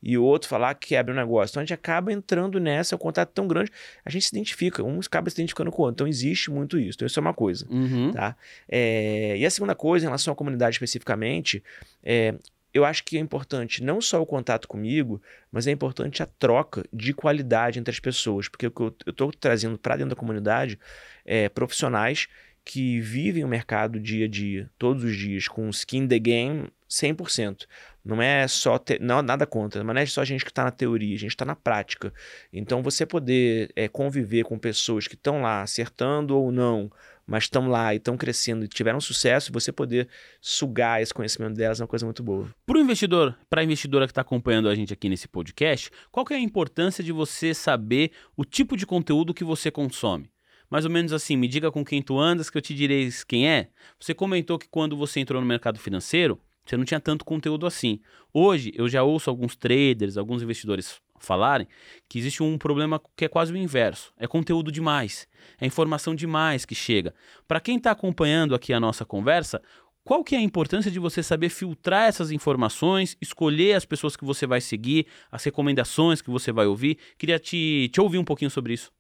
E 0.05 0.19
o 0.19 0.23
outro 0.23 0.49
falar 0.49 0.75
que 0.75 0.95
abrir 0.95 1.13
um 1.13 1.17
negócio. 1.17 1.53
Então 1.53 1.63
a 1.63 1.65
gente 1.65 1.73
acaba 1.73 2.13
entrando 2.13 2.61
nessa, 2.61 2.95
é 2.95 2.97
um 2.97 2.99
contato 2.99 3.31
tão 3.31 3.49
grande, 3.49 3.73
a 4.05 4.11
gente 4.11 4.27
se 4.27 4.35
identifica, 4.35 4.85
um 4.85 5.01
acaba 5.01 5.31
se 5.31 5.37
identificando 5.37 5.73
com 5.73 5.83
o 5.83 5.87
outro. 5.87 5.95
Então 5.95 6.07
existe 6.07 6.51
muito 6.51 6.79
isso. 6.79 6.97
Então 6.99 7.07
isso 7.07 7.19
é 7.19 7.23
uma 7.23 7.33
coisa 7.33 7.67
Uhum. 7.71 8.13
tá? 8.13 8.37
É, 8.69 9.37
e 9.39 9.47
a 9.47 9.51
segunda 9.51 9.75
coisa, 9.75 10.05
em 10.05 10.09
relação 10.09 10.33
à 10.33 10.37
comunidade 10.37 10.75
especificamente, 10.75 11.63
é, 12.03 12.35
eu 12.75 12.85
acho 12.85 13.05
que 13.05 13.17
é 13.17 13.21
importante 13.21 13.83
não 13.83 14.01
só 14.01 14.21
o 14.21 14.27
contato 14.27 14.67
comigo, 14.67 15.23
mas 15.51 15.67
é 15.67 15.71
importante 15.71 16.23
a 16.23 16.27
troca 16.27 16.85
de 16.93 17.15
qualidade 17.15 17.79
entre 17.79 17.93
as 17.93 18.01
pessoas, 18.01 18.49
porque 18.49 18.67
o 18.67 18.71
que 18.71 18.83
eu 18.83 18.97
estou 19.07 19.33
trazendo 19.33 19.79
para 19.79 19.97
dentro 19.97 20.11
da 20.11 20.17
comunidade 20.17 20.79
é 21.25 21.49
profissionais 21.49 22.27
que 22.65 23.01
vivem 23.01 23.45
o 23.45 23.49
mercado 23.49 24.01
dia 24.01 24.25
a 24.25 24.29
dia, 24.29 24.69
todos 24.77 25.05
os 25.05 25.17
dias, 25.17 25.47
com 25.47 25.69
skin 25.69 25.99
in 25.99 26.09
the 26.09 26.19
game 26.19 26.69
100%. 26.91 27.67
Não 28.05 28.21
é 28.21 28.47
só 28.47 28.79
te... 28.79 28.99
não 29.01 29.23
nada 29.23 29.47
contra, 29.47 29.83
mas 29.83 29.95
não 29.95 30.03
é 30.03 30.07
só 30.07 30.21
a 30.21 30.25
gente 30.25 30.45
que 30.45 30.51
está 30.51 30.65
na 30.65 30.71
teoria, 30.71 31.17
a 31.17 31.19
gente 31.19 31.31
está 31.31 31.45
na 31.45 31.57
prática. 31.57 32.13
Então 32.53 32.83
você 32.83 33.07
poder 33.07 33.73
é, 33.75 33.89
conviver 33.89 34.45
com 34.45 34.59
pessoas 34.59 35.09
que 35.09 35.15
estão 35.15 35.41
lá 35.41 35.63
acertando 35.63 36.37
ou 36.37 36.53
não, 36.53 36.91
mas 37.27 37.45
estão 37.45 37.67
lá 37.67 37.95
e 37.95 37.97
estão 37.97 38.17
crescendo 38.17 38.65
e 38.67 38.69
tiveram 38.69 39.01
sucesso, 39.01 39.51
você 39.51 39.73
poder 39.73 40.07
sugar 40.39 41.01
esse 41.01 41.15
conhecimento 41.15 41.55
delas 41.55 41.81
é 41.81 41.83
uma 41.83 41.89
coisa 41.89 42.05
muito 42.05 42.23
boa. 42.23 42.55
Para 42.67 42.77
o 42.77 42.81
investidor, 42.81 43.35
para 43.49 43.63
a 43.63 43.65
investidora 43.65 44.07
que 44.07 44.11
está 44.13 44.21
acompanhando 44.21 44.69
a 44.69 44.75
gente 44.75 44.93
aqui 44.93 45.09
nesse 45.09 45.27
podcast, 45.27 45.91
qual 46.11 46.27
que 46.27 46.35
é 46.35 46.37
a 46.37 46.41
importância 46.41 47.03
de 47.03 47.11
você 47.13 47.55
saber 47.55 48.11
o 48.37 48.45
tipo 48.45 48.77
de 48.77 48.85
conteúdo 48.85 49.33
que 49.33 49.45
você 49.45 49.71
consome? 49.71 50.31
Mais 50.69 50.85
ou 50.85 50.91
menos 50.91 51.13
assim, 51.13 51.37
me 51.37 51.49
diga 51.49 51.71
com 51.71 51.85
quem 51.85 52.03
tu 52.03 52.19
andas 52.19 52.51
que 52.51 52.59
eu 52.59 52.63
te 52.63 52.75
direi 52.75 53.09
quem 53.27 53.49
é. 53.49 53.69
Você 53.99 54.13
comentou 54.13 54.59
que 54.59 54.69
quando 54.69 54.97
você 54.97 55.21
entrou 55.21 55.41
no 55.41 55.47
mercado 55.47 55.79
financeiro, 55.79 56.41
você 56.65 56.77
não 56.77 56.85
tinha 56.85 57.01
tanto 57.01 57.25
conteúdo 57.25 57.67
assim. 57.67 58.01
Hoje, 58.33 58.73
eu 58.75 58.89
já 58.89 59.03
ouço 59.03 59.29
alguns 59.29 59.55
traders, 59.55 60.17
alguns 60.17 60.43
investidores 60.43 61.01
falarem 61.19 61.67
que 62.09 62.19
existe 62.19 62.43
um 62.43 62.59
problema 62.59 63.01
que 63.17 63.25
é 63.25 63.29
quase 63.29 63.53
o 63.53 63.57
inverso. 63.57 64.13
É 64.19 64.27
conteúdo 64.27 64.71
demais. 64.71 65.27
É 65.61 65.67
informação 65.67 66.15
demais 66.15 66.65
que 66.65 66.75
chega. 66.75 67.15
Para 67.47 67.61
quem 67.61 67.77
está 67.77 67.91
acompanhando 67.91 68.55
aqui 68.55 68.73
a 68.73 68.81
nossa 68.81 69.05
conversa, 69.05 69.61
qual 70.05 70.23
que 70.23 70.35
é 70.35 70.39
a 70.39 70.43
importância 70.43 70.91
de 70.91 70.99
você 70.99 71.23
saber 71.23 71.49
filtrar 71.49 72.09
essas 72.09 72.31
informações, 72.31 73.17
escolher 73.21 73.75
as 73.75 73.87
pessoas 73.87 74.17
que 74.17 74.25
você 74.25 74.47
vai 74.47 74.61
seguir, 74.61 75.07
as 75.33 75.43
recomendações 75.43 76.21
que 76.21 76.31
você 76.31 76.53
vai 76.53 76.67
ouvir? 76.67 76.99
Queria 77.17 77.39
te, 77.39 77.89
te 77.93 78.01
ouvir 78.01 78.19
um 78.19 78.25
pouquinho 78.25 78.51
sobre 78.51 78.75
isso. 78.75 78.93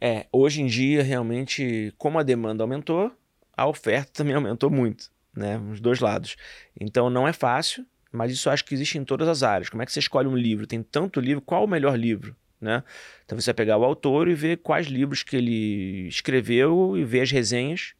É, 0.00 0.26
hoje 0.30 0.62
em 0.62 0.66
dia, 0.66 1.02
realmente, 1.02 1.92
como 1.98 2.18
a 2.18 2.22
demanda 2.22 2.62
aumentou, 2.62 3.10
a 3.56 3.66
oferta 3.66 4.12
também 4.12 4.34
aumentou 4.34 4.70
muito, 4.70 5.10
né? 5.36 5.58
Os 5.70 5.80
dois 5.80 6.00
lados. 6.00 6.36
Então 6.80 7.10
não 7.10 7.28
é 7.28 7.32
fácil, 7.32 7.86
mas 8.10 8.32
isso 8.32 8.48
acho 8.48 8.64
que 8.64 8.74
existe 8.74 8.98
em 8.98 9.04
todas 9.04 9.28
as 9.28 9.42
áreas. 9.42 9.68
Como 9.68 9.82
é 9.82 9.86
que 9.86 9.92
você 9.92 10.00
escolhe 10.00 10.26
um 10.26 10.36
livro? 10.36 10.66
Tem 10.66 10.82
tanto 10.82 11.20
livro, 11.20 11.42
qual 11.42 11.64
o 11.64 11.68
melhor 11.68 11.96
livro? 11.98 12.34
Né? 12.60 12.82
Então 13.24 13.38
você 13.38 13.50
vai 13.50 13.54
pegar 13.54 13.76
o 13.76 13.84
autor 13.84 14.28
e 14.28 14.34
ver 14.34 14.56
quais 14.58 14.86
livros 14.86 15.22
que 15.22 15.36
ele 15.36 16.08
escreveu 16.08 16.96
e 16.96 17.04
ver 17.04 17.20
as 17.20 17.30
resenhas, 17.30 17.94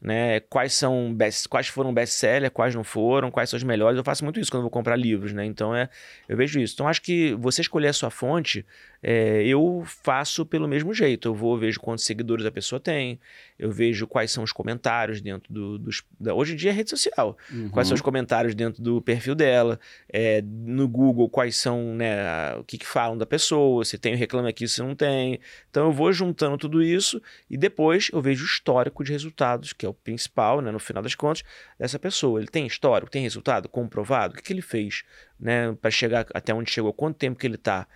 né? 0.00 0.38
Quais 0.40 0.72
são 0.74 1.12
best, 1.12 1.48
quais 1.48 1.66
foram 1.66 1.92
best-seller, 1.92 2.50
quais 2.50 2.74
não 2.74 2.84
foram, 2.84 3.30
quais 3.30 3.50
são 3.50 3.56
os 3.56 3.64
melhores. 3.64 3.98
Eu 3.98 4.04
faço 4.04 4.22
muito 4.22 4.38
isso 4.38 4.50
quando 4.50 4.62
vou 4.62 4.70
comprar 4.70 4.96
livros, 4.96 5.32
né? 5.32 5.44
Então 5.44 5.74
é, 5.74 5.88
eu 6.28 6.36
vejo 6.36 6.60
isso. 6.60 6.74
Então 6.74 6.86
acho 6.86 7.02
que 7.02 7.34
você 7.34 7.60
escolher 7.60 7.88
a 7.88 7.92
sua 7.92 8.10
fonte, 8.10 8.64
é, 9.02 9.42
eu 9.46 9.82
faço 9.86 10.44
pelo 10.44 10.66
mesmo 10.68 10.92
jeito. 10.92 11.28
Eu 11.28 11.34
vou 11.34 11.56
vejo 11.58 11.78
quantos 11.80 12.04
seguidores 12.04 12.44
a 12.44 12.50
pessoa 12.50 12.80
tem, 12.80 13.18
eu 13.58 13.70
vejo 13.70 14.06
quais 14.06 14.30
são 14.30 14.42
os 14.44 14.52
comentários 14.52 15.20
dentro 15.20 15.52
do, 15.52 15.78
dos. 15.78 16.02
Da, 16.18 16.34
hoje 16.34 16.52
em 16.54 16.56
dia 16.56 16.70
é 16.70 16.72
rede 16.72 16.90
social. 16.90 17.36
Quais 17.70 17.86
são 17.88 17.94
os 17.94 18.00
comentários 18.00 18.54
dentro 18.54 18.82
do 18.82 19.00
perfil 19.00 19.34
dela, 19.34 19.78
é, 20.08 20.42
no 20.42 20.88
Google, 20.88 21.28
quais 21.28 21.56
são, 21.56 21.94
né, 21.94 22.20
a- 22.22 22.56
o 22.60 22.64
que, 22.64 22.76
que 22.78 22.86
falam 22.86 23.16
da 23.16 23.26
pessoa, 23.26 23.84
se 23.84 23.98
tem 23.98 24.14
o 24.14 24.16
reclame 24.16 24.48
aqui, 24.48 24.66
se 24.66 24.80
não 24.80 24.94
tem. 24.94 25.38
Então 25.70 25.86
eu 25.86 25.92
vou 25.92 26.12
juntando 26.12 26.56
tudo 26.58 26.82
isso 26.82 27.20
e 27.48 27.56
depois 27.56 28.10
eu 28.12 28.20
vejo 28.20 28.42
o 28.42 28.46
histórico 28.46 29.04
de 29.04 29.12
resultados, 29.12 29.72
que 29.72 29.86
é 29.86 29.88
o 29.88 29.94
principal, 29.94 30.60
né, 30.60 30.70
no 30.70 30.78
final 30.78 31.02
das 31.02 31.14
contas, 31.14 31.42
dessa 31.78 31.98
pessoa. 31.98 32.40
Ele 32.40 32.48
tem 32.48 32.66
histórico, 32.66 33.10
tem 33.10 33.22
resultado 33.22 33.68
comprovado, 33.68 34.34
o 34.34 34.36
que, 34.36 34.42
que 34.42 34.52
ele 34.52 34.62
fez, 34.62 35.02
né, 35.38 35.76
para 35.80 35.90
chegar 35.90 36.26
até 36.34 36.52
onde 36.52 36.70
chegou, 36.70 36.92
quanto 36.92 37.16
tempo 37.16 37.38
que 37.38 37.46
ele 37.46 37.54
está 37.54 37.86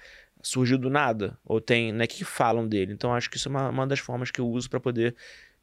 surgiu 0.42 0.78
do 0.78 0.90
nada 0.90 1.38
ou 1.44 1.60
tem, 1.60 1.92
né, 1.92 2.06
que 2.06 2.24
falam 2.24 2.66
dele. 2.66 2.92
Então 2.92 3.14
acho 3.14 3.30
que 3.30 3.36
isso 3.36 3.48
é 3.48 3.50
uma, 3.50 3.68
uma 3.68 3.86
das 3.86 3.98
formas 3.98 4.30
que 4.30 4.40
eu 4.40 4.48
uso 4.48 4.68
para 4.68 4.80
poder 4.80 5.14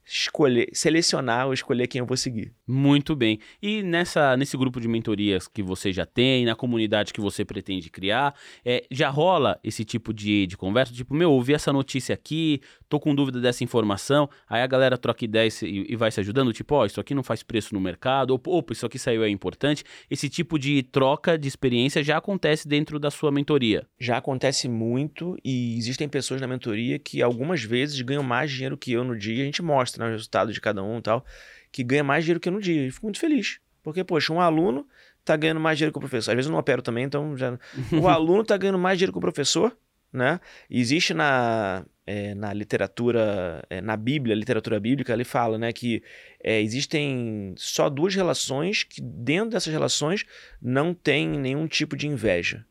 escolher, 0.10 0.68
selecionar 0.74 1.46
ou 1.46 1.54
escolher 1.54 1.88
quem 1.88 2.00
eu 2.00 2.06
vou 2.06 2.18
seguir. 2.18 2.52
Muito 2.68 3.16
bem. 3.16 3.40
E 3.62 3.84
nessa, 3.84 4.36
nesse 4.36 4.58
grupo 4.58 4.82
de 4.82 4.88
mentorias 4.88 5.48
que 5.48 5.62
você 5.62 5.94
já 5.94 6.06
tem, 6.06 6.46
na 6.46 6.56
comunidade 6.56 7.14
que 7.14 7.22
você 7.22 7.46
pretende 7.46 7.90
criar, 7.90 8.34
é, 8.66 8.84
já 8.90 9.10
rola 9.10 9.60
esse 9.64 9.86
tipo 9.86 10.12
de, 10.12 10.48
de 10.48 10.58
conversa? 10.58 10.92
Tipo, 10.94 11.14
meu, 11.14 11.32
ouvi 11.32 11.54
essa 11.54 11.72
notícia 11.72 12.14
aqui, 12.14 12.60
tô 12.88 13.00
com 13.00 13.14
dúvida 13.14 13.40
dessa 13.40 13.64
informação, 13.64 14.28
aí 14.50 14.62
a 14.62 14.68
galera 14.68 14.98
troca 14.98 15.24
ideias 15.24 15.62
e, 15.62 15.86
e 15.88 15.96
vai 15.96 16.10
se 16.12 16.20
ajudando, 16.20 16.52
tipo, 16.52 16.74
ó, 16.74 16.82
oh, 16.82 16.86
isso 16.86 17.00
aqui 17.00 17.14
não 17.14 17.24
faz 17.24 17.44
preço 17.44 17.76
no 17.76 17.80
mercado, 17.80 18.32
ou, 18.32 18.42
opa, 18.48 18.74
isso 18.74 18.86
aqui 18.86 18.98
saiu 18.98 19.24
é 19.24 19.30
importante. 19.30 19.84
Esse 20.10 20.28
tipo 20.28 20.58
de 20.58 20.82
troca 20.82 21.38
de 21.38 21.48
experiência 21.48 22.04
já 22.04 22.18
acontece 22.18 22.68
dentro 22.68 23.00
da 23.00 23.12
sua 23.12 23.32
mentoria? 23.32 23.86
Já 24.00 24.18
acontece 24.18 24.68
muito 24.68 25.38
e 25.46 25.78
existem 25.78 26.10
pessoas 26.10 26.42
na 26.42 26.48
mentoria 26.48 26.98
que 26.98 27.22
algumas 27.22 27.64
vezes 27.64 28.02
ganham 28.02 28.24
mais 28.24 28.52
dinheiro 28.52 28.78
que 28.78 28.92
eu 28.92 29.04
no 29.04 29.16
dia, 29.16 29.44
a 29.44 29.46
gente 29.46 29.62
mostra 29.62 29.99
né, 30.00 30.08
o 30.08 30.12
resultado 30.12 30.54
de 30.54 30.62
cada 30.62 30.82
um 30.82 30.98
e 30.98 31.02
tal, 31.02 31.26
que 31.72 31.84
ganha 31.84 32.04
mais 32.04 32.24
dinheiro 32.24 32.40
que 32.40 32.50
eu 32.50 32.54
no 32.54 32.62
dia. 32.62 32.88
E 32.88 32.92
fico 32.92 33.06
muito 33.06 33.20
feliz. 33.20 33.60
Porque, 33.84 34.04
poxa, 34.04 34.34
um 34.34 34.40
aluno 34.40 34.88
tá 35.24 35.36
ganhando 35.36 35.60
mais 35.60 35.78
dinheiro 35.78 35.92
que 35.92 35.98
o 35.98 36.02
professor. 36.02 36.32
Às 36.32 36.36
vezes 36.36 36.48
eu 36.48 36.52
não 36.54 36.60
opero 36.60 36.82
também, 36.82 37.04
então 37.04 37.38
já. 37.38 37.60
o 37.92 38.08
aluno 38.10 38.44
tá 38.44 38.58
ganhando 38.58 38.80
mais 38.80 38.98
dinheiro 38.98 39.12
que 39.12 39.18
o 39.18 39.22
professor, 39.22 39.78
né? 40.12 40.40
existe 40.70 41.14
na, 41.14 41.86
é, 42.08 42.34
na 42.34 42.54
literatura, 42.54 43.64
é, 43.70 43.82
na 43.82 43.96
Bíblia, 43.96 44.36
literatura 44.36 44.80
bíblica, 44.80 45.14
ele 45.14 45.24
fala, 45.24 45.58
né, 45.58 45.72
que 45.72 46.02
é, 46.44 46.60
existem 46.60 47.54
só 47.56 47.90
duas 47.90 48.16
relações 48.16 48.84
que 48.84 49.02
dentro 49.02 49.52
dessas 49.52 49.72
relações 49.72 50.26
não 50.62 50.94
tem 50.94 51.28
nenhum 51.28 51.68
tipo 51.68 51.96
de 51.96 52.08
inveja. 52.08 52.66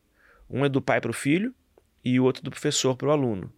Um 0.49 0.65
é 0.65 0.69
do 0.69 0.81
pai 0.81 0.99
para 0.99 1.11
o 1.11 1.13
filho 1.13 1.53
e 2.03 2.19
o 2.19 2.23
outro 2.23 2.43
do 2.43 2.51
professor 2.51 2.97
para 2.97 3.07
o 3.07 3.11
aluno. 3.11 3.53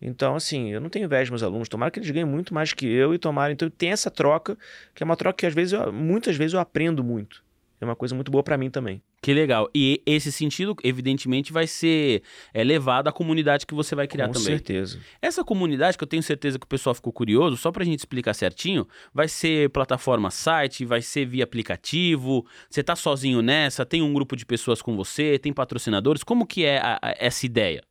Então, 0.00 0.34
assim, 0.34 0.70
eu 0.70 0.80
não 0.80 0.88
tenho 0.88 1.04
inveja 1.04 1.24
dos 1.24 1.30
meus 1.30 1.42
alunos. 1.42 1.68
Tomara 1.68 1.90
que 1.90 1.98
eles 1.98 2.10
ganhem 2.10 2.26
muito 2.26 2.54
mais 2.54 2.72
que 2.72 2.86
eu 2.86 3.14
e 3.14 3.18
tomara. 3.18 3.52
Então, 3.52 3.68
tem 3.68 3.90
essa 3.90 4.10
troca, 4.10 4.56
que 4.94 5.02
é 5.02 5.04
uma 5.04 5.16
troca 5.16 5.36
que 5.36 5.46
às 5.46 5.54
vezes, 5.54 5.72
eu, 5.72 5.92
muitas 5.92 6.36
vezes 6.36 6.54
eu 6.54 6.60
aprendo 6.60 7.04
muito. 7.04 7.44
É 7.80 7.84
uma 7.84 7.96
coisa 7.96 8.14
muito 8.14 8.30
boa 8.30 8.42
para 8.42 8.58
mim 8.58 8.68
também. 8.68 9.02
Que 9.22 9.32
legal. 9.32 9.70
E 9.74 10.02
esse 10.04 10.30
sentido, 10.30 10.76
evidentemente, 10.84 11.50
vai 11.50 11.66
ser 11.66 12.22
é, 12.52 12.62
levado 12.62 13.08
à 13.08 13.12
comunidade 13.12 13.66
que 13.66 13.74
você 13.74 13.94
vai 13.94 14.06
criar 14.06 14.26
Com 14.26 14.32
também. 14.32 14.46
Com 14.46 14.50
certeza. 14.50 14.98
Essa 15.20 15.42
comunidade, 15.42 15.96
que 15.96 16.04
eu 16.04 16.08
tenho 16.08 16.22
certeza 16.22 16.58
que 16.58 16.64
o 16.64 16.68
pessoal 16.68 16.94
ficou 16.94 17.12
curioso, 17.12 17.56
só 17.56 17.72
para 17.72 17.82
a 17.82 17.86
gente 17.86 18.00
explicar 18.00 18.34
certinho, 18.34 18.86
vai 19.14 19.28
ser 19.28 19.70
plataforma 19.70 20.30
site, 20.30 20.84
vai 20.84 21.00
ser 21.00 21.24
via 21.24 21.44
aplicativo, 21.44 22.46
você 22.68 22.82
está 22.82 22.94
sozinho 22.94 23.40
nessa, 23.40 23.86
tem 23.86 24.02
um 24.02 24.12
grupo 24.12 24.36
de 24.36 24.44
pessoas 24.44 24.82
com 24.82 24.94
você, 24.94 25.38
tem 25.38 25.52
patrocinadores, 25.52 26.22
como 26.22 26.46
que 26.46 26.64
é 26.64 26.78
a, 26.78 26.98
a, 27.00 27.14
essa 27.18 27.46
ideia? 27.46 27.82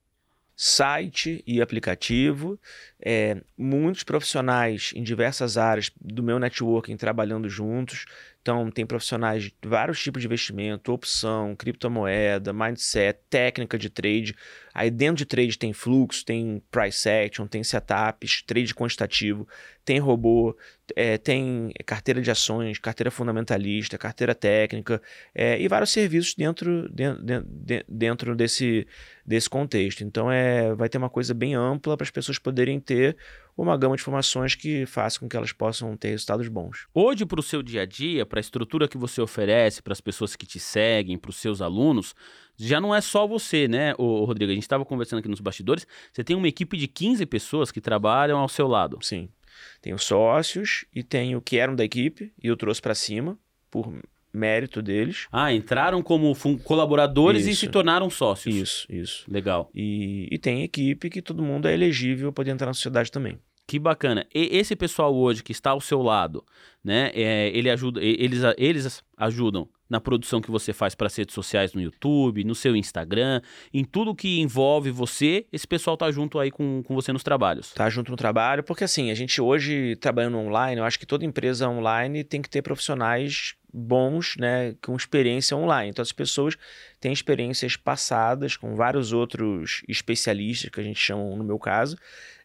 Site 0.61 1.41
e 1.47 1.61
aplicativo, 1.61 2.59
é, 3.01 3.41
muitos 3.57 4.03
profissionais 4.03 4.91
em 4.93 5.01
diversas 5.01 5.55
áreas 5.55 5.89
do 6.01 6.21
meu 6.21 6.37
networking 6.37 6.97
trabalhando 6.97 7.47
juntos. 7.47 8.03
Então, 8.41 8.69
tem 8.69 8.85
profissionais 8.85 9.43
de 9.43 9.53
vários 9.63 10.01
tipos 10.01 10.21
de 10.21 10.27
investimento, 10.27 10.91
opção, 10.91 11.55
criptomoeda, 11.55 12.51
mindset, 12.51 13.19
técnica 13.29 13.77
de 13.77 13.89
trade. 13.89 14.35
Aí 14.73 14.89
dentro 14.89 15.17
de 15.17 15.25
trade 15.25 15.57
tem 15.57 15.71
fluxo, 15.71 16.25
tem 16.25 16.61
price 16.69 17.07
action, 17.07 17.47
tem 17.47 17.63
setups, 17.63 18.41
trade 18.45 18.73
quantitativo, 18.73 19.47
tem 19.83 19.99
robô, 19.99 20.55
é, 20.95 21.17
tem 21.17 21.71
carteira 21.85 22.21
de 22.21 22.31
ações, 22.31 22.79
carteira 22.79 23.11
fundamentalista, 23.11 23.97
carteira 23.97 24.33
técnica 24.35 25.01
é, 25.33 25.59
e 25.59 25.67
vários 25.67 25.89
serviços 25.91 26.33
dentro, 26.35 26.87
dentro, 26.89 27.45
dentro 27.87 28.35
desse, 28.35 28.87
desse 29.29 29.47
contexto. 29.47 30.03
Então 30.03 30.31
é, 30.31 30.73
vai 30.73 30.89
ter 30.89 30.97
uma 30.97 31.09
coisa 31.09 31.35
bem 31.35 31.53
ampla 31.53 31.95
para 31.95 32.03
as 32.03 32.09
pessoas 32.09 32.39
poderem 32.39 32.79
ter 32.79 33.15
uma 33.55 33.77
gama 33.77 33.95
de 33.95 34.01
informações 34.01 34.55
que 34.55 34.87
faça 34.87 35.19
com 35.19 35.29
que 35.29 35.37
elas 35.37 35.53
possam 35.53 35.95
ter 35.95 36.09
resultados 36.09 36.47
bons. 36.47 36.87
Hoje, 36.91 37.27
para 37.27 37.39
o 37.39 37.43
seu 37.43 37.61
dia 37.61 37.83
a 37.83 37.85
dia, 37.85 38.25
para 38.25 38.39
a 38.39 38.41
estrutura 38.41 38.87
que 38.87 38.97
você 38.97 39.21
oferece, 39.21 39.83
para 39.83 39.93
as 39.93 40.01
pessoas 40.01 40.35
que 40.35 40.47
te 40.47 40.59
seguem, 40.59 41.15
para 41.15 41.29
os 41.29 41.35
seus 41.35 41.61
alunos, 41.61 42.15
já 42.57 42.81
não 42.81 42.93
é 42.93 43.01
só 43.01 43.27
você, 43.27 43.67
né, 43.67 43.93
ô, 43.99 44.25
Rodrigo? 44.25 44.51
A 44.51 44.55
gente 44.55 44.63
estava 44.63 44.83
conversando 44.83 45.19
aqui 45.19 45.27
nos 45.27 45.41
bastidores. 45.41 45.85
Você 46.11 46.23
tem 46.23 46.35
uma 46.35 46.47
equipe 46.47 46.75
de 46.75 46.87
15 46.87 47.23
pessoas 47.27 47.71
que 47.71 47.79
trabalham 47.79 48.39
ao 48.39 48.49
seu 48.49 48.67
lado. 48.67 48.97
Sim. 49.03 49.29
Tenho 49.79 49.99
sócios 49.99 50.85
e 50.91 51.03
tenho 51.03 51.39
que 51.39 51.59
eram 51.59 51.75
da 51.75 51.85
equipe 51.85 52.33
e 52.41 52.47
eu 52.47 52.57
trouxe 52.57 52.81
para 52.81 52.95
cima 52.95 53.37
por 53.69 53.93
mérito 54.33 54.81
deles. 54.81 55.27
Ah, 55.31 55.53
entraram 55.53 56.01
como 56.01 56.33
colaboradores 56.63 57.43
isso. 57.43 57.51
e 57.51 57.55
se 57.55 57.67
tornaram 57.67 58.09
sócios. 58.09 58.55
Isso, 58.55 58.85
isso. 58.89 59.25
Legal. 59.27 59.69
E, 59.73 60.27
e 60.31 60.37
tem 60.37 60.63
equipe 60.63 61.09
que 61.09 61.21
todo 61.21 61.43
mundo 61.43 61.67
é 61.67 61.73
elegível 61.73 62.31
para 62.31 62.49
entrar 62.49 62.67
na 62.67 62.73
sociedade 62.73 63.11
também. 63.11 63.39
Que 63.69 63.77
bacana. 63.77 64.25
E 64.33 64.49
esse 64.57 64.75
pessoal 64.75 65.15
hoje 65.15 65.43
que 65.43 65.51
está 65.51 65.69
ao 65.69 65.79
seu 65.79 66.01
lado, 66.01 66.43
né? 66.83 67.11
É, 67.13 67.49
ele 67.49 67.69
ajuda, 67.69 68.01
eles, 68.03 68.41
eles 68.57 69.03
ajudam 69.15 69.69
na 69.87 70.01
produção 70.01 70.41
que 70.41 70.49
você 70.49 70.73
faz 70.73 70.95
para 70.95 71.05
as 71.05 71.15
redes 71.15 71.35
sociais 71.35 71.73
no 71.73 71.81
YouTube, 71.81 72.43
no 72.43 72.55
seu 72.55 72.75
Instagram, 72.75 73.41
em 73.73 73.83
tudo 73.83 74.15
que 74.15 74.39
envolve 74.39 74.89
você, 74.91 75.45
esse 75.51 75.67
pessoal 75.67 75.95
tá 75.95 76.11
junto 76.11 76.39
aí 76.39 76.49
com, 76.49 76.81
com 76.83 76.95
você 76.95 77.11
nos 77.11 77.23
trabalhos. 77.23 77.71
Tá 77.73 77.89
junto 77.89 78.09
no 78.09 78.17
trabalho, 78.17 78.63
porque 78.63 78.83
assim, 78.83 79.11
a 79.11 79.15
gente 79.15 79.41
hoje 79.41 79.95
trabalhando 79.97 80.37
online, 80.37 80.79
eu 80.79 80.85
acho 80.85 80.99
que 80.99 81.05
toda 81.05 81.25
empresa 81.25 81.67
online 81.67 82.23
tem 82.23 82.41
que 82.41 82.49
ter 82.49 82.61
profissionais 82.61 83.55
bons, 83.73 84.35
né, 84.37 84.75
com 84.81 84.95
experiência 84.95 85.55
online. 85.55 85.89
Então 85.89 86.01
as 86.01 86.11
pessoas 86.11 86.55
têm 86.99 87.13
experiências 87.13 87.75
passadas 87.77 88.57
com 88.57 88.75
vários 88.75 89.13
outros 89.13 89.83
especialistas, 89.87 90.69
que 90.69 90.79
a 90.79 90.83
gente 90.83 90.99
chama 90.99 91.35
no 91.35 91.43
meu 91.43 91.59
caso, 91.59 91.97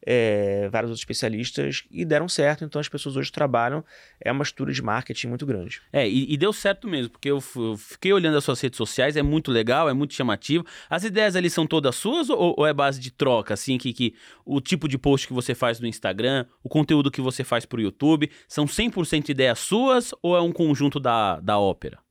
é, 0.07 0.68
vários 0.70 0.91
outros 0.91 1.01
especialistas 1.01 1.85
e 1.91 2.05
deram 2.05 2.29
certo. 2.29 2.64
Então 2.64 2.81
as 2.81 2.89
pessoas 2.89 3.16
hoje 3.16 3.33
trabalham, 3.33 3.85
é 4.20 4.31
uma 4.31 4.43
estrutura 4.43 4.72
de 4.72 4.83
marketing 4.83 5.29
muito 5.29 5.47
grande. 5.47 5.81
É, 5.93 6.09
e, 6.09 6.33
e 6.33 6.37
deu 6.37 6.53
certo 6.53 6.87
mesmo, 6.87 7.11
porque 7.11 7.31
eu, 7.31 7.43
eu, 7.57 7.77
fiquei 7.77 8.12
olhando 8.12 8.37
as 8.37 8.45
suas 8.45 8.61
redes 8.61 8.77
sociais, 8.77 9.16
é 9.16 9.22
muito 9.22 9.51
legal, 9.51 9.89
é 9.89 9.95
muito 9.95 10.14
chamativo. 10.14 10.64
As 10.91 11.05
ideias 11.05 11.35
ali 11.37 11.49
são 11.49 11.66
todas 11.66 11.97
suas 11.97 12.29
ou, 12.29 12.55
ou 12.59 12.66
é 12.66 12.72
base 12.72 13.01
de 13.01 13.11
troca, 13.11 13.55
assim, 13.55 13.79
que, 13.79 13.93
que 13.93 14.14
o 14.45 14.61
tipo 14.61 14.87
de 14.87 14.99
post 14.99 15.27
que 15.27 15.33
você 15.33 15.55
faz 15.55 15.81
no 15.81 15.87
Instagram, 15.87 16.47
o 16.62 16.68
conteúdo 16.68 17.11
que 17.11 17.20
você 17.20 17.43
faz 17.43 17.64
para 17.64 17.79
o 17.79 17.83
YouTube, 17.83 18.31
são 18.47 18.66
100% 18.66 19.31
ideias 19.31 19.59
suas 19.59 20.12
ou 20.22 20.37
é 20.37 20.41
um 20.41 20.53
conjunto 20.53 21.01
da, 21.01 21.13
da 21.42 21.58
ópera? 21.58 22.04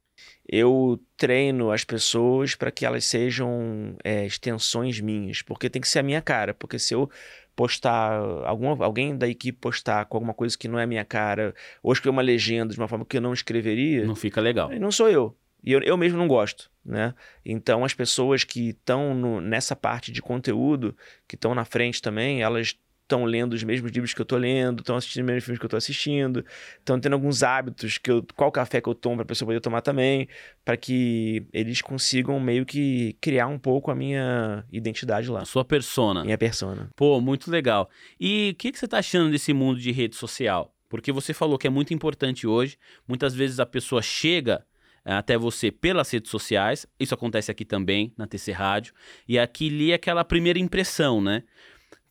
eu 0.47 0.99
treino 1.15 1.71
as 1.71 1.83
pessoas 1.83 2.53
para 2.53 2.69
que 2.69 2.85
elas 2.85 3.05
sejam 3.05 3.95
é, 4.03 4.25
extensões 4.25 4.99
minhas, 4.99 5.41
porque 5.41 5.69
tem 5.69 5.81
que 5.81 5.87
ser 5.87 5.99
a 5.99 6.03
minha 6.03 6.21
cara. 6.21 6.53
Porque 6.53 6.77
se 6.77 6.93
eu 6.93 7.09
postar, 7.55 8.19
algum, 8.45 8.83
alguém 8.83 9.17
da 9.17 9.27
equipe 9.27 9.57
postar 9.57 10.05
com 10.05 10.17
alguma 10.17 10.33
coisa 10.33 10.57
que 10.57 10.67
não 10.67 10.77
é 10.77 10.83
a 10.83 10.87
minha 10.87 11.05
cara, 11.05 11.53
ou 11.81 11.93
escrever 11.93 12.11
uma 12.11 12.21
legenda 12.21 12.73
de 12.73 12.79
uma 12.79 12.87
forma 12.87 13.05
que 13.05 13.17
eu 13.17 13.21
não 13.21 13.33
escreveria. 13.33 14.05
Não 14.05 14.15
fica 14.15 14.41
legal. 14.41 14.69
Não 14.79 14.91
sou 14.91 15.09
eu. 15.09 15.35
E 15.63 15.71
eu, 15.71 15.81
eu 15.81 15.95
mesmo 15.95 16.17
não 16.17 16.27
gosto, 16.27 16.69
né? 16.83 17.13
Então 17.45 17.85
as 17.85 17.93
pessoas 17.93 18.43
que 18.43 18.69
estão 18.69 19.39
nessa 19.39 19.77
parte 19.77 20.11
de 20.11 20.21
conteúdo, 20.21 20.95
que 21.25 21.35
estão 21.35 21.55
na 21.55 21.63
frente 21.63 22.01
também, 22.01 22.41
elas 22.41 22.77
estão 23.03 23.25
lendo 23.25 23.53
os 23.53 23.63
mesmos 23.63 23.91
livros 23.91 24.13
que 24.13 24.21
eu 24.21 24.23
estou 24.23 24.37
lendo, 24.37 24.79
estão 24.79 24.95
assistindo 24.95 25.23
os 25.23 25.27
mesmos 25.27 25.43
filmes 25.43 25.59
que 25.59 25.65
eu 25.65 25.67
estou 25.67 25.77
assistindo, 25.77 26.45
estão 26.79 26.99
tendo 26.99 27.13
alguns 27.13 27.43
hábitos 27.43 27.97
que 27.97 28.09
eu, 28.09 28.25
qual 28.35 28.51
café 28.51 28.81
que 28.81 28.89
eu 28.89 28.95
tomo 28.95 29.17
para 29.17 29.23
a 29.23 29.27
pessoa 29.27 29.47
poder 29.47 29.59
tomar 29.59 29.81
também, 29.81 30.27
para 30.65 30.75
que 30.75 31.45
eles 31.53 31.81
consigam 31.81 32.39
meio 32.39 32.65
que 32.65 33.15
criar 33.21 33.47
um 33.47 33.59
pouco 33.59 33.91
a 33.91 33.95
minha 33.95 34.65
identidade 34.71 35.29
lá. 35.29 35.45
Sua 35.45 35.65
persona. 35.65 36.23
Minha 36.23 36.37
persona. 36.37 36.89
Pô, 36.95 37.19
muito 37.21 37.51
legal. 37.51 37.89
E 38.19 38.51
o 38.53 38.55
que, 38.55 38.71
que 38.71 38.79
você 38.79 38.85
está 38.85 38.97
achando 38.99 39.31
desse 39.31 39.53
mundo 39.53 39.79
de 39.79 39.91
rede 39.91 40.15
social? 40.15 40.73
Porque 40.89 41.11
você 41.11 41.33
falou 41.33 41.57
que 41.57 41.67
é 41.67 41.69
muito 41.69 41.93
importante 41.93 42.45
hoje. 42.45 42.77
Muitas 43.07 43.33
vezes 43.33 43.59
a 43.59 43.65
pessoa 43.65 44.01
chega 44.01 44.63
eh, 45.03 45.13
até 45.13 45.37
você 45.37 45.71
pelas 45.71 46.09
redes 46.11 46.29
sociais. 46.29 46.85
Isso 46.99 47.13
acontece 47.13 47.49
aqui 47.49 47.65
também, 47.65 48.13
na 48.17 48.27
TC 48.27 48.51
Rádio. 48.51 48.93
E 49.27 49.39
aqui 49.39 49.69
li 49.69 49.91
aquela 49.91 50.23
primeira 50.23 50.59
impressão, 50.59 51.19
né? 51.19 51.43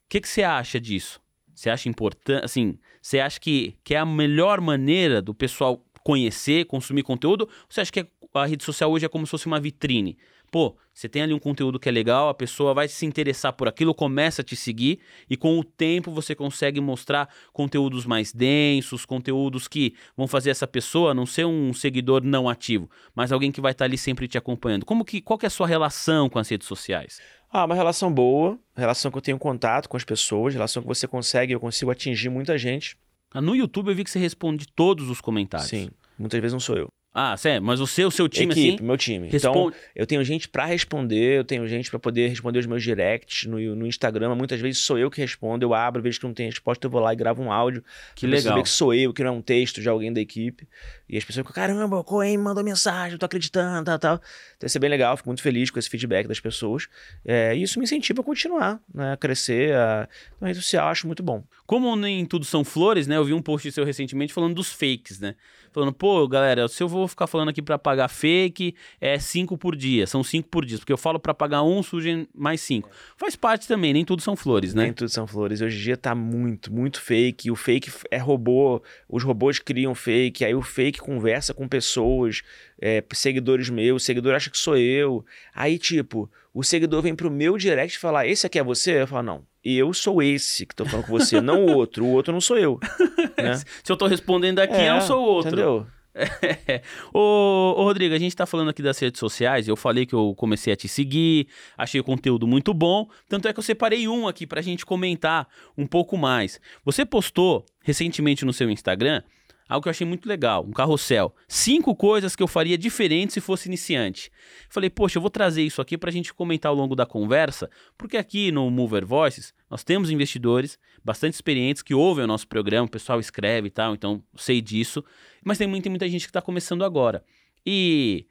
Que, 0.09 0.21
que 0.21 0.29
você 0.29 0.43
acha 0.43 0.81
disso? 0.81 1.21
Você 1.55 1.71
acha 1.71 1.89
importante, 1.89 2.45
assim, 2.45 2.79
você 3.01 3.21
acha 3.21 3.39
que, 3.39 3.77
que 3.85 3.95
é 3.95 3.99
a 3.99 4.07
melhor 4.07 4.61
maneira 4.61 5.21
do 5.21 5.35
pessoal 5.35 5.85
conhecer, 6.03 6.67
consumir 6.67 7.03
conteúdo? 7.03 7.43
Ou 7.43 7.51
você 7.69 7.81
acha 7.81 7.93
que 7.93 8.07
a 8.35 8.47
rede 8.47 8.65
social 8.65 8.91
hoje 8.91 9.07
é 9.07 9.09
como 9.09 9.27
se 9.27 9.31
fosse 9.31 9.47
uma 9.47 9.61
vitrine? 9.61 10.17
Pô, 10.53 10.77
você 10.93 11.09
tem 11.09 11.23
ali 11.23 11.33
um 11.33 11.39
conteúdo 11.39 11.81
que 11.81 11.89
é 11.89 11.93
legal, 11.93 12.29
a 12.29 12.35
pessoa 12.35 12.75
vai 12.75 12.87
se 12.87 13.07
interessar 13.07 13.55
por 13.55 13.67
aquilo, 13.67 13.95
começa 13.95 14.43
a 14.43 14.45
te 14.45 14.55
seguir 14.55 14.99
e 15.31 15.35
com 15.35 15.59
o 15.59 15.65
tempo 15.65 16.11
você 16.11 16.35
consegue 16.35 16.79
mostrar 16.79 17.27
conteúdos 17.55 18.05
mais 18.05 18.35
densos, 18.35 19.07
conteúdos 19.07 19.67
que 19.67 19.95
vão 20.15 20.29
fazer 20.29 20.51
essa 20.51 20.67
pessoa 20.67 21.15
não 21.15 21.25
ser 21.25 21.47
um 21.47 21.73
seguidor 21.73 22.23
não 22.23 22.51
ativo, 22.51 22.91
mas 23.15 23.33
alguém 23.33 23.51
que 23.51 23.63
vai 23.63 23.73
estar 23.73 23.87
ali 23.87 23.97
sempre 23.97 24.29
te 24.29 24.37
acompanhando. 24.37 24.85
Como 24.85 25.07
que 25.07 25.23
qual 25.23 25.39
que 25.39 25.47
é 25.47 25.49
a 25.49 25.51
sua 25.51 25.67
relação 25.67 26.29
com 26.29 26.39
as 26.39 26.51
redes 26.51 26.69
sociais? 26.69 27.19
Ah, 27.51 27.65
uma 27.65 27.75
relação 27.75 28.13
boa, 28.13 28.59
relação 28.77 29.11
que 29.11 29.17
eu 29.17 29.23
tenho 29.23 29.39
contato 29.39 29.89
com 29.89 29.97
as 29.97 30.05
pessoas, 30.05 30.53
relação 30.53 30.83
que 30.83 30.89
você 30.89 31.09
consegue, 31.09 31.55
eu 31.55 31.61
consigo 31.61 31.91
atingir 31.91 32.29
muita 32.29 32.59
gente. 32.59 32.95
Ah, 33.33 33.41
no 33.41 33.57
YouTube 33.57 33.89
eu 33.89 33.95
vi 33.95 34.05
que 34.05 34.11
você 34.11 34.19
responde 34.19 34.67
todos 34.69 35.09
os 35.09 35.19
comentários. 35.19 35.71
Sim, 35.71 35.89
muitas 36.19 36.39
vezes 36.39 36.53
não 36.53 36.61
sou 36.61 36.77
eu. 36.77 36.93
Ah, 37.15 37.37
sério, 37.37 37.63
mas 37.63 37.79
o 37.79 37.87
seu, 37.87 38.11
seu 38.11 38.27
time 38.27 38.53
Equipe, 38.53 38.75
assim. 38.77 38.85
meu 38.85 38.97
time. 38.97 39.29
responde- 39.29 39.59
Então, 39.59 39.73
eu 39.95 40.07
tenho 40.07 40.25
gente 40.25 40.49
pra 40.49 40.65
responder, 40.65 41.39
eu 41.39 41.45
tenho 41.45 41.67
gente 41.69 41.91
pra 41.91 41.99
poder 41.99 42.29
responder 42.29 42.59
os 42.61 42.65
meus 42.67 42.83
directs 42.83 43.45
no, 43.47 43.59
no 43.77 43.87
Instagram. 43.87 44.35
Muitas 44.35 44.59
vezes 44.61 44.79
sou 44.81 44.99
eu 44.99 45.11
que 45.11 45.21
respondo, 45.21 45.63
eu 45.63 45.75
abro, 45.75 46.01
vejo 46.01 46.19
que 46.19 46.27
não 46.27 46.33
tem 46.33 46.47
resposta, 46.47 46.87
eu 46.87 46.91
vou 46.91 47.01
lá 47.03 47.13
e 47.13 47.17
gravo 47.17 47.43
um 47.43 47.53
áudio. 47.53 47.85
Que 48.15 48.27
legal. 48.27 48.55
ver 48.57 48.63
que 48.63 48.69
sou 48.71 48.95
eu, 48.95 49.13
que 49.13 49.23
não 49.23 49.29
é 49.29 49.33
um 49.33 49.43
texto 49.43 49.83
de 49.83 49.89
alguém 49.91 50.11
da 50.11 50.23
equipe. 50.23 50.67
E 51.07 51.19
as 51.19 51.25
pessoas 51.25 51.47
ficam, 51.47 51.55
caramba, 51.55 51.99
o 51.99 52.03
Coen 52.05 52.39
me 52.39 52.45
mandou 52.45 52.65
mensagem, 52.65 53.13
eu 53.13 53.19
tô 53.19 53.27
acreditando, 53.27 53.85
tal, 53.85 53.99
tal. 53.99 54.21
Então 54.57 54.67
isso 54.67 54.79
é 54.79 54.81
bem 54.81 54.89
legal, 54.89 55.15
fico 55.15 55.29
muito 55.29 55.43
feliz 55.43 55.71
com 55.71 55.79
esse 55.79 55.91
feedback 55.91 56.27
das 56.27 56.41
pessoas. 56.41 56.89
É, 57.27 57.55
e 57.55 57.63
isso 57.63 57.79
me 57.79 57.85
incentiva 57.85 58.23
a 58.23 58.25
continuar, 58.25 58.81
né? 58.95 59.13
A 59.13 59.17
crescer. 59.19 59.75
A... 59.75 60.09
Na 60.41 60.47
rede 60.49 60.61
social, 60.63 60.87
eu 60.87 60.91
acho 60.91 61.07
muito 61.07 61.23
bom. 61.23 61.45
Como 61.67 61.95
nem 61.95 62.25
tudo 62.25 62.47
são 62.47 62.65
flores, 62.65 63.07
né? 63.07 63.19
Eu 63.19 63.25
vi 63.27 63.35
um 63.35 63.43
post 63.43 63.71
seu 63.71 63.85
recentemente 63.85 64.33
falando 64.33 64.55
dos 64.55 64.73
fakes, 64.73 65.21
né? 65.21 65.35
Falando, 65.73 65.93
pô, 65.93 66.27
galera, 66.29 66.69
se 66.69 66.83
eu 66.83 66.89
vou 66.89 67.02
ficar 67.09 67.27
falando 67.27 67.49
aqui 67.49 67.63
pra 67.63 67.79
pagar 67.79 68.09
fake, 68.09 68.75
é 69.01 69.19
cinco 69.19 69.57
por 69.57 69.77
dia. 69.77 70.07
São 70.07 70.23
cinco 70.23 70.49
por 70.49 70.65
dia. 70.65 70.79
Porque 70.79 70.93
eu 70.93 70.99
falo 70.99 71.19
pra 71.19 71.35
pagar 71.35 71.63
um, 71.63 71.83
surgem 71.83 72.29
mais 72.35 72.61
cinco. 72.61 72.89
Faz 73.17 73.37
parte 73.37 73.67
também, 73.69 73.93
nem 73.93 74.05
tudo 74.05 74.23
são 74.23 74.37
flores, 74.37 74.75
né? 74.75 74.85
Nem 74.85 74.93
tudo 74.93 75.09
são 75.09 75.27
flores. 75.27 75.61
Hoje 75.61 75.79
em 75.79 75.83
dia 75.83 75.97
tá 75.97 76.15
muito, 76.15 76.73
muito 76.73 77.01
fake. 77.01 77.51
O 77.51 77.57
fake 77.57 77.91
é 78.11 78.19
robô. 78.19 78.83
Os 79.09 79.23
robôs 79.23 79.59
criam 79.59 79.95
fake. 79.95 80.45
Aí 80.45 80.55
o 80.55 80.63
fake 80.63 81.01
conversa 81.01 81.55
com 81.55 81.69
pessoas, 81.69 82.43
é, 82.81 83.03
seguidores 83.13 83.71
meus. 83.71 84.03
O 84.03 84.05
seguidor 84.05 84.35
acha 84.35 84.51
que 84.51 84.59
sou 84.59 84.77
eu. 84.77 85.25
Aí, 85.55 85.79
tipo, 85.79 86.31
o 86.55 86.63
seguidor 86.63 87.03
vem 87.03 87.15
pro 87.15 87.31
meu 87.31 87.57
direct 87.57 87.99
falar: 87.99 88.27
Esse 88.27 88.47
aqui 88.47 88.59
é 88.59 88.63
você? 88.63 89.03
Eu 89.03 89.07
falo: 89.07 89.23
Não, 89.23 89.47
eu 89.65 89.95
sou 89.95 90.23
esse 90.23 90.67
que 90.67 90.75
tô 90.75 90.85
falando 90.85 91.07
com 91.07 91.13
você, 91.13 91.41
não 91.41 91.65
o 91.65 91.77
outro. 91.77 92.05
O 92.05 92.11
outro 92.11 92.33
não 92.33 92.41
sou 92.41 92.59
eu. 92.59 92.79
né? 93.39 93.57
Se 93.57 93.91
eu 93.91 93.97
tô 93.97 94.07
respondendo 94.07 94.59
aqui, 94.59 94.81
eu 94.81 95.01
sou 95.01 95.23
outro. 95.23 95.53
Entendeu? 95.53 95.87
ô, 97.13 97.75
ô, 97.77 97.85
Rodrigo, 97.85 98.15
a 98.15 98.19
gente 98.19 98.37
tá 98.37 98.45
falando 98.45 98.71
aqui 98.71 98.83
das 98.83 98.99
redes 98.99 99.19
sociais. 99.19 99.67
Eu 99.67 99.77
falei 99.77 100.05
que 100.05 100.15
eu 100.15 100.35
comecei 100.37 100.73
a 100.73 100.77
te 100.77 100.89
seguir, 100.89 101.49
achei 101.77 102.01
o 102.01 102.05
conteúdo 102.05 102.47
muito 102.47 102.75
bom. 102.75 103.09
Tanto 103.29 103.49
é 103.49 103.53
que 103.53 103.59
eu 103.59 103.63
separei 103.63 104.07
um 104.07 104.29
aqui 104.29 104.47
pra 104.47 104.61
gente 104.61 104.85
comentar 104.85 105.49
um 105.77 105.87
pouco 105.87 106.17
mais. 106.17 106.61
Você 106.85 107.05
postou 107.05 107.65
recentemente 107.83 108.45
no 108.45 108.53
seu 108.53 108.71
Instagram 108.71 109.23
algo 109.69 109.83
que 109.83 109.89
eu 109.89 109.91
achei 109.91 110.07
muito 110.07 110.29
legal, 110.29 110.65
um 110.67 110.71
carrossel. 110.71 111.35
Cinco 111.49 111.95
coisas 111.95 112.37
que 112.37 112.43
eu 112.43 112.49
faria 112.49 112.77
diferente 112.77 113.33
se 113.33 113.41
fosse 113.41 113.69
iniciante. 113.69 114.31
Falei, 114.69 114.91
poxa, 114.91 115.19
eu 115.19 115.21
vou 115.21 115.31
trazer 115.31 115.63
isso 115.63 115.81
aqui 115.81 115.97
pra 115.97 116.11
gente 116.11 116.33
comentar 116.35 116.71
ao 116.71 116.77
longo 116.77 116.95
da 116.95 117.07
conversa, 117.07 117.71
porque 117.97 118.17
aqui 118.17 118.53
no 118.53 118.71
Mover 118.71 119.07
Voices 119.07 119.55
nós 119.71 119.83
temos 119.83 120.11
investidores 120.11 120.79
bastante 121.05 121.35
experientes 121.35 121.83
que 121.83 121.95
ouvem 121.95 122.25
o 122.25 122.29
nosso 122.29 122.47
programa, 122.47 122.87
o 122.87 122.91
pessoal 122.91 123.19
escreve 123.19 123.69
e 123.69 123.71
tal, 123.71 123.95
então 123.95 124.23
sei 124.37 124.61
disso. 124.61 125.05
Mas 125.45 125.59
tem 125.59 125.67
muita, 125.67 125.89
muita 125.89 126.09
gente 126.09 126.23
que 126.23 126.31
está 126.31 126.43
começando 126.43 126.85
agora. 126.85 127.25
E 127.65 128.27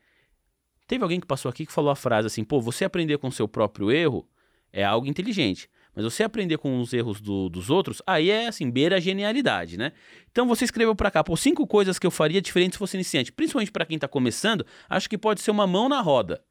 teve 0.88 1.04
alguém 1.04 1.20
que 1.20 1.28
passou 1.28 1.50
aqui 1.50 1.66
que 1.66 1.72
falou 1.72 1.92
a 1.92 1.96
frase 1.96 2.28
assim: 2.28 2.44
pô, 2.44 2.62
você 2.62 2.86
aprender 2.86 3.18
com 3.18 3.32
seu 3.32 3.48
próprio 3.48 3.92
erro 3.92 4.28
é 4.72 4.84
algo 4.84 5.08
inteligente. 5.08 5.70
Mas 5.96 6.06
você 6.06 6.24
aprender 6.24 6.58
com 6.58 6.80
os 6.80 6.94
erros 6.94 7.20
do- 7.20 7.50
dos 7.50 7.70
outros, 7.70 8.02
aí 8.08 8.30
é 8.30 8.48
assim, 8.48 8.70
beira 8.72 8.96
a 8.96 9.00
genialidade, 9.00 9.78
né? 9.78 9.92
Então 10.32 10.48
você 10.48 10.64
escreveu 10.64 10.96
pra 10.96 11.12
cá, 11.12 11.24
pô, 11.24 11.36
cinco 11.36 11.68
coisas 11.68 12.00
que 12.00 12.08
eu 12.08 12.12
faria 12.12 12.42
diferente 12.42 12.74
se 12.74 12.80
fosse 12.80 12.96
iniciante. 12.96 13.32
Principalmente 13.32 13.72
pra 13.72 13.86
quem 13.86 14.00
tá 14.00 14.08
começando, 14.08 14.66
acho 14.90 15.10
que 15.10 15.18
pode 15.18 15.42
ser 15.42 15.52
uma 15.52 15.68
mão 15.68 15.90
na 15.90 16.00
roda. 16.02 16.42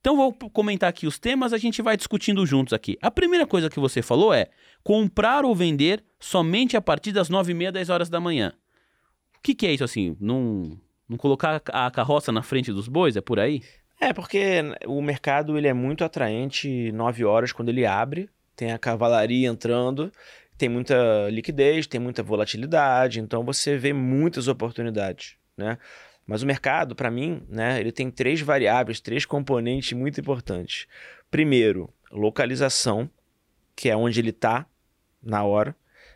Então 0.00 0.16
vou 0.16 0.32
comentar 0.32 0.90
aqui 0.90 1.06
os 1.06 1.18
temas, 1.18 1.52
a 1.52 1.58
gente 1.58 1.80
vai 1.80 1.96
discutindo 1.96 2.44
juntos 2.44 2.72
aqui. 2.74 2.98
A 3.00 3.10
primeira 3.10 3.46
coisa 3.46 3.70
que 3.70 3.78
você 3.80 4.02
falou 4.02 4.34
é 4.34 4.48
comprar 4.82 5.44
ou 5.44 5.54
vender 5.54 6.02
somente 6.18 6.76
a 6.76 6.80
partir 6.82 7.12
das 7.12 7.28
9 7.30 7.52
e 7.52 7.54
meia, 7.54 7.70
10 7.72 7.88
horas 7.88 8.08
da 8.10 8.18
manhã. 8.20 8.52
O 9.38 9.40
que, 9.42 9.54
que 9.54 9.66
é 9.66 9.72
isso 9.72 9.84
assim? 9.84 10.16
Não, 10.20 10.76
não 11.08 11.16
colocar 11.16 11.62
a 11.72 11.90
carroça 11.90 12.30
na 12.32 12.42
frente 12.42 12.72
dos 12.72 12.88
bois? 12.88 13.16
É 13.16 13.20
por 13.20 13.38
aí? 13.40 13.62
É, 14.00 14.12
porque 14.12 14.56
o 14.86 15.00
mercado 15.00 15.56
ele 15.56 15.68
é 15.68 15.72
muito 15.72 16.04
atraente 16.04 16.90
9 16.92 17.24
horas 17.24 17.52
quando 17.52 17.68
ele 17.68 17.86
abre, 17.86 18.28
tem 18.62 18.70
a 18.70 18.78
cavalaria 18.78 19.48
entrando, 19.48 20.12
tem 20.56 20.68
muita 20.68 20.94
liquidez, 21.28 21.84
tem 21.88 21.98
muita 22.00 22.22
volatilidade, 22.22 23.18
então 23.18 23.44
você 23.44 23.76
vê 23.76 23.92
muitas 23.92 24.46
oportunidades, 24.46 25.34
né? 25.56 25.78
Mas 26.24 26.44
o 26.44 26.46
mercado, 26.46 26.94
para 26.94 27.10
mim, 27.10 27.42
né, 27.48 27.80
ele 27.80 27.90
tem 27.90 28.08
três 28.08 28.40
variáveis, 28.40 29.00
três 29.00 29.26
componentes 29.26 29.92
muito 29.98 30.20
importantes. 30.20 30.86
Primeiro, 31.28 31.92
localização, 32.12 33.10
que 33.74 33.88
é 33.88 33.96
onde 33.96 34.20
ele 34.20 34.30
está 34.30 34.64
na 35.20 35.42
hora. 35.42 35.74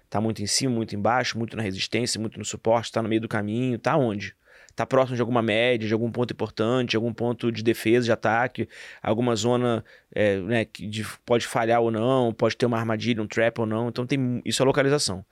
Tá 0.08 0.20
muito 0.20 0.40
em 0.40 0.46
cima, 0.46 0.72
muito 0.72 0.94
embaixo, 0.94 1.36
muito 1.36 1.56
na 1.56 1.64
resistência, 1.64 2.20
muito 2.20 2.38
no 2.38 2.44
suporte, 2.44 2.92
tá 2.92 3.02
no 3.02 3.08
meio 3.08 3.20
do 3.20 3.26
caminho, 3.26 3.76
tá 3.76 3.96
onde? 3.96 4.36
Tá 4.76 4.84
próximo 4.84 5.16
de 5.16 5.22
alguma 5.22 5.40
média, 5.40 5.88
de 5.88 5.92
algum 5.94 6.10
ponto 6.12 6.32
importante, 6.34 6.90
de 6.90 6.96
algum 6.96 7.12
ponto 7.12 7.50
de 7.50 7.62
defesa, 7.62 8.04
de 8.04 8.12
ataque, 8.12 8.68
alguma 9.02 9.34
zona 9.34 9.82
é, 10.14 10.36
né, 10.36 10.64
que 10.66 10.86
de- 10.86 11.06
pode 11.24 11.46
falhar 11.46 11.80
ou 11.80 11.90
não, 11.90 12.30
pode 12.32 12.56
ter 12.58 12.66
uma 12.66 12.78
armadilha, 12.78 13.22
um 13.22 13.26
trap 13.26 13.58
ou 13.58 13.64
não. 13.66 13.88
Então 13.88 14.06
tem 14.06 14.42
isso 14.44 14.62
é 14.62 14.66
localização. 14.66 15.24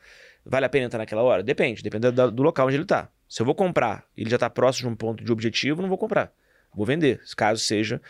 Vale 0.46 0.64
a 0.64 0.68
pena 0.70 0.86
entrar 0.86 0.98
naquela 0.98 1.22
hora? 1.22 1.42
Depende, 1.42 1.82
depende 1.82 2.10
da- 2.10 2.28
do 2.28 2.42
local 2.42 2.66
onde 2.68 2.76
ele 2.76 2.86
tá. 2.86 3.10
Se 3.28 3.42
eu 3.42 3.46
vou 3.46 3.54
comprar 3.54 4.04
ele 4.16 4.30
já 4.30 4.38
tá 4.38 4.48
próximo 4.48 4.88
de 4.88 4.94
um 4.94 4.96
ponto 4.96 5.22
de 5.22 5.30
objetivo, 5.30 5.82
não 5.82 5.88
vou 5.90 5.98
comprar. 5.98 6.32
Vou 6.74 6.86
vender, 6.86 7.20
caso 7.36 7.60
seja. 7.62 8.00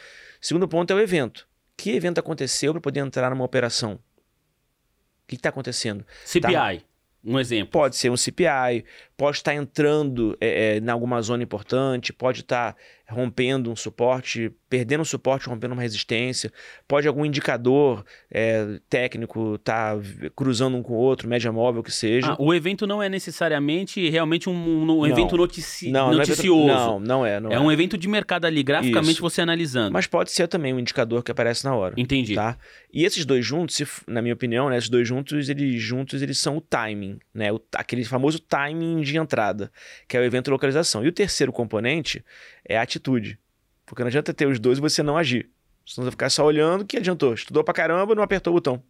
Segundo 0.40 0.68
ponto 0.68 0.92
é 0.92 0.96
o 0.96 1.00
evento. 1.00 1.46
Que 1.76 1.90
evento 1.90 2.18
aconteceu 2.20 2.72
para 2.72 2.80
poder 2.80 3.00
entrar 3.00 3.28
numa 3.30 3.44
operação? 3.44 3.94
O 3.94 5.26
que 5.26 5.34
está 5.36 5.48
acontecendo? 5.48 6.04
CPI, 6.24 6.82
um 7.24 7.38
exemplo. 7.40 7.70
Pode 7.72 7.96
ser 7.96 8.10
um 8.10 8.16
CPI, 8.16 8.84
pode 9.16 9.36
estar 9.38 9.54
entrando 9.54 10.36
é, 10.40 10.76
é, 10.76 10.78
em 10.78 10.88
alguma 10.90 11.20
zona 11.22 11.42
importante, 11.42 12.12
pode 12.12 12.40
estar 12.40 12.76
rompendo 13.08 13.70
um 13.70 13.76
suporte, 13.76 14.50
perdendo 14.68 15.02
um 15.02 15.04
suporte, 15.04 15.46
rompendo 15.46 15.74
uma 15.74 15.82
resistência, 15.82 16.50
pode 16.88 17.06
algum 17.06 17.24
indicador 17.24 18.04
é, 18.30 18.80
técnico 18.88 19.56
estar 19.56 19.96
cruzando 20.34 20.76
um 20.78 20.82
com 20.82 20.94
o 20.94 20.96
outro, 20.96 21.28
média 21.28 21.52
móvel 21.52 21.82
que 21.82 21.92
seja. 21.92 22.32
Ah, 22.32 22.36
o 22.38 22.52
evento 22.54 22.86
não 22.86 23.02
é 23.02 23.08
necessariamente 23.08 24.08
realmente 24.08 24.48
um, 24.48 24.54
um- 24.90 25.06
evento 25.06 25.36
notici- 25.36 25.90
não, 25.90 26.12
é 26.12 26.16
noticioso. 26.16 26.66
Não, 26.66 26.98
não 26.98 27.26
é. 27.26 27.38
Não 27.38 27.52
é 27.52 27.60
um 27.60 27.70
evento 27.70 27.98
de 27.98 28.08
mercado 28.08 28.46
ali, 28.46 28.62
graficamente 28.62 29.12
Isso. 29.14 29.22
você 29.22 29.42
analisando. 29.42 29.92
Mas 29.92 30.06
pode 30.06 30.32
ser 30.32 30.48
também 30.48 30.72
um 30.72 30.78
indicador 30.78 31.22
que 31.22 31.30
aparece 31.30 31.64
na 31.64 31.74
hora. 31.74 31.94
Entendi. 31.98 32.34
Tá? 32.34 32.56
E 32.92 33.04
esses 33.04 33.26
dois 33.26 33.44
juntos, 33.44 33.76
se 33.76 33.86
na 34.08 34.22
minha 34.22 34.34
opinião, 34.34 34.70
né, 34.70 34.78
esses 34.78 34.88
dois 34.88 35.06
juntos, 35.06 35.48
eles 35.48 35.80
juntos 35.80 36.22
eles 36.22 36.38
são 36.38 36.56
o 36.56 36.60
timing, 36.60 37.18
né? 37.34 37.52
O, 37.52 37.60
aquele 37.74 38.04
famoso 38.04 38.38
timing 38.38 39.03
de 39.12 39.18
entrada, 39.18 39.70
que 40.08 40.16
é 40.16 40.20
o 40.20 40.24
evento 40.24 40.50
localização. 40.50 41.04
E 41.04 41.08
o 41.08 41.12
terceiro 41.12 41.52
componente 41.52 42.24
é 42.64 42.76
a 42.78 42.82
atitude. 42.82 43.38
Porque 43.86 44.02
não 44.02 44.08
adianta 44.08 44.32
ter 44.32 44.46
os 44.46 44.58
dois 44.58 44.78
e 44.78 44.80
você 44.80 45.02
não 45.02 45.16
agir. 45.16 45.50
Senão 45.86 45.96
você 45.96 46.02
vai 46.04 46.10
ficar 46.12 46.30
só 46.30 46.44
olhando, 46.44 46.84
que 46.84 46.96
adiantou? 46.96 47.34
Estudou 47.34 47.62
pra 47.62 47.74
caramba, 47.74 48.14
não 48.14 48.22
apertou 48.22 48.52
o 48.52 48.56
botão. 48.56 48.82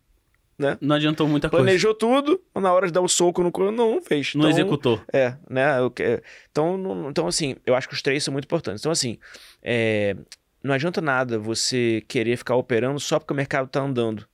Não 0.81 0.95
adiantou 0.95 1.27
muita 1.27 1.51
coisa. 1.51 1.65
Planejou 1.65 1.93
tudo, 1.93 2.41
na 2.55 2.73
hora 2.73 2.87
de 2.87 2.93
dar 2.93 3.01
o 3.01 3.09
soco 3.09 3.43
no 3.43 3.51
co- 3.51 3.73
não, 3.73 3.95
não 3.97 4.01
fez. 4.01 4.35
Não 4.37 4.43
Então, 4.43 4.51
executou. 4.51 5.01
é, 5.13 5.35
né? 5.51 5.81
eu 5.81 5.93
então, 6.49 6.79
não- 6.79 7.11
então, 7.11 7.27
assim, 7.27 7.57
eu 7.67 7.75
acho 7.75 7.89
que 7.89 7.95
os 7.95 8.01
três 8.03 8.23
são 8.23 8.31
muito 8.31 8.45
importantes. 8.45 8.81
Então, 8.81 8.93
assim, 8.93 9.19
é, 9.61 10.15
não 10.63 10.73
adianta 10.73 11.01
nada 11.01 11.41
você 11.41 12.05
querer 12.07 12.37
ficar 12.37 12.55
operando 12.55 13.01
só 13.01 13.19
porque 13.19 13.33
o 13.33 13.37
mercado 13.37 13.67
está 13.67 13.81
andando. 13.81 14.25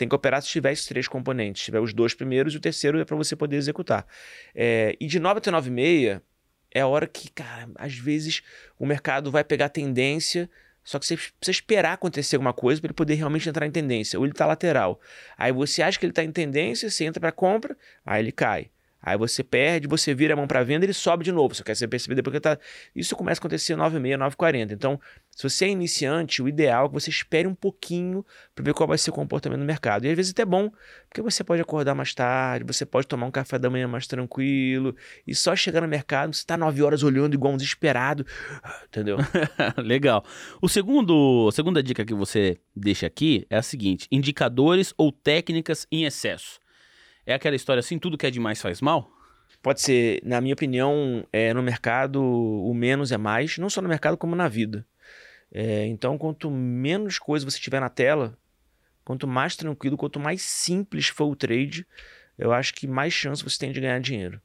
Tem 0.00 0.08
que 0.08 0.14
operar 0.14 0.40
se 0.40 0.48
tiver 0.48 0.72
esses 0.72 0.86
três 0.86 1.06
componentes. 1.06 1.60
Se 1.60 1.66
tiver 1.66 1.78
os 1.78 1.92
dois 1.92 2.14
primeiros 2.14 2.54
e 2.54 2.56
o 2.56 2.60
terceiro 2.60 2.98
é 2.98 3.04
para 3.04 3.14
você 3.14 3.36
poder 3.36 3.56
executar. 3.56 4.06
É, 4.54 4.96
e 4.98 5.06
de 5.06 5.20
9 5.20 5.36
até 5.36 5.50
9 5.50 5.68
e 5.68 5.70
meia 5.70 6.22
é 6.70 6.80
a 6.80 6.86
hora 6.86 7.06
que, 7.06 7.30
cara, 7.30 7.68
às 7.74 7.98
vezes 7.98 8.42
o 8.78 8.86
mercado 8.86 9.30
vai 9.30 9.44
pegar 9.44 9.68
tendência, 9.68 10.48
só 10.82 10.98
que 10.98 11.04
você 11.04 11.16
precisa 11.16 11.50
esperar 11.50 11.92
acontecer 11.92 12.36
alguma 12.36 12.54
coisa 12.54 12.80
para 12.80 12.86
ele 12.86 12.94
poder 12.94 13.12
realmente 13.12 13.46
entrar 13.46 13.66
em 13.66 13.70
tendência. 13.70 14.18
Ou 14.18 14.24
ele 14.24 14.32
está 14.32 14.46
lateral. 14.46 14.98
Aí 15.36 15.52
você 15.52 15.82
acha 15.82 15.98
que 15.98 16.06
ele 16.06 16.12
está 16.12 16.24
em 16.24 16.32
tendência, 16.32 16.88
você 16.88 17.04
entra 17.04 17.20
para 17.20 17.30
compra, 17.30 17.76
aí 18.06 18.22
ele 18.22 18.32
cai. 18.32 18.70
Aí 19.02 19.16
você 19.16 19.42
perde, 19.42 19.88
você 19.88 20.14
vira 20.14 20.34
a 20.34 20.36
mão 20.36 20.46
para 20.46 20.62
venda, 20.62 20.84
ele 20.84 20.92
sobe 20.92 21.24
de 21.24 21.32
novo. 21.32 21.54
Você 21.54 21.62
quer 21.62 21.74
perceber 21.88 22.14
depois 22.14 22.34
que 22.34 22.40
tá. 22.40 22.58
Isso 22.94 23.16
começa 23.16 23.40
a 23.40 23.40
acontecer 23.40 23.74
9h30, 23.74 24.18
9h40. 24.36 24.72
Então, 24.72 25.00
se 25.30 25.42
você 25.42 25.64
é 25.64 25.68
iniciante, 25.68 26.42
o 26.42 26.48
ideal 26.48 26.84
é 26.84 26.88
que 26.88 26.94
você 26.94 27.08
espere 27.08 27.48
um 27.48 27.54
pouquinho 27.54 28.24
para 28.54 28.62
ver 28.62 28.74
qual 28.74 28.86
vai 28.86 28.98
ser 28.98 29.10
o 29.10 29.12
comportamento 29.12 29.60
do 29.60 29.64
mercado. 29.64 30.04
E 30.04 30.10
às 30.10 30.16
vezes 30.16 30.32
até 30.32 30.42
é 30.42 30.44
bom, 30.44 30.70
porque 31.08 31.22
você 31.22 31.42
pode 31.42 31.62
acordar 31.62 31.94
mais 31.94 32.12
tarde, 32.14 32.64
você 32.64 32.84
pode 32.84 33.06
tomar 33.06 33.26
um 33.26 33.30
café 33.30 33.58
da 33.58 33.70
manhã 33.70 33.88
mais 33.88 34.06
tranquilo, 34.06 34.94
e 35.26 35.34
só 35.34 35.56
chegar 35.56 35.80
no 35.80 35.88
mercado, 35.88 36.34
você 36.34 36.44
tá 36.44 36.56
9 36.56 36.82
horas 36.82 37.02
olhando 37.02 37.34
igual 37.34 37.54
um 37.54 37.56
desesperado. 37.56 38.26
Entendeu? 38.88 39.16
Legal. 39.82 40.24
O 40.60 40.68
segundo, 40.68 41.46
a 41.48 41.52
segunda 41.52 41.82
dica 41.82 42.04
que 42.04 42.14
você 42.14 42.58
deixa 42.76 43.06
aqui 43.06 43.46
é 43.48 43.56
a 43.56 43.62
seguinte: 43.62 44.06
indicadores 44.12 44.92
ou 44.98 45.10
técnicas 45.10 45.86
em 45.90 46.04
excesso. 46.04 46.59
É 47.30 47.34
aquela 47.34 47.54
história 47.54 47.78
assim, 47.78 47.96
tudo 47.96 48.18
que 48.18 48.26
é 48.26 48.30
demais 48.30 48.60
faz 48.60 48.80
mal? 48.80 49.08
Pode 49.62 49.80
ser, 49.80 50.20
na 50.24 50.40
minha 50.40 50.52
opinião, 50.52 51.24
é, 51.32 51.54
no 51.54 51.62
mercado 51.62 52.20
o 52.20 52.74
menos 52.74 53.12
é 53.12 53.16
mais, 53.16 53.56
não 53.56 53.70
só 53.70 53.80
no 53.80 53.88
mercado 53.88 54.16
como 54.16 54.34
na 54.34 54.48
vida. 54.48 54.84
É, 55.52 55.86
então, 55.86 56.18
quanto 56.18 56.50
menos 56.50 57.20
coisa 57.20 57.48
você 57.48 57.60
tiver 57.60 57.78
na 57.78 57.88
tela, 57.88 58.36
quanto 59.04 59.28
mais 59.28 59.54
tranquilo, 59.54 59.96
quanto 59.96 60.18
mais 60.18 60.42
simples 60.42 61.06
for 61.06 61.26
o 61.26 61.36
trade, 61.36 61.86
eu 62.36 62.52
acho 62.52 62.74
que 62.74 62.88
mais 62.88 63.12
chance 63.12 63.44
você 63.44 63.60
tem 63.60 63.70
de 63.70 63.80
ganhar 63.80 64.00
dinheiro. 64.00 64.42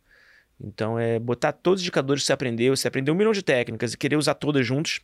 Então, 0.61 0.99
é 0.99 1.17
botar 1.17 1.53
todos 1.53 1.81
os 1.81 1.85
indicadores 1.85 2.21
que 2.21 2.27
você 2.27 2.33
aprendeu, 2.33 2.77
você 2.77 2.87
aprendeu 2.87 3.15
um 3.15 3.17
milhão 3.17 3.33
de 3.33 3.41
técnicas 3.41 3.93
e 3.93 3.97
querer 3.97 4.15
usar 4.15 4.35
todas 4.35 4.63
juntos, 4.63 4.99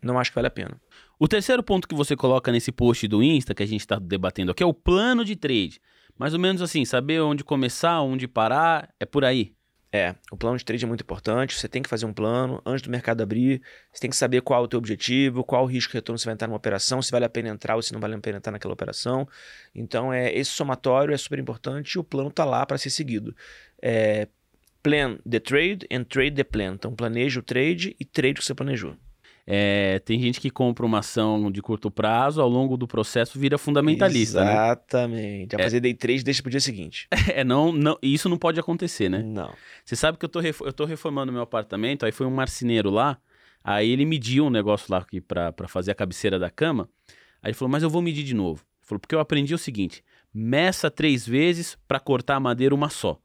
não 0.00 0.16
acho 0.16 0.30
que 0.30 0.36
vale 0.36 0.46
a 0.46 0.50
pena. 0.50 0.80
O 1.18 1.26
terceiro 1.26 1.62
ponto 1.62 1.88
que 1.88 1.94
você 1.94 2.14
coloca 2.14 2.52
nesse 2.52 2.70
post 2.70 3.08
do 3.08 3.20
Insta 3.20 3.52
que 3.52 3.64
a 3.64 3.66
gente 3.66 3.80
está 3.80 3.98
debatendo 3.98 4.52
aqui 4.52 4.62
é 4.62 4.66
o 4.66 4.72
plano 4.72 5.24
de 5.24 5.34
trade. 5.34 5.80
Mais 6.18 6.32
ou 6.32 6.40
menos 6.40 6.62
assim, 6.62 6.84
saber 6.84 7.20
onde 7.20 7.42
começar, 7.42 8.00
onde 8.00 8.28
parar, 8.28 8.88
é 9.00 9.04
por 9.04 9.24
aí. 9.24 9.54
É, 9.96 10.12
o 10.32 10.36
plano 10.36 10.58
de 10.58 10.64
trade 10.64 10.84
é 10.84 10.88
muito 10.88 11.02
importante. 11.02 11.54
Você 11.54 11.68
tem 11.68 11.80
que 11.80 11.88
fazer 11.88 12.04
um 12.04 12.12
plano 12.12 12.60
antes 12.66 12.82
do 12.82 12.90
mercado 12.90 13.22
abrir. 13.22 13.62
Você 13.92 14.00
tem 14.00 14.10
que 14.10 14.16
saber 14.16 14.42
qual 14.42 14.62
é 14.62 14.64
o 14.64 14.66
teu 14.66 14.76
objetivo, 14.76 15.44
qual 15.44 15.62
o 15.62 15.66
risco 15.66 15.92
de 15.92 15.98
retorno 15.98 16.18
você 16.18 16.24
vai 16.24 16.34
entrar 16.34 16.48
numa 16.48 16.56
operação, 16.56 17.00
se 17.00 17.12
vale 17.12 17.24
a 17.24 17.28
pena 17.28 17.48
entrar 17.48 17.76
ou 17.76 17.82
se 17.82 17.92
não 17.92 18.00
vale 18.00 18.14
a 18.14 18.18
pena 18.18 18.38
entrar 18.38 18.50
naquela 18.50 18.74
operação. 18.74 19.28
Então, 19.72 20.12
é, 20.12 20.34
esse 20.34 20.50
somatório 20.50 21.14
é 21.14 21.16
super 21.16 21.38
importante 21.38 21.92
e 21.92 21.98
o 22.00 22.02
plano 22.02 22.28
está 22.28 22.44
lá 22.44 22.66
para 22.66 22.76
ser 22.76 22.90
seguido. 22.90 23.36
É, 23.80 24.26
plan 24.82 25.16
the 25.30 25.38
trade 25.38 25.86
and 25.88 26.02
trade 26.04 26.34
the 26.34 26.42
plan. 26.42 26.74
Então, 26.74 26.92
planeja 26.92 27.38
o 27.38 27.42
trade 27.44 27.94
e 28.00 28.04
trade 28.04 28.32
o 28.32 28.34
que 28.40 28.44
você 28.44 28.54
planejou. 28.54 28.96
É, 29.46 29.98
tem 29.98 30.18
gente 30.18 30.40
que 30.40 30.48
compra 30.48 30.86
uma 30.86 31.00
ação 31.00 31.50
de 31.52 31.60
curto 31.60 31.90
prazo, 31.90 32.40
ao 32.40 32.48
longo 32.48 32.78
do 32.78 32.86
processo 32.86 33.38
vira 33.38 33.58
fundamentalista, 33.58 34.42
né? 34.42 34.52
Exatamente. 34.52 35.54
Né? 35.54 35.60
A 35.60 35.64
fazer 35.64 35.76
é. 35.76 35.80
day 35.80 35.94
trade 35.94 36.24
deixa 36.24 36.42
pro 36.42 36.50
dia 36.50 36.60
seguinte. 36.60 37.06
É, 37.34 37.42
não, 37.42 37.72
não, 37.72 37.98
isso 38.00 38.28
não 38.28 38.38
pode 38.38 38.60
acontecer, 38.60 39.08
né? 39.08 39.22
Não. 39.22 39.52
Você 39.84 39.96
sabe 39.96 40.18
que 40.18 40.24
eu 40.24 40.28
tô, 40.28 40.40
eu 40.40 40.72
tô 40.72 40.84
reformando 40.84 41.32
meu 41.32 41.42
apartamento, 41.42 42.06
aí 42.06 42.12
foi 42.12 42.26
um 42.26 42.30
marceneiro 42.30 42.90
lá, 42.90 43.18
aí 43.62 43.90
ele 43.90 44.04
mediu 44.04 44.46
um 44.46 44.50
negócio 44.50 44.86
lá 44.90 44.98
aqui 44.98 45.20
pra, 45.20 45.50
pra 45.50 45.66
fazer 45.66 45.90
a 45.90 45.94
cabeceira 45.94 46.38
da 46.38 46.48
cama, 46.48 46.88
aí 47.42 47.50
ele 47.50 47.54
falou, 47.54 47.72
mas 47.72 47.82
eu 47.82 47.90
vou 47.90 48.00
medir 48.00 48.22
de 48.22 48.34
novo. 48.34 48.60
Ele 48.60 48.86
falou, 48.86 49.00
porque 49.00 49.14
eu 49.14 49.20
aprendi 49.20 49.52
o 49.52 49.58
seguinte, 49.58 50.04
meça 50.32 50.90
três 50.90 51.26
vezes 51.26 51.76
para 51.88 51.98
cortar 51.98 52.36
a 52.36 52.40
madeira 52.40 52.74
uma 52.74 52.88
só. 52.88 53.18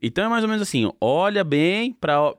Então 0.00 0.24
é 0.24 0.28
mais 0.28 0.44
ou 0.44 0.48
menos 0.48 0.62
assim, 0.62 0.90
olha 1.00 1.42
bem 1.42 1.92
para 1.92 2.34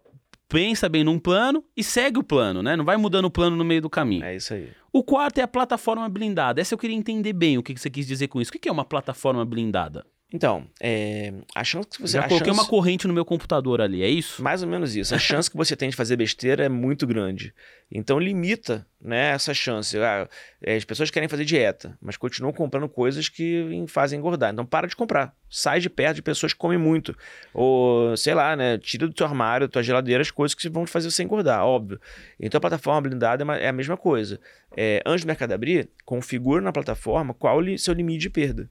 pensa 0.47 0.87
bem 0.87 1.03
num 1.03 1.19
plano 1.19 1.63
e 1.75 1.83
segue 1.83 2.19
o 2.19 2.23
plano, 2.23 2.61
né? 2.61 2.75
Não 2.75 2.85
vai 2.85 2.97
mudando 2.97 3.25
o 3.25 3.31
plano 3.31 3.55
no 3.55 3.65
meio 3.65 3.81
do 3.81 3.89
caminho. 3.89 4.23
É 4.23 4.35
isso 4.35 4.53
aí. 4.53 4.69
O 4.91 5.03
quarto 5.03 5.39
é 5.39 5.41
a 5.41 5.47
plataforma 5.47 6.07
blindada. 6.07 6.61
Essa 6.61 6.73
eu 6.73 6.77
queria 6.77 6.95
entender 6.95 7.33
bem 7.33 7.57
o 7.57 7.63
que 7.63 7.75
você 7.77 7.89
quis 7.89 8.07
dizer 8.07 8.27
com 8.27 8.39
isso. 8.39 8.51
O 8.51 8.59
que 8.59 8.69
é 8.69 8.71
uma 8.71 8.85
plataforma 8.85 9.43
blindada? 9.43 10.05
Então, 10.33 10.67
é, 10.81 11.31
a 11.53 11.63
chance 11.63 11.87
que 11.89 12.01
você... 12.01 12.17
Já 12.17 12.27
coloquei 12.27 12.47
chance... 12.47 12.59
uma 12.59 12.67
corrente 12.67 13.07
no 13.07 13.13
meu 13.13 13.23
computador 13.23 13.79
ali, 13.79 14.01
é 14.01 14.09
isso? 14.09 14.41
Mais 14.41 14.63
ou 14.63 14.67
menos 14.67 14.95
isso. 14.95 15.13
A 15.13 15.19
chance 15.19 15.49
que 15.49 15.55
você 15.55 15.75
tem 15.75 15.89
de 15.89 15.95
fazer 15.95 16.15
besteira 16.17 16.65
é 16.65 16.69
muito 16.69 17.05
grande. 17.05 17.53
Então, 17.91 18.17
limita 18.19 18.85
né, 18.99 19.29
essa 19.29 19.53
chance. 19.53 19.95
Ah, 19.99 20.27
é, 20.63 20.75
as 20.75 20.83
pessoas 20.83 21.11
querem 21.11 21.29
fazer 21.29 21.45
dieta, 21.45 21.95
mas 22.01 22.17
continuam 22.17 22.51
comprando 22.51 22.89
coisas 22.89 23.29
que 23.29 23.85
fazem 23.87 24.17
engordar. 24.17 24.51
Então, 24.51 24.65
para 24.65 24.87
de 24.87 24.95
comprar. 24.95 25.33
Sai 25.47 25.79
de 25.79 25.91
perto 25.91 26.15
de 26.15 26.21
pessoas 26.23 26.53
que 26.53 26.59
comem 26.59 26.77
muito. 26.77 27.15
Ou, 27.53 28.17
sei 28.17 28.33
lá, 28.33 28.55
né, 28.55 28.79
tira 28.79 29.07
do 29.07 29.13
teu 29.13 29.27
armário, 29.27 29.67
da 29.67 29.71
tua 29.71 29.83
geladeira, 29.83 30.23
as 30.23 30.31
coisas 30.31 30.55
que 30.55 30.67
vão 30.67 30.87
fazer 30.87 31.11
você 31.11 31.21
engordar, 31.21 31.63
óbvio. 31.63 32.01
Então, 32.39 32.57
a 32.57 32.61
plataforma 32.61 32.99
blindada 33.01 33.45
é, 33.53 33.65
é 33.65 33.67
a 33.67 33.73
mesma 33.73 33.95
coisa. 33.95 34.39
É, 34.75 35.03
antes 35.05 35.23
do 35.23 35.27
mercado 35.27 35.51
abrir, 35.51 35.87
configura 36.03 36.61
na 36.61 36.73
plataforma 36.73 37.31
qual 37.31 37.59
o 37.59 37.77
seu 37.77 37.93
limite 37.93 38.21
de 38.21 38.29
perda 38.31 38.69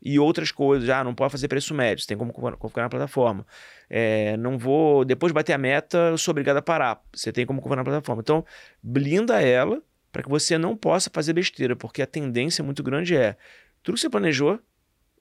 e 0.00 0.18
outras 0.18 0.50
coisas. 0.50 0.88
Ah, 0.88 1.02
não 1.02 1.14
pode 1.14 1.32
fazer 1.32 1.48
preço 1.48 1.74
médio, 1.74 2.02
você 2.02 2.08
tem 2.08 2.16
como 2.16 2.32
configurar 2.32 2.84
na 2.84 2.90
plataforma. 2.90 3.46
É, 3.88 4.36
não 4.36 4.58
vou, 4.58 5.04
depois 5.04 5.30
de 5.30 5.34
bater 5.34 5.52
a 5.52 5.58
meta, 5.58 5.98
eu 6.10 6.18
sou 6.18 6.32
obrigado 6.32 6.56
a 6.58 6.62
parar. 6.62 7.02
Você 7.12 7.32
tem 7.32 7.46
como 7.46 7.60
configurar 7.60 7.84
na 7.84 7.90
plataforma. 7.90 8.20
Então, 8.20 8.44
blinda 8.82 9.40
ela 9.40 9.82
para 10.12 10.22
que 10.22 10.28
você 10.28 10.56
não 10.56 10.76
possa 10.76 11.10
fazer 11.12 11.32
besteira, 11.32 11.76
porque 11.76 12.00
a 12.00 12.06
tendência 12.06 12.64
muito 12.64 12.82
grande 12.82 13.14
é 13.16 13.36
tudo 13.82 13.96
que 13.96 14.00
você 14.00 14.08
planejou 14.08 14.58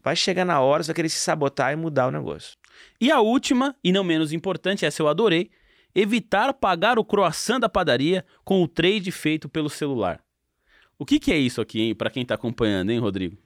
vai 0.01 0.15
chegar 0.15 0.45
na 0.45 0.61
hora, 0.61 0.84
você 0.84 0.88
vai 0.88 0.95
querer 0.95 1.09
se 1.09 1.19
sabotar 1.19 1.73
e 1.73 1.76
mudar 1.76 2.07
o 2.07 2.11
negócio. 2.11 2.57
E 3.01 3.11
a 3.11 3.19
última, 3.19 3.76
e 3.84 3.91
não 3.91 4.03
menos 4.03 4.32
importante, 4.32 4.86
essa 4.86 5.01
eu 5.01 5.07
adorei, 5.07 5.49
evitar 5.95 6.53
pagar 6.53 6.99
o 6.99 7.03
croissant 7.03 7.59
da 7.59 7.67
padaria 7.67 8.23
com 8.43 8.61
o 8.61 8.67
trade 8.67 9.11
feito 9.11 9.49
pelo 9.49 9.69
celular. 9.69 10.23
O 10.97 11.05
que, 11.05 11.19
que 11.19 11.32
é 11.32 11.38
isso 11.38 11.59
aqui, 11.59 11.95
para 11.95 12.09
quem 12.09 12.21
está 12.21 12.36
acompanhando, 12.36 12.91
hein, 12.91 12.99
Rodrigo? 12.99 13.38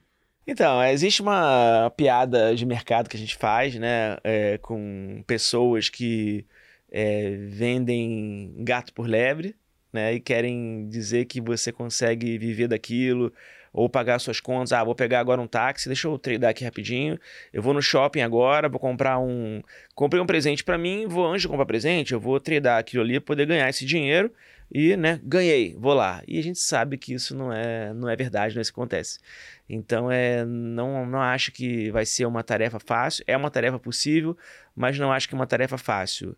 Então, 0.51 0.83
existe 0.83 1.21
uma 1.21 1.93
piada 1.95 2.55
de 2.55 2.65
mercado 2.65 3.07
que 3.07 3.15
a 3.15 3.19
gente 3.19 3.35
faz, 3.35 3.75
né, 3.75 4.17
é, 4.23 4.57
com 4.57 5.23
pessoas 5.27 5.89
que 5.89 6.43
é, 6.91 7.35
vendem 7.49 8.55
gato 8.57 8.91
por 8.91 9.07
lebre, 9.07 9.55
né, 9.93 10.15
e 10.15 10.19
querem 10.19 10.89
dizer 10.89 11.25
que 11.25 11.39
você 11.39 11.71
consegue 11.71 12.39
viver 12.39 12.67
daquilo 12.67 13.31
ou 13.71 13.87
pagar 13.87 14.17
suas 14.17 14.39
contas. 14.39 14.73
Ah, 14.73 14.83
vou 14.83 14.95
pegar 14.95 15.19
agora 15.19 15.39
um 15.39 15.45
táxi, 15.45 15.87
deixa 15.87 16.07
eu 16.07 16.17
tradar 16.17 16.49
aqui 16.49 16.63
rapidinho. 16.63 17.19
Eu 17.53 17.61
vou 17.61 17.71
no 17.71 17.81
shopping 17.81 18.21
agora, 18.21 18.67
vou 18.67 18.79
comprar 18.79 19.19
um. 19.19 19.61
Comprei 19.93 20.19
um 20.19 20.25
presente 20.25 20.63
para 20.63 20.79
mim, 20.79 21.05
vou 21.07 21.27
antes 21.27 21.43
de 21.43 21.47
comprar 21.47 21.67
presente, 21.67 22.11
eu 22.11 22.19
vou 22.19 22.39
tradar 22.39 22.79
aquilo 22.79 23.03
ali 23.03 23.19
para 23.19 23.27
poder 23.27 23.45
ganhar 23.45 23.69
esse 23.69 23.85
dinheiro 23.85 24.31
e, 24.71 24.95
né, 24.95 25.19
ganhei, 25.23 25.75
vou 25.75 25.93
lá. 25.93 26.21
E 26.27 26.37
a 26.37 26.43
gente 26.43 26.59
sabe 26.59 26.97
que 26.97 27.13
isso 27.13 27.35
não 27.35 27.51
é, 27.51 27.93
não 27.93 28.07
é 28.07 28.15
verdade, 28.15 28.53
não 28.53 28.59
é 28.59 28.61
isso 28.61 28.71
que 28.71 28.79
acontece. 28.79 29.19
Então, 29.67 30.11
é, 30.11 30.45
não, 30.45 31.05
não 31.05 31.21
acho 31.21 31.51
que 31.51 31.89
vai 31.91 32.05
ser 32.05 32.25
uma 32.25 32.43
tarefa 32.43 32.79
fácil. 32.79 33.23
É 33.27 33.35
uma 33.35 33.49
tarefa 33.49 33.79
possível, 33.79 34.37
mas 34.75 34.97
não 34.99 35.11
acho 35.11 35.27
que 35.27 35.33
é 35.33 35.37
uma 35.37 35.47
tarefa 35.47 35.77
fácil. 35.77 36.35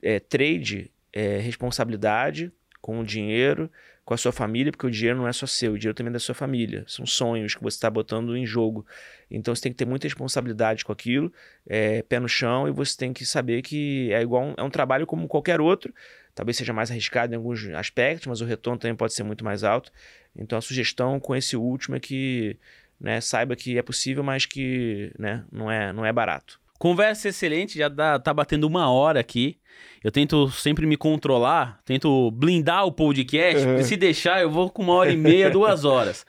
É, 0.00 0.20
trade 0.20 0.90
é 1.12 1.38
responsabilidade 1.38 2.52
com 2.80 3.00
o 3.00 3.04
dinheiro, 3.04 3.70
com 4.04 4.14
a 4.14 4.16
sua 4.16 4.32
família, 4.32 4.72
porque 4.72 4.86
o 4.86 4.90
dinheiro 4.90 5.18
não 5.18 5.28
é 5.28 5.32
só 5.32 5.46
seu, 5.46 5.72
o 5.72 5.78
dinheiro 5.78 5.94
também 5.94 6.10
é 6.10 6.14
da 6.14 6.18
sua 6.18 6.34
família. 6.34 6.84
São 6.88 7.06
sonhos 7.06 7.54
que 7.54 7.62
você 7.62 7.76
está 7.76 7.88
botando 7.88 8.36
em 8.36 8.44
jogo. 8.44 8.84
Então 9.30 9.54
você 9.54 9.62
tem 9.62 9.72
que 9.72 9.78
ter 9.78 9.84
muita 9.86 10.06
responsabilidade 10.06 10.84
com 10.84 10.92
aquilo, 10.92 11.32
é, 11.66 12.02
pé 12.02 12.18
no 12.18 12.28
chão, 12.28 12.66
e 12.66 12.72
você 12.72 12.96
tem 12.96 13.12
que 13.12 13.24
saber 13.24 13.62
que 13.62 14.12
é 14.12 14.20
igual 14.20 14.44
um, 14.44 14.54
é 14.56 14.62
um 14.62 14.70
trabalho 14.70 15.06
como 15.06 15.28
qualquer 15.28 15.60
outro. 15.60 15.94
Talvez 16.34 16.56
seja 16.56 16.72
mais 16.72 16.90
arriscado 16.90 17.32
em 17.32 17.36
alguns 17.36 17.66
aspectos, 17.68 18.26
mas 18.26 18.40
o 18.40 18.44
retorno 18.44 18.78
também 18.78 18.96
pode 18.96 19.12
ser 19.12 19.22
muito 19.22 19.44
mais 19.44 19.64
alto. 19.64 19.92
Então 20.36 20.58
a 20.58 20.62
sugestão 20.62 21.20
com 21.20 21.36
esse 21.36 21.56
último 21.56 21.96
é 21.96 22.00
que 22.00 22.56
né, 23.00 23.20
saiba 23.20 23.56
que 23.56 23.76
é 23.76 23.82
possível, 23.82 24.22
mas 24.22 24.46
que 24.46 25.12
né, 25.18 25.44
não, 25.50 25.70
é, 25.70 25.92
não 25.92 26.06
é 26.06 26.12
barato. 26.12 26.60
Conversa 26.78 27.28
excelente, 27.28 27.78
já 27.78 27.88
dá, 27.88 28.18
tá 28.18 28.32
batendo 28.32 28.66
uma 28.66 28.90
hora 28.90 29.20
aqui. 29.20 29.56
Eu 30.02 30.10
tento 30.10 30.50
sempre 30.50 30.84
me 30.86 30.96
controlar, 30.96 31.80
tento 31.84 32.30
blindar 32.32 32.86
o 32.86 32.92
podcast, 32.92 33.64
uhum. 33.64 33.82
se 33.82 33.96
deixar 33.96 34.42
eu 34.42 34.50
vou 34.50 34.68
com 34.68 34.82
uma 34.82 34.94
hora 34.94 35.12
e 35.12 35.16
meia, 35.16 35.48
duas 35.50 35.84
horas. 35.84 36.26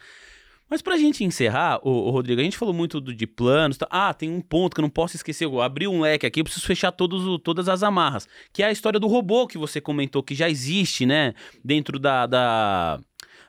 Mas 0.73 0.81
pra 0.81 0.97
gente 0.97 1.23
encerrar, 1.23 1.79
o, 1.83 2.09
Rodrigo, 2.09 2.41
a 2.41 2.43
gente 2.43 2.57
falou 2.57 2.73
muito 2.73 2.99
do, 2.99 3.13
de 3.13 3.27
planos. 3.27 3.77
Tá? 3.77 3.87
Ah, 3.91 4.11
tem 4.11 4.27
um 4.31 4.41
ponto 4.41 4.73
que 4.73 4.79
eu 4.79 4.81
não 4.81 4.89
posso 4.89 5.15
esquecer. 5.15 5.45
Eu 5.45 5.61
abri 5.61 5.87
um 5.87 6.01
leque 6.01 6.25
aqui, 6.25 6.39
eu 6.39 6.43
preciso 6.43 6.65
fechar 6.65 6.91
todos, 6.91 7.39
todas 7.43 7.69
as 7.69 7.83
amarras. 7.83 8.27
Que 8.51 8.63
é 8.63 8.65
a 8.65 8.71
história 8.71 8.99
do 8.99 9.05
robô 9.05 9.45
que 9.45 9.55
você 9.55 9.79
comentou, 9.79 10.23
que 10.23 10.33
já 10.33 10.49
existe, 10.49 11.05
né? 11.05 11.35
Dentro 11.63 11.99
da, 11.99 12.25
da 12.25 12.99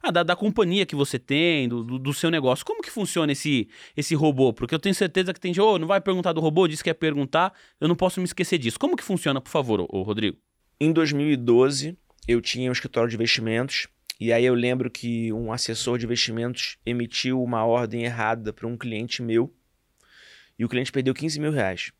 ah, 0.03 0.11
da, 0.11 0.23
da 0.23 0.37
companhia 0.37 0.85
que 0.85 0.95
você 0.95 1.19
tem, 1.19 1.67
do, 1.67 1.99
do, 1.99 2.13
seu 2.13 2.31
negócio. 2.31 2.63
Como 2.63 2.83
que 2.83 2.91
funciona 2.91 3.33
esse, 3.33 3.71
esse 3.97 4.15
robô? 4.15 4.53
Porque 4.53 4.75
eu 4.75 4.79
tenho 4.79 4.95
certeza 4.95 5.33
que 5.33 5.41
tem 5.41 5.55
gente, 5.55 5.65
oh, 5.65 5.79
não 5.79 5.87
vai 5.89 6.03
perguntar 6.03 6.35
do 6.35 6.43
robô, 6.43 6.69
disse 6.69 6.85
que 6.85 6.91
ia 6.91 6.95
perguntar, 6.95 7.55
eu 7.81 7.89
não 7.89 7.97
posso 7.97 8.21
me 8.21 8.27
esquecer 8.27 8.59
disso. 8.59 8.79
Como 8.79 8.99
que 8.99 9.03
funciona, 9.03 9.41
por 9.41 9.49
favor, 9.49 9.81
ô, 9.81 9.89
ô 9.91 10.03
Rodrigo? 10.03 10.37
Em 10.79 10.93
2012, 10.93 11.97
eu 12.29 12.43
tinha 12.43 12.69
um 12.69 12.73
escritório 12.75 13.09
de 13.09 13.17
investimentos 13.17 13.89
e 14.21 14.33
aí 14.33 14.45
eu 14.45 14.55
lembro 14.55 14.91
que 14.91 15.33
um 15.33 15.53
assessor 15.53 15.99
de 15.99 16.05
investimentos 16.05 16.79
emitiu 16.87 17.43
uma 17.43 17.65
ordem 17.65 18.05
errada 18.05 18.53
para 18.53 18.67
um 18.67 18.77
cliente 18.77 19.23
meu 19.23 19.53
e 20.59 20.65
o 20.65 20.69
cliente 20.69 20.93
perdeu 20.93 21.13
15 21.13 21.41
mil 21.41 21.51
reais. 21.51 21.93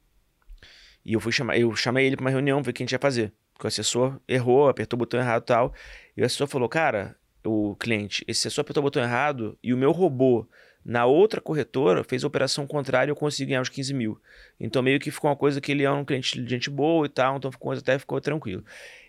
E 1.05 1.13
eu 1.13 1.21
fui 1.21 1.33
chamar, 1.33 1.59
eu 1.59 1.75
chamei 1.75 2.07
ele 2.07 2.17
para 2.17 2.25
uma 2.25 2.31
reunião, 2.31 2.63
ver 2.63 2.71
o 2.71 2.75
que 2.75 2.83
a 2.83 2.85
gente 2.85 2.93
ia 2.93 2.99
fazer. 2.99 3.33
Porque 3.53 3.67
o 3.67 3.69
assessor 3.69 4.19
errou, 4.27 4.69
apertou 4.69 4.97
o 4.97 4.99
botão 4.99 5.21
errado 5.21 5.43
e 5.43 5.47
tal. 5.47 5.75
E 6.17 6.23
o 6.23 6.25
assessor 6.25 6.47
falou, 6.47 6.69
cara, 6.69 7.17
o 7.45 7.77
cliente, 7.77 8.25
esse 8.27 8.47
assessor 8.47 8.63
apertou 8.63 8.81
o 8.81 8.85
botão 8.87 9.03
errado 9.03 9.59
e 9.63 9.75
o 9.75 9.77
meu 9.77 9.93
robô 9.93 10.49
na 10.85 11.07
outra 11.07 11.41
corretora 11.41 12.05
fez 12.05 12.25
a 12.25 12.27
operação 12.27 12.67
contrária 12.67 13.11
e 13.11 13.13
eu 13.13 13.17
consegui 13.17 13.51
ganhar 13.51 13.63
os 13.63 13.69
15 13.69 13.95
mil. 13.95 14.21
Então 14.59 14.83
meio 14.83 15.01
que 15.01 15.11
ficou 15.11 15.31
uma 15.31 15.37
coisa 15.37 15.61
que 15.61 15.73
ele 15.73 15.83
é 15.83 15.91
um 15.91 16.05
cliente 16.05 16.41
de 16.41 16.49
gente 16.49 16.69
boa 16.69 17.07
e 17.07 17.09
tal, 17.09 17.37
então 17.37 17.51
ficou, 17.51 17.73
até 17.73 17.99
ficou 17.99 18.21
tranquilo. 18.21 18.65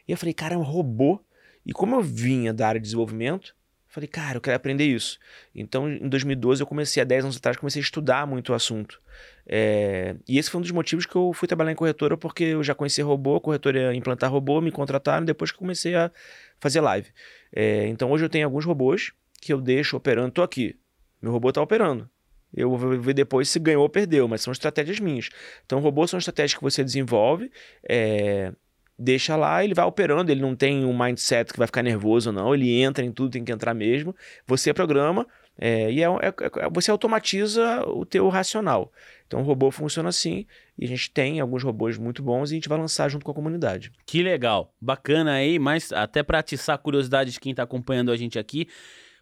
E 0.08 0.12
eu 0.12 0.18
falei, 0.18 0.34
cara, 0.34 0.56
é 0.56 0.58
um 0.58 0.64
robô. 0.64 1.22
E 1.66 1.74
como 1.74 1.96
eu 1.96 2.02
vinha 2.02 2.54
da 2.54 2.68
área 2.68 2.80
de 2.80 2.86
desenvolvimento, 2.86 3.56
falei, 3.88 4.08
cara, 4.08 4.38
eu 4.38 4.42
quero 4.42 4.56
aprender 4.56 4.86
isso. 4.86 5.18
Então 5.54 5.90
em 5.90 6.08
2012 6.08 6.62
eu 6.62 6.68
comecei, 6.68 7.02
há 7.02 7.06
10 7.06 7.26
anos 7.26 7.38
atrás, 7.38 7.58
comecei 7.58 7.82
a 7.82 7.84
estudar 7.84 8.28
muito 8.28 8.52
o 8.52 8.56
assunto. 8.56 9.02
É... 9.48 10.16
E 10.28 10.38
esse 10.38 10.50
foi 10.50 10.60
um 10.60 10.62
dos 10.62 10.72
motivos 10.72 11.06
que 11.06 11.16
eu 11.16 11.32
fui 11.34 11.48
trabalhar 11.48 11.72
em 11.72 11.76
corretora, 11.76 12.18
porque 12.18 12.44
eu 12.44 12.64
já 12.64 12.76
conhecia 12.76 13.06
robô, 13.06 13.40
corretora 13.40 13.96
implantar 13.96 14.32
robô, 14.32 14.60
me 14.60 14.72
contrataram 14.72 15.26
depois 15.26 15.52
que 15.52 15.56
eu 15.56 15.60
comecei 15.60 15.96
a 15.96 16.12
fazer 16.60 16.82
live. 16.82 17.10
É, 17.54 17.88
então 17.88 18.12
hoje 18.12 18.26
eu 18.26 18.30
tenho 18.30 18.46
alguns 18.46 18.66
robôs 18.66 19.14
que 19.42 19.54
eu 19.54 19.62
deixo 19.62 19.96
operando. 19.96 20.32
Tô 20.32 20.42
aqui, 20.42 20.78
meu 21.22 21.32
robô 21.32 21.50
está 21.50 21.62
operando. 21.62 22.10
Eu 22.56 22.76
vou 22.78 22.98
ver 23.00 23.14
depois 23.14 23.50
se 23.50 23.60
ganhou 23.60 23.84
ou 23.84 23.90
perdeu, 23.90 24.28
mas 24.28 24.42
são 24.42 24.54
estratégias 24.54 25.00
minhas. 25.00 25.30
Então, 25.66 25.80
robôs 25.80 26.10
são 26.10 26.18
estratégias 26.18 26.58
que 26.58 26.64
você 26.64 26.84
desenvolve, 26.84 27.52
é, 27.84 28.54
deixa 28.98 29.36
lá, 29.36 29.64
ele 29.64 29.74
vai 29.74 29.86
operando, 29.86 30.32
ele 30.32 30.42
não 30.42 30.56
tem 30.56 30.86
um 30.86 30.98
mindset 30.98 31.52
que 31.52 31.60
vai 31.60 31.68
ficar 31.68 31.84
nervoso, 31.84 32.32
não. 32.32 32.54
Ele 32.54 32.82
entra 32.82 33.04
em 33.04 33.12
tudo, 33.12 33.32
tem 33.32 33.44
que 33.44 33.52
entrar 33.52 33.74
mesmo. 33.74 34.16
Você 34.48 34.74
programa, 34.74 35.28
É, 35.58 35.90
e 35.90 36.04
é, 36.04 36.06
é, 36.06 36.66
é, 36.66 36.70
você 36.70 36.92
automatiza 36.92 37.82
o 37.88 38.06
teu 38.06 38.28
racional. 38.28 38.92
Então 39.26 39.40
o 39.40 39.44
robô 39.44 39.72
funciona 39.72 40.10
assim 40.10 40.46
e 40.78 40.84
a 40.84 40.88
gente 40.88 41.10
tem 41.10 41.40
alguns 41.40 41.64
robôs 41.64 41.98
muito 41.98 42.22
bons 42.22 42.52
e 42.52 42.54
a 42.54 42.58
gente 42.58 42.68
vai 42.68 42.78
lançar 42.78 43.10
junto 43.10 43.24
com 43.24 43.32
a 43.32 43.36
comunidade. 43.36 43.92
Que 44.06 44.22
legal, 44.22 44.74
bacana 44.82 45.32
aí, 45.34 45.58
mas 45.58 45.94
até 45.94 46.22
para 46.22 46.40
atiçar 46.40 46.76
a 46.76 46.78
curiosidade 46.78 47.32
de 47.32 47.40
quem 47.40 47.52
está 47.52 47.64
acompanhando 47.64 48.12
a 48.12 48.18
gente 48.18 48.38
aqui. 48.38 48.68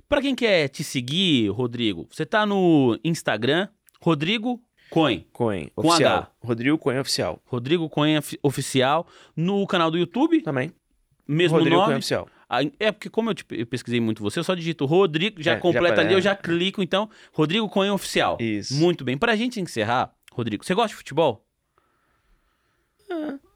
Para 0.10 0.22
quem 0.22 0.36
quer 0.36 0.70
te 0.70 0.84
seguir, 0.84 1.50
Rodrigo, 1.50 2.08
você 2.10 2.24
está 2.24 2.46
no 2.46 3.00
Instagram, 3.04 3.68
Rodrigo 4.02 4.60
Coin. 4.94 5.26
Coin, 5.34 5.70
Com 5.76 5.88
oficial. 5.88 6.18
H. 6.20 6.32
Rodrigo 6.44 6.78
Coin 6.78 7.00
Oficial. 7.00 7.42
Rodrigo 7.46 7.90
Coin 7.90 8.18
Ofi- 8.18 8.40
Oficial. 8.44 9.08
No 9.36 9.66
canal 9.68 9.90
do 9.90 9.98
YouTube, 9.98 10.42
Também. 10.42 10.72
mesmo 11.28 11.58
Rodrigo 11.58 11.78
nome. 11.78 11.88
Coin 11.88 11.98
Oficial. 11.98 12.28
É 12.80 12.92
porque 12.92 13.10
como 13.10 13.32
eu, 13.32 13.36
eu 13.52 13.66
pesquisei 13.66 14.00
muito 14.00 14.22
você, 14.22 14.38
eu 14.40 14.44
só 14.44 14.54
digito 14.54 14.86
Rodrigo, 14.86 15.42
já 15.42 15.54
É, 15.54 15.56
já 15.56 15.60
completa 15.60 15.94
apare- 15.94 16.08
ali, 16.08 16.14
eu 16.14 16.22
já 16.22 16.36
clico, 16.36 16.84
então, 16.84 17.10
Rodrigo 17.32 17.68
Coin 17.68 17.90
Oficial. 17.90 18.38
Isso. 18.40 18.76
Muito 18.76 19.04
bem. 19.04 19.18
Pra 19.18 19.36
gente 19.36 19.60
encerrar, 19.60 20.14
Rodrigo, 20.32 20.64
você 20.64 20.76
gosta 20.76 20.90
de 20.90 20.96
futebol? 20.96 21.44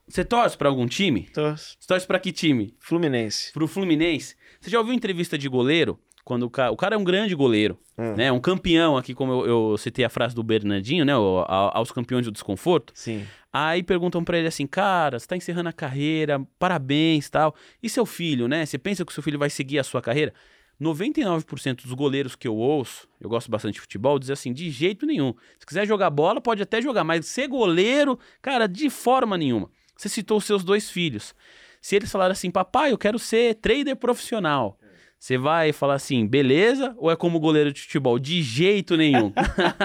Você 0.07 0.23
torce 0.23 0.57
pra 0.57 0.69
algum 0.69 0.87
time? 0.87 1.29
Tô... 1.33 1.51
Você 1.55 1.75
torce 1.87 2.07
pra 2.07 2.19
que 2.19 2.31
time? 2.31 2.73
Fluminense. 2.79 3.51
Pro 3.51 3.67
Fluminense? 3.67 4.35
Você 4.59 4.69
já 4.69 4.79
ouviu 4.79 4.93
entrevista 4.93 5.37
de 5.37 5.49
goleiro? 5.49 5.99
Quando 6.27 6.43
o 6.43 6.49
cara, 6.49 6.71
o 6.73 6.75
cara 6.75 6.93
é 6.93 6.97
um 6.97 7.05
grande 7.05 7.33
goleiro, 7.33 7.79
Hum. 7.97 8.13
né? 8.17 8.29
Um 8.33 8.39
campeão 8.41 8.97
aqui, 8.97 9.13
como 9.13 9.31
eu, 9.31 9.71
eu 9.71 9.77
citei 9.77 10.03
a 10.03 10.09
frase 10.09 10.35
do 10.35 10.43
Bernardinho, 10.43 11.05
né? 11.05 11.15
O- 11.15 11.45
a- 11.47 11.71
aos 11.77 11.89
campeões 11.89 12.25
do 12.25 12.33
desconforto. 12.33 12.91
Sim. 12.93 13.25
Aí 13.53 13.81
perguntam 13.81 14.21
pra 14.25 14.37
ele 14.37 14.45
assim, 14.49 14.67
cara, 14.67 15.17
você 15.17 15.25
tá 15.25 15.37
encerrando 15.37 15.69
a 15.69 15.71
carreira, 15.73 16.45
parabéns 16.59 17.29
tal. 17.29 17.55
E 17.81 17.87
seu 17.89 18.05
filho, 18.05 18.45
né? 18.49 18.65
Você 18.65 18.77
pensa 18.77 19.05
que 19.05 19.11
o 19.11 19.13
seu 19.13 19.23
filho 19.23 19.39
vai 19.39 19.49
seguir 19.49 19.79
a 19.79 19.85
sua 19.85 20.01
carreira? 20.01 20.33
99% 20.81 21.83
dos 21.83 21.93
goleiros 21.93 22.35
que 22.35 22.45
eu 22.47 22.55
ouço, 22.57 23.07
eu 23.21 23.29
gosto 23.29 23.49
bastante 23.49 23.75
de 23.75 23.79
futebol, 23.81 24.19
dizem 24.19 24.33
assim, 24.33 24.51
de 24.53 24.69
jeito 24.69 25.05
nenhum. 25.05 25.33
Se 25.57 25.65
quiser 25.65 25.87
jogar 25.87 26.09
bola, 26.09 26.41
pode 26.41 26.61
até 26.61 26.81
jogar, 26.81 27.05
mas 27.05 27.25
ser 27.25 27.47
goleiro, 27.47 28.19
cara, 28.41 28.67
de 28.67 28.89
forma 28.89 29.37
nenhuma. 29.37 29.69
Você 29.95 30.09
citou 30.09 30.37
os 30.37 30.43
seus 30.45 30.63
dois 30.63 30.89
filhos. 30.89 31.33
Se 31.81 31.95
eles 31.95 32.11
falaram 32.11 32.33
assim, 32.33 32.51
papai, 32.51 32.91
eu 32.91 32.97
quero 32.97 33.17
ser 33.17 33.55
trader 33.55 33.95
profissional. 33.95 34.77
Você 35.19 35.37
vai 35.37 35.73
falar 35.73 35.95
assim, 35.95 36.25
beleza? 36.27 36.93
Ou 36.97 37.11
é 37.11 37.15
como 37.15 37.39
goleiro 37.39 37.73
de 37.73 37.81
futebol? 37.81 38.19
De 38.19 38.41
jeito 38.41 38.95
nenhum. 38.95 39.33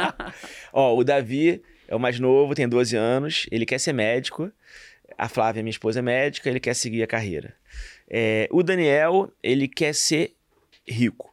Ó, 0.73 0.97
o 0.97 1.03
Davi 1.03 1.63
é 1.89 1.97
o 1.97 2.01
mais 2.01 2.21
novo, 2.21 2.55
tem 2.55 2.69
12 2.69 2.97
anos, 2.97 3.47
ele 3.51 3.67
quer 3.67 3.79
ser 3.79 3.93
médico. 3.93 4.53
A 5.17 5.29
Flávia, 5.29 5.63
minha 5.63 5.71
esposa, 5.71 6.01
é 6.01 6.03
médica, 6.03 6.49
ele 6.49 6.61
quer 6.61 6.75
seguir 6.75 7.03
a 7.03 7.07
carreira. 7.07 7.55
É, 8.09 8.49
o 8.51 8.63
Daniel, 8.63 9.33
ele 9.43 9.69
quer 9.69 9.95
ser 9.95 10.35
rico. 10.87 11.32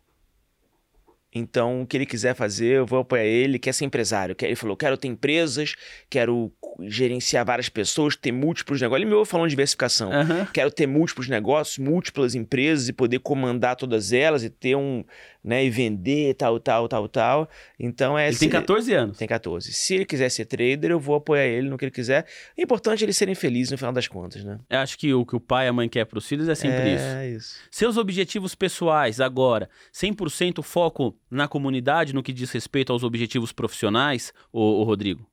Então, 1.34 1.82
o 1.82 1.86
que 1.88 1.96
ele 1.98 2.06
quiser 2.06 2.34
fazer, 2.36 2.78
eu 2.78 2.86
vou 2.86 3.00
apoiar 3.00 3.24
ele. 3.24 3.60
Quer 3.60 3.74
ser 3.74 3.86
empresário. 3.86 4.36
Quer- 4.36 4.48
Ele 4.48 4.56
falou: 4.56 4.76
quero 4.76 4.98
ter 4.98 5.08
empresas, 5.08 5.76
quero 6.10 6.52
gerenciar 6.82 7.46
várias 7.46 7.70
pessoas, 7.70 8.16
ter 8.16 8.32
múltiplos 8.32 8.82
negócios. 8.82 9.02
Ele 9.04 9.10
me 9.12 9.16
ouve 9.16 9.30
falando 9.30 9.48
de 9.48 9.52
diversificação. 9.52 10.12
Aham. 10.12 10.48
Quero 10.54 10.72
ter 10.72 10.88
múltiplos 10.88 11.28
negócios, 11.28 11.78
múltiplas 11.78 12.36
empresas 12.36 12.88
e 12.88 12.94
poder 12.94 13.20
comandar 13.20 13.76
todas 13.76 14.12
elas 14.14 14.44
e 14.44 14.50
ter 14.50 14.76
um, 14.76 15.04
né, 15.44 15.64
e 15.64 15.70
vender 15.70 16.34
tal, 16.36 16.60
tal, 16.60 16.88
tal, 16.88 17.08
tal. 17.08 17.50
Então 17.80 18.18
é 18.18 18.28
Ele 18.28 18.38
tem 18.38 18.48
se- 18.50 18.52
14 18.52 18.94
anos. 18.94 19.18
tem 19.18 19.28
14. 19.28 19.72
Se 19.74 19.96
ele 19.96 20.06
quiser 20.06 20.30
ser 20.30 20.46
trader, 20.46 20.92
eu 20.92 21.00
vou 21.00 21.16
apoiar 21.16 21.46
ele 21.46 21.70
no 21.70 21.78
que 21.78 21.86
ele 21.86 21.92
quiser. 21.92 22.26
É 22.58 22.62
importante 22.62 23.04
eles 23.06 23.16
serem 23.16 23.34
felizes 23.36 23.72
no 23.72 23.78
final 23.78 23.94
das 23.94 24.08
contas, 24.08 24.44
né? 24.44 24.60
Eu 24.70 24.80
acho 24.80 24.98
que 24.98 25.14
o 25.14 25.26
que 25.26 25.36
o 25.36 25.40
pai 25.40 25.66
e 25.66 25.70
a 25.70 25.74
mãe 25.74 25.88
quer 25.88 26.06
pros 26.06 26.28
filhos 26.28 26.50
é 26.50 26.56
sempre 26.56 26.96
isso. 26.96 27.04
É 27.06 27.30
isso. 27.30 27.56
Seus 27.72 27.96
objetivos 27.98 28.54
pessoais 28.56 29.22
agora, 29.22 29.70
100% 29.94 30.62
foco 30.62 31.16
na 31.32 31.48
comunidade 31.48 32.14
no 32.14 32.22
que 32.24 32.34
diz 32.34 32.52
respeito 32.52 32.92
aos 32.92 33.04
objetivos 33.04 33.52
profissionais, 33.52 34.34
ô, 34.52 34.82
ô 34.82 34.84
Rodrigo? 34.84 35.26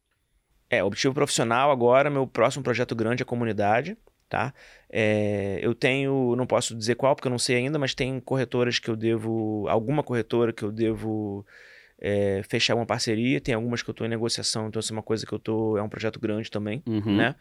É, 0.70 0.82
objetivo 0.82 1.14
profissional 1.14 1.70
agora, 1.70 2.10
meu 2.10 2.26
próximo 2.26 2.62
projeto 2.64 2.94
grande 2.94 3.22
é 3.22 3.24
a 3.24 3.26
comunidade, 3.26 3.96
tá? 4.28 4.52
É, 4.98 5.58
eu 5.60 5.74
tenho, 5.74 6.34
não 6.36 6.46
posso 6.46 6.74
dizer 6.74 6.94
qual, 6.94 7.14
porque 7.14 7.28
eu 7.28 7.30
não 7.30 7.38
sei 7.38 7.56
ainda, 7.56 7.78
mas 7.78 7.94
tem 7.94 8.18
corretoras 8.18 8.78
que 8.78 8.88
eu 8.88 8.96
devo, 8.96 9.66
alguma 9.68 10.02
corretora 10.02 10.54
que 10.54 10.62
eu 10.62 10.72
devo 10.72 11.44
é, 12.00 12.40
fechar 12.48 12.74
uma 12.74 12.86
parceria, 12.86 13.38
tem 13.38 13.54
algumas 13.54 13.82
que 13.82 13.90
eu 13.90 13.92
estou 13.92 14.06
em 14.06 14.10
negociação, 14.10 14.68
então 14.68 14.80
isso 14.80 14.90
é 14.94 14.96
uma 14.96 15.02
coisa 15.02 15.26
que 15.26 15.32
eu 15.34 15.38
tô, 15.38 15.76
é 15.76 15.82
um 15.82 15.88
projeto 15.90 16.18
grande 16.18 16.50
também, 16.50 16.82
Uhum. 16.86 17.14
né? 17.14 17.34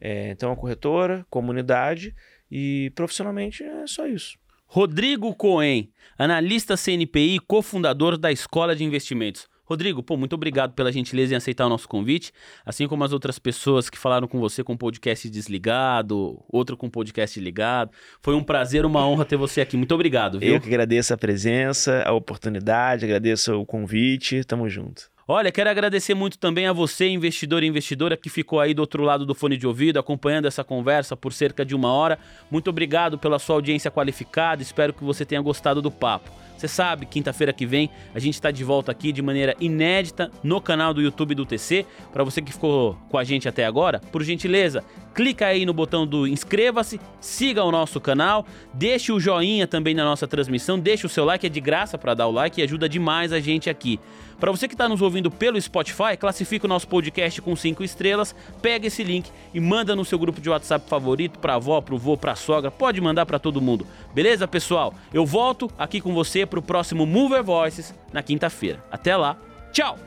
É, 0.00 0.30
então, 0.30 0.50
a 0.52 0.56
corretora, 0.56 1.26
comunidade 1.28 2.14
e 2.50 2.90
profissionalmente 2.94 3.62
é 3.62 3.86
só 3.86 4.06
isso. 4.06 4.38
Rodrigo 4.66 5.34
Cohen, 5.34 5.90
analista 6.16 6.78
CNPI 6.78 7.34
e 7.36 7.40
cofundador 7.40 8.16
da 8.16 8.32
Escola 8.32 8.74
de 8.74 8.84
Investimentos. 8.84 9.46
Rodrigo, 9.64 10.02
pô, 10.02 10.16
muito 10.16 10.34
obrigado 10.34 10.72
pela 10.72 10.90
gentileza 10.90 11.34
em 11.34 11.36
aceitar 11.36 11.66
o 11.66 11.68
nosso 11.68 11.88
convite, 11.88 12.32
assim 12.66 12.88
como 12.88 13.04
as 13.04 13.12
outras 13.12 13.38
pessoas 13.38 13.88
que 13.88 13.96
falaram 13.96 14.26
com 14.26 14.40
você 14.40 14.64
com 14.64 14.72
o 14.72 14.78
podcast 14.78 15.30
desligado, 15.30 16.42
outro 16.48 16.76
com 16.76 16.86
o 16.86 16.90
podcast 16.90 17.38
ligado. 17.38 17.90
Foi 18.20 18.34
um 18.34 18.42
prazer, 18.42 18.84
uma 18.84 19.06
honra 19.06 19.24
ter 19.24 19.36
você 19.36 19.60
aqui. 19.60 19.76
Muito 19.76 19.94
obrigado, 19.94 20.38
viu? 20.38 20.54
Eu 20.54 20.60
que 20.60 20.68
agradeço 20.68 21.14
a 21.14 21.16
presença, 21.16 22.02
a 22.04 22.12
oportunidade, 22.12 23.04
agradeço 23.04 23.54
o 23.54 23.64
convite, 23.64 24.44
tamo 24.44 24.68
junto. 24.68 25.12
Olha, 25.26 25.52
quero 25.52 25.70
agradecer 25.70 26.14
muito 26.14 26.36
também 26.36 26.66
a 26.66 26.72
você, 26.72 27.08
investidor 27.08 27.62
e 27.62 27.66
investidora, 27.66 28.16
que 28.16 28.28
ficou 28.28 28.58
aí 28.58 28.74
do 28.74 28.80
outro 28.80 29.04
lado 29.04 29.24
do 29.24 29.34
fone 29.34 29.56
de 29.56 29.66
ouvido, 29.66 29.98
acompanhando 29.98 30.46
essa 30.46 30.64
conversa 30.64 31.16
por 31.16 31.32
cerca 31.32 31.64
de 31.64 31.76
uma 31.76 31.92
hora. 31.92 32.18
Muito 32.50 32.68
obrigado 32.68 33.16
pela 33.16 33.38
sua 33.38 33.54
audiência 33.54 33.90
qualificada, 33.90 34.60
espero 34.60 34.92
que 34.92 35.04
você 35.04 35.24
tenha 35.24 35.40
gostado 35.40 35.80
do 35.80 35.90
papo. 35.90 36.30
Você 36.62 36.68
sabe, 36.68 37.06
quinta-feira 37.06 37.52
que 37.52 37.66
vem 37.66 37.90
a 38.14 38.20
gente 38.20 38.34
está 38.34 38.52
de 38.52 38.62
volta 38.62 38.92
aqui 38.92 39.10
de 39.10 39.20
maneira 39.20 39.56
inédita 39.60 40.30
no 40.44 40.60
canal 40.60 40.94
do 40.94 41.02
YouTube 41.02 41.34
do 41.34 41.44
TC. 41.44 41.84
Para 42.12 42.22
você 42.22 42.40
que 42.40 42.52
ficou 42.52 42.96
com 43.08 43.18
a 43.18 43.24
gente 43.24 43.48
até 43.48 43.66
agora, 43.66 43.98
por 44.12 44.22
gentileza, 44.22 44.84
clica 45.12 45.46
aí 45.46 45.66
no 45.66 45.74
botão 45.74 46.06
do 46.06 46.24
inscreva-se, 46.24 47.00
siga 47.20 47.64
o 47.64 47.72
nosso 47.72 48.00
canal, 48.00 48.46
deixe 48.72 49.10
o 49.10 49.18
joinha 49.18 49.66
também 49.66 49.92
na 49.92 50.04
nossa 50.04 50.28
transmissão, 50.28 50.78
deixe 50.78 51.04
o 51.04 51.08
seu 51.08 51.24
like, 51.24 51.44
é 51.44 51.48
de 51.48 51.60
graça 51.60 51.98
para 51.98 52.14
dar 52.14 52.28
o 52.28 52.30
like 52.30 52.60
e 52.60 52.64
ajuda 52.64 52.88
demais 52.88 53.32
a 53.32 53.40
gente 53.40 53.68
aqui. 53.68 53.98
Para 54.42 54.50
você 54.50 54.66
que 54.66 54.74
está 54.74 54.88
nos 54.88 55.00
ouvindo 55.00 55.30
pelo 55.30 55.60
Spotify, 55.60 56.16
classifica 56.18 56.66
o 56.66 56.68
nosso 56.68 56.88
podcast 56.88 57.40
com 57.40 57.54
5 57.54 57.84
estrelas, 57.84 58.34
pega 58.60 58.88
esse 58.88 59.04
link 59.04 59.30
e 59.54 59.60
manda 59.60 59.94
no 59.94 60.04
seu 60.04 60.18
grupo 60.18 60.40
de 60.40 60.50
WhatsApp 60.50 60.88
favorito, 60.88 61.38
para 61.38 61.54
avó, 61.54 61.80
pro 61.80 61.96
vô, 61.96 62.16
pra 62.16 62.34
sogra, 62.34 62.68
pode 62.68 63.00
mandar 63.00 63.24
para 63.24 63.38
todo 63.38 63.60
mundo. 63.60 63.86
Beleza, 64.12 64.48
pessoal? 64.48 64.94
Eu 65.14 65.24
volto 65.24 65.70
aqui 65.78 66.00
com 66.00 66.12
você 66.12 66.44
pro 66.52 66.60
próximo 66.60 67.06
Mover 67.06 67.42
Voices 67.42 67.94
na 68.12 68.22
quinta-feira. 68.22 68.78
Até 68.90 69.16
lá. 69.16 69.38
Tchau. 69.72 69.98